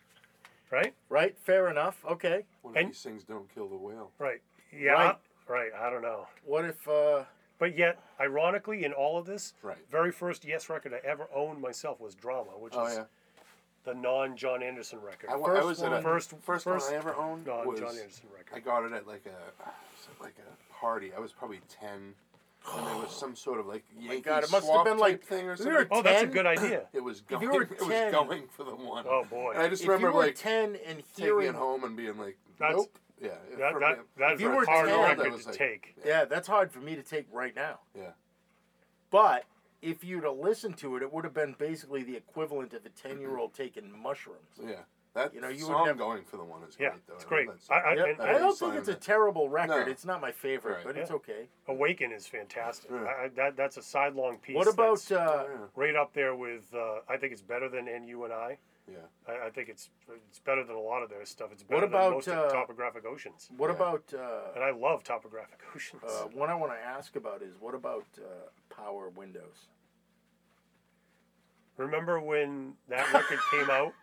right? 0.72 0.94
Right? 1.10 1.38
Fair 1.38 1.70
enough. 1.70 2.04
Okay. 2.10 2.44
What 2.62 2.72
if 2.72 2.78
And- 2.78 2.88
he 2.90 2.94
sings 2.94 3.24
"Don't 3.24 3.48
Kill 3.54 3.68
the 3.68 3.78
Whale"? 3.78 4.12
Right. 4.20 4.42
Yeah. 4.78 4.92
Right. 4.94 5.16
Right. 5.48 5.72
I 5.80 5.90
don't 5.90 6.02
know. 6.02 6.28
What 6.46 6.66
if 6.66 6.88
uh 6.90 7.24
But 7.60 7.78
yet, 7.78 8.00
ironically, 8.20 8.84
in 8.84 8.92
all 8.94 9.18
of 9.18 9.26
this, 9.26 9.54
Right. 9.64 9.78
very 9.90 10.12
first 10.12 10.44
Yes 10.46 10.70
record 10.70 10.94
I 10.94 11.00
ever 11.08 11.28
owned 11.34 11.62
myself 11.62 12.00
was 12.02 12.14
Drama, 12.14 12.52
which 12.58 12.74
Oh 12.76 12.86
is 12.86 12.98
yeah. 12.98 13.04
the 13.86 13.94
non-Jon 13.96 14.62
Anderson 14.62 15.00
record. 15.02 15.30
I, 15.30 15.38
wa- 15.38 15.48
I 15.48 15.56
First 15.56 15.68
was 15.68 15.82
at 15.84 15.94
a 15.94 16.02
First- 16.02 16.32
first 16.42 16.66
first 16.66 16.86
one 16.86 16.94
I 16.94 16.98
ever 16.98 17.16
owned 17.16 17.48
was 17.48 17.66
non-Jon 17.80 17.98
Anderson 17.98 18.28
record. 18.34 18.48
I 18.52 18.56
record. 18.58 18.66
got 18.66 18.84
it 18.84 18.92
at 18.94 19.08
like 19.08 19.26
a 19.26 19.30
was 19.30 20.08
it 20.12 20.22
like 20.22 20.36
a 20.40 20.67
party. 20.80 21.12
I 21.16 21.20
was 21.20 21.32
probably 21.34 21.60
ten, 21.70 22.14
and 22.76 22.88
there 22.88 22.96
was 22.98 23.12
some 23.16 23.36
sort 23.36 23.60
of 23.60 23.66
like 23.66 23.84
oh 23.98 24.02
Yankee 24.02 24.22
God, 24.22 24.44
it 24.44 24.52
must 24.52 24.66
have 24.66 24.74
swap 24.74 24.86
been 24.86 24.94
type 24.94 25.02
like- 25.02 25.24
thing 25.24 25.48
or 25.50 25.56
something. 25.56 25.74
were 25.74 25.88
Oh, 25.92 26.02
that's 26.02 26.22
a 26.24 26.26
10? 26.26 26.34
good 26.34 26.46
idea. 26.46 26.88
It 26.94 27.04
was 27.04 27.20
If 27.20 27.28
going. 27.28 27.42
you 27.44 27.50
were 27.52 27.64
it 27.64 27.80
was 27.80 27.88
10 27.90 28.12
going 28.12 28.48
for 28.50 28.64
the 28.64 28.76
one. 28.76 29.06
Oh 29.08 29.26
boy. 29.30 29.54
And 29.54 29.62
I 29.62 29.70
just 29.70 29.82
if 29.84 29.88
you 29.88 29.94
remember 29.94 30.16
were 30.18 30.26
like 30.26 30.36
ten 30.36 30.76
and 30.86 31.04
taking 31.16 31.26
hearing 31.26 31.48
it 31.50 31.56
home 31.56 31.84
and 31.84 31.96
being 31.96 32.18
like, 32.18 32.38
That's- 32.60 32.76
nope. 32.78 32.98
Yeah. 33.20 33.30
That, 33.58 33.74
for 33.74 33.80
that, 33.80 33.98
me- 33.98 34.04
that 34.20 34.40
you 34.40 34.52
a 34.52 34.56
were 34.56 34.66
hard 34.66 34.88
10, 34.90 35.00
record 35.00 35.18
that 35.20 35.24
to 35.24 35.30
was 35.32 35.46
like- 35.48 35.56
take. 35.56 35.96
Yeah, 36.06 36.26
that's 36.26 36.48
hard 36.48 36.72
for 36.72 36.80
me 36.80 36.96
to 36.96 37.02
take 37.02 37.26
right 37.32 37.56
now. 37.56 37.80
Yeah. 37.98 38.12
But 39.10 39.46
if 39.82 40.04
you'd 40.04 40.24
have 40.24 40.38
listened 40.38 40.78
to 40.78 40.96
it, 40.98 41.02
it 41.04 41.12
would 41.14 41.24
have 41.24 41.34
been 41.34 41.56
basically 41.58 42.04
the 42.04 42.16
equivalent 42.16 42.74
of 42.74 42.86
a 42.86 42.90
ten-year-old 42.90 43.54
taking 43.54 43.92
mushrooms. 43.92 44.60
Yeah. 44.64 44.82
That 45.18 45.34
You 45.34 45.42
know, 45.42 45.48
you 45.48 45.66
would 45.66 45.74
song 45.74 45.86
never- 45.88 45.98
going 45.98 46.24
for 46.26 46.38
the 46.38 46.44
one 46.44 46.62
is 46.62 46.78
Yeah, 46.80 46.90
great 46.90 47.08
though. 47.08 47.14
it's 47.16 47.26
I 47.26 47.28
great. 47.28 47.50
I- 47.72 47.74
I- 47.74 47.94
Yep. 47.96 48.08
and- 48.08 48.22
I 48.22 48.38
don't 48.38 48.56
think 48.56 48.76
it's 48.76 48.88
a 48.88 48.94
terrible 48.94 49.50
record. 49.50 49.88
No. 49.88 49.92
It's 49.92 50.06
not 50.06 50.22
my 50.22 50.32
favorite, 50.32 50.76
Right. 50.76 50.84
but 50.86 50.96
it's 50.96 51.10
okay. 51.10 51.50
Awaken 51.68 52.12
is 52.12 52.28
fantastic. 52.28 52.92
Yeah. 52.92 53.04
I, 53.04 53.24
I- 53.24 53.28
that, 53.30 53.56
that's 53.56 53.78
a 53.78 53.82
sidelong 53.82 54.38
piece. 54.38 54.56
What 54.56 54.68
about 54.68 54.98
that's 55.00 55.12
uh, 55.12 55.48
Oh, 55.50 55.70
right 55.76 55.96
up 55.96 56.14
there 56.14 56.36
with? 56.36 56.72
Uh, 56.72 57.00
I 57.10 57.18
think 57.18 57.34
it's 57.34 57.42
better 57.42 57.68
than 57.68 57.88
"And 57.88 58.06
You 58.08 58.26
and 58.26 58.34
I." 58.34 58.60
Yeah. 58.88 58.98
I, 59.28 59.48
I 59.48 59.50
think 59.50 59.70
it's 59.70 59.90
it's 60.28 60.38
better 60.38 60.64
than 60.64 60.76
a 60.76 60.80
lot 60.80 61.02
of 61.02 61.10
their 61.10 61.26
stuff. 61.26 61.52
It's 61.52 61.64
What 61.64 61.78
better 61.78 61.86
about, 61.88 62.04
than 62.04 62.12
most 62.14 62.28
uh, 62.28 62.46
of 62.46 62.52
Topographic 62.52 63.04
Oceans. 63.08 63.50
what 63.58 63.70
Yeah. 63.72 63.76
about 63.76 64.14
uh, 64.14 64.52
And 64.54 64.64
I 64.64 64.70
love 64.70 65.04
Topographic 65.04 65.62
Oceans. 65.76 66.04
uh, 66.04 66.28
what 66.28 66.50
I 66.50 66.54
want 66.54 66.74
to 66.74 66.78
ask 66.80 67.16
about 67.16 67.42
is 67.42 67.56
what 67.60 67.74
about 67.74 68.06
uh, 68.20 68.50
Power 68.70 69.10
Windows? 69.10 69.66
Remember 71.78 72.20
when 72.20 72.76
that 72.88 73.12
record 73.14 73.40
came 73.52 73.70
out? 73.72 73.94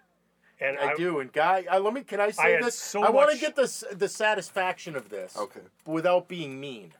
And 0.60 0.78
I, 0.78 0.94
do, 0.94 1.18
and 1.18 1.32
Guy, 1.32 1.64
uh, 1.70 1.80
let 1.80 1.92
me. 1.92 2.02
Can 2.02 2.20
I 2.20 2.30
say 2.30 2.52
had 2.52 2.62
this? 2.64 2.76
so 2.78 3.02
I 3.02 3.10
want 3.10 3.32
to 3.32 3.38
get 3.38 3.56
this 3.56 3.82
the 3.92 4.08
satisfaction 4.08 4.94
of 4.96 5.08
this. 5.08 5.36
Okay. 5.36 5.60
Without 5.84 6.28
being 6.28 6.60
mean. 6.60 6.92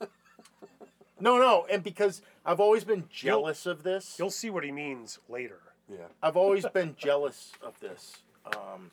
no, 1.20 1.36
no, 1.38 1.66
and 1.70 1.82
because 1.82 2.22
I've 2.46 2.60
always 2.60 2.84
been 2.84 3.04
jealous 3.10 3.66
of 3.66 3.82
this. 3.82 4.16
You'll 4.18 4.30
see 4.30 4.48
what 4.50 4.64
he 4.64 4.72
means 4.72 5.18
later. 5.28 5.60
Yeah. 5.90 6.06
I've 6.22 6.36
always 6.36 6.64
been 6.66 6.94
jealous 6.96 7.52
of 7.62 7.78
this. 7.80 8.18
Um, 8.56 8.90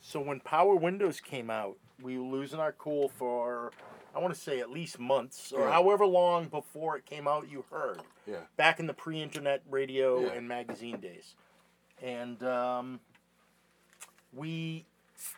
so 0.00 0.20
when 0.20 0.40
Power 0.40 0.74
Windows 0.74 1.20
came 1.20 1.48
out, 1.50 1.76
we 2.02 2.18
were 2.18 2.24
losing 2.24 2.58
our 2.58 2.72
cool 2.72 3.08
for, 3.08 3.70
I 4.14 4.18
want 4.18 4.34
to 4.34 4.40
say 4.40 4.60
at 4.60 4.70
least 4.70 4.98
months 4.98 5.52
or 5.52 5.60
Yeah. 5.60 5.72
however 5.72 6.04
long 6.04 6.46
before 6.46 6.96
it 6.96 7.06
came 7.06 7.26
out. 7.28 7.48
You 7.48 7.64
heard 7.70 8.02
Yeah. 8.26 8.40
back 8.56 8.80
in 8.80 8.86
the 8.86 8.92
pre-internet 8.94 9.62
radio 9.70 10.20
Yeah. 10.20 10.32
and 10.32 10.48
magazine 10.48 10.98
days, 11.00 11.36
and 12.02 12.42
um, 12.42 13.00
we 14.36 14.84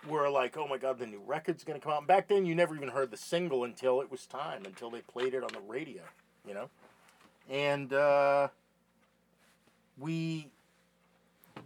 were 0.08 0.28
like, 0.28 0.56
"Oh 0.56 0.66
my 0.66 0.76
God, 0.76 0.98
the 0.98 1.06
new 1.06 1.22
record's 1.26 1.64
gonna 1.64 1.80
come 1.80 1.92
out." 1.92 1.98
And 1.98 2.06
back 2.06 2.28
then, 2.28 2.44
you 2.44 2.54
never 2.54 2.74
even 2.74 2.88
heard 2.88 3.10
the 3.10 3.16
single 3.16 3.64
until 3.64 4.00
it 4.00 4.10
was 4.10 4.26
time, 4.26 4.64
until 4.64 4.90
they 4.90 5.00
played 5.00 5.34
it 5.34 5.42
on 5.42 5.50
the 5.52 5.60
radio, 5.60 6.02
you 6.46 6.54
know. 6.54 6.68
And 7.48 7.92
uh, 7.92 8.48
we, 9.98 10.48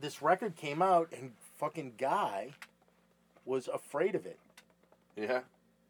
this 0.01 0.22
record 0.22 0.57
came 0.57 0.83
out, 0.83 1.12
and 1.16 1.33
fucking 1.59 1.95
guy 1.99 2.51
was 3.45 3.68
afraid 3.68 4.14
of 4.14 4.26
it. 4.26 4.39
Yeah. 5.16 5.41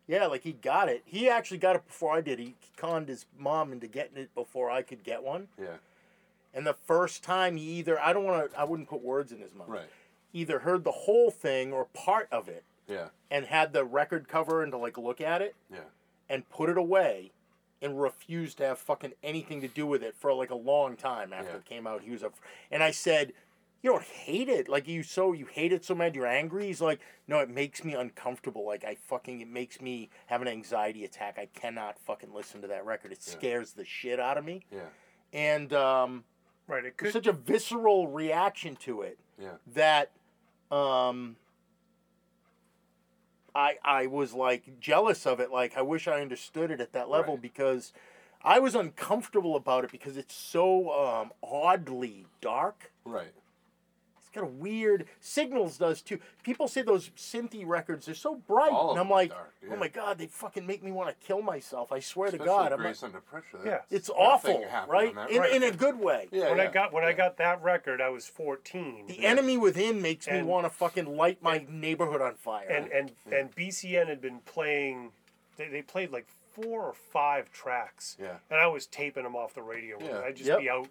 Yeah, 0.09 0.27
like 0.27 0.43
he 0.43 0.53
got 0.53 0.89
it. 0.89 1.03
He 1.05 1.29
actually 1.29 1.59
got 1.59 1.77
it 1.77 1.87
before 1.87 2.15
I 2.15 2.21
did. 2.21 2.39
He 2.39 2.55
conned 2.77 3.09
his 3.09 3.27
mom 3.39 3.73
into 3.73 3.87
getting 3.87 4.17
it 4.17 4.35
before 4.35 4.71
I 4.71 4.83
could 4.83 5.05
get 5.05 5.23
one. 5.23 5.49
Yeah. 5.59 5.77
And 6.55 6.67
the 6.67 6.75
first 6.75 7.23
time 7.23 7.57
he 7.57 7.65
either 7.65 8.01
I 8.01 8.13
don't 8.13 8.25
want 8.25 8.51
to 8.51 8.59
I 8.59 8.65
wouldn't 8.65 8.89
put 8.89 9.03
words 9.03 9.33
in 9.33 9.39
his 9.39 9.55
mouth. 9.55 9.69
Right. 9.69 9.89
Either 10.33 10.61
heard 10.61 10.85
the 10.85 10.93
whole 10.93 11.31
thing 11.31 11.73
or 11.73 11.85
part 11.87 12.29
of 12.33 12.49
it 12.49 12.65
Yeah. 12.87 13.09
and 13.31 13.47
had 13.47 13.73
the 13.73 13.85
record 13.85 14.29
cover 14.29 14.63
and 14.63 14.73
to 14.73 14.79
like 14.79 14.97
look 14.97 15.21
at 15.21 15.43
it 15.43 15.55
Yeah. 15.71 15.85
and 16.29 16.49
put 16.49 16.71
it 16.71 16.79
away 16.79 17.33
and 17.81 18.01
refused 18.01 18.59
to 18.59 18.67
have 18.67 18.79
fucking 18.79 19.13
anything 19.23 19.61
to 19.61 19.69
do 19.69 19.87
with 19.87 20.03
it 20.03 20.15
for 20.15 20.33
like 20.33 20.51
a 20.51 20.55
long 20.57 20.97
time 20.97 21.33
after 21.33 21.51
Yeah. 21.53 21.57
it 21.59 21.65
came 21.65 21.87
out. 21.87 22.03
He 22.03 22.11
was 22.13 22.23
a 22.23 22.33
and 22.71 22.83
I 22.83 22.93
said, 22.93 23.33
"You 23.83 23.91
don't 23.91 24.05
hate 24.05 24.49
it. 24.49 24.69
Like 24.69 24.87
you 24.89 25.03
so 25.03 25.33
you 25.33 25.47
hate 25.47 25.73
it 25.73 25.85
so 25.85 25.95
bad 25.95 26.15
you're 26.15 26.27
angry." 26.27 26.67
He's 26.67 26.81
like, 26.81 27.01
"No, 27.27 27.41
it 27.41 27.51
makes 27.51 27.83
me 27.85 27.95
uncomfortable. 27.95 28.65
Like 28.65 28.85
I 28.85 28.95
fucking 28.95 29.41
it 29.41 29.49
makes 29.49 29.81
me 29.81 30.09
have 30.27 30.41
an 30.41 30.49
anxiety 30.49 31.05
attack. 31.05 31.39
I 31.39 31.47
cannot 31.47 31.99
fucking 31.99 32.33
listen 32.33 32.63
to 32.63 32.69
that 32.69 32.87
record. 32.87 33.13
It 33.13 33.19
Yeah. 33.27 33.33
scares 33.33 33.73
the 33.75 33.85
shit 33.85 34.19
out 34.21 34.39
of 34.39 34.45
me." 34.45 34.65
Yeah. 34.71 34.89
And 35.33 35.73
um 35.75 36.25
Right. 36.69 36.85
It 36.87 36.97
could. 36.97 37.13
such 37.13 37.27
a 37.27 37.33
visceral 37.33 38.07
reaction 38.07 38.77
to 38.77 39.03
it 39.03 39.19
Yeah. 39.37 39.57
that 39.67 40.13
um 40.73 41.37
I 43.55 43.77
I 43.85 44.07
was 44.07 44.33
like 44.33 44.81
jealous 44.81 45.27
of 45.27 45.39
it 45.41 45.51
like 45.51 45.77
I 45.77 45.83
wish 45.83 46.09
I 46.09 46.21
understood 46.21 46.71
it 46.71 46.81
at 46.81 46.93
that 46.93 47.09
level 47.11 47.35
Right. 47.35 47.43
because 47.43 47.93
I 48.43 48.59
was 48.59 48.75
uncomfortable 48.75 49.55
about 49.55 49.85
it 49.85 49.93
because 49.93 50.17
it's 50.17 50.35
so 50.35 50.91
um 50.91 51.33
oddly 51.43 52.27
dark. 52.41 52.91
Right. 53.05 53.33
It's 54.33 54.41
got 54.41 54.49
a 54.49 54.51
weird 54.51 55.05
signals 55.21 55.77
does 55.77 56.01
too. 56.01 56.19
People 56.43 56.67
say 56.67 56.81
those 56.81 57.11
synthy 57.11 57.67
records 57.67 58.09
are 58.09 58.15
so 58.15 58.37
bright 58.37 58.73
All 58.73 58.93
and 58.93 58.99
I'm 59.01 59.11
like, 59.11 59.29
dark, 59.29 59.53
"Oh 59.71 59.77
my 59.77 59.89
god, 59.89 60.17
they 60.17 60.27
fucking 60.27 60.67
make 60.67 60.83
me 60.83 60.91
want 60.91 61.11
to 61.11 61.27
kill 61.27 61.43
myself. 61.43 61.93
I 61.93 62.01
swear 62.01 62.29
Especially 62.29 62.47
to 62.47 62.51
god. 62.51 62.73
I'm 62.73 62.83
like, 62.83 63.03
Under 63.03 63.21
Pressure. 63.21 63.59
Yeah. 63.63 63.81
It's 63.91 64.07
that 64.07 64.15
awful, 64.15 64.55
thing 64.55 64.69
happened 64.69 65.15
right? 65.15 65.31
In, 65.31 65.63
in 65.63 65.63
a 65.65 65.71
good 65.71 65.99
way. 65.99 66.29
Yeah. 66.33 66.49
when 66.49 66.57
yeah. 66.57 66.65
I 66.65 66.67
got 66.69 66.95
when 66.95 67.05
I 67.05 67.13
got 67.13 67.37
that 67.37 67.63
record, 67.63 68.01
I 68.01 68.09
was 68.09 68.27
14. 68.27 69.07
The 69.09 69.27
enemy 69.27 69.59
within 69.59 70.01
makes 70.01 70.27
me 70.27 70.41
want 70.43 70.65
to 70.65 70.71
fucking 70.71 71.15
light 71.15 71.43
my 71.43 71.67
neighborhood 71.69 72.23
on 72.23 72.37
fire. 72.37 72.67
and 72.71 72.91
and 72.91 73.13
and 73.31 73.55
BCN 73.55 74.09
had 74.09 74.23
been 74.23 74.39
playing. 74.47 75.11
They, 75.59 75.69
they 75.69 75.83
played 75.83 76.11
like 76.11 76.27
four 76.53 76.85
or 76.85 76.95
five 76.95 77.53
tracks. 77.53 78.17
Yeah. 78.19 78.37
And 78.51 78.59
I 78.59 78.67
was 78.67 78.87
taping 78.87 79.25
them 79.25 79.37
off 79.37 79.53
the 79.53 79.63
radio. 79.63 79.99
Yeah. 80.01 80.23
I'd 80.25 80.37
just 80.37 80.49
Yep. 80.49 80.61
be 80.61 80.71
out. 80.71 80.89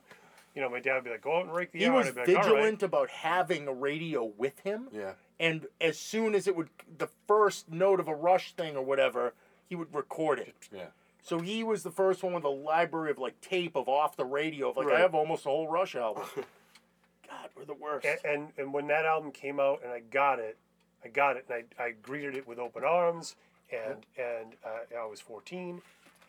You 0.55 0.61
know, 0.61 0.69
my 0.69 0.79
dad 0.79 0.95
would 0.95 1.03
be 1.05 1.09
like, 1.11 1.21
"Go 1.21 1.37
out 1.37 1.45
and 1.45 1.53
rake 1.55 1.71
the 1.71 1.79
he 1.79 1.85
yard." 1.85 1.95
was 1.95 2.07
I'd 2.07 2.13
be 2.13 2.19
like, 2.21 2.29
"All 2.29 2.35
right." 2.35 2.43
vigilant 2.55 2.83
about 2.83 3.09
having 3.09 3.67
a 3.67 3.73
radio 3.73 4.25
with 4.25 4.59
him, 4.61 4.89
Yeah. 4.91 5.13
and 5.39 5.67
as 5.79 5.97
soon 5.97 6.35
as 6.35 6.47
it 6.47 6.55
would, 6.55 6.69
the 6.97 7.07
first 7.27 7.71
note 7.71 7.99
of 7.99 8.07
a 8.07 8.15
Rush 8.15 8.53
thing 8.53 8.75
or 8.75 8.83
whatever, 8.83 9.33
he 9.69 9.75
would 9.75 9.93
record 9.95 10.39
it. 10.39 10.55
Yeah. 10.71 10.87
So 11.23 11.39
he 11.39 11.63
was 11.63 11.83
the 11.83 11.91
first 11.91 12.23
one 12.23 12.33
with 12.33 12.43
a 12.43 12.49
library 12.49 13.11
of 13.11 13.17
like 13.19 13.39
tape 13.41 13.75
of 13.75 13.87
off 13.87 14.15
the 14.17 14.25
radio. 14.25 14.71
Of 14.71 14.77
like 14.77 14.87
I 14.87 14.99
have 14.99 15.13
almost 15.15 15.45
a 15.45 15.49
whole 15.49 15.67
Rush 15.69 15.95
album. 15.95 16.23
God, 16.35 17.49
we're 17.55 17.65
the 17.65 17.73
worst. 17.75 18.05
and, 18.05 18.19
and 18.25 18.47
and 18.57 18.73
when 18.73 18.87
that 18.87 19.05
album 19.05 19.31
came 19.31 19.59
out 19.59 19.81
and 19.83 19.91
I 19.93 19.99
got 19.99 20.39
it, 20.39 20.57
I 21.05 21.07
got 21.07 21.37
it 21.37 21.45
and 21.49 21.63
I, 21.79 21.83
I 21.83 21.91
greeted 21.91 22.35
it 22.35 22.45
with 22.47 22.59
open 22.59 22.83
arms 22.83 23.35
and 23.71 24.05
and 24.17 24.55
uh, 24.65 24.99
I 24.99 25.05
was 25.05 25.21
14 25.21 25.81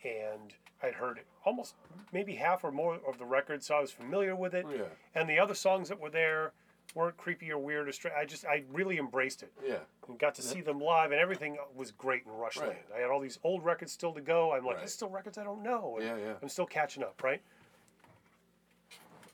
and 0.05 0.53
I'd 0.83 0.95
heard 0.95 1.17
it. 1.17 1.25
almost 1.45 1.75
maybe 2.11 2.35
half 2.35 2.63
or 2.63 2.71
more 2.71 2.99
of 3.07 3.17
the 3.17 3.25
record, 3.25 3.63
so 3.63 3.75
I 3.75 3.81
was 3.81 3.91
familiar 3.91 4.35
with 4.35 4.53
it. 4.53 4.65
Yeah. 4.69 4.83
And 5.15 5.29
the 5.29 5.39
other 5.39 5.53
songs 5.55 5.89
that 5.89 5.99
were 5.99 6.09
there 6.09 6.51
weren't 6.95 7.15
creepy 7.17 7.49
or 7.51 7.57
weird 7.57 7.87
or 7.87 7.91
strange. 7.93 8.15
I 8.17 8.25
just 8.25 8.45
I 8.45 8.63
really 8.71 8.97
embraced 8.97 9.41
it 9.43 9.51
Yeah. 9.65 9.77
and 10.07 10.19
got 10.19 10.35
to 10.35 10.41
see 10.41 10.61
them 10.61 10.79
live, 10.79 11.11
and 11.11 11.19
everything 11.19 11.57
was 11.75 11.91
great 11.91 12.23
in 12.25 12.31
Rushland. 12.33 12.69
Right. 12.71 12.97
I 12.97 12.99
had 13.01 13.09
all 13.09 13.19
these 13.21 13.39
old 13.43 13.63
records 13.63 13.91
still 13.93 14.13
to 14.13 14.21
go. 14.21 14.51
I'm 14.51 14.63
like, 14.65 14.73
Right. 14.75 14.77
there's 14.79 14.93
still 14.93 15.09
records 15.09 15.37
I 15.37 15.43
don't 15.45 15.63
know. 15.63 15.95
and 15.97 16.05
Yeah, 16.07 16.17
yeah. 16.17 16.33
I'm 16.41 16.49
still 16.49 16.65
catching 16.67 17.01
up, 17.01 17.23
right? 17.23 17.41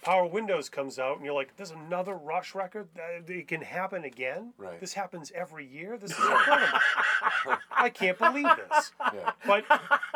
Power 0.02 0.26
Windows 0.28 0.70
comes 0.70 0.98
out, 0.98 1.18
and 1.18 1.26
you're 1.26 1.34
like, 1.34 1.54
"There's 1.58 1.72
another 1.72 2.14
Rush 2.16 2.56
record. 2.56 2.88
It 3.28 3.50
can 3.50 3.60
happen 3.62 4.06
again. 4.06 4.54
Right. 4.58 4.80
This 4.80 4.94
happens 4.94 5.30
every 5.36 5.66
year. 5.66 5.98
This 5.98 6.12
is 6.12 6.18
incredible. 6.26 6.80
I 7.72 7.90
can't 7.90 8.18
believe 8.18 8.48
this." 8.70 8.92
Yeah. 9.14 9.32
But 9.46 9.66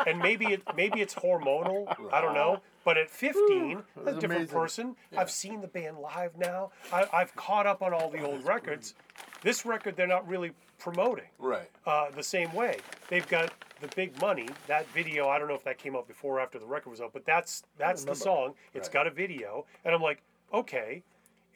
and 0.06 0.18
maybe 0.18 0.46
it 0.46 0.62
maybe 0.76 1.00
it's 1.00 1.14
hormonal. 1.14 1.86
I 2.12 2.20
don't 2.20 2.34
know. 2.34 2.60
But 2.84 2.98
at 2.98 3.08
15, 3.08 3.78
a 3.96 4.04
different 4.12 4.24
amazing. 4.24 4.46
person. 4.48 4.96
I've 5.16 5.30
seen 5.30 5.62
the 5.62 5.68
band 5.68 5.96
live 5.98 6.36
now. 6.36 6.70
I, 6.92 7.06
I've 7.14 7.34
caught 7.34 7.66
up 7.66 7.80
on 7.80 7.94
all 7.94 8.10
the 8.10 8.20
old 8.20 8.44
records. 8.44 8.94
This 9.42 9.64
record, 9.64 9.96
they're 9.96 10.06
not 10.06 10.28
really 10.28 10.52
promoting 10.78 11.24
Right. 11.38 11.70
uh, 11.86 12.10
the 12.10 12.22
same 12.22 12.52
way. 12.52 12.76
They've 13.08 13.26
got 13.28 13.52
the 13.80 13.88
big 13.96 14.20
money. 14.20 14.48
That 14.66 14.86
video, 14.90 15.28
I 15.30 15.38
don't 15.38 15.48
know 15.48 15.54
if 15.54 15.64
that 15.64 15.78
came 15.78 15.96
out 15.96 16.06
before 16.06 16.36
or 16.36 16.40
after 16.40 16.58
the 16.58 16.66
record 16.66 16.90
was 16.90 17.00
out, 17.00 17.14
but 17.14 17.24
that's 17.24 17.62
that's 17.78 18.04
the 18.04 18.14
song. 18.14 18.52
It's 18.74 18.88
Right. 18.88 18.92
got 18.92 19.06
a 19.06 19.10
video, 19.10 19.64
and 19.86 19.94
I'm 19.94 20.02
like, 20.02 20.20
okay. 20.52 21.02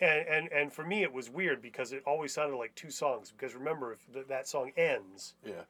And, 0.01 0.26
and 0.28 0.53
and 0.53 0.72
for 0.72 0.84
me, 0.84 1.03
it 1.03 1.12
was 1.12 1.28
weird 1.30 1.61
because 1.61 1.92
it 1.92 2.03
always 2.07 2.32
sounded 2.32 2.57
like 2.57 2.74
two 2.74 2.90
songs. 2.90 3.32
Because 3.36 3.55
remember, 3.55 3.92
if 3.92 4.12
th- 4.12 4.26
that 4.28 4.46
song 4.46 4.70
ends, 4.76 5.34
Yeah. 5.44 5.62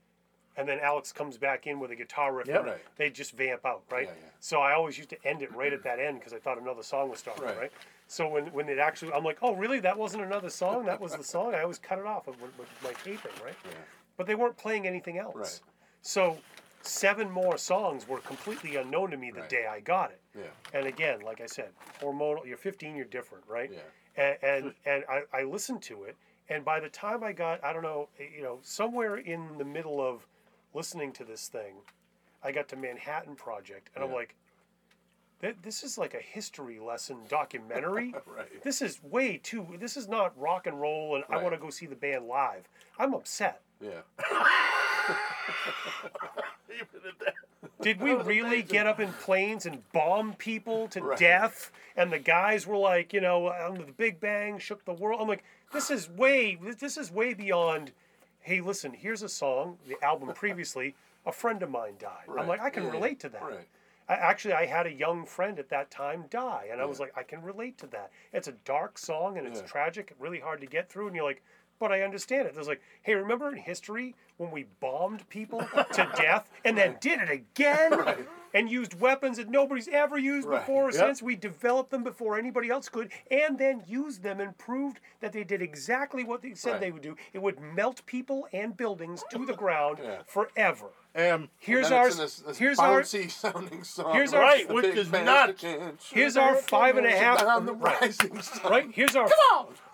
and 0.56 0.68
then 0.68 0.78
Alex 0.80 1.12
comes 1.12 1.38
back 1.38 1.66
in 1.66 1.80
with 1.80 1.90
a 1.90 1.96
guitar 1.96 2.32
riff, 2.34 2.46
Yep. 2.46 2.64
Right. 2.66 2.84
they 2.96 3.08
just 3.10 3.32
vamp 3.32 3.64
out, 3.64 3.84
right? 3.90 4.06
Yeah, 4.06 4.12
yeah. 4.22 4.30
So 4.40 4.60
I 4.60 4.72
always 4.74 4.98
used 4.98 5.10
to 5.10 5.24
end 5.26 5.40
it 5.42 5.54
right 5.54 5.72
at 5.72 5.82
that 5.84 5.98
end 5.98 6.18
because 6.18 6.32
I 6.34 6.38
thought 6.38 6.60
another 6.60 6.82
song 6.82 7.08
was 7.08 7.20
starting, 7.20 7.44
Right. 7.44 7.58
right. 7.58 7.72
So 8.06 8.26
when, 8.28 8.46
when 8.52 8.68
it 8.68 8.78
actually, 8.78 9.12
I'm 9.12 9.24
like, 9.24 9.38
oh, 9.42 9.54
really? 9.54 9.80
That 9.80 9.96
wasn't 9.98 10.24
another 10.24 10.50
song? 10.50 10.84
That 10.86 11.00
was 11.00 11.14
the 11.14 11.24
song? 11.24 11.54
I 11.54 11.60
always 11.62 11.78
cut 11.78 11.98
it 11.98 12.06
off 12.06 12.26
with, 12.26 12.40
with 12.40 12.68
my 12.82 12.92
taping, 13.04 13.32
right? 13.44 13.54
Yeah. 13.64 13.70
But 14.16 14.26
they 14.26 14.34
weren't 14.34 14.56
playing 14.56 14.86
anything 14.86 15.18
else. 15.18 15.34
Right. 15.36 15.60
So 16.02 16.38
seven 16.82 17.30
more 17.30 17.58
songs 17.58 18.08
were 18.08 18.18
completely 18.20 18.76
unknown 18.76 19.10
to 19.10 19.16
me 19.18 19.30
the 19.30 19.40
Right. 19.40 19.48
day 19.50 19.66
I 19.66 19.80
got 19.80 20.10
it. 20.10 20.20
Yeah. 20.34 20.44
And 20.72 20.86
again, 20.86 21.20
like 21.20 21.40
I 21.42 21.46
said, 21.46 21.70
hormonal. 22.00 22.46
You're 22.46 22.56
15, 22.56 22.96
you're 22.96 23.04
different, 23.04 23.44
right? 23.46 23.70
Yeah. 23.72 23.80
And 24.18 24.36
and, 24.42 24.64
hmm. 24.64 24.70
and 24.84 25.04
I, 25.08 25.22
I 25.32 25.42
listened 25.44 25.80
to 25.82 26.04
it, 26.04 26.16
and 26.48 26.64
by 26.64 26.80
the 26.80 26.88
time 26.88 27.22
I 27.22 27.32
got, 27.32 27.62
I 27.64 27.72
don't 27.72 27.82
know, 27.82 28.08
you 28.18 28.42
know, 28.42 28.58
somewhere 28.62 29.16
in 29.16 29.56
the 29.56 29.64
middle 29.64 30.00
of 30.00 30.26
listening 30.74 31.12
to 31.12 31.24
this 31.24 31.48
thing, 31.48 31.76
I 32.42 32.52
got 32.52 32.68
to 32.68 32.76
Manhattan 32.76 33.36
Project, 33.36 33.90
and 33.94 34.04
I'm 34.04 34.12
like, 34.12 34.34
"Th- 35.40 35.56
this 35.62 35.82
is 35.82 35.96
like 35.96 36.14
a 36.14 36.20
history 36.20 36.80
lesson 36.80 37.18
documentary. 37.28 38.14
Right. 38.26 38.62
This 38.62 38.82
is 38.82 39.02
way 39.02 39.40
too. 39.42 39.66
This 39.78 39.96
is 39.96 40.08
not 40.08 40.38
rock 40.38 40.66
and 40.66 40.80
roll, 40.80 41.16
and 41.16 41.24
I 41.30 41.42
want 41.42 41.54
to 41.54 41.60
go 41.60 41.70
see 41.70 41.86
the 41.86 41.96
band 41.96 42.26
live. 42.26 42.68
I'm 42.98 43.14
upset. 43.14 43.62
Yeah. 43.80 44.02
Did 47.80 48.00
we 48.00 48.12
really 48.12 48.62
get 48.62 48.86
up 48.86 49.00
in 49.00 49.12
planes 49.12 49.66
and 49.66 49.82
bomb 49.92 50.34
people 50.34 50.88
to 50.88 51.00
Right. 51.00 51.18
death? 51.18 51.70
And 51.96 52.12
the 52.12 52.18
guys 52.18 52.66
were 52.66 52.76
like, 52.76 53.12
you 53.12 53.20
know, 53.20 53.48
um, 53.52 53.76
the 53.76 53.92
Big 53.92 54.20
Bang 54.20 54.58
shook 54.58 54.84
the 54.84 54.92
world. 54.92 55.20
I'm 55.20 55.28
like, 55.28 55.44
this 55.72 55.90
is 55.90 56.08
way, 56.08 56.56
this 56.56 56.96
is 56.96 57.12
way 57.12 57.34
beyond. 57.34 57.92
Hey, 58.40 58.60
listen, 58.60 58.94
here's 58.94 59.22
a 59.22 59.28
song, 59.28 59.78
the 59.86 60.02
album 60.02 60.32
previously. 60.34 60.94
A 61.26 61.32
friend 61.32 61.62
of 61.62 61.70
mine 61.70 61.94
died. 61.98 62.24
I'm 62.38 62.46
like, 62.48 62.60
I 62.60 62.70
can 62.70 62.84
Yeah, 62.84 62.92
relate 62.92 63.20
to 63.20 63.28
that. 63.30 63.42
Right. 63.42 63.68
I, 64.08 64.14
actually, 64.14 64.54
I 64.54 64.64
had 64.64 64.86
a 64.86 64.92
young 64.92 65.26
friend 65.26 65.58
at 65.58 65.68
that 65.68 65.90
time 65.90 66.24
die, 66.30 66.68
and 66.72 66.80
I 66.80 66.86
was 66.86 66.98
like, 66.98 67.12
I 67.16 67.22
can 67.22 67.42
relate 67.42 67.76
to 67.78 67.86
that. 67.88 68.10
It's 68.32 68.48
a 68.48 68.52
dark 68.64 68.96
song 68.96 69.36
and 69.36 69.46
it's 69.46 69.60
Yeah. 69.60 69.66
tragic, 69.66 70.14
really 70.18 70.40
hard 70.40 70.60
to 70.62 70.66
get 70.66 70.88
through, 70.88 71.08
and 71.08 71.16
you're 71.16 71.26
like, 71.26 71.42
but 71.78 71.92
I 71.92 72.02
understand 72.02 72.46
it. 72.48 72.54
There's 72.54 72.68
like, 72.68 72.80
hey, 73.02 73.14
remember 73.14 73.48
in 73.50 73.56
history 73.56 74.14
when 74.36 74.50
we 74.50 74.66
bombed 74.80 75.28
people 75.28 75.60
to 75.92 76.08
death 76.16 76.48
and 76.64 76.76
then 76.76 76.96
did 77.00 77.20
it 77.20 77.30
again 77.30 77.92
and 78.54 78.70
used 78.70 78.98
weapons 78.98 79.36
that 79.36 79.48
nobody's 79.50 79.88
ever 79.88 80.16
used 80.18 80.46
Right. 80.48 80.60
before 80.60 80.84
or 80.88 80.90
Yep. 80.92 80.94
since? 81.00 81.22
We 81.22 81.36
developed 81.36 81.90
them 81.90 82.02
before 82.04 82.38
anybody 82.38 82.70
else 82.70 82.88
could, 82.88 83.10
and 83.30 83.58
then 83.58 83.82
used 83.86 84.22
them 84.22 84.40
and 84.40 84.56
proved 84.56 85.00
that 85.20 85.32
they 85.32 85.44
did 85.44 85.60
exactly 85.60 86.24
what 86.24 86.40
they 86.42 86.54
said 86.54 86.72
Right. 86.72 86.80
they 86.80 86.90
would 86.92 87.02
do. 87.02 87.16
It 87.32 87.40
would 87.42 87.60
melt 87.60 88.04
people 88.06 88.48
and 88.52 88.76
buildings 88.76 89.22
to 89.30 89.44
the 89.44 89.54
ground 89.54 89.98
Yeah. 90.02 90.22
forever. 90.26 90.86
Um, 91.14 91.48
Here's 91.58 91.90
our 91.90 92.10
this, 92.10 92.36
this 92.38 92.58
here's 92.58 92.78
our 92.78 93.02
sounding 93.28 93.82
song. 93.82 94.12
here's 94.14 94.32
our- 94.32 94.40
Right, 94.42 94.68
which 94.72 94.84
is 94.86 95.08
band 95.08 95.26
nuts. 95.26 95.60
that 95.62 95.78
can't 95.80 96.02
here's 96.12 96.36
our 96.36 96.54
five 96.54 96.96
and 96.96 97.06
a 97.06 97.10
half 97.10 97.40
down 97.40 97.66
the 97.66 97.74
right. 97.74 98.00
rising 98.00 98.40
sun. 98.40 98.70
Right? 98.70 98.88
Here's 98.92 99.16
our 99.16 99.28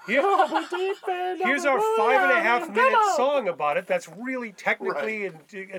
here- 0.07 0.23
here's 1.43 1.65
our 1.65 1.81
five 1.97 2.23
and 2.23 2.33
a 2.33 2.41
half 2.43 2.69
minute 2.71 2.99
song 3.17 3.49
about 3.49 3.77
it. 3.77 3.87
That's 3.87 4.09
really 4.09 4.53
technically 4.53 5.27
and 5.27 5.37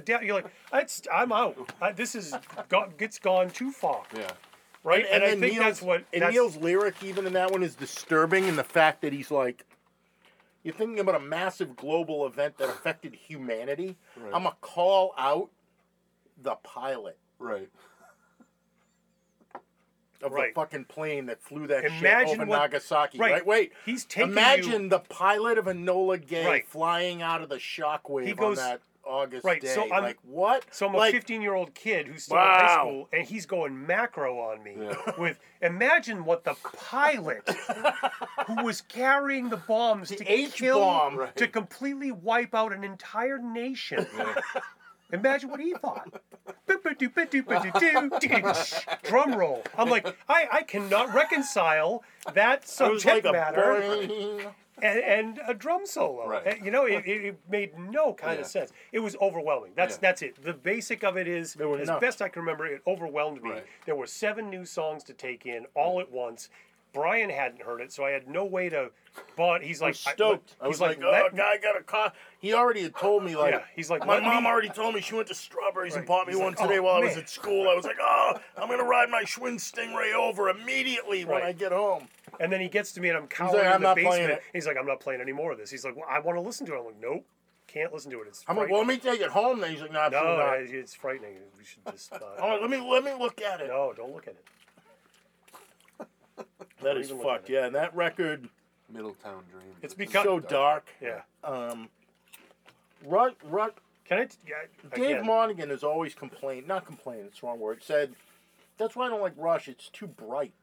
uh, 0.09 0.19
you're 0.21 0.35
like, 0.35 0.47
it's, 0.73 1.01
I'm 1.13 1.31
out. 1.31 1.71
I, 1.81 1.91
this 1.91 2.15
is 2.15 2.33
go, 2.69 2.87
gets 2.97 3.19
gone 3.19 3.49
too 3.49 3.71
far, 3.71 4.03
Yeah. 4.15 4.31
right? 4.83 5.05
And, 5.11 5.23
I 5.23 5.29
think 5.31 5.41
Neil's, 5.41 5.57
that's 5.57 5.81
what. 5.81 6.03
And 6.13 6.21
that's, 6.23 6.33
Neil's 6.33 6.57
lyric, 6.57 7.03
even 7.03 7.25
in 7.27 7.33
that 7.33 7.51
one, 7.51 7.63
is 7.63 7.75
disturbing 7.75 8.45
in 8.47 8.55
the 8.55 8.63
fact 8.63 9.01
that 9.01 9.13
he's 9.13 9.31
like, 9.31 9.65
you're 10.63 10.73
thinking 10.73 10.99
about 10.99 11.15
a 11.15 11.19
massive 11.19 11.75
global 11.75 12.25
event 12.25 12.57
that 12.57 12.69
affected 12.69 13.13
humanity. 13.13 13.97
Right. 14.17 14.33
I'm 14.33 14.43
gonna 14.43 14.55
call 14.61 15.13
out 15.17 15.49
the 16.41 16.55
pilot 16.55 17.17
Right. 17.37 17.69
Of 20.25 20.31
Right. 20.33 20.53
the 20.53 20.59
fucking 20.59 20.85
plane 20.85 21.27
that 21.27 21.41
flew 21.41 21.67
that 21.67 21.83
shit 21.83 22.27
over 22.27 22.45
what- 22.45 22.57
Nagasaki. 22.59 23.17
right. 23.19 23.31
Right. 23.33 23.45
Wait. 23.45 23.73
He's 23.85 24.03
taking 24.05 24.29
it 24.29 24.31
Imagine 24.33 24.83
you- 24.83 24.89
the 24.89 24.99
pilot 24.99 25.57
of 25.57 25.65
Enola 25.65 26.25
Gay 26.25 26.45
Right. 26.45 26.67
flying 26.67 27.21
out 27.21 27.41
of 27.41 27.49
the 27.49 27.57
shockwave 27.57 28.25
He 28.27 28.33
goes- 28.33 28.57
on 28.59 28.65
that 28.65 28.81
August 29.07 29.45
Right, 29.45 29.61
day. 29.61 29.67
so 29.67 29.83
I'm- 29.83 30.01
like 30.03 30.17
what? 30.23 30.65
So 30.71 30.87
I'm 30.87 30.95
a 30.95 30.97
like, 30.97 31.11
15 31.13 31.43
year 31.43 31.53
old 31.53 31.75
kid 31.75 32.07
who's 32.07 32.23
still 32.23 32.37
in 32.37 32.43
high 32.43 32.73
school, 32.73 33.07
and 33.13 33.23
he's 33.27 33.45
going 33.45 33.85
macro 33.85 34.39
on 34.39 34.63
me 34.63 34.75
Yeah. 34.79 34.95
with 35.19 35.37
imagine 35.61 36.25
what 36.25 36.43
the 36.43 36.55
pilot 36.55 37.47
who 38.47 38.63
was 38.63 38.81
carrying 38.81 39.49
the 39.49 39.57
bombs 39.57 40.09
The 40.09 40.15
to 40.15 40.25
H 40.25 40.53
kill 40.55 40.79
bomb. 40.79 41.17
Right. 41.17 41.35
to 41.35 41.47
completely 41.47 42.11
wipe 42.11 42.55
out 42.55 42.73
an 42.73 42.83
entire 42.83 43.37
nation. 43.37 44.07
Imagine 45.11 45.49
what 45.49 45.59
he 45.59 45.73
thought. 45.73 46.21
Drum 49.03 49.35
roll. 49.35 49.63
I'm 49.77 49.89
like, 49.89 50.07
I, 50.27 50.47
I 50.51 50.61
cannot 50.63 51.13
reconcile 51.13 52.03
that 52.33 52.67
subject 52.67 53.25
like 53.25 53.33
matter 53.33 53.81
and, 54.81 54.99
and 54.99 55.39
a 55.47 55.53
drum 55.53 55.85
solo. 55.85 56.27
Right. 56.27 56.47
Uh, 56.47 56.55
You 56.63 56.71
know, 56.71 56.85
it, 56.85 57.05
it, 57.05 57.25
it 57.25 57.39
made 57.49 57.77
no 57.79 58.13
kind 58.13 58.35
Yeah. 58.35 58.41
of 58.41 58.47
sense. 58.47 58.71
It 58.91 58.99
was 58.99 59.15
overwhelming. 59.21 59.71
That's 59.75 59.95
Yeah. 59.95 59.99
that's 60.01 60.21
it. 60.21 60.43
The 60.43 60.53
basic 60.53 61.03
of 61.03 61.17
it 61.17 61.27
is, 61.27 61.55
as 61.55 61.87
nuts. 61.87 62.01
best 62.01 62.21
I 62.21 62.27
can 62.29 62.41
remember, 62.41 62.65
it 62.65 62.81
overwhelmed 62.85 63.41
me. 63.43 63.51
Right. 63.51 63.65
There 63.85 63.95
were 63.95 64.07
seven 64.07 64.49
new 64.49 64.65
songs 64.65 65.03
to 65.05 65.13
take 65.13 65.45
in 65.45 65.65
all 65.75 65.99
at 66.01 66.11
once. 66.11 66.49
Brian 66.95 67.29
hadn't 67.29 67.61
heard 67.61 67.81
it, 67.81 67.91
so 67.91 68.05
I 68.05 68.11
had 68.11 68.27
no 68.27 68.45
way 68.45 68.69
to. 68.69 68.89
But 69.37 69.61
he's 69.61 69.81
I 69.81 69.85
like 69.85 69.91
was 69.93 69.99
stoked. 69.99 70.55
I, 70.61 70.67
he's 70.67 70.79
was 70.79 70.81
like, 70.81 70.97
let 70.99 71.25
oh, 71.33 71.35
guy 71.35 71.57
got 71.57 71.77
a 71.77 71.83
car. 71.83 72.11
He 72.39 72.53
already 72.53 72.83
had 72.83 72.95
told 72.95 73.23
me, 73.23 73.35
like, 73.35 73.53
Yeah, 73.53 73.61
he's 73.75 73.89
like, 73.89 74.05
my 74.05 74.19
mom 74.19 74.43
me- 74.43 74.49
already 74.49 74.69
told 74.69 74.95
me 74.95 75.01
she 75.01 75.13
went 75.13 75.27
to 75.27 75.35
Strawberries 75.35 75.95
and 75.95 76.05
bought 76.05 76.25
me 76.27 76.33
He's 76.33 76.41
one 76.41 76.53
like, 76.53 76.57
today 76.57 76.79
oh, 76.79 76.83
while 76.83 76.95
I 76.95 76.99
was 77.01 77.17
at 77.17 77.29
school. 77.29 77.69
I 77.69 77.75
was 77.75 77.85
like, 77.85 77.97
oh, 78.01 78.33
I'm 78.57 78.67
going 78.67 78.79
to 78.79 78.85
ride 78.85 79.09
my 79.09 79.23
Schwinn 79.23 79.55
Stingray 79.55 80.13
over 80.13 80.49
immediately 80.49 81.25
when 81.25 81.43
I 81.43 81.51
get 81.51 81.71
home. 81.71 82.07
And 82.39 82.51
then 82.51 82.59
he 82.61 82.67
gets 82.67 82.91
to 82.93 83.01
me, 83.01 83.09
and 83.09 83.17
I'm 83.17 83.27
cowering 83.27 83.55
like, 83.55 83.65
in 83.65 83.71
"I'm 83.73 83.81
the 83.81 83.87
not 83.87 83.97
playing 83.97 84.27
basement. 84.27 84.31
it." 84.31 84.43
He's 84.53 84.65
like, 84.67 84.77
I'm 84.77 84.87
not 84.87 84.99
playing 84.99 85.21
any 85.21 85.31
more 85.31 85.51
of 85.51 85.57
this. 85.57 85.69
He's 85.69 85.85
like, 85.85 85.95
well, 85.95 86.05
I 86.09 86.19
want 86.19 86.37
to 86.37 86.41
listen 86.41 86.65
to 86.67 86.73
it. 86.73 86.79
I'm 86.79 86.85
like, 86.85 86.99
nope, 87.01 87.25
can't 87.67 87.93
listen 87.93 88.11
to 88.11 88.21
it. 88.21 88.27
It's 88.27 88.43
I'm 88.47 88.57
like, 88.57 88.69
well, 88.69 88.79
let 88.79 88.87
me 88.87 88.97
take 88.97 89.21
it 89.21 89.29
home. 89.29 89.59
Then 89.61 89.71
he's 89.71 89.81
like, 89.81 89.91
no, 89.91 90.09
it's 90.59 90.93
frightening. 90.93 91.35
We 91.57 91.63
should 91.63 91.83
just. 91.91 92.11
Uh, 92.13 92.19
I'm 92.41 92.61
let 92.61 92.69
me 92.69 92.77
let 92.77 93.03
me 93.03 93.13
look 93.17 93.41
at 93.41 93.61
it. 93.61 93.67
no, 93.67 93.93
don't 93.95 94.13
look 94.13 94.27
at 94.27 94.33
it. 94.33 94.45
That 96.81 96.93
don't 96.93 96.97
is 96.97 97.07
even 97.07 97.17
look 97.17 97.27
fucked. 97.27 97.49
Yeah, 97.49 97.65
and 97.65 97.75
that 97.75 97.95
record 97.95 98.49
Middletown 98.91 99.43
Dream. 99.51 99.73
It's 99.81 99.93
is 99.93 99.97
because 99.97 100.23
so 100.23 100.39
dark. 100.39 100.87
yeah. 101.01 101.21
Um, 101.43 101.89
Rush, 103.05 103.33
Rush, 103.43 103.71
Can 104.05 104.19
I? 104.19 104.25
t- 104.25 104.37
Yeah, 104.47 104.55
Dave 104.95 105.03
again, 105.17 105.25
Monaghan 105.25 105.69
has 105.69 105.83
always 105.83 106.13
complained, 106.15 106.67
not 106.67 106.85
complained, 106.85 107.25
it's 107.27 107.39
the 107.41 107.47
wrong 107.47 107.59
word, 107.59 107.83
said, 107.83 108.15
that's 108.77 108.95
why 108.95 109.05
I 109.05 109.09
don't 109.09 109.21
like 109.21 109.33
Rush, 109.37 109.67
it's 109.67 109.89
too 109.89 110.07
bright. 110.07 110.53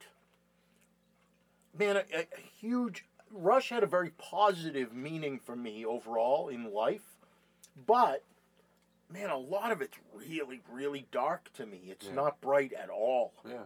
Man, 1.79 1.97
a, 1.97 2.01
a 2.19 2.27
huge, 2.61 3.05
Rush 3.31 3.71
had 3.71 3.83
a 3.83 3.87
very 3.87 4.11
positive 4.11 4.93
meaning 4.93 5.39
for 5.39 5.57
me 5.57 5.85
overall 5.87 6.49
in 6.49 6.73
life, 6.73 7.17
but, 7.87 8.23
man, 9.13 9.31
a 9.31 9.39
lot 9.39 9.73
of 9.73 9.81
it's 9.81 9.97
really, 10.15 10.61
really 10.71 11.07
dark 11.13 11.51
to 11.55 11.65
me. 11.65 11.81
It's 11.87 12.07
Yeah. 12.07 12.15
not 12.15 12.41
bright 12.41 12.73
at 12.73 12.91
all. 12.91 13.33
Yeah. 13.49 13.63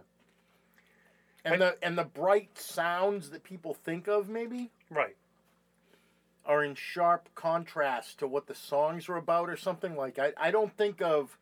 And 1.45 1.61
the, 1.61 1.77
and 1.81 1.97
the 1.97 2.03
bright 2.03 2.57
sounds 2.57 3.29
that 3.29 3.43
people 3.43 3.73
think 3.73 4.07
of, 4.07 4.27
maybe, 4.29 4.71
Right. 4.89 5.15
are 6.45 6.63
in 6.63 6.75
sharp 6.75 7.29
contrast 7.35 8.19
to 8.19 8.27
what 8.27 8.47
the 8.47 8.55
songs 8.55 9.07
are 9.09 9.15
about 9.17 9.49
or 9.49 9.57
something 9.57 9.95
like 9.95 10.17
I, 10.19 10.33
I 10.37 10.51
don't 10.51 10.75
think 10.75 11.01
of 11.01 11.37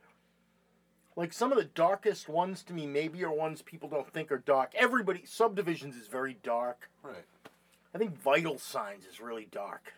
like 1.16 1.32
some 1.32 1.52
of 1.52 1.58
the 1.58 1.64
darkest 1.66 2.28
ones 2.28 2.64
to 2.64 2.74
me 2.74 2.86
maybe 2.88 3.24
are 3.24 3.32
ones 3.32 3.62
people 3.62 3.88
don't 3.88 4.12
think 4.12 4.32
are 4.32 4.40
dark 4.40 4.72
everybody 4.76 5.22
subdivisions 5.26 5.96
is 5.96 6.08
very 6.08 6.38
dark 6.44 6.90
Right. 7.04 7.24
I 7.94 7.98
think 8.00 8.20
Vital 8.20 8.58
Signs 8.60 9.06
is 9.06 9.22
really 9.22 9.48
dark. 9.52 9.94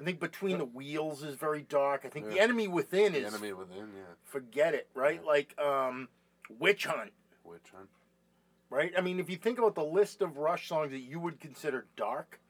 I 0.00 0.02
think 0.02 0.18
Between 0.20 0.58
the 0.58 0.64
Wheels 0.64 1.22
is 1.22 1.36
very 1.36 1.62
dark. 1.62 2.02
I 2.04 2.08
think 2.08 2.28
The 2.30 2.40
Enemy 2.40 2.66
Within 2.66 3.12
The 3.12 3.20
is 3.20 3.34
enemy 3.34 3.52
within, 3.52 3.76
yeah. 3.94 4.14
forget 4.24 4.74
it, 4.74 4.88
right? 4.94 5.20
Yeah. 5.22 5.28
Like 5.28 5.56
um, 5.60 6.08
Witch 6.58 6.86
Hunt, 6.86 7.12
Witch 7.44 7.60
hunt. 7.72 7.88
Right? 8.72 8.92
I 8.96 9.02
mean, 9.02 9.20
if 9.20 9.28
you 9.28 9.36
think 9.36 9.58
about 9.58 9.74
the 9.74 9.84
list 9.84 10.22
of 10.22 10.38
Rush 10.38 10.66
songs 10.68 10.90
that 10.92 11.00
you 11.00 11.20
would 11.20 11.38
consider 11.38 11.84
dark, 11.96 12.40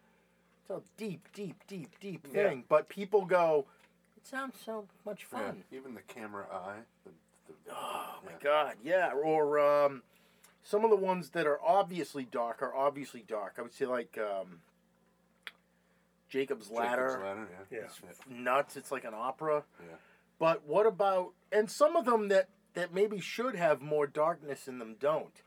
it's 0.60 0.70
a 0.70 0.80
deep, 0.96 1.26
deep, 1.34 1.56
deep, 1.66 1.98
deep 2.00 2.26
Yeah. 2.32 2.48
thing. 2.48 2.64
But 2.68 2.88
people 2.88 3.24
go, 3.24 3.66
it 4.16 4.26
sounds 4.26 4.56
so 4.64 4.86
much 5.04 5.24
fun. 5.24 5.64
Yeah. 5.70 5.78
Even 5.78 5.94
the 5.94 6.02
camera 6.02 6.46
eye. 6.50 6.78
The, 7.04 7.10
the, 7.66 7.74
Oh 7.74 8.20
my 8.24 8.32
god, 8.40 8.76
yeah. 8.84 9.12
Or 9.12 9.58
um, 9.58 10.02
some 10.62 10.84
of 10.84 10.90
the 10.90 10.96
ones 10.96 11.30
that 11.30 11.46
are 11.46 11.60
obviously 11.60 12.24
dark 12.24 12.62
are 12.62 12.74
obviously 12.74 13.24
dark. 13.26 13.54
I 13.58 13.62
would 13.62 13.74
say 13.74 13.86
like 13.86 14.16
um, 14.16 14.60
Jacob's 16.28 16.70
Ladder. 16.70 17.08
Jacob's 17.08 17.24
ladder, 17.24 17.48
yeah. 17.70 17.78
Yeah. 17.78 18.08
It's 18.10 18.20
nuts. 18.30 18.76
It's 18.76 18.92
like 18.92 19.04
an 19.04 19.14
opera. 19.14 19.64
Yeah. 19.80 19.96
But 20.38 20.64
what 20.66 20.86
about 20.86 21.32
and 21.50 21.68
some 21.68 21.96
of 21.96 22.04
them 22.04 22.28
that 22.28 22.48
that 22.74 22.94
maybe 22.94 23.20
should 23.20 23.54
have 23.56 23.82
more 23.82 24.06
darkness 24.06 24.68
in 24.68 24.78
them 24.78 24.94
don't. 25.00 25.42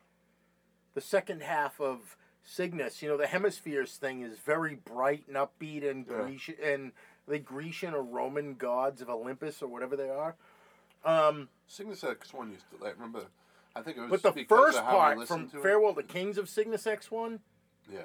The 0.95 1.01
second 1.01 1.43
half 1.43 1.79
of 1.79 2.17
Cygnus, 2.43 3.01
you 3.01 3.09
know, 3.09 3.17
the 3.17 3.27
hemispheres 3.27 3.97
thing 3.97 4.21
is 4.21 4.37
very 4.39 4.75
bright 4.75 5.23
and 5.27 5.35
upbeat 5.37 5.87
and 5.89 6.05
Yeah. 6.07 6.21
Grecian 6.21 6.55
and 6.63 6.91
the 7.27 7.37
Grecian 7.39 7.93
or 7.93 8.01
Roman 8.03 8.55
gods 8.55 9.01
of 9.01 9.09
Olympus 9.09 9.61
or 9.61 9.67
whatever 9.67 9.95
they 9.95 10.09
are. 10.09 10.35
Um, 11.03 11.49
Cygnus 11.67 12.03
X 12.03 12.33
one 12.33 12.51
used 12.51 12.65
to. 12.71 12.85
I 12.85 12.91
remember. 12.91 13.25
I 13.75 13.81
think 13.81 13.97
it 13.97 14.01
was. 14.09 14.21
but 14.21 14.35
the 14.35 14.43
first 14.45 14.79
part 14.79 15.27
from 15.27 15.49
to 15.49 15.57
it. 15.59 15.61
Farewell 15.63 15.93
to 15.95 16.03
Kings 16.03 16.37
of 16.37 16.47
Cygnus 16.49 16.87
X 16.87 17.11
one, 17.11 17.41
Yeah. 17.91 17.99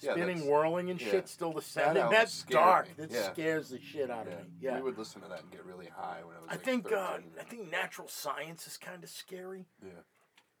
Yeah, 0.00 0.12
spinning, 0.12 0.26
that's- 0.38 0.50
whirling 0.50 0.90
and 0.90 1.00
yeah. 1.00 1.10
shit, 1.12 1.28
still 1.28 1.52
descending. 1.52 2.02
album 2.02 2.18
That's 2.18 2.42
dark. 2.42 2.88
me. 2.88 2.94
That 3.06 3.10
Yeah. 3.10 3.32
scares 3.32 3.68
the 3.70 3.80
shit 3.80 4.10
out 4.10 4.26
Yeah. 4.26 4.32
of 4.34 4.44
me. 4.46 4.50
Yeah. 4.60 4.76
We 4.76 4.82
would 4.82 4.98
listen 4.98 5.22
to 5.22 5.28
that 5.28 5.42
and 5.42 5.50
get 5.52 5.64
really 5.64 5.86
high 5.86 6.22
when 6.24 6.36
I 6.36 6.40
was. 6.40 6.48
I 6.48 6.52
like 6.54 6.62
think 6.64 6.92
uh, 6.92 7.18
I 7.38 7.44
think 7.44 7.70
natural 7.70 8.08
science 8.08 8.66
is 8.66 8.76
kind 8.76 9.04
of 9.04 9.08
scary. 9.10 9.66
Yeah. 9.82 9.90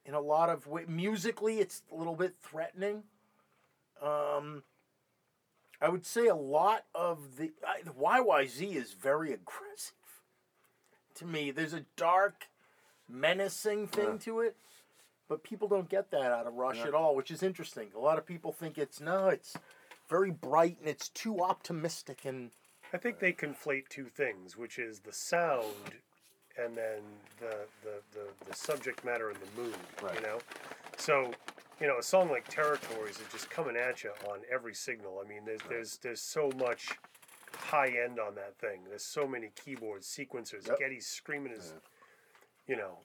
In 0.04 0.14
a 0.14 0.20
lot 0.20 0.50
of 0.50 0.66
way. 0.66 0.84
Musically, 0.86 1.58
it's 1.58 1.82
a 1.90 1.94
little 1.94 2.14
bit 2.16 2.34
threatening. 2.42 3.04
Um, 4.02 4.62
I 5.80 5.88
would 5.88 6.04
say 6.04 6.26
a 6.26 6.34
lot 6.34 6.84
of 6.94 7.36
the, 7.36 7.52
I, 7.66 7.82
the 7.82 7.90
YYZ 7.92 8.74
is 8.74 8.92
very 8.92 9.32
aggressive. 9.32 9.94
To 11.16 11.24
me, 11.26 11.50
there's 11.50 11.72
a 11.74 11.84
dark, 11.96 12.48
menacing 13.08 13.88
thing 13.88 14.12
Yeah. 14.12 14.18
to 14.18 14.40
it, 14.40 14.56
but 15.28 15.42
people 15.42 15.68
don't 15.68 15.88
get 15.88 16.10
that 16.10 16.32
out 16.32 16.46
of 16.46 16.54
Rush 16.54 16.78
Yeah. 16.78 16.88
at 16.88 16.94
all, 16.94 17.14
which 17.14 17.30
is 17.30 17.42
interesting. 17.42 17.90
A 17.94 17.98
lot 17.98 18.18
of 18.18 18.26
people 18.26 18.52
think 18.52 18.78
it's 18.78 19.00
no, 19.00 19.28
it's 19.28 19.56
very 20.08 20.30
bright 20.30 20.78
and 20.80 20.88
it's 20.88 21.08
too 21.08 21.40
optimistic 21.40 22.24
and 22.24 22.50
I 22.92 22.98
think 22.98 23.18
they 23.18 23.32
conflate 23.32 23.88
two 23.88 24.06
things, 24.08 24.56
which 24.56 24.78
is 24.78 25.00
the 25.00 25.12
sound 25.12 25.94
and 26.62 26.76
then 26.76 27.00
the 27.40 27.56
the, 27.82 27.94
the, 28.12 28.48
the 28.50 28.56
subject 28.56 29.04
matter 29.04 29.30
and 29.30 29.38
the 29.38 29.62
mood. 29.62 29.74
Right. 30.02 30.14
You 30.16 30.22
know? 30.22 30.38
So, 30.96 31.30
you 31.80 31.86
know, 31.86 31.98
a 31.98 32.02
song 32.02 32.30
like 32.30 32.46
Territories 32.48 33.16
is 33.20 33.26
just 33.32 33.50
coming 33.50 33.76
at 33.76 34.04
you 34.04 34.10
on 34.30 34.38
every 34.52 34.74
signal. 34.74 35.20
I 35.24 35.28
mean 35.28 35.42
there's 35.44 35.60
there's 35.68 35.98
there's 35.98 36.20
so 36.20 36.50
much 36.58 36.88
high 37.56 37.88
end 38.04 38.18
on 38.18 38.34
that 38.36 38.56
thing. 38.58 38.80
There's 38.88 39.04
so 39.04 39.26
many 39.26 39.50
keyboards, 39.64 40.06
sequencers, 40.06 40.66
Yep. 40.68 40.78
Geddy's 40.78 41.06
screaming 41.06 41.52
his 41.52 41.74
you 42.66 42.76
know 42.76 42.98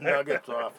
nuggets 0.00 0.48
off. 0.48 0.78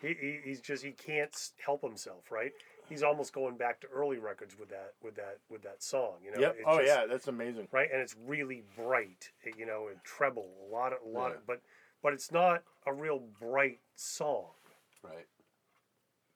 he, 0.00 0.08
he 0.08 0.38
he's 0.44 0.60
just 0.60 0.84
he 0.84 0.92
can't 0.92 1.34
help 1.64 1.82
himself, 1.82 2.30
right? 2.30 2.52
He's 2.88 3.02
almost 3.02 3.32
going 3.32 3.56
back 3.56 3.80
to 3.80 3.86
early 3.88 4.18
records 4.18 4.58
with 4.58 4.68
that 4.70 4.94
with 5.02 5.16
that 5.16 5.38
with 5.50 5.62
that 5.62 5.82
song, 5.82 6.14
you 6.24 6.30
know. 6.30 6.40
Yep. 6.40 6.54
It's 6.58 6.64
Oh 6.66 6.76
just- 6.78 6.86
yeah, 6.88 7.06
that's 7.06 7.28
amazing. 7.28 7.68
right? 7.72 7.88
And 7.92 8.00
it's 8.00 8.14
really 8.26 8.62
bright, 8.76 9.30
you 9.56 9.66
know, 9.66 9.88
and 9.88 10.02
treble 10.04 10.48
a 10.68 10.72
lot 10.72 10.92
of 10.92 10.98
a 11.04 11.08
lot, 11.08 11.30
Yeah. 11.30 11.36
of, 11.36 11.46
but 11.46 11.60
but 12.02 12.12
it's 12.12 12.30
not 12.30 12.62
a 12.86 12.92
real 12.92 13.18
bright 13.18 13.80
song 13.96 14.50
Right. 15.02 15.26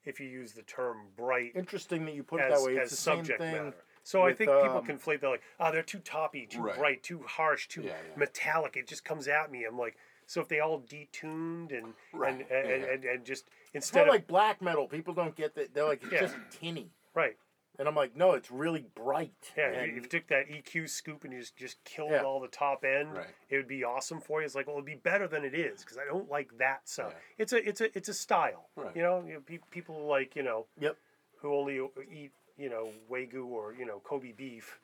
if 0.05 0.19
you 0.19 0.27
use 0.27 0.53
the 0.55 0.63
term 0.63 1.09
bright 1.17 1.53
Interesting 1.55 2.05
that 2.07 2.15
you 2.15 2.23
put 2.25 2.41
it 2.41 2.51
that 2.51 2.63
way. 2.63 2.79
as 2.79 2.85
It's 2.85 2.91
the 2.93 2.97
same 2.97 3.17
subject 3.19 3.41
thing. 3.41 3.53
matter. 3.53 3.75
So 4.03 4.23
I 4.23 4.29
with, 4.29 4.39
think 4.39 4.51
people 4.51 4.79
um, 4.79 4.87
conflate. 4.87 5.21
They're 5.21 5.31
like, 5.31 5.43
oh, 5.61 5.71
they're 5.71 5.83
too 5.83 5.99
toppy, 6.01 6.47
too 6.47 6.63
Right. 6.63 6.77
bright, 6.79 7.03
too 7.03 7.23
harsh, 7.23 7.69
too 7.69 7.83
Yeah, 7.83 7.91
yeah. 8.09 8.17
metallic. 8.17 8.77
It 8.77 8.87
just 8.89 9.05
comes 9.05 9.29
at 9.29 9.53
me. 9.53 9.65
I'm 9.65 9.79
like, 9.79 9.97
so 10.27 10.41
if 10.41 10.49
they 10.49 10.59
all 10.61 10.81
detuned 10.81 11.77
and 11.77 11.95
Right, 12.13 12.33
and, 12.33 12.41
and, 12.51 12.83
yeah. 12.83 12.89
and 12.93 13.05
and 13.05 13.25
just 13.25 13.51
instead 13.75 14.01
not 14.01 14.09
of 14.09 14.15
like 14.15 14.27
black 14.27 14.61
metal. 14.63 14.87
People 14.89 15.15
don't 15.15 15.35
get 15.37 15.55
that. 15.55 15.75
They're 15.75 15.85
like 15.87 16.03
it's 16.03 16.13
Yeah. 16.13 16.21
just 16.21 16.37
tinny. 16.51 16.91
right, 17.15 17.37
And 17.79 17.89
I'm 17.89 17.95
like, 17.95 18.15
no, 18.15 18.33
it's 18.33 18.51
really 18.51 18.87
bright. 18.95 19.53
Yeah, 19.57 19.69
And- 19.69 19.77
if 19.77 19.87
you, 19.91 19.97
if 19.97 20.03
you 20.05 20.09
took 20.09 20.27
that 20.29 20.49
EQ 20.49 20.87
scoop 20.89 21.25
and 21.25 21.33
you 21.33 21.41
just, 21.41 21.57
just 21.57 21.83
killed 21.85 22.11
Yeah. 22.11 22.23
all 22.23 22.39
the 22.41 22.49
top 22.49 22.85
end, 22.85 23.15
Right. 23.17 23.27
it 23.49 23.57
would 23.57 23.67
be 23.69 23.83
awesome 23.85 24.21
for 24.21 24.41
you. 24.41 24.45
It's 24.47 24.55
like, 24.55 24.67
well, 24.67 24.77
it'd 24.77 24.85
be 24.87 24.95
better 24.97 25.27
than 25.27 25.45
it 25.45 25.55
is 25.55 25.81
because 25.83 25.97
I 25.99 26.05
don't 26.05 26.29
like 26.31 26.57
that 26.59 26.89
sound. 26.89 27.13
Yeah. 27.15 27.19
It's 27.39 27.53
a 27.53 27.69
it's 27.69 27.81
a 27.81 27.97
it's 27.97 28.09
a 28.09 28.15
style. 28.15 28.69
Right. 28.77 28.95
You 28.95 29.03
know, 29.03 29.25
you 29.27 29.35
know 29.35 29.41
pe- 29.41 29.59
people 29.71 30.07
like 30.07 30.37
you 30.37 30.43
know 30.43 30.67
Yep. 30.79 30.97
who 31.39 31.55
only 31.55 31.77
eat 32.13 32.33
you 32.57 32.69
know 32.69 32.93
wagyu 33.11 33.47
or 33.47 33.73
you 33.73 33.87
know 33.87 34.01
Kobe 34.01 34.33
beef 34.33 34.79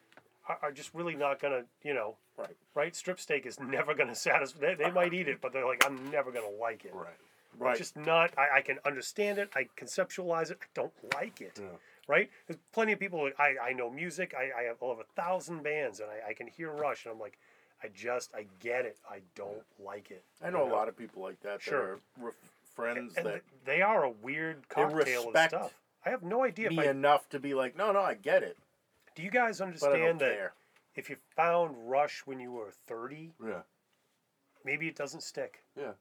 are, 0.48 0.58
are 0.62 0.72
just 0.72 0.94
really 0.94 1.14
not 1.14 1.38
gonna 1.38 1.64
you 1.82 1.92
know 1.94 2.16
Right. 2.38 2.56
right. 2.74 2.94
Strip 2.96 3.20
steak 3.20 3.44
is 3.46 3.60
never 3.76 3.94
gonna 3.94 4.14
satisfy. 4.14 4.58
They, 4.60 4.74
they 4.74 4.90
might 4.90 5.12
eat 5.14 5.28
it, 5.28 5.40
but 5.40 5.52
they're 5.52 5.66
like, 5.66 5.84
I'm 5.86 6.10
never 6.10 6.30
gonna 6.32 6.48
like 6.48 6.84
it. 6.84 6.94
Right. 6.94 7.16
Right. 7.58 7.76
Just 7.78 7.96
not. 7.96 8.32
I, 8.38 8.58
I 8.58 8.60
can 8.60 8.78
understand 8.84 9.38
it. 9.38 9.50
I 9.54 9.66
conceptualize 9.76 10.50
it. 10.50 10.58
I 10.62 10.66
don't 10.74 10.92
like 11.14 11.40
it. 11.40 11.58
Yeah. 11.60 11.66
Right? 12.08 12.30
There's 12.46 12.58
plenty 12.72 12.92
of 12.92 13.00
people. 13.00 13.22
Like, 13.24 13.38
I 13.40 13.70
I 13.70 13.72
know 13.72 13.90
music. 13.90 14.34
I 14.38 14.50
I 14.60 14.64
have 14.64 14.76
over 14.80 15.00
a 15.02 15.20
thousand 15.20 15.62
bands, 15.62 16.00
and 16.00 16.08
I, 16.10 16.30
I 16.30 16.32
can 16.34 16.46
hear 16.46 16.70
Rush, 16.70 17.04
and 17.04 17.12
I'm 17.14 17.20
like, 17.20 17.38
I 17.82 17.88
just 17.88 18.32
I 18.34 18.46
get 18.60 18.84
it. 18.84 18.96
I 19.10 19.20
don't 19.34 19.64
like 19.84 20.10
it. 20.10 20.22
I 20.44 20.50
know 20.50 20.66
a 20.66 20.72
lot 20.72 20.88
of 20.88 20.96
people 20.96 21.22
like 21.22 21.40
that. 21.40 21.60
Sure. 21.62 21.98
That 22.16 22.22
are 22.22 22.26
ref- 22.26 22.34
friends 22.74 23.14
And 23.16 23.26
that 23.26 23.42
they 23.64 23.80
are 23.82 24.04
a 24.04 24.10
weird 24.10 24.62
They 24.62 24.82
cocktail 24.82 25.30
of 25.34 25.48
stuff. 25.48 25.74
I 26.04 26.10
have 26.10 26.22
no 26.22 26.44
idea. 26.44 26.66
If 26.66 26.76
me 26.76 26.86
I, 26.86 26.90
enough 26.90 27.28
to 27.30 27.40
be 27.40 27.54
like, 27.54 27.76
no, 27.76 27.90
no, 27.90 28.00
I 28.00 28.14
get 28.14 28.42
it, 28.44 28.56
do 29.16 29.22
you 29.22 29.30
guys 29.30 29.58
but 29.58 29.64
I 29.64 29.66
don't 29.70 29.74
understand 29.86 30.18
that 30.20 30.34
care. 30.36 30.52
if 30.94 31.10
you 31.10 31.16
found 31.34 31.74
Rush 31.90 32.22
when 32.26 32.38
you 32.38 32.52
were 32.52 32.70
30, 32.86 33.32
Yeah. 33.44 33.62
maybe 34.64 34.86
it 34.88 34.94
doesn't 34.94 35.22
stick? 35.22 35.64
Yeah. 35.76 35.92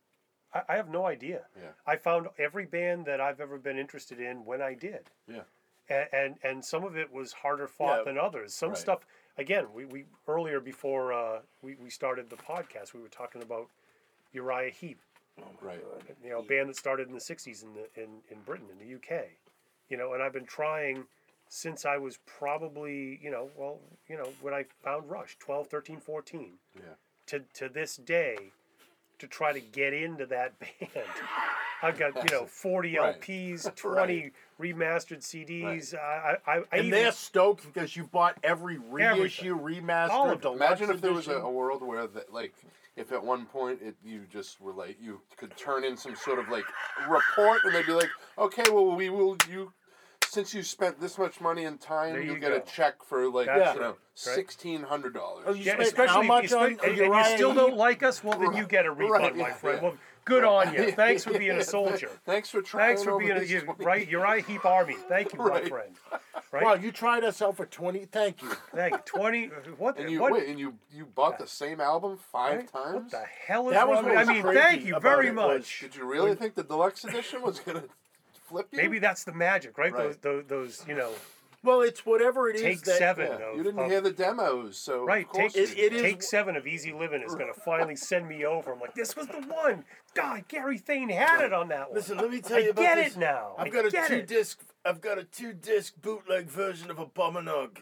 I, 0.55 0.61
I 0.69 0.75
have 0.77 0.89
no 0.89 1.05
idea. 1.05 1.41
Yeah. 1.55 1.69
I 1.85 1.97
found 1.97 2.27
every 2.39 2.65
band 2.65 3.05
that 3.05 3.21
I've 3.21 3.39
ever 3.41 3.57
been 3.59 3.77
interested 3.77 4.19
in 4.19 4.45
when 4.45 4.61
I 4.61 4.73
did. 4.73 5.09
Yeah. 5.27 5.41
and 5.89 6.07
and, 6.13 6.35
and 6.43 6.65
some 6.65 6.83
of 6.83 6.97
it 6.97 7.11
was 7.13 7.33
harder 7.33 7.67
fought 7.67 7.99
Yeah. 7.99 8.03
than 8.05 8.17
others. 8.17 8.53
Some 8.55 8.69
Right. 8.69 8.77
stuff 8.77 9.05
again, 9.37 9.67
we, 9.73 9.85
we 9.85 10.05
earlier 10.27 10.59
before 10.59 11.13
uh, 11.13 11.41
we, 11.61 11.75
we 11.75 11.89
started 11.89 12.29
the 12.29 12.37
podcast, 12.37 12.93
we 12.93 13.01
were 13.01 13.09
talking 13.09 13.41
about 13.43 13.67
Uriah 14.33 14.71
Heep, 14.71 14.99
Right. 15.61 15.83
you 16.23 16.29
know, 16.29 16.39
a 16.39 16.43
band 16.43 16.69
that 16.69 16.77
started 16.77 17.07
in 17.07 17.13
the 17.13 17.19
'60s 17.19 17.61
in 17.63 17.73
the 17.73 18.01
in, 18.01 18.09
in 18.31 18.39
Britain 18.45 18.67
in 18.71 18.79
the 18.87 18.95
UK, 18.95 19.25
you 19.89 19.97
know, 19.97 20.13
and 20.13 20.23
I've 20.23 20.33
been 20.33 20.45
trying 20.45 21.03
since 21.49 21.85
I 21.85 21.97
was 21.97 22.17
probably 22.25 23.19
you 23.21 23.29
know 23.29 23.49
well 23.55 23.79
you 24.07 24.17
know 24.17 24.29
when 24.41 24.53
I 24.53 24.65
found 24.83 25.09
Rush 25.09 25.37
12, 25.39 25.67
13, 25.67 25.99
14 25.99 26.53
Yeah. 26.75 26.81
to 27.27 27.39
to 27.55 27.69
this 27.69 27.97
day 27.97 28.51
to 29.19 29.27
try 29.27 29.53
to 29.53 29.59
get 29.59 29.93
into 29.93 30.25
that 30.27 30.59
band. 30.59 31.05
I've 31.81 31.97
got 31.97 32.15
you 32.15 32.35
know 32.35 32.45
forty 32.45 32.97
Right. 32.97 33.19
LPs, 33.19 33.73
twenty 33.75 34.31
remastered 34.59 35.19
CDs. 35.21 35.93
I, 35.93 36.37
I, 36.47 36.51
I 36.53 36.57
And 36.71 36.85
even, 36.87 36.91
they're 36.91 37.11
stoked 37.11 37.65
because 37.65 37.95
you 37.95 38.05
bought 38.05 38.37
every 38.43 38.77
reissue, 38.77 39.59
remaster, 39.59 40.09
All 40.11 40.29
of 40.29 40.39
it. 40.39 40.41
deluxe 40.41 40.79
Imagine 40.81 40.95
if 40.95 41.01
there 41.01 41.13
was 41.13 41.27
a, 41.27 41.35
a 41.39 41.51
world 41.51 41.83
where 41.83 42.07
that 42.07 42.31
like 42.33 42.53
if 42.95 43.11
at 43.11 43.23
one 43.23 43.45
point 43.45 43.81
it 43.81 43.95
you 44.03 44.23
just 44.31 44.61
were 44.61 44.73
like 44.73 44.97
you 45.01 45.21
could 45.37 45.55
turn 45.57 45.83
in 45.83 45.97
some 45.97 46.15
sort 46.15 46.39
of 46.39 46.47
like 46.49 46.65
report 47.09 47.61
and 47.65 47.75
they'd 47.75 47.85
be 47.85 47.91
like, 47.93 48.09
okay, 48.37 48.63
well 48.71 48.95
we 48.95 49.09
will 49.09 49.37
you 49.49 49.71
since 50.35 50.53
you 50.53 50.61
spent 50.63 50.99
this 51.01 51.17
much 51.17 51.41
money 51.41 51.65
and 51.65 51.81
time, 51.81 52.13
There 52.13 52.21
you, 52.21 52.33
you 52.33 52.39
get 52.39 52.51
a 52.51 52.59
go. 52.59 52.65
check 52.65 53.03
for 53.03 53.27
like 53.29 53.47
That's 53.47 53.73
you 53.75 53.81
know 53.81 53.87
right. 53.89 53.95
sixteen 54.13 54.83
hundred 54.83 55.13
dollars. 55.15 55.45
Oh, 55.47 55.53
you 55.53 55.63
yeah, 55.63 55.73
spent 55.73 55.87
especially 55.87 56.13
how 56.13 56.21
if 56.21 56.27
much 56.27 56.51
you, 56.51 56.57
on 56.57 56.75
spend- 56.77 56.79
and, 56.91 57.01
and 57.01 57.15
you 57.15 57.35
still 57.35 57.49
Heep? 57.51 57.57
don't 57.57 57.77
like 57.77 58.03
us. 58.03 58.23
Well, 58.23 58.37
then 58.37 58.53
you 58.55 58.67
get 58.67 58.85
a 58.85 58.91
refund, 58.91 59.11
Right, 59.11 59.35
my 59.35 59.47
yeah, 59.47 59.53
friend. 59.53 59.79
yeah. 59.81 59.87
Well, 59.89 59.97
good 60.25 60.43
on 60.43 60.73
you. 60.73 60.91
Thanks 61.03 61.23
for 61.23 61.37
being 61.37 61.57
a 61.57 61.63
soldier. 61.63 62.09
Thanks 62.25 62.49
for 62.49 62.61
trying. 62.61 62.89
Thanks 62.89 63.03
for 63.03 63.11
over 63.11 63.19
being 63.23 63.37
a 63.37 63.39
these 63.39 63.51
you, 63.51 63.61
20 63.61 63.83
right 63.85 64.07
Uriah 64.07 64.41
Heep 64.43 64.65
Army. 64.65 64.95
Thank 65.09 65.33
you, 65.33 65.39
my 65.39 65.61
friend. 65.61 65.95
Right? 66.51 66.63
Wow, 66.63 66.73
you 66.75 66.91
tried 66.93 67.25
us 67.25 67.41
out 67.41 67.57
for 67.57 67.65
twenty. 67.65 68.05
Thank 68.05 68.41
you. 68.41 68.47
Thank 68.73 68.93
you. 68.93 68.99
Twenty. 69.05 69.47
What? 69.77 69.97
And 69.99 70.09
you 70.09 70.21
what, 70.21 70.31
wait, 70.31 70.47
and 70.47 70.57
you 70.57 70.75
you 70.93 71.05
bought 71.05 71.37
the 71.37 71.47
same 71.47 71.81
album 71.81 72.17
five 72.31 72.57
right? 72.59 72.71
times. 72.71 72.93
What 72.95 73.11
the 73.11 73.23
hell 73.47 73.67
is 73.67 73.73
That 73.73 73.87
was 73.89 73.95
wrong? 73.97 74.05
what 74.05 74.11
with- 74.11 74.17
I 74.17 74.21
was 74.21 74.29
mean, 74.29 74.41
crazy 74.41 74.59
thank 74.61 74.85
you 74.85 74.91
about 74.95 75.01
very 75.01 75.27
it 75.29 75.35
was- 75.35 75.47
much. 75.57 75.79
Did 75.81 75.95
you 75.97 76.05
really 76.05 76.33
think 76.35 76.55
the 76.55 76.63
deluxe 76.63 77.03
edition 77.03 77.41
was 77.41 77.59
gonna 77.59 77.83
flip 78.45 78.67
you? 78.71 78.77
Maybe 78.77 78.99
that's 78.99 79.23
the 79.23 79.33
magic, 79.33 79.77
right? 79.77 79.91
Right. 79.93 80.21
Those, 80.21 80.43
those, 80.47 80.77
those, 80.79 80.85
you 80.87 80.95
know, 80.95 81.11
Well, 81.63 81.81
it's 81.81 82.05
whatever 82.05 82.47
it 82.49 82.57
is 82.57 82.61
Take 82.61 82.81
that 82.83 82.97
seven. 82.97 83.27
Yeah, 83.27 83.49
of- 83.51 83.57
you 83.57 83.63
didn't 83.63 83.79
of- 83.79 83.89
hear 83.89 84.01
the 84.01 84.11
demos, 84.11 84.77
so 84.77 85.03
Right, 85.03 85.27
course 85.27 85.53
take 85.53 85.77
you 85.77 85.85
It- 85.85 85.91
it 85.91 85.93
is- 85.93 86.01
take 86.01 86.21
seven 86.23 86.55
of 86.55 86.67
Easy 86.67 86.93
Living 86.93 87.23
is 87.23 87.33
going 87.35 87.51
to 87.53 87.59
finally 87.61 87.95
send 87.95 88.27
me 88.27 88.45
over. 88.45 88.73
I'm 88.73 88.79
like, 88.79 88.93
this 88.93 89.15
was 89.15 89.27
the 89.27 89.41
one. 89.41 89.83
God, 90.13 90.47
Gary 90.47 90.77
Thain 90.77 91.09
had 91.09 91.41
it 91.41 91.53
on 91.53 91.67
that 91.69 91.89
one. 91.89 91.95
Listen, 91.97 92.17
let 92.17 92.29
me 92.29 92.39
tell 92.39 92.57
I 92.57 92.61
you 92.61 92.69
about 92.69 92.81
get 92.81 92.95
this. 92.95 93.15
it 93.15 93.19
now. 93.19 93.55
I've 93.57 93.67
I 93.67 93.69
got 93.69 93.85
a 93.85 93.89
get 93.91 94.07
two 94.07 94.13
it. 94.17 94.27
disc. 94.27 94.61
I've 94.85 95.01
got 95.01 95.17
a 95.17 95.23
two 95.23 95.51
disc 95.53 95.93
bootleg 96.01 96.45
version 96.45 96.91
of 96.91 96.99
a 96.99 97.05
Abominog. 97.07 97.77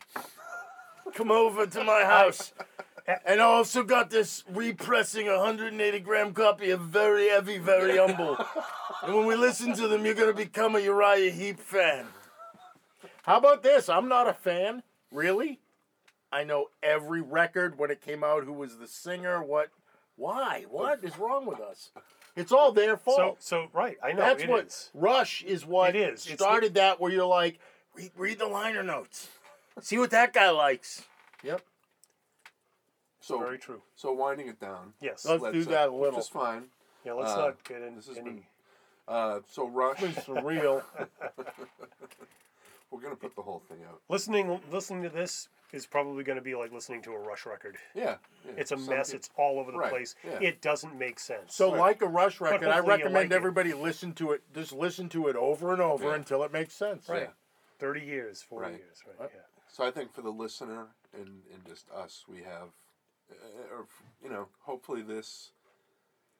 Come 1.14 1.32
over 1.32 1.68
to 1.68 1.84
my 1.84 2.04
house. 2.06 2.54
And 3.26 3.42
I 3.42 3.44
also 3.44 3.84
got 3.84 4.10
this 4.10 4.44
repressing 4.50 5.28
180 5.28 6.00
gram 6.00 6.34
copy 6.34 6.70
of 6.70 6.82
Very 6.82 7.30
Heavy, 7.30 7.58
Very 7.58 7.98
Humble. 7.98 8.38
and 9.04 9.14
when 9.14 9.26
we 9.26 9.36
listen 9.36 9.74
to 9.74 9.88
them, 9.90 10.06
you're 10.06 10.14
going 10.14 10.32
to 10.32 10.38
become 10.38 10.76
a 10.76 10.80
Uriah 10.80 11.32
Heep 11.32 11.60
fan. 11.60 12.06
How 13.24 13.38
about 13.38 13.62
this? 13.62 13.90
I'm 13.90 14.08
not 14.08 14.28
a 14.30 14.34
fan. 14.34 14.84
Really? 15.12 15.60
I 16.32 16.44
know 16.44 16.68
every 16.82 17.22
record 17.22 17.78
when 17.78 17.92
it 17.92 18.02
came 18.02 18.24
out, 18.24 18.46
who 18.46 18.54
was 18.54 18.78
the 18.78 18.88
singer, 18.88 19.44
what. 19.44 19.70
Why? 20.16 20.66
What 20.70 21.04
is 21.04 21.18
wrong 21.18 21.46
with 21.46 21.60
us? 21.60 21.90
It's 22.36 22.52
all 22.52 22.72
their 22.72 22.98
fault. 22.98 23.18
So, 23.18 23.38
so 23.40 23.68
right, 23.74 23.98
I 24.04 24.14
know 24.14 24.20
That's 24.22 24.44
it 24.44 24.50
what 24.50 24.68
is. 24.68 24.90
Rush 24.94 25.44
is. 25.44 25.66
What 25.66 25.96
It 25.96 26.14
is. 26.14 26.26
It's 26.26 26.42
started 26.42 26.76
that 26.76 27.00
where 27.00 27.12
you're 27.12 27.26
like, 27.26 27.60
read, 27.96 28.12
read 28.18 28.40
the 28.40 28.48
liner 28.48 28.84
notes, 28.84 29.28
see 29.82 29.98
what 29.98 30.12
that 30.12 30.34
guy 30.34 30.50
likes. 30.50 31.04
Yep. 31.44 31.62
So, 33.24 33.40
Very 33.40 33.58
true. 33.58 33.82
so 33.96 34.12
winding 34.12 34.50
it 34.50 34.60
down. 34.60 34.94
Yes. 35.00 35.24
Let's 35.26 35.42
do 35.54 35.64
that 35.66 35.88
a 35.88 35.92
which 35.94 36.02
little. 36.02 36.20
is 36.20 36.28
fine. 36.28 36.66
Yeah, 37.06 37.14
let's 37.14 37.32
uh, 37.32 37.38
not 37.38 37.64
get 37.64 37.82
in 37.82 37.96
this 37.96 38.08
has 38.08 38.18
any. 38.18 38.30
been- 38.30 38.44
Uh, 39.08 39.40
so 39.50 39.66
Rush, 39.70 40.04
It's 40.04 40.20
surreal. 40.26 40.84
we're 42.92 43.00
gonna 43.00 43.16
put 43.16 43.34
the 43.36 43.42
whole 43.42 43.62
thing 43.70 43.78
out. 43.88 44.02
Listening, 44.10 44.60
listening 44.70 45.04
to 45.04 45.10
this 45.10 45.48
is 45.72 45.86
probably 45.86 46.24
going 46.26 46.36
to 46.36 46.42
be 46.42 46.54
like 46.54 46.72
listening 46.74 47.02
to 47.04 47.12
a 47.14 47.18
Rush 47.18 47.46
record. 47.46 47.78
Yeah, 47.96 48.18
yeah. 48.46 48.52
It's 48.58 48.72
a 48.74 48.78
Some 48.78 48.88
mess. 48.94 49.08
peop- 49.12 49.16
It's 49.16 49.30
all 49.38 49.58
over 49.58 49.72
the 49.72 49.78
Right, 49.80 49.90
place. 49.90 50.16
yeah. 50.24 50.38
It 50.42 50.62
doesn't 50.62 50.96
make 51.00 51.18
sense. 51.18 51.56
So, 51.56 51.72
Right. 51.72 51.80
like 51.80 52.02
a 52.02 52.08
Rush 52.08 52.40
record, 52.42 52.68
I 52.68 52.80
recommend 52.80 53.14
like 53.16 53.26
it. 53.28 53.32
everybody 53.32 53.74
listen 53.74 54.14
to 54.16 54.34
it. 54.34 54.44
Just 54.54 54.72
listen 54.74 55.08
to 55.10 55.30
it 55.30 55.36
over 55.38 55.72
and 55.74 55.82
over 55.82 56.10
Yeah. 56.10 56.16
until 56.16 56.44
it 56.44 56.52
makes 56.52 56.74
sense. 56.76 57.08
right, 57.10 57.24
Yeah. 57.24 57.28
thirty 57.80 58.02
years, 58.02 58.44
forty 58.44 58.72
Right. 58.72 58.80
years, 58.80 59.02
right? 59.20 59.32
Yeah. 59.34 59.40
So 59.70 59.84
I 59.86 59.92
think 59.92 60.14
for 60.14 60.22
the 60.22 60.30
listener 60.30 60.88
and, 61.14 61.42
and 61.52 61.66
just 61.66 61.90
us, 61.90 62.26
we 62.28 62.44
have, 62.44 62.68
uh, 62.68 62.83
or 63.72 63.88
you 64.24 64.30
know, 64.30 64.48
hopefully 64.62 65.02
this. 65.02 65.52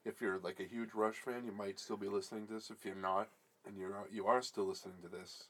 If 0.04 0.20
you're 0.20 0.38
like 0.38 0.60
a 0.60 0.64
huge 0.64 0.90
Rush 0.94 1.16
fan, 1.16 1.44
you 1.46 1.52
might 1.52 1.80
still 1.80 1.96
be 1.96 2.08
listening 2.08 2.46
to 2.48 2.54
this. 2.54 2.70
If 2.70 2.84
you're 2.84 2.94
not, 2.94 3.28
and 3.66 3.78
you're 3.78 3.94
you 4.12 4.26
are 4.26 4.42
still 4.42 4.66
listening 4.66 4.96
to 5.02 5.08
this, 5.08 5.44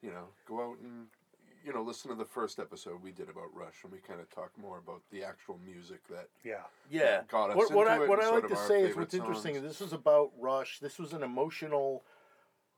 you 0.00 0.10
know, 0.10 0.28
go 0.46 0.70
out 0.70 0.78
and 0.82 1.06
you 1.64 1.72
know 1.72 1.82
listen 1.82 2.10
to 2.10 2.16
the 2.16 2.24
first 2.24 2.58
episode 2.58 3.02
we 3.02 3.12
did 3.12 3.28
about 3.28 3.54
Rush, 3.54 3.82
and 3.82 3.92
we 3.92 3.98
kind 3.98 4.20
of 4.20 4.30
talk 4.30 4.50
more 4.56 4.78
about 4.78 5.02
the 5.10 5.24
actual 5.24 5.58
music 5.64 6.06
that 6.08 6.28
Yeah. 6.44 6.62
Yeah. 6.90 7.22
got 7.28 7.50
us 7.50 7.56
What, 7.56 7.72
what 7.72 7.86
into 7.88 8.00
I 8.00 8.04
it 8.04 8.08
what 8.08 8.20
I 8.20 8.30
like 8.30 8.48
to 8.48 8.56
say 8.56 8.82
is 8.82 8.88
favorite 8.88 9.02
what's 9.04 9.14
interesting. 9.14 9.54
songs. 9.54 9.66
This 9.66 9.80
was 9.80 9.92
about 9.92 10.30
Rush. 10.38 10.78
This 10.78 10.98
was 10.98 11.12
an 11.12 11.22
emotional 11.22 12.04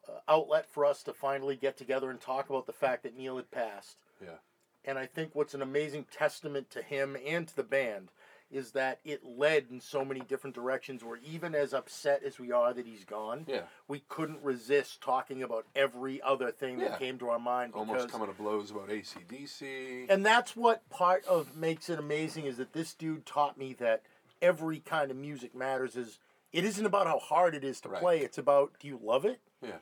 uh, 0.08 0.18
outlet 0.28 0.66
for 0.70 0.84
us 0.84 1.02
to 1.04 1.12
finally 1.12 1.56
get 1.56 1.76
together 1.76 2.10
and 2.10 2.20
talk 2.20 2.50
about 2.50 2.66
the 2.66 2.72
fact 2.72 3.02
that 3.02 3.16
Neil 3.16 3.36
had 3.36 3.50
passed. 3.50 3.98
Yeah. 4.22 4.36
And 4.84 4.98
I 4.98 5.06
think 5.06 5.30
what's 5.34 5.54
an 5.54 5.62
amazing 5.62 6.06
testament 6.10 6.70
to 6.70 6.82
him 6.82 7.16
and 7.26 7.48
to 7.48 7.56
the 7.56 7.62
band 7.62 8.10
is 8.50 8.72
that 8.72 9.00
it 9.04 9.24
led 9.24 9.66
in 9.70 9.80
so 9.80 10.04
many 10.04 10.20
different 10.20 10.54
directions 10.54 11.02
where 11.02 11.18
even 11.24 11.54
as 11.54 11.72
upset 11.74 12.22
as 12.22 12.38
we 12.38 12.52
are 12.52 12.72
that 12.74 12.86
he's 12.86 13.04
gone, 13.04 13.46
Yeah, 13.48 13.62
we 13.88 14.04
couldn't 14.08 14.42
resist 14.42 15.00
talking 15.00 15.42
about 15.42 15.64
every 15.74 16.20
other 16.22 16.50
thing 16.52 16.78
Yeah. 16.78 16.90
that 16.90 16.98
came 16.98 17.18
to 17.18 17.30
our 17.30 17.38
mind 17.38 17.72
because 17.72 17.88
almost 17.88 18.10
coming 18.10 18.28
to 18.28 18.34
blows 18.34 18.70
about 18.70 18.90
ACDC. 18.90 20.06
and 20.08 20.24
that's 20.24 20.54
what 20.54 20.88
part 20.90 21.24
of 21.24 21.56
makes 21.56 21.88
it 21.88 21.98
amazing 21.98 22.44
is 22.44 22.58
that 22.58 22.74
this 22.74 22.94
dude 22.94 23.26
taught 23.26 23.56
me 23.58 23.72
that 23.74 24.02
every 24.42 24.78
kind 24.80 25.10
of 25.10 25.16
music 25.16 25.54
matters 25.54 25.96
is 25.96 26.18
it 26.52 26.64
isn't 26.64 26.86
about 26.86 27.06
how 27.06 27.18
hard 27.18 27.54
it 27.54 27.64
is 27.64 27.80
to 27.80 27.88
Right. 27.88 28.00
play 28.00 28.20
it's 28.20 28.38
about 28.38 28.72
do 28.78 28.86
you 28.86 29.00
love 29.02 29.24
it 29.24 29.40
Yeah. 29.62 29.78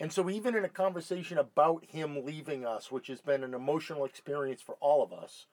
And 0.00 0.12
so 0.12 0.28
even 0.28 0.54
in 0.56 0.64
a 0.64 0.68
conversation 0.68 1.38
about 1.38 1.84
him 1.86 2.24
leaving 2.24 2.64
us 2.66 2.90
which 2.90 3.06
has 3.08 3.20
been 3.20 3.44
an 3.44 3.54
emotional 3.54 4.04
experience 4.04 4.60
for 4.62 4.76
all 4.80 5.02
of 5.02 5.12
us 5.12 5.46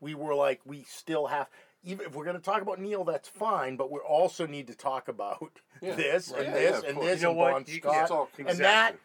we 0.00 0.14
were 0.14 0.34
like 0.34 0.60
we 0.64 0.82
still 0.82 1.26
have 1.28 1.48
even 1.82 2.06
if 2.06 2.14
we're 2.14 2.24
going 2.24 2.36
to 2.36 2.42
talk 2.42 2.62
about 2.62 2.78
neil 2.80 3.04
that's 3.04 3.28
fine 3.28 3.76
but 3.76 3.90
we 3.90 3.98
also 3.98 4.46
need 4.46 4.66
to 4.66 4.74
talk 4.74 5.08
about 5.08 5.60
Yeah. 5.82 5.94
this 5.94 6.30
Right. 6.30 6.44
and 6.46 6.54
Yeah, 6.54 6.60
this 6.60 6.82
yeah, 6.82 6.88
and 6.90 6.98
this 7.02 7.20
You 7.20 7.24
know 7.24 7.30
and 7.30 7.38
what? 7.38 7.52
Bon 7.52 7.64
You- 7.66 7.74
Scott 7.80 8.10
all 8.10 8.28
and 8.38 8.58
that 8.58 8.96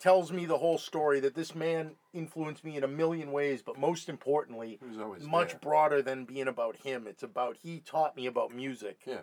tells 0.00 0.32
me 0.32 0.46
the 0.46 0.58
whole 0.58 0.78
story 0.78 1.18
that 1.20 1.34
this 1.34 1.54
man 1.56 1.90
influenced 2.12 2.64
me 2.64 2.76
in 2.76 2.84
a 2.84 2.88
million 2.88 3.32
ways, 3.32 3.62
but 3.62 3.76
most 3.78 4.08
importantly, 4.08 4.78
He 4.80 4.88
was 4.90 4.98
always 5.00 5.24
much 5.24 5.50
there. 5.50 5.58
broader 5.58 6.02
than 6.02 6.24
being 6.24 6.46
about 6.46 6.76
him. 6.76 7.06
It's 7.08 7.24
about 7.24 7.56
he 7.64 7.80
taught 7.80 8.14
me 8.16 8.26
about 8.26 8.54
music. 8.54 9.00
Yeah. 9.04 9.22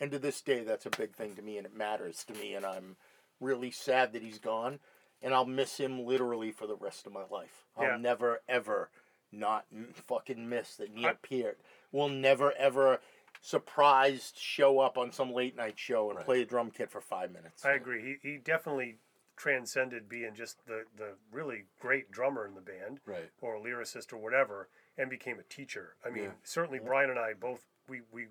And 0.00 0.10
to 0.12 0.18
this 0.18 0.40
day, 0.40 0.64
that's 0.64 0.86
a 0.86 0.90
big 0.90 1.14
thing 1.14 1.34
to 1.36 1.42
me, 1.42 1.58
and 1.58 1.66
it 1.66 1.76
matters 1.76 2.24
to 2.24 2.32
me. 2.32 2.54
And 2.54 2.64
I'm 2.64 2.96
really 3.40 3.70
sad 3.70 4.12
that 4.12 4.22
he's 4.22 4.38
gone, 4.38 4.78
and 5.22 5.34
I'll 5.34 5.44
miss 5.46 5.76
him 5.78 6.04
literally 6.04 6.50
for 6.52 6.66
the 6.66 6.76
rest 6.76 7.06
of 7.06 7.12
my 7.12 7.24
life. 7.30 7.64
I'll 7.76 7.84
Yeah. 7.84 7.96
never 7.96 8.42
ever 8.48 8.90
not 9.32 9.66
fucking 9.92 10.48
miss 10.48 10.76
that 10.76 10.92
Neil 10.92 11.08
I- 11.08 11.14
Peart 11.14 11.60
will 11.90 12.08
never 12.08 12.52
ever 12.52 13.00
surprised 13.40 14.38
show 14.38 14.78
up 14.78 14.96
on 14.96 15.10
some 15.12 15.32
late 15.32 15.54
night 15.56 15.78
show 15.78 16.08
and 16.08 16.16
Right. 16.18 16.24
play 16.24 16.42
a 16.42 16.46
drum 16.46 16.70
kit 16.70 16.90
for 16.90 17.00
five 17.00 17.30
minutes. 17.32 17.64
I 17.64 17.72
agree. 17.72 18.18
He, 18.22 18.28
he 18.30 18.38
definitely 18.38 18.98
transcended 19.36 20.08
being 20.08 20.34
just 20.34 20.64
the, 20.66 20.84
the 20.96 21.16
really 21.32 21.66
great 21.80 22.10
drummer 22.10 22.46
in 22.46 22.54
the 22.54 22.60
band 22.60 23.00
Right. 23.04 23.30
or 23.40 23.56
a 23.56 23.60
lyricist 23.60 24.12
or 24.12 24.18
whatever 24.18 24.68
and 24.96 25.10
became 25.10 25.38
a 25.40 25.42
teacher. 25.42 25.96
I 26.04 26.10
mean, 26.10 26.24
Yeah. 26.24 26.32
certainly 26.44 26.78
Brian 26.78 27.10
and 27.10 27.18
I 27.18 27.34
both 27.34 27.66
we, 27.88 28.00
we 28.12 28.28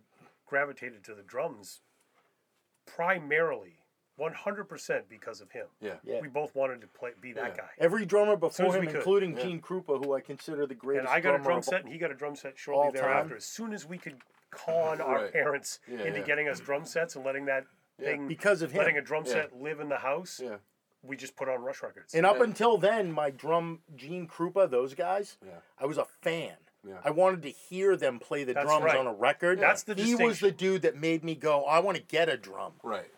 gravitated 0.48 1.04
to 1.04 1.14
the 1.14 1.22
drums 1.22 1.82
primarily 2.86 3.83
100% 4.19 5.03
because 5.10 5.41
of 5.41 5.52
him. 5.52 5.65
Yeah. 5.80 5.94
Yeah. 6.03 6.19
We 6.22 6.27
both 6.27 6.53
wanted 6.56 6.81
to 6.81 6.88
play 6.88 7.11
be 7.19 7.34
that 7.34 7.52
Yeah. 7.56 7.64
guy. 7.64 7.69
Every 7.80 8.06
drummer 8.06 8.35
before 8.35 8.68
as 8.68 8.76
him, 8.76 8.84
including 8.88 9.35
yeah. 9.38 9.44
Gene 9.44 9.61
Krupa, 9.61 10.03
who 10.03 10.14
I 10.14 10.22
consider 10.22 10.65
the 10.65 10.76
greatest 10.76 11.07
And 11.07 11.15
I 11.15 11.19
got 11.19 11.40
a 11.40 11.44
drum 11.44 11.61
set 11.61 11.84
and 11.84 11.91
he 11.91 11.98
got 11.98 12.11
a 12.11 12.15
drum 12.15 12.35
set 12.35 12.57
shortly 12.57 12.85
all 12.85 12.91
time. 12.91 13.02
thereafter. 13.02 13.35
As 13.38 13.45
soon 13.45 13.73
as 13.73 13.85
we 13.85 13.98
could 13.98 14.18
con 14.52 15.02
our 15.02 15.27
parents 15.30 15.80
Yeah, 15.88 16.03
into 16.03 16.19
yeah. 16.19 16.26
getting 16.26 16.48
us 16.48 16.60
drum 16.60 16.85
sets 16.85 17.15
and 17.15 17.26
letting 17.26 17.45
that 17.45 17.65
Yeah. 17.98 18.06
thing 18.11 18.27
because 18.27 18.61
of 18.61 18.72
him. 18.72 18.80
letting 18.80 18.98
a 18.98 19.02
drum 19.02 19.26
Yeah. 19.26 19.31
set 19.34 19.56
live 19.56 19.80
in 19.80 19.90
the 19.90 19.98
house, 19.98 20.40
Yeah. 20.40 20.57
we 21.02 21.18
just 21.18 21.35
put 21.35 21.49
on 21.49 21.64
Rush 21.64 21.81
records. 21.81 22.14
And 22.14 22.23
up 22.26 22.38
Yeah. 22.38 22.44
until 22.44 22.77
then, 22.77 23.11
my 23.11 23.31
drum, 23.31 23.81
Gene 23.95 24.27
Krupa, 24.27 24.69
those 24.69 24.94
guys, 24.94 25.38
Yeah. 25.44 25.61
I 25.80 25.85
was 25.88 25.98
a 25.98 26.06
fan. 26.06 26.57
Yeah. 26.85 26.99
I 27.03 27.10
wanted 27.11 27.41
to 27.44 27.49
hear 27.49 27.95
them 27.95 28.19
play 28.19 28.44
the 28.44 28.53
That's 28.53 28.65
drums 28.68 28.84
right. 28.85 28.98
on 28.98 29.07
a 29.07 29.14
record. 29.14 29.60
That's 29.60 29.84
the 29.84 29.95
He 29.95 30.15
was 30.15 30.40
the 30.41 30.52
dude 30.52 30.81
that 30.84 30.95
made 30.98 31.23
me 31.23 31.34
go, 31.34 31.65
I 31.65 31.80
want 31.80 31.98
to 31.98 32.03
get 32.03 32.30
a 32.30 32.38
drum. 32.38 32.73
Right. 32.84 33.10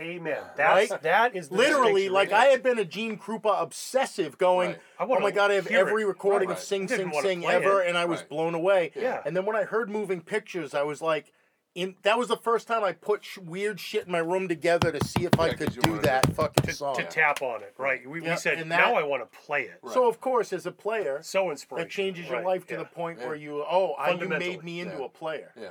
Amen. 0.00 0.38
That's 0.56 0.90
Right? 0.90 1.02
that 1.02 1.36
is 1.36 1.50
Literally, 1.52 2.08
like 2.08 2.32
I 2.32 2.46
had 2.46 2.62
been 2.62 2.78
a 2.78 2.84
Gene 2.84 3.18
Krupa 3.18 3.60
obsessive, 3.62 4.38
going, 4.38 4.70
Right. 4.70 4.80
"Oh 4.98 5.20
my 5.20 5.30
god, 5.30 5.50
I 5.50 5.54
have 5.54 5.66
every 5.66 6.02
it." 6.02 6.06
recording 6.06 6.48
Right. 6.48 6.56
of 6.56 6.62
Sing 6.64 6.88
Sing 6.88 7.12
Sing 7.20 7.44
ever," 7.44 7.82
it. 7.82 7.88
and 7.88 7.98
I 7.98 8.06
was 8.06 8.22
blown 8.22 8.54
away. 8.54 8.92
Yeah. 8.94 9.22
And 9.24 9.36
then 9.36 9.44
when 9.44 9.56
I 9.56 9.64
heard 9.64 9.90
Moving 9.90 10.22
Pictures, 10.22 10.74
I 10.74 10.82
was 10.82 11.02
like, 11.02 11.32
in 11.74 11.94
that 12.02 12.18
was 12.18 12.26
the 12.28 12.36
first 12.36 12.66
time 12.66 12.82
I 12.82 12.92
put 12.92 13.24
sh- 13.24 13.38
weird 13.38 13.78
shit 13.78 14.06
in 14.06 14.10
my 14.12 14.18
room 14.18 14.48
together 14.48 14.90
to 14.90 15.04
see 15.06 15.24
if 15.24 15.38
I 15.38 15.52
could 15.52 15.72
do 15.80 15.98
that 15.98 16.24
to- 16.24 16.32
fucking 16.32 16.64
to, 16.66 16.72
song. 16.72 16.96
to 16.96 17.04
tap 17.04 17.42
on 17.42 17.62
it, 17.62 17.74
right? 17.78 18.04
We, 18.08 18.22
Yeah, 18.22 18.30
we 18.32 18.36
said 18.38 18.58
that- 18.58 18.66
now 18.66 18.94
I 18.96 19.04
want 19.04 19.22
to 19.30 19.38
play 19.38 19.62
it. 19.64 19.78
Right. 19.82 19.94
So 19.94 20.08
of 20.08 20.20
course, 20.20 20.52
as 20.52 20.66
a 20.66 20.72
player, 20.72 21.20
So 21.22 21.50
inspirational. 21.50 21.84
that 21.86 21.90
changes 21.92 22.26
your 22.26 22.38
right, 22.38 22.46
life 22.46 22.66
to 22.68 22.74
yeah. 22.74 22.78
the 22.80 22.86
point 22.86 23.20
Yeah. 23.20 23.26
where 23.28 23.36
you 23.36 23.64
oh 23.70 23.92
I, 23.92 24.10
you 24.12 24.28
made 24.28 24.64
me 24.64 24.80
into 24.80 25.04
a 25.04 25.08
player 25.08 25.52
Yeah. 25.56 25.68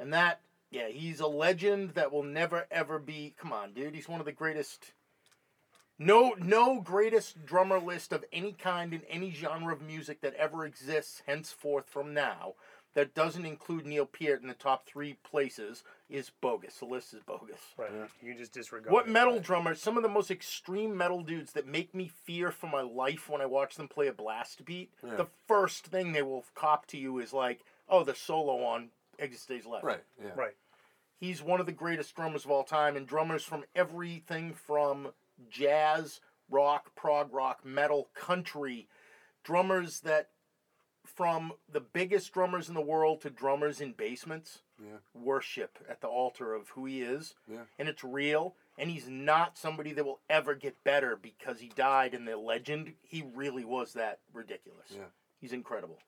and 0.00 0.12
that 0.12 0.40
yeah 0.70 0.88
he's 0.88 1.20
a 1.20 1.26
legend 1.26 1.90
that 1.90 2.12
will 2.12 2.22
never 2.22 2.66
ever 2.70 2.98
be 2.98 3.34
come 3.38 3.52
on 3.52 3.72
dude 3.72 3.94
he's 3.94 4.08
one 4.08 4.20
of 4.20 4.26
the 4.26 4.32
greatest 4.32 4.92
no 5.98 6.34
no 6.38 6.80
greatest 6.80 7.44
drummer 7.44 7.78
list 7.78 8.12
of 8.12 8.24
any 8.32 8.52
kind 8.52 8.94
in 8.94 9.02
any 9.08 9.30
genre 9.32 9.72
of 9.72 9.82
music 9.82 10.20
that 10.20 10.34
ever 10.34 10.64
exists 10.64 11.22
henceforth 11.26 11.86
from 11.86 12.14
now 12.14 12.54
that 12.92 13.14
doesn't 13.14 13.46
include 13.46 13.86
Neil 13.86 14.04
Peart 14.04 14.42
in 14.42 14.48
the 14.48 14.54
top 14.54 14.84
three 14.84 15.16
places 15.22 15.84
is 16.08 16.30
bogus 16.40 16.78
the 16.78 16.86
list 16.86 17.14
is 17.14 17.22
bogus 17.22 17.60
Right. 17.76 17.90
You 18.22 18.34
just 18.34 18.52
disregard. 18.52 18.92
what 18.92 19.06
it. 19.06 19.10
metal 19.10 19.34
Right. 19.34 19.42
drummers, 19.42 19.80
some 19.80 19.96
of 19.96 20.02
the 20.02 20.08
most 20.08 20.30
extreme 20.30 20.96
metal 20.96 21.22
dudes 21.22 21.52
that 21.52 21.66
make 21.68 21.94
me 21.94 22.08
fear 22.08 22.50
for 22.50 22.66
my 22.66 22.80
life 22.80 23.28
when 23.28 23.40
I 23.40 23.46
watch 23.46 23.76
them 23.76 23.86
play 23.86 24.08
a 24.08 24.12
blast 24.12 24.64
beat, 24.64 24.90
Yeah. 25.04 25.14
the 25.16 25.28
first 25.46 25.86
thing 25.86 26.10
they 26.12 26.22
will 26.22 26.44
cop 26.56 26.86
to 26.86 26.98
you 26.98 27.18
is 27.20 27.32
like, 27.32 27.60
oh, 27.88 28.02
the 28.02 28.14
solo 28.14 28.64
on 28.64 28.90
Exit 29.20 29.40
Stage 29.40 29.66
Left. 29.66 29.84
Right. 29.84 30.02
Yeah. 30.20 30.30
Right. 30.34 30.56
He's 31.20 31.42
one 31.42 31.60
of 31.60 31.66
the 31.66 31.72
greatest 31.72 32.16
drummers 32.16 32.46
of 32.46 32.50
all 32.50 32.64
time, 32.64 32.96
and 32.96 33.06
drummers 33.06 33.44
from 33.44 33.64
everything 33.76 34.54
from 34.54 35.12
jazz, 35.50 36.20
rock, 36.48 36.94
prog 36.96 37.32
rock, 37.32 37.64
metal, 37.64 38.08
country, 38.14 38.88
drummers 39.44 40.00
that 40.00 40.30
from 41.04 41.52
the 41.70 41.80
biggest 41.80 42.32
drummers 42.32 42.68
in 42.68 42.74
the 42.74 42.80
world 42.80 43.20
to 43.20 43.30
drummers 43.30 43.80
in 43.80 43.92
basements 43.92 44.62
Yeah. 44.78 44.98
worship 45.14 45.78
at 45.88 46.00
the 46.00 46.08
altar 46.08 46.54
of 46.54 46.70
who 46.70 46.84
he 46.86 47.02
is 47.02 47.34
Yeah. 47.46 47.64
and 47.78 47.88
it's 47.88 48.04
real 48.04 48.54
and 48.78 48.90
he's 48.90 49.08
not 49.08 49.58
somebody 49.58 49.92
that 49.92 50.04
will 50.04 50.20
ever 50.30 50.54
get 50.54 50.82
better 50.84 51.16
because 51.16 51.60
he 51.60 51.68
died 51.68 52.14
and 52.14 52.28
the 52.28 52.36
legend. 52.36 52.94
He 53.02 53.22
really 53.22 53.64
was 53.64 53.92
that 53.94 54.20
ridiculous. 54.32 54.90
Yeah. 54.90 55.06
He's 55.38 55.52
incredible. 55.52 55.98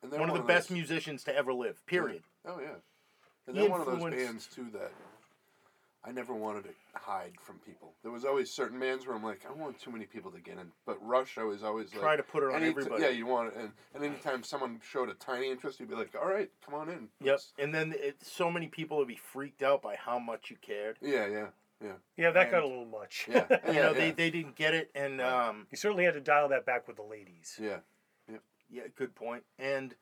One 0.00 0.28
of 0.28 0.36
the 0.36 0.42
best 0.42 0.70
musicians 0.70 1.24
to 1.24 1.34
ever 1.34 1.52
live. 1.54 1.84
Period. 1.86 2.24
Oh 2.44 2.58
yeah. 2.60 2.76
And 3.48 3.56
He 3.56 3.62
they're 3.62 3.70
one 3.70 3.80
of 3.80 3.86
those 3.86 3.94
influenced- 3.96 4.26
bands 4.26 4.46
too 4.46 4.66
that 4.78 4.92
I 6.04 6.12
never 6.12 6.32
wanted 6.32 6.62
to 6.64 6.70
hide 6.94 7.32
from 7.40 7.58
people. 7.58 7.92
There 8.02 8.12
was 8.12 8.24
always 8.24 8.50
certain 8.50 8.78
bands 8.78 9.06
where 9.06 9.16
I'm 9.16 9.22
like, 9.24 9.44
I 9.44 9.48
don't 9.48 9.58
want 9.58 9.80
too 9.80 9.90
many 9.90 10.04
people 10.06 10.30
to 10.30 10.38
get 10.38 10.56
in. 10.56 10.70
But 10.86 11.04
Rush, 11.04 11.36
I 11.38 11.42
was 11.42 11.64
always 11.64 11.92
like, 11.92 12.00
Try 12.02 12.16
to 12.16 12.22
put 12.22 12.44
it 12.44 12.50
on 12.50 12.56
any- 12.56 12.68
everybody. 12.68 13.02
Yeah, 13.02 13.08
you 13.08 13.26
want 13.26 13.48
it, 13.48 13.54
and 13.58 13.72
and 13.94 14.04
anytime 14.04 14.42
someone 14.44 14.80
showed 14.88 15.08
a 15.08 15.14
tiny 15.14 15.50
interest, 15.50 15.80
you'd 15.80 15.88
be 15.88 15.96
like, 15.96 16.14
all 16.14 16.28
right, 16.28 16.50
come 16.64 16.74
on 16.74 16.88
in. 16.88 17.08
Yep. 17.20 17.40
And 17.58 17.74
then 17.74 17.94
it, 17.96 18.18
so 18.22 18.50
many 18.50 18.68
people 18.68 18.96
would 18.98 19.08
be 19.08 19.16
freaked 19.16 19.62
out 19.62 19.82
by 19.82 19.96
how 19.96 20.18
much 20.18 20.50
you 20.50 20.56
cared. 20.62 20.98
Yeah, 21.02 21.26
yeah, 21.26 21.46
yeah, 21.82 21.92
Yeah, 22.16 22.30
that 22.30 22.50
got 22.50 22.62
a 22.62 22.66
little 22.66 22.84
much. 22.86 23.26
yeah. 23.28 23.46
You 23.66 23.72
know, 23.74 23.90
yeah. 23.90 23.92
they, 23.92 24.10
they 24.12 24.30
didn't 24.30 24.54
get 24.56 24.74
it, 24.74 24.90
and 24.94 25.20
um, 25.20 25.66
you 25.70 25.76
certainly 25.76 26.04
had 26.04 26.14
to 26.14 26.20
dial 26.20 26.48
that 26.50 26.64
back 26.64 26.86
with 26.86 26.96
the 26.96 27.02
ladies. 27.02 27.58
yeah. 27.60 27.78
Yeah, 28.70 28.82
good 28.96 29.14
point. 29.14 29.44
And 29.58 29.94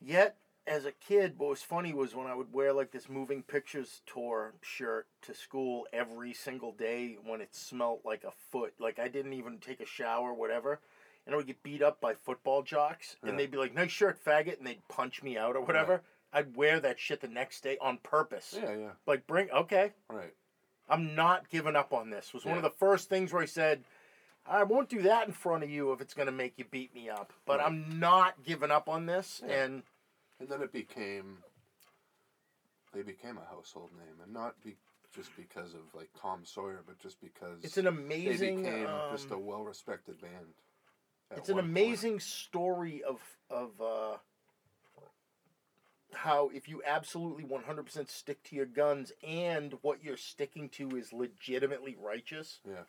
yet, 0.00 0.36
as 0.66 0.84
a 0.86 0.92
kid, 0.92 1.34
what 1.38 1.50
was 1.50 1.62
funny 1.62 1.92
was 1.92 2.14
when 2.14 2.26
I 2.26 2.34
would 2.34 2.52
wear 2.52 2.72
like 2.72 2.92
this 2.92 3.08
moving 3.08 3.42
pictures 3.42 4.00
tour 4.06 4.54
shirt 4.60 5.06
to 5.22 5.34
school 5.34 5.86
every 5.92 6.32
single 6.32 6.72
day 6.72 7.16
when 7.24 7.40
it 7.40 7.54
smelt 7.54 8.02
like 8.04 8.24
a 8.24 8.30
foot. 8.50 8.74
Like 8.78 8.98
I 8.98 9.08
didn't 9.08 9.32
even 9.32 9.58
take 9.58 9.80
a 9.80 9.86
shower, 9.86 10.30
or 10.30 10.34
whatever. 10.34 10.80
And 11.26 11.34
I 11.34 11.36
would 11.36 11.46
get 11.46 11.62
beat 11.62 11.82
up 11.82 12.00
by 12.00 12.14
football 12.14 12.62
jocks, 12.62 13.16
Yeah. 13.22 13.30
and 13.30 13.38
they'd 13.38 13.50
be 13.50 13.58
like, 13.58 13.74
"Nice 13.74 13.90
shirt, 13.92 14.18
faggot," 14.24 14.58
and 14.58 14.66
they'd 14.66 14.86
punch 14.88 15.22
me 15.22 15.36
out 15.36 15.54
or 15.56 15.60
whatever. 15.62 16.02
I'd 16.32 16.56
wear 16.56 16.80
that 16.80 16.98
shit 16.98 17.20
the 17.20 17.28
next 17.28 17.60
day 17.62 17.76
on 17.80 17.98
purpose. 17.98 18.56
Yeah, 18.60 18.72
yeah, 18.74 18.90
Like, 19.06 19.26
bring 19.26 19.50
okay, 19.50 19.92
right. 20.08 20.34
I'm 20.88 21.14
not 21.14 21.48
giving 21.48 21.76
up 21.76 21.92
on 21.92 22.10
this. 22.10 22.32
Was 22.34 22.44
one 22.44 22.56
of 22.56 22.62
the 22.62 22.70
first 22.70 23.08
things 23.08 23.32
where 23.32 23.42
I 23.42 23.46
said, 23.46 23.84
I 24.44 24.64
won't 24.64 24.88
do 24.88 25.02
that 25.02 25.26
in 25.28 25.32
front 25.32 25.62
of 25.62 25.70
you 25.70 25.92
if 25.92 26.00
it's 26.00 26.14
going 26.14 26.26
to 26.26 26.32
make 26.32 26.58
you 26.58 26.64
beat 26.64 26.92
me 26.94 27.08
up. 27.08 27.32
But 27.46 27.58
Right. 27.60 27.66
I'm 27.66 28.00
not 28.00 28.42
giving 28.42 28.70
up 28.72 28.88
on 28.88 29.06
this. 29.06 29.42
Yeah. 29.46 29.64
And 29.64 29.82
And 30.42 30.50
then 30.50 30.60
it 30.60 30.72
became, 30.72 31.38
they 32.92 33.02
became 33.02 33.38
a 33.38 33.44
household 33.54 33.90
name, 33.96 34.16
and 34.24 34.32
not 34.32 34.60
be 34.64 34.74
just 35.14 35.30
because 35.36 35.72
of 35.74 35.82
like 35.94 36.08
Tom 36.20 36.40
Sawyer, 36.44 36.82
but 36.84 36.98
just 36.98 37.20
because 37.20 37.62
it's 37.62 37.76
an 37.76 37.84
they 37.84 37.90
amazing. 37.90 38.64
became 38.64 38.86
um, 38.86 39.00
just 39.12 39.30
a 39.30 39.38
well-respected 39.38 40.20
band. 40.20 40.46
it's 41.36 41.48
an 41.48 41.54
one 41.54 41.64
point. 41.64 41.76
amazing 41.76 42.18
story 42.20 43.04
of 43.04 43.20
of 43.50 43.80
uh, 43.80 44.16
how 46.12 46.50
if 46.52 46.68
you 46.68 46.82
absolutely 46.84 47.44
100% 47.44 48.10
stick 48.10 48.42
to 48.42 48.56
your 48.56 48.66
guns 48.66 49.12
and 49.22 49.74
what 49.82 50.02
you're 50.02 50.16
sticking 50.16 50.68
to 50.70 50.88
is 50.96 51.12
legitimately 51.12 51.96
righteous, 52.00 52.58
Yeah. 52.68 52.82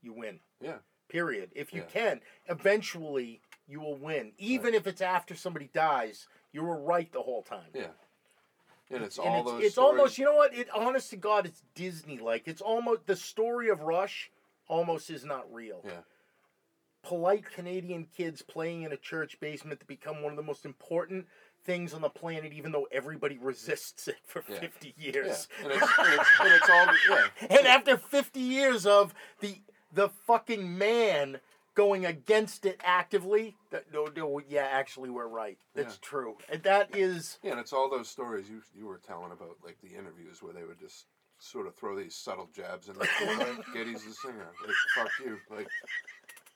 you 0.00 0.12
win. 0.12 0.38
Yeah. 0.60 0.78
Period. 1.08 1.50
If 1.56 1.72
you 1.74 1.80
Yeah. 1.82 1.88
can, 1.88 2.20
eventually 2.46 3.42
you 3.66 3.80
will 3.80 3.96
win. 3.96 4.32
Even 4.38 4.74
if 4.74 4.86
it's 4.86 5.00
after 5.02 5.34
somebody 5.34 5.66
dies, 5.66 6.26
you 6.54 6.62
were 6.64 6.78
right 6.80 7.12
the 7.12 7.20
whole 7.20 7.42
time. 7.42 7.68
Yeah. 7.74 7.88
And 8.90 9.02
it's 9.04 9.18
and 9.18 9.26
all 9.26 9.40
it's, 9.42 9.50
those. 9.50 9.62
it's 9.64 9.72
stories- 9.74 9.98
almost 9.98 10.18
you 10.18 10.24
know 10.24 10.36
what 10.36 10.54
it 10.54 10.68
honest 10.74 11.10
to 11.10 11.16
god 11.16 11.46
it's 11.46 11.62
disney 11.74 12.18
like 12.18 12.46
it's 12.46 12.60
almost 12.62 13.06
the 13.06 13.16
story 13.16 13.68
of 13.70 13.80
rush 13.82 14.30
almost 14.68 15.10
is 15.10 15.24
not 15.24 15.52
real 15.52 15.80
Yeah. 15.84 16.02
polite 17.02 17.44
canadian 17.50 18.06
kids 18.16 18.42
playing 18.42 18.82
in 18.82 18.92
a 18.92 18.96
church 18.96 19.40
basement 19.40 19.80
to 19.80 19.86
become 19.86 20.22
one 20.22 20.32
of 20.32 20.36
the 20.36 20.42
most 20.42 20.64
important 20.66 21.26
things 21.64 21.94
on 21.94 22.02
the 22.02 22.10
planet 22.10 22.52
even 22.52 22.72
though 22.72 22.86
everybody 22.92 23.38
resists 23.40 24.06
it 24.06 24.18
for 24.26 24.44
Yeah. 24.48 24.58
50 24.60 24.94
Yeah. 24.98 25.12
years 25.12 25.48
And 25.62 25.72
it's, 25.72 25.82
and 25.98 26.20
it's, 26.20 26.30
and 26.40 26.52
it's 26.52 26.70
all. 26.70 26.86
Yeah. 27.10 27.56
and 27.58 27.66
after 27.66 27.96
50 27.96 28.38
years 28.38 28.84
of 28.86 29.14
the 29.40 29.62
the 29.92 30.08
fucking 30.10 30.76
man 30.76 31.40
going 31.74 32.06
against 32.06 32.64
it 32.66 32.80
actively 32.84 33.56
that 33.70 33.84
no 33.92 34.08
no 34.16 34.40
yeah 34.48 34.68
actually 34.70 35.10
we're 35.10 35.26
right 35.26 35.58
that's 35.74 35.94
Yeah. 35.94 36.08
true 36.08 36.36
and 36.48 36.62
that 36.62 36.96
is 36.96 37.38
Yeah, 37.42 37.52
and 37.52 37.60
it's 37.60 37.72
all 37.72 37.90
those 37.90 38.08
stories 38.08 38.48
you 38.48 38.62
you 38.76 38.86
were 38.86 38.98
telling 38.98 39.32
about, 39.32 39.56
like 39.64 39.78
the 39.82 39.88
interviews 39.98 40.42
where 40.42 40.52
they 40.52 40.62
would 40.64 40.78
just 40.80 41.06
sort 41.38 41.66
of 41.66 41.74
throw 41.76 41.96
these 41.96 42.14
subtle 42.14 42.48
jabs 42.54 42.88
in. 42.88 42.94
Like, 43.38 43.72
Geddy's 43.74 44.04
the 44.04 44.12
singer. 44.14 44.48
Like, 44.64 44.74
fuck 44.94 45.10
you. 45.24 45.38
Like 45.50 45.68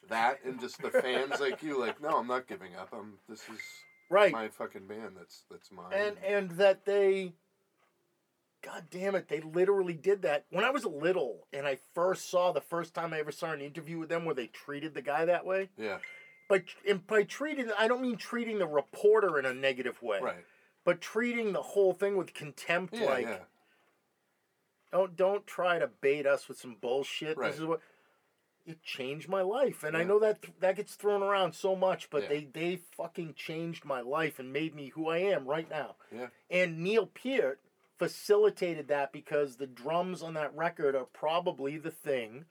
that, 0.09 0.39
and 0.45 0.61
just 0.61 0.81
the 0.81 0.91
fans 0.91 1.41
like 1.41 1.63
you. 1.63 1.79
Like, 1.79 2.01
no, 2.01 2.11
I'm 2.19 2.27
not 2.27 2.47
giving 2.47 2.75
up. 2.77 2.89
I'm. 2.93 3.15
This 3.29 3.41
is 3.41 3.61
right 4.11 4.33
my 4.33 4.49
fucking 4.49 4.87
band. 4.87 5.13
That's 5.19 5.45
that's 5.51 5.71
mine. 5.73 5.93
and 5.93 6.17
and 6.25 6.51
that 6.53 6.85
they 6.85 7.35
god 8.63 8.85
damn 8.91 9.15
it 9.15 9.29
they 9.29 9.41
literally 9.41 9.95
did 9.95 10.23
that 10.23 10.45
when 10.51 10.65
i 10.65 10.71
was 10.71 10.85
little 10.85 11.47
and 11.53 11.67
i 11.67 11.79
first 11.95 12.31
saw 12.31 12.51
the 12.53 12.61
first 12.61 12.93
time 12.95 13.13
i 13.13 13.19
ever 13.21 13.31
saw 13.33 13.53
an 13.53 13.61
interview 13.61 13.99
with 13.99 14.09
them 14.09 14.25
where 14.25 14.35
they 14.35 14.47
treated 14.49 14.95
the 14.95 15.03
guy 15.03 15.25
that 15.25 15.47
way 15.47 15.69
yeah. 15.79 15.99
but 16.49 16.63
and 16.89 17.07
by 17.07 17.23
treating 17.23 17.71
i 17.79 17.87
don't 17.87 18.03
mean 18.03 18.17
treating 18.17 18.59
the 18.59 18.67
reporter 18.67 19.39
in 19.39 19.47
a 19.47 19.55
negative 19.55 20.03
way 20.03 20.19
Right. 20.21 20.45
but 20.85 21.01
treating 21.01 21.53
the 21.53 21.63
whole 21.63 21.93
thing 21.93 22.17
with 22.17 22.35
contempt 22.35 22.95
Yeah. 22.97 23.05
like 23.07 23.27
yeah. 23.27 23.39
don't 24.93 25.17
don't 25.17 25.47
try 25.47 25.79
to 25.79 25.87
bait 26.01 26.27
us 26.27 26.49
with 26.49 26.59
some 26.59 26.77
bullshit 26.81 27.37
Right. 27.37 27.51
this 27.53 27.61
is 27.61 27.67
what 27.67 27.81
it 28.67 28.83
changed 28.83 29.29
my 29.29 29.41
life 29.43 29.83
and 29.85 29.97
i 29.97 30.03
know 30.05 30.19
that 30.19 30.39
that 30.61 30.77
gets 30.77 30.95
thrown 30.95 31.23
around 31.23 31.55
so 31.55 31.75
much 31.77 32.11
but 32.11 32.23
Yeah. 32.25 32.29
they 32.29 32.45
they 32.53 32.77
fucking 32.97 33.35
changed 33.35 33.85
my 33.85 34.01
life 34.01 34.39
and 34.39 34.53
made 34.53 34.75
me 34.75 34.89
who 34.89 35.09
i 35.09 35.19
am 35.19 35.47
right 35.47 35.71
now 35.71 35.95
Yeah. 36.15 36.27
and 36.51 36.79
neil 36.83 37.07
peart 37.07 37.61
facilitated 37.99 38.89
that 38.89 39.13
because 39.13 39.57
the 39.57 39.67
drums 39.67 40.23
on 40.23 40.35
that 40.35 40.55
record 40.57 40.95
are 40.95 41.05
probably 41.05 41.77
the 41.79 41.91
thing 41.91 42.45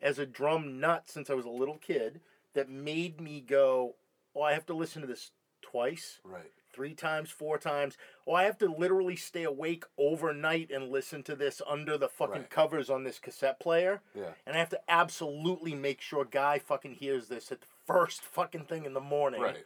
as 0.00 0.18
a 0.18 0.26
drum 0.26 0.78
nut 0.78 1.04
since 1.06 1.28
i 1.30 1.34
was 1.34 1.44
a 1.46 1.50
little 1.50 1.78
kid 1.78 2.20
that 2.54 2.68
made 2.68 3.20
me 3.20 3.40
go 3.40 3.94
oh 4.34 4.42
i 4.42 4.52
have 4.52 4.66
to 4.66 4.74
listen 4.74 5.00
to 5.02 5.08
this 5.08 5.30
twice 5.62 6.20
Right. 6.24 6.52
three 6.72 6.94
times, 6.94 7.30
four 7.30 7.58
times. 7.58 7.96
Oh, 8.26 8.34
I 8.34 8.44
have 8.44 8.58
to 8.58 8.66
literally 8.72 9.16
stay 9.16 9.42
awake 9.42 9.84
overnight 9.98 10.70
and 10.70 10.90
listen 10.90 11.22
to 11.24 11.34
this 11.34 11.60
under 11.66 11.98
the 11.98 12.08
fucking 12.08 12.42
Right. 12.42 12.50
covers 12.50 12.88
on 12.90 13.02
this 13.02 13.18
cassette 13.18 13.58
player. 13.58 14.00
Yeah. 14.14 14.32
And 14.46 14.54
I 14.54 14.58
have 14.60 14.68
to 14.68 14.80
absolutely 14.88 15.74
make 15.74 16.00
sure 16.00 16.24
Guy 16.24 16.58
fucking 16.60 16.96
hears 16.96 17.26
this 17.28 17.50
at 17.50 17.62
the 17.62 17.66
first 17.86 18.20
fucking 18.22 18.66
thing 18.66 18.84
in 18.84 18.92
the 18.92 19.00
morning. 19.00 19.40
Right. 19.40 19.64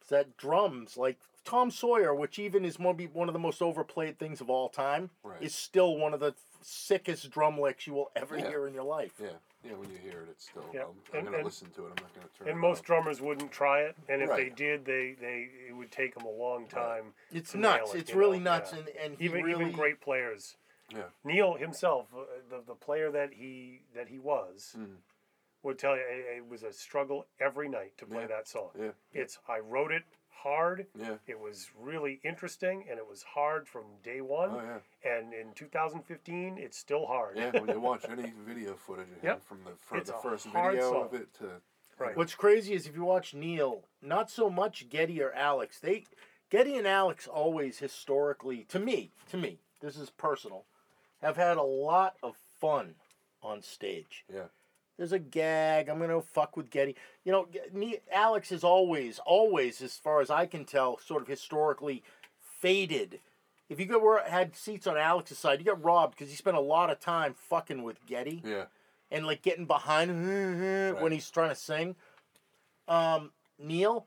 It's 0.00 0.10
that 0.10 0.36
drums, 0.36 0.96
like 0.98 1.18
Tom 1.44 1.70
Sawyer, 1.70 2.14
which 2.14 2.38
even 2.38 2.64
is 2.64 2.78
one 2.78 2.96
one 3.12 3.28
of 3.28 3.32
the 3.32 3.38
most 3.38 3.62
overplayed 3.62 4.18
things 4.18 4.40
of 4.40 4.50
all 4.50 4.68
time, 4.68 5.10
Right. 5.22 5.42
is 5.42 5.54
still 5.54 5.96
one 5.96 6.14
of 6.14 6.20
the 6.20 6.34
sickest 6.62 7.30
drum 7.30 7.58
licks 7.58 7.86
you 7.86 7.94
will 7.94 8.10
ever 8.14 8.36
Yeah. 8.38 8.48
hear 8.48 8.66
in 8.66 8.74
your 8.74 8.84
life. 8.84 9.14
Yeah. 9.18 9.30
Yeah. 9.64 9.72
When 9.74 9.90
you 9.90 9.96
hear 9.98 10.22
it, 10.22 10.28
it's 10.30 10.48
still. 10.48 10.64
Yeah. 10.72 10.84
I'm, 10.84 11.18
I'm 11.18 11.24
gonna 11.24 11.36
and- 11.38 11.44
listen 11.44 11.70
to 11.72 11.86
it. 11.86 11.92
I'm 11.96 12.02
not 12.04 12.14
gonna 12.14 12.28
turn. 12.38 12.46
It 12.46 12.50
on. 12.50 12.52
And 12.52 12.60
most 12.60 12.84
drummers 12.84 13.20
wouldn't 13.20 13.50
try 13.52 13.80
it, 13.82 13.96
and 14.08 14.22
if 14.22 14.30
they 14.30 14.48
did, 14.50 14.84
they, 14.84 15.12
they 15.20 15.50
it 15.68 15.72
would 15.76 15.90
take 15.90 16.14
them 16.14 16.24
a 16.26 16.30
long 16.30 16.66
time. 16.66 17.14
It's 17.32 17.52
to 17.52 17.58
nail 17.58 17.78
nuts. 17.78 17.94
it, 17.94 17.98
it's 18.00 18.14
really 18.14 18.38
know? 18.38 18.52
nuts, 18.52 18.72
Yeah. 18.72 18.78
and 18.80 18.88
and 18.88 19.18
he 19.18 19.24
Even 19.24 19.42
really 19.42 19.64
even 19.64 19.72
great 19.74 20.00
players. 20.00 20.56
Yeah. 20.90 21.04
Neil 21.24 21.54
himself, 21.54 22.08
uh, 22.14 22.24
the 22.48 22.60
the 22.66 22.74
player 22.74 23.10
that 23.10 23.34
he 23.34 23.82
that 23.94 24.08
he 24.08 24.18
was, 24.18 24.74
Mm. 24.78 24.96
would 25.62 25.78
tell 25.78 25.94
you 25.96 26.02
it, 26.02 26.36
it 26.38 26.48
was 26.48 26.62
a 26.62 26.72
struggle 26.72 27.26
every 27.38 27.68
night 27.68 27.96
to 27.98 28.06
play 28.06 28.22
Yeah. 28.22 28.26
that 28.28 28.48
song. 28.48 28.70
Yeah. 28.78 28.90
It's 29.12 29.38
I 29.48 29.58
wrote 29.60 29.92
it 29.92 30.04
hard. 30.42 30.86
Yeah. 30.98 31.14
It 31.26 31.38
was 31.38 31.70
really 31.78 32.20
interesting, 32.24 32.84
and 32.88 32.98
it 32.98 33.06
was 33.08 33.22
hard 33.22 33.68
from 33.68 33.84
day 34.02 34.20
one. 34.20 34.50
Oh 34.52 34.60
yeah. 35.04 35.10
And 35.18 35.32
in 35.34 35.52
2015, 35.54 36.58
it's 36.58 36.78
still 36.78 37.06
hard. 37.06 37.36
Yeah. 37.36 37.50
When 37.58 37.68
you 37.68 37.80
watch 37.80 38.04
any 38.08 38.32
video 38.46 38.74
footage 38.74 39.08
of 39.18 39.22
Yep. 39.24 39.42
from 39.42 39.58
the 39.64 39.70
for 39.76 39.96
It's 39.98 40.10
the 40.10 40.16
first 40.16 40.46
video 40.46 40.92
song. 40.92 41.04
of 41.06 41.14
it 41.14 41.32
to. 41.34 41.50
Right. 41.98 42.16
What's 42.16 42.34
crazy 42.34 42.72
is 42.72 42.86
if 42.86 42.96
you 42.96 43.04
watch 43.04 43.34
Neil, 43.34 43.84
not 44.00 44.30
so 44.30 44.48
much 44.48 44.88
Geddy 44.88 45.20
or 45.22 45.32
Alex. 45.32 45.78
They 45.80 46.04
Geddy 46.50 46.76
and 46.76 46.86
Alex 46.86 47.26
always 47.28 47.78
historically, 47.78 48.64
to 48.70 48.78
me, 48.78 49.12
to 49.30 49.36
me, 49.36 49.58
this 49.80 49.96
is 49.96 50.10
personal, 50.10 50.64
have 51.20 51.36
had 51.36 51.56
a 51.58 51.62
lot 51.62 52.14
of 52.22 52.36
fun 52.58 52.94
on 53.42 53.60
stage. 53.62 54.24
Yeah. 54.32 54.44
There's 55.00 55.12
a 55.12 55.18
gag. 55.18 55.88
I'm 55.88 55.98
gonna 55.98 56.20
fuck 56.20 56.58
with 56.58 56.68
Geddy. 56.68 56.94
You 57.24 57.32
know, 57.32 57.48
me, 57.72 58.00
Alex 58.12 58.52
is 58.52 58.62
always, 58.62 59.18
always, 59.24 59.80
as 59.80 59.96
far 59.96 60.20
as 60.20 60.28
I 60.28 60.44
can 60.44 60.66
tell, 60.66 60.98
sort 60.98 61.22
of 61.22 61.28
historically 61.28 62.02
faded. 62.38 63.20
If 63.70 63.80
you 63.80 63.86
go 63.86 63.98
were 63.98 64.20
had 64.26 64.54
seats 64.54 64.86
on 64.86 64.98
Alex's 64.98 65.38
side, 65.38 65.58
you 65.58 65.64
got 65.64 65.82
robbed 65.82 66.18
because 66.18 66.28
he 66.28 66.36
spent 66.36 66.58
a 66.58 66.60
lot 66.60 66.90
of 66.90 67.00
time 67.00 67.32
fucking 67.34 67.82
with 67.82 68.04
Geddy 68.04 68.42
Yeah. 68.44 68.64
and 69.10 69.26
like 69.26 69.40
getting 69.40 69.64
behind 69.64 70.10
him 70.10 70.96
when 71.00 71.12
he's 71.12 71.30
trying 71.30 71.48
to 71.48 71.54
sing. 71.54 71.96
Um, 72.86 73.30
Neil, 73.58 74.06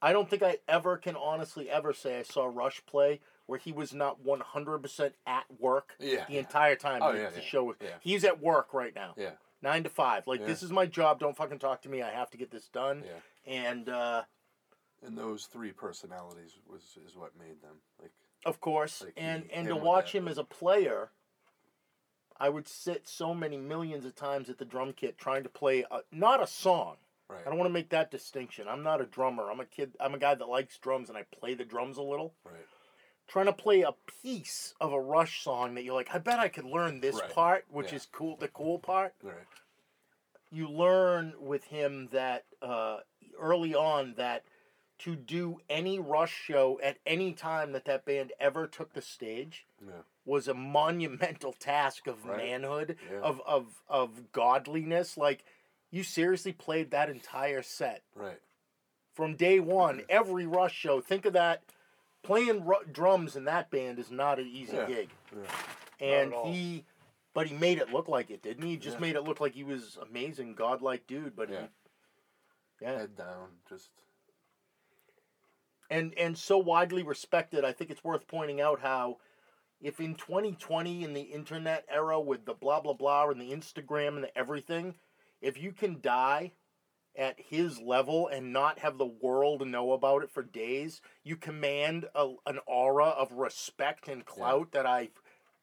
I 0.00 0.12
don't 0.12 0.28
think 0.28 0.42
I 0.42 0.58
ever 0.66 0.96
can 0.96 1.14
honestly 1.14 1.70
ever 1.70 1.92
say 1.92 2.18
I 2.18 2.22
saw 2.24 2.46
Rush 2.52 2.84
play 2.84 3.20
where 3.46 3.60
he 3.60 3.70
was 3.70 3.94
not 3.94 4.24
one 4.24 4.40
hundred 4.40 4.80
percent 4.80 5.14
at 5.24 5.44
work 5.60 5.94
Yeah. 6.00 6.24
the 6.28 6.38
entire 6.38 6.74
time 6.74 7.00
Oh, 7.04 7.12
yeah, 7.12 7.30
the 7.30 7.36
yeah, 7.36 7.44
show 7.44 7.62
was. 7.62 7.76
yeah. 7.80 7.90
He's 8.00 8.24
at 8.24 8.40
work 8.42 8.74
right 8.74 8.92
now, 8.94 9.14
Yeah. 9.16 9.32
Nine 9.62 9.84
to 9.84 9.88
five. 9.90 10.26
Like 10.26 10.40
Yeah. 10.40 10.46
this 10.46 10.62
is 10.62 10.70
my 10.70 10.86
job. 10.86 11.20
Don't 11.20 11.36
fucking 11.36 11.58
talk 11.58 11.82
to 11.82 11.88
me. 11.88 12.02
I 12.02 12.10
have 12.10 12.30
to 12.30 12.36
get 12.36 12.50
this 12.50 12.68
done. 12.68 13.04
Yeah. 13.06 13.52
And 13.52 13.88
uh, 13.88 14.22
And 15.02 15.16
those 15.16 15.46
three 15.46 15.72
personalities 15.72 16.58
was 16.66 16.96
is 17.06 17.16
what 17.16 17.36
made 17.38 17.62
them 17.62 17.76
like. 18.00 18.12
of 18.44 18.60
course, 18.60 19.02
Like, 19.02 19.14
and 19.16 19.50
and 19.52 19.68
to 19.68 19.76
watch 19.76 20.14
him 20.14 20.28
as 20.28 20.38
a 20.38 20.44
player, 20.44 21.10
I 22.38 22.48
would 22.48 22.66
sit 22.68 23.06
so 23.08 23.34
many 23.34 23.56
millions 23.56 24.04
of 24.04 24.14
times 24.16 24.50
at 24.50 24.58
the 24.58 24.64
drum 24.64 24.92
kit 24.92 25.16
trying 25.18 25.42
to 25.44 25.48
play 25.48 25.84
a, 25.90 26.00
not 26.10 26.42
a 26.42 26.46
song. 26.46 26.96
Right. 27.28 27.40
I 27.46 27.48
don't 27.48 27.58
want 27.58 27.68
to 27.68 27.72
make 27.72 27.90
that 27.90 28.10
distinction. 28.10 28.68
I'm 28.68 28.82
not 28.82 29.00
a 29.00 29.06
drummer. 29.06 29.50
I'm 29.50 29.60
a 29.60 29.64
kid. 29.64 29.92
I'm 30.00 30.12
a 30.14 30.18
guy 30.18 30.34
that 30.34 30.48
likes 30.48 30.76
drums 30.78 31.08
and 31.08 31.16
I 31.16 31.22
play 31.22 31.54
the 31.54 31.64
drums 31.64 31.96
a 31.98 32.02
little. 32.02 32.34
Right. 32.44 32.66
Trying 33.28 33.46
to 33.46 33.52
play 33.52 33.80
a 33.82 33.92
piece 34.22 34.74
of 34.80 34.92
a 34.92 35.00
Rush 35.00 35.42
song 35.42 35.74
that 35.74 35.84
you're 35.84 35.94
like, 35.94 36.14
I 36.14 36.18
bet 36.18 36.38
I 36.38 36.48
could 36.48 36.64
learn 36.66 37.00
this 37.00 37.16
Right. 37.20 37.30
part, 37.30 37.64
which 37.70 37.90
Yeah. 37.90 37.96
is 37.96 38.06
cool. 38.06 38.36
The 38.36 38.48
cool 38.48 38.78
part. 38.78 39.14
Right. 39.22 39.46
You 40.50 40.68
learn 40.68 41.34
with 41.38 41.64
him 41.64 42.08
that 42.08 42.44
uh, 42.60 43.00
early 43.38 43.74
on 43.74 44.14
that 44.14 44.44
to 44.98 45.16
do 45.16 45.60
any 45.68 45.98
Rush 45.98 46.32
show 46.32 46.78
at 46.82 46.98
any 47.06 47.32
time 47.32 47.72
that 47.72 47.86
that 47.86 48.04
band 48.04 48.32
ever 48.38 48.66
took 48.68 48.92
the 48.92 49.02
stage 49.02 49.66
Yeah. 49.84 50.02
was 50.24 50.46
a 50.46 50.54
monumental 50.54 51.52
task 51.54 52.06
of 52.06 52.26
Right. 52.26 52.36
manhood, 52.36 52.98
Yeah. 53.10 53.20
of, 53.20 53.40
of 53.46 53.82
of 53.88 54.30
godliness. 54.32 55.16
Like 55.16 55.44
you 55.90 56.04
seriously 56.04 56.52
played 56.52 56.90
that 56.90 57.08
entire 57.08 57.62
set 57.62 58.02
Right. 58.14 58.40
from 59.14 59.34
day 59.36 59.58
one. 59.58 60.04
Every 60.08 60.46
Rush 60.46 60.74
show. 60.74 61.00
Think 61.00 61.24
of 61.24 61.32
that. 61.32 61.62
Playing 62.22 62.64
ru- 62.64 62.84
drums 62.90 63.34
in 63.36 63.44
that 63.44 63.70
band 63.70 63.98
is 63.98 64.10
not 64.10 64.38
an 64.38 64.46
easy 64.46 64.76
Yeah. 64.76 64.86
gig, 64.86 65.10
Yeah. 65.36 65.50
and 66.00 66.34
he, 66.46 66.84
but 67.34 67.48
he 67.48 67.56
made 67.56 67.78
it 67.78 67.90
look 67.90 68.06
like 68.08 68.30
it, 68.30 68.42
didn't 68.42 68.62
he? 68.62 68.70
He 68.70 68.76
Just 68.76 68.96
Yeah. 68.96 69.00
made 69.00 69.16
it 69.16 69.22
look 69.22 69.40
like 69.40 69.54
he 69.54 69.64
was 69.64 69.96
amazing, 69.96 70.54
godlike 70.54 71.06
dude. 71.06 71.34
But 71.34 71.50
Yeah. 71.50 71.62
he, 71.62 71.68
yeah, 72.82 72.98
Head 72.98 73.16
down. 73.16 73.58
Just. 73.68 73.90
and 75.90 76.14
and 76.16 76.38
so 76.38 76.58
widely 76.58 77.02
respected. 77.02 77.64
I 77.64 77.72
think 77.72 77.90
it's 77.90 78.04
worth 78.04 78.26
pointing 78.26 78.60
out 78.60 78.80
how, 78.80 79.18
if 79.80 80.00
in 80.00 80.14
2020 80.14 81.04
in 81.04 81.12
the 81.12 81.22
internet 81.22 81.84
era 81.88 82.20
with 82.20 82.44
the 82.46 82.54
blah 82.54 82.80
blah 82.80 82.94
blah 82.94 83.28
and 83.28 83.40
the 83.40 83.52
Instagram 83.52 84.14
and 84.14 84.24
the 84.24 84.38
everything, 84.38 84.94
if 85.40 85.58
you 85.58 85.72
can 85.72 86.00
die 86.00 86.52
at 87.16 87.38
his 87.38 87.78
level 87.80 88.26
and 88.28 88.52
not 88.52 88.78
have 88.78 88.98
the 88.98 89.06
world 89.06 89.66
know 89.66 89.92
about 89.92 90.22
it 90.22 90.30
for 90.30 90.42
days, 90.42 91.00
you 91.22 91.36
command 91.36 92.06
a, 92.14 92.34
an 92.46 92.58
aura 92.66 93.06
of 93.06 93.32
respect 93.32 94.08
and 94.08 94.24
clout 94.24 94.72
that 94.72 94.86
I 94.86 95.10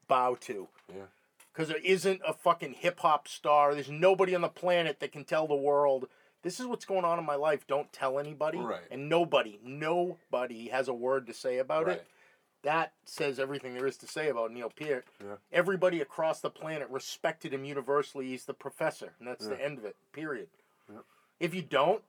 bow 0.07 0.35
to. 0.41 0.67
Yeah. 0.89 1.03
Because 1.51 1.69
there 1.69 1.81
isn't 1.83 2.21
a 2.25 2.33
fucking 2.33 2.73
hip 2.73 2.99
hop 2.99 3.27
star. 3.27 3.73
There's 3.73 3.89
nobody 3.89 4.35
on 4.35 4.41
the 4.41 4.47
planet 4.49 4.99
that 4.99 5.11
can 5.11 5.25
tell 5.25 5.47
the 5.47 5.55
world 5.55 6.07
this 6.41 6.59
is 6.59 6.65
what's 6.65 6.85
going 6.85 7.03
on 7.03 7.19
in 7.19 7.25
my 7.25 7.35
life. 7.35 7.67
Don't 7.67 7.91
tell 7.91 8.17
anybody. 8.17 8.59
Right. 8.59 8.79
And 8.89 9.09
nobody, 9.09 9.59
nobody 9.61 10.69
has 10.69 10.87
a 10.87 10.93
word 10.93 11.27
to 11.27 11.33
say 11.33 11.57
about 11.57 11.87
Right. 11.87 11.97
it. 11.97 12.07
That 12.63 12.91
says 13.05 13.39
everything 13.39 13.73
there 13.73 13.87
is 13.87 13.97
to 13.97 14.07
say 14.07 14.29
about 14.29 14.51
Neil 14.51 14.69
Peart. 14.69 15.05
Yeah. 15.21 15.35
Everybody 15.51 16.01
across 16.01 16.41
the 16.41 16.49
planet 16.49 16.89
respected 16.89 17.53
him 17.53 17.63
universally. 17.63 18.27
He's 18.27 18.45
the 18.45 18.53
professor, 18.53 19.13
and 19.17 19.27
that's 19.27 19.47
the 19.47 19.61
end 19.63 19.77
of 19.77 19.85
it. 19.85 19.95
Period. 20.11 20.47
Yeah. 20.91 20.99
If 21.39 21.53
you 21.53 21.61
don't, 21.61 22.01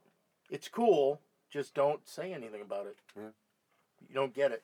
it's 0.50 0.68
cool. 0.68 1.20
Just 1.50 1.74
don't 1.74 2.06
say 2.08 2.32
anything 2.32 2.60
about 2.60 2.86
it. 2.86 2.96
Yeah. 3.16 3.28
You 4.08 4.14
don't 4.14 4.34
get 4.34 4.52
it. 4.52 4.62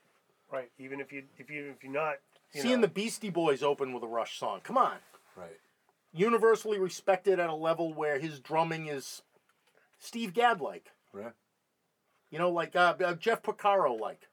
Right. 0.53 0.71
Even 0.79 1.01
if 1.01 1.13
you 1.13 1.25
if 1.39 1.51
you 1.51 1.73
if 1.77 1.83
you're 1.83 1.93
not 1.93 2.17
you 2.53 2.63
Seeing 2.63 2.77
know, 2.77 2.83
the 2.83 2.89
Beastie 2.89 3.31
Boys 3.31 3.63
open 3.63 3.93
with 3.93 4.03
a 4.03 4.07
Rush 4.07 4.39
song. 4.39 4.61
Come 4.63 4.79
on. 4.79 4.97
Right. 5.37 5.59
Universally 6.13 6.79
respected 6.79 7.39
at 7.41 7.51
a 7.51 7.55
level 7.55 7.93
where 7.93 8.19
his 8.19 8.39
drumming 8.41 8.87
is 8.87 9.23
Steve 9.99 10.33
Gadd 10.33 10.61
like. 10.61 10.93
Right. 11.13 11.33
You 12.31 12.39
know, 12.39 12.51
like 12.51 12.75
uh, 12.77 12.95
uh, 13.05 13.15
Jeff 13.15 13.43
Porcaro 13.43 13.99
like. 13.99 14.29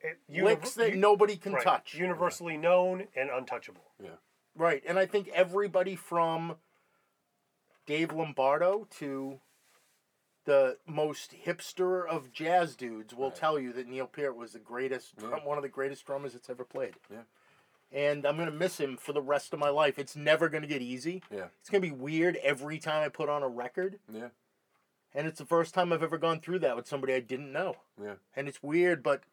it, 0.00 0.18
univer- 0.30 0.44
Licks 0.44 0.74
that 0.74 0.90
u- 0.92 0.96
nobody 0.96 1.36
can 1.36 1.52
right, 1.54 1.62
touch. 1.62 1.94
Universally 1.94 2.56
known 2.56 3.06
and 3.16 3.30
untouchable. 3.30 3.84
Yeah. 4.02 4.10
Right, 4.56 4.82
and 4.86 4.98
I 4.98 5.06
think 5.06 5.28
everybody 5.28 5.94
from 5.94 6.56
Dave 7.90 8.12
Lombardo 8.12 8.86
to 8.98 9.40
the 10.44 10.78
most 10.86 11.34
hipster 11.44 12.06
of 12.06 12.30
jazz 12.30 12.76
dudes 12.76 13.12
will 13.12 13.30
Right. 13.30 13.34
tell 13.34 13.58
you 13.58 13.72
that 13.72 13.88
Neil 13.88 14.06
Peart 14.06 14.36
was 14.36 14.52
the 14.52 14.60
greatest, 14.60 15.14
Yeah. 15.20 15.44
one 15.44 15.58
of 15.58 15.62
the 15.62 15.68
greatest 15.68 16.06
drummers 16.06 16.32
that's 16.34 16.48
ever 16.48 16.64
played. 16.64 16.94
Yeah. 17.10 17.24
And 17.90 18.24
I'm 18.24 18.36
gonna 18.36 18.52
miss 18.52 18.78
him 18.78 18.96
for 18.96 19.12
the 19.12 19.20
rest 19.20 19.52
of 19.52 19.58
my 19.58 19.70
life. 19.70 19.98
It's 19.98 20.14
never 20.14 20.48
gonna 20.48 20.68
get 20.68 20.80
easy. 20.80 21.24
Yeah. 21.32 21.48
It's 21.58 21.68
gonna 21.68 21.80
be 21.80 21.90
weird 21.90 22.36
every 22.36 22.78
time 22.78 23.02
I 23.02 23.08
put 23.08 23.28
on 23.28 23.42
a 23.42 23.48
record, 23.48 23.98
Yeah. 24.08 24.30
and 25.12 25.26
it's 25.26 25.40
the 25.40 25.44
first 25.44 25.74
time 25.74 25.92
I've 25.92 26.04
ever 26.04 26.16
gone 26.16 26.40
through 26.40 26.60
that 26.60 26.76
with 26.76 26.86
somebody 26.86 27.12
I 27.12 27.18
didn't 27.20 27.50
know. 27.50 27.78
Yeah. 28.00 28.18
And 28.36 28.46
it's 28.46 28.62
weird, 28.62 29.02
but 29.02 29.24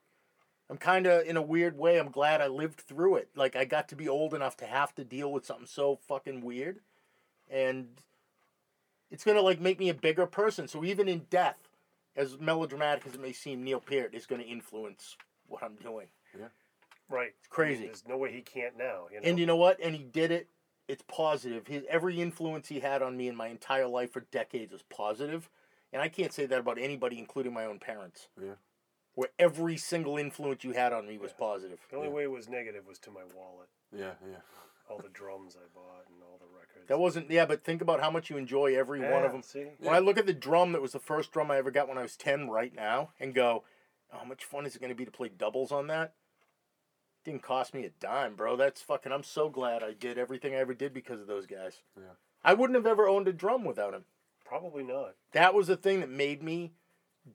I'm 0.67 0.79
kind 0.79 1.05
of 1.05 1.27
in 1.27 1.37
a 1.37 1.43
weird 1.43 1.77
way. 1.77 1.99
I'm 1.99 2.09
glad 2.09 2.41
I 2.41 2.47
lived 2.47 2.81
through 2.81 3.17
it. 3.17 3.29
Like 3.35 3.55
I 3.55 3.65
got 3.65 3.87
to 3.89 3.95
be 3.95 4.09
old 4.09 4.33
enough 4.33 4.57
to 4.57 4.65
have 4.65 4.95
to 4.95 5.03
deal 5.05 5.31
with 5.31 5.45
something 5.45 5.67
so 5.67 5.95
fucking 5.95 6.41
weird, 6.41 6.81
and 7.47 8.01
it's 9.11 9.23
gonna 9.23 9.41
like 9.41 9.59
make 9.59 9.79
me 9.79 9.89
a 9.89 9.93
bigger 9.93 10.25
person. 10.25 10.67
So 10.67 10.83
even 10.83 11.07
in 11.07 11.25
death, 11.29 11.57
as 12.15 12.37
melodramatic 12.39 13.05
as 13.05 13.13
it 13.13 13.21
may 13.21 13.33
seem, 13.33 13.63
Neil 13.63 13.79
Peart 13.79 14.13
is 14.13 14.25
gonna 14.25 14.43
influence 14.43 15.15
what 15.47 15.63
I'm 15.63 15.75
doing. 15.75 16.07
Yeah. 16.37 16.47
Right. 17.09 17.33
It's 17.39 17.47
crazy. 17.47 17.85
there's 17.85 18.03
no 18.07 18.17
way 18.17 18.31
he 18.33 18.41
can't 18.41 18.77
now. 18.77 19.07
You 19.11 19.21
know? 19.21 19.27
And 19.29 19.39
you 19.39 19.45
know 19.45 19.55
what? 19.55 19.79
And 19.81 19.95
he 19.95 20.03
did 20.03 20.31
it. 20.31 20.49
It's 20.87 21.03
positive. 21.07 21.67
His 21.67 21.83
every 21.89 22.21
influence 22.21 22.67
he 22.69 22.79
had 22.79 23.01
on 23.01 23.17
me 23.17 23.27
in 23.27 23.35
my 23.35 23.47
entire 23.47 23.87
life 23.87 24.11
for 24.13 24.21
decades 24.31 24.71
was 24.71 24.83
positive. 24.83 24.97
positive, 25.43 25.49
and 25.93 26.01
I 26.01 26.09
can't 26.09 26.33
say 26.33 26.45
that 26.45 26.59
about 26.59 26.77
anybody, 26.77 27.17
including 27.19 27.53
my 27.53 27.65
own 27.65 27.79
parents. 27.79 28.27
Yeah. 28.41 28.53
Where 29.15 29.29
every 29.39 29.77
single 29.77 30.17
influence 30.17 30.63
you 30.63 30.73
had 30.73 30.93
on 30.93 31.07
me 31.07 31.17
was 31.17 31.31
Yeah. 31.31 31.37
positive. 31.39 31.79
the 31.89 31.95
only 31.97 32.07
Yeah. 32.09 32.13
way 32.13 32.23
it 32.23 32.31
was 32.31 32.47
negative 32.49 32.85
was 32.87 32.99
to 32.99 33.11
my 33.11 33.23
wallet. 33.35 33.67
Yeah. 33.91 34.13
Yeah. 34.29 34.37
All 34.89 34.97
the 34.97 35.09
drums 35.09 35.55
I 35.55 35.67
bought 35.73 36.05
and 36.07 36.21
all 36.23 36.39
the 36.39 36.45
records. 36.45 36.87
That 36.87 36.99
wasn't. 36.99 37.29
Yeah, 37.29 37.45
but 37.45 37.63
think 37.63 37.81
about 37.81 37.99
how 37.99 38.09
much 38.09 38.29
you 38.29 38.37
enjoy 38.37 38.75
every 38.75 39.01
one 39.01 39.25
of 39.25 39.31
them. 39.31 39.41
See. 39.41 39.65
When 39.79 39.93
I 39.93 39.99
look 39.99 40.17
at 40.17 40.25
the 40.25 40.33
drum 40.33 40.71
that 40.71 40.81
was 40.81 40.93
the 40.93 40.99
first 40.99 41.31
drum 41.31 41.51
I 41.51 41.57
ever 41.57 41.71
got 41.71 41.89
when 41.89 41.97
I 41.97 42.03
was 42.03 42.15
ten, 42.15 42.49
right 42.49 42.73
now, 42.73 43.09
and 43.19 43.33
go, 43.33 43.63
"Oh, 44.13 44.19
how 44.19 44.25
much 44.25 44.45
fun 44.45 44.65
is 44.65 44.75
it 44.75 44.79
going 44.79 44.89
to 44.89 44.95
be 44.95 45.05
to 45.05 45.11
play 45.11 45.29
doubles 45.29 45.71
on 45.71 45.87
that? 45.87 46.13
Didn't 47.25 47.43
cost 47.43 47.73
me 47.73 47.83
a 47.83 47.89
dime, 47.99 48.35
bro. 48.35 48.55
That's 48.55 48.81
fucking. 48.81 49.11
I'm 49.11 49.23
so 49.23 49.49
glad 49.49 49.83
I 49.83 49.91
did 49.91 50.17
everything 50.17 50.53
I 50.53 50.59
ever 50.59 50.73
did 50.73 50.93
because 50.93 51.19
of 51.19 51.27
those 51.27 51.45
guys. 51.45 51.81
Yeah. 51.97 52.13
I 52.43 52.53
wouldn't 52.53 52.77
have 52.77 52.87
ever 52.87 53.07
owned 53.09 53.27
a 53.27 53.33
drum 53.33 53.65
without 53.65 53.93
him. 53.93 54.05
Probably 54.45 54.83
not. 54.83 55.15
That 55.33 55.53
was 55.53 55.67
the 55.67 55.75
thing 55.75 55.99
that 55.99 56.09
made 56.09 56.41
me 56.41 56.71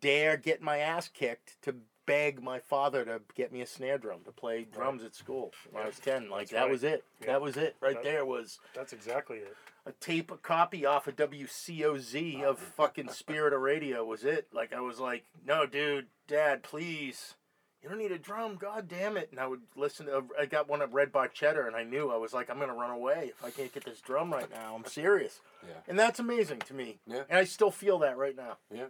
dare 0.00 0.38
get 0.38 0.62
my 0.62 0.78
ass 0.78 1.08
kicked 1.08 1.60
to 1.62 1.76
beg 2.06 2.42
my 2.42 2.58
father 2.58 3.04
to 3.04 3.20
get 3.34 3.52
me 3.52 3.60
a 3.60 3.66
snare 3.66 3.98
drum 3.98 4.20
to 4.24 4.32
play 4.32 4.64
drums 4.64 5.04
at 5.04 5.14
school 5.14 5.52
when 5.70 5.82
I 5.82 5.86
was 5.86 5.98
ten. 5.98 6.28
Like 6.30 6.48
That's 6.48 6.52
that 6.52 6.62
right. 6.62 6.70
was 6.70 6.84
it. 6.84 7.04
Yeah. 7.20 7.26
That 7.28 7.40
was 7.42 7.56
it. 7.56 7.76
Right 7.80 7.94
That- 7.94 8.02
there 8.04 8.24
was 8.24 8.58
That's 8.74 8.92
exactly 8.92 9.38
it. 9.38 9.56
a 9.86 9.92
tape, 9.92 10.30
a 10.30 10.36
copy 10.36 10.84
off 10.86 11.06
of 11.08 11.16
WCOZ 11.16 12.42
of 12.42 12.58
fucking 12.76 13.08
Spirit 13.08 13.52
of 13.52 13.60
Radio 13.60 14.04
was 14.04 14.24
it. 14.24 14.48
Like 14.52 14.72
I 14.72 14.80
was 14.80 14.98
like, 15.00 15.24
no, 15.46 15.66
dude, 15.66 16.06
Dad, 16.28 16.62
please, 16.62 17.34
you 17.82 17.88
don't 17.88 17.98
need 17.98 18.12
a 18.12 18.18
drum. 18.18 18.56
God 18.56 18.86
damn 18.88 19.16
it! 19.16 19.28
And 19.32 19.40
I 19.40 19.46
would 19.46 19.62
listen 19.76 20.06
to. 20.06 20.24
I 20.38 20.46
got 20.46 20.68
one 20.68 20.82
of 20.82 20.94
Red 20.94 21.12
Barchetta, 21.12 21.66
and 21.66 21.74
I 21.74 21.82
knew 21.82 22.10
I 22.10 22.16
was 22.16 22.32
like, 22.32 22.48
I'm 22.48 22.58
gonna 22.60 22.74
run 22.74 22.90
away 22.90 23.30
if 23.34 23.44
I 23.44 23.50
can't 23.50 23.72
get 23.72 23.84
this 23.84 24.00
drum 24.00 24.32
right 24.32 24.50
now. 24.50 24.74
I'm 24.76 24.84
serious, 24.84 25.40
Yeah. 25.64 25.74
and 25.88 25.98
that's 25.98 26.20
amazing 26.20 26.60
to 26.60 26.74
me. 26.74 26.98
Yeah. 27.06 27.22
And 27.28 27.38
I 27.38 27.44
still 27.44 27.70
feel 27.72 27.98
that 28.00 28.16
right 28.16 28.36
now. 28.36 28.58
Yeah. 28.72 28.86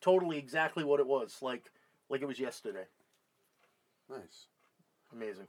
Totally, 0.00 0.38
exactly 0.38 0.84
what 0.84 1.00
it 1.00 1.06
was. 1.08 1.38
Like, 1.42 1.72
like 2.08 2.22
it 2.22 2.26
was 2.28 2.38
yesterday. 2.40 2.84
Nice. 4.10 4.46
Amazing. 5.12 5.46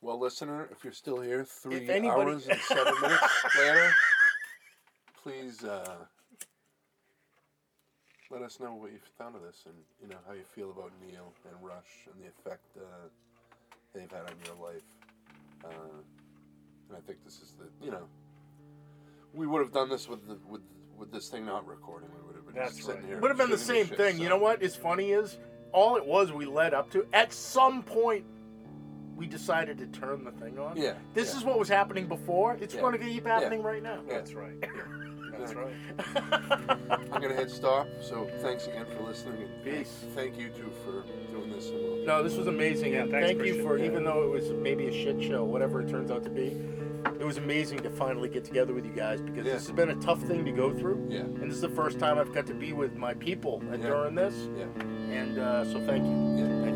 Well, 0.00 0.18
listener, 0.18 0.68
if 0.72 0.82
you're 0.84 0.92
still 0.92 1.20
here 1.20 1.44
three 1.44 1.88
anybody- 1.88 2.08
hours 2.08 2.46
and 2.48 2.60
seven 2.60 2.94
minutes 3.02 3.22
later, 3.58 3.92
please 5.22 5.64
uh, 5.64 5.96
let 8.30 8.42
us 8.42 8.58
know 8.60 8.74
what 8.74 8.90
you've 8.92 9.02
found 9.18 9.36
of 9.36 9.42
this 9.42 9.64
and 9.66 9.74
you 10.02 10.08
know 10.08 10.18
how 10.26 10.32
you 10.32 10.42
feel 10.54 10.70
about 10.70 10.90
Neil 11.06 11.32
and 11.46 11.54
Rush 11.62 12.08
and 12.12 12.22
the 12.22 12.28
effect 12.28 12.64
uh, 12.76 12.82
they've 13.94 14.10
had 14.10 14.22
on 14.22 14.36
your 14.46 14.56
life. 14.64 14.82
Uh, 15.64 15.68
and 16.88 16.96
I 16.98 17.00
think 17.06 17.22
this 17.24 17.34
is 17.40 17.54
the 17.58 17.84
you 17.84 17.92
know 17.92 18.04
we 19.32 19.46
would 19.46 19.62
have 19.62 19.72
done 19.72 19.88
this 19.88 20.08
with 20.08 20.26
the, 20.26 20.36
with 20.48 20.62
with 20.96 21.12
this 21.12 21.28
thing 21.28 21.46
not 21.46 21.66
recording. 21.66 22.08
We 22.18 22.26
would 22.26 22.36
have 22.36 22.46
been 22.46 22.54
That's 22.54 22.74
just 22.74 22.86
sitting 22.86 23.02
right. 23.02 23.10
here. 23.10 23.20
Would 23.20 23.30
have 23.30 23.38
been 23.38 23.50
the 23.50 23.56
shooting 23.58 23.74
same 23.74 23.86
shit, 23.88 23.96
thing. 23.98 24.16
so- 24.16 24.22
You 24.24 24.28
know 24.30 24.38
what 24.38 24.62
is 24.62 24.74
funny 24.74 25.10
is 25.12 25.38
all 25.72 25.96
it 25.96 26.06
was 26.06 26.32
we 26.32 26.46
led 26.46 26.74
up 26.74 26.90
to. 26.92 27.06
At 27.12 27.32
some 27.32 27.82
point, 27.82 28.24
we 29.16 29.26
decided 29.26 29.78
to 29.78 29.86
turn 29.86 30.24
the 30.24 30.32
thing 30.32 30.58
on. 30.58 30.76
Yeah. 30.76 30.94
This 31.14 31.32
yeah. 31.32 31.38
is 31.38 31.44
what 31.44 31.58
was 31.58 31.68
happening 31.68 32.06
before. 32.06 32.56
It's 32.60 32.74
Yeah. 32.74 32.80
going 32.80 32.98
to 32.98 33.04
keep 33.04 33.26
happening 33.26 33.62
right 33.62 33.82
now. 33.82 34.00
Yeah. 34.06 34.14
That's 34.14 34.34
right. 34.34 34.54
That's 35.38 35.54
right. 35.54 35.72
I'm 36.90 37.20
gonna 37.20 37.34
hit 37.34 37.50
stop. 37.50 37.88
So 38.00 38.28
thanks 38.42 38.66
again 38.66 38.86
for 38.86 39.02
listening. 39.02 39.42
And 39.42 39.64
Peace. 39.64 40.04
Thank 40.14 40.38
you 40.38 40.50
too 40.50 40.70
for 40.84 41.04
doing 41.32 41.50
this. 41.50 41.68
No, 42.06 42.22
this 42.22 42.36
was 42.36 42.46
amazing. 42.46 42.92
Yeah, 42.92 43.06
thanks, 43.06 43.28
thank 43.28 43.44
you 43.44 43.62
for 43.62 43.78
Yeah. 43.78 43.86
even 43.86 44.04
though 44.04 44.22
it 44.22 44.30
was 44.30 44.50
maybe 44.50 44.86
a 44.86 44.92
shit 44.92 45.22
show, 45.22 45.42
whatever 45.42 45.80
it 45.80 45.88
turns 45.88 46.10
out 46.10 46.22
to 46.24 46.30
be. 46.30 46.56
It 47.18 47.24
was 47.24 47.38
amazing 47.38 47.80
to 47.80 47.90
finally 47.90 48.28
get 48.28 48.44
together 48.44 48.72
with 48.74 48.84
you 48.84 48.92
guys 48.92 49.20
because 49.20 49.46
Yeah. 49.46 49.54
this 49.54 49.66
has 49.66 49.74
been 49.74 49.90
a 49.90 49.96
tough 49.96 50.20
thing 50.22 50.44
to 50.44 50.52
go 50.52 50.72
through. 50.72 51.06
Yeah. 51.08 51.20
And 51.20 51.42
this 51.50 51.54
is 51.54 51.60
the 51.60 51.68
first 51.70 51.98
time 51.98 52.18
I've 52.18 52.32
got 52.32 52.46
to 52.46 52.54
be 52.54 52.72
with 52.72 52.96
my 52.96 53.14
people 53.14 53.62
Yeah. 53.70 53.76
during 53.78 54.14
this. 54.14 54.48
Yeah. 54.56 54.66
And 55.12 55.38
uh, 55.38 55.64
so 55.64 55.80
thank 55.80 56.04
you. 56.04 56.16
Yeah. 56.38 56.48
Thank 56.62 56.66
you. 56.66 56.71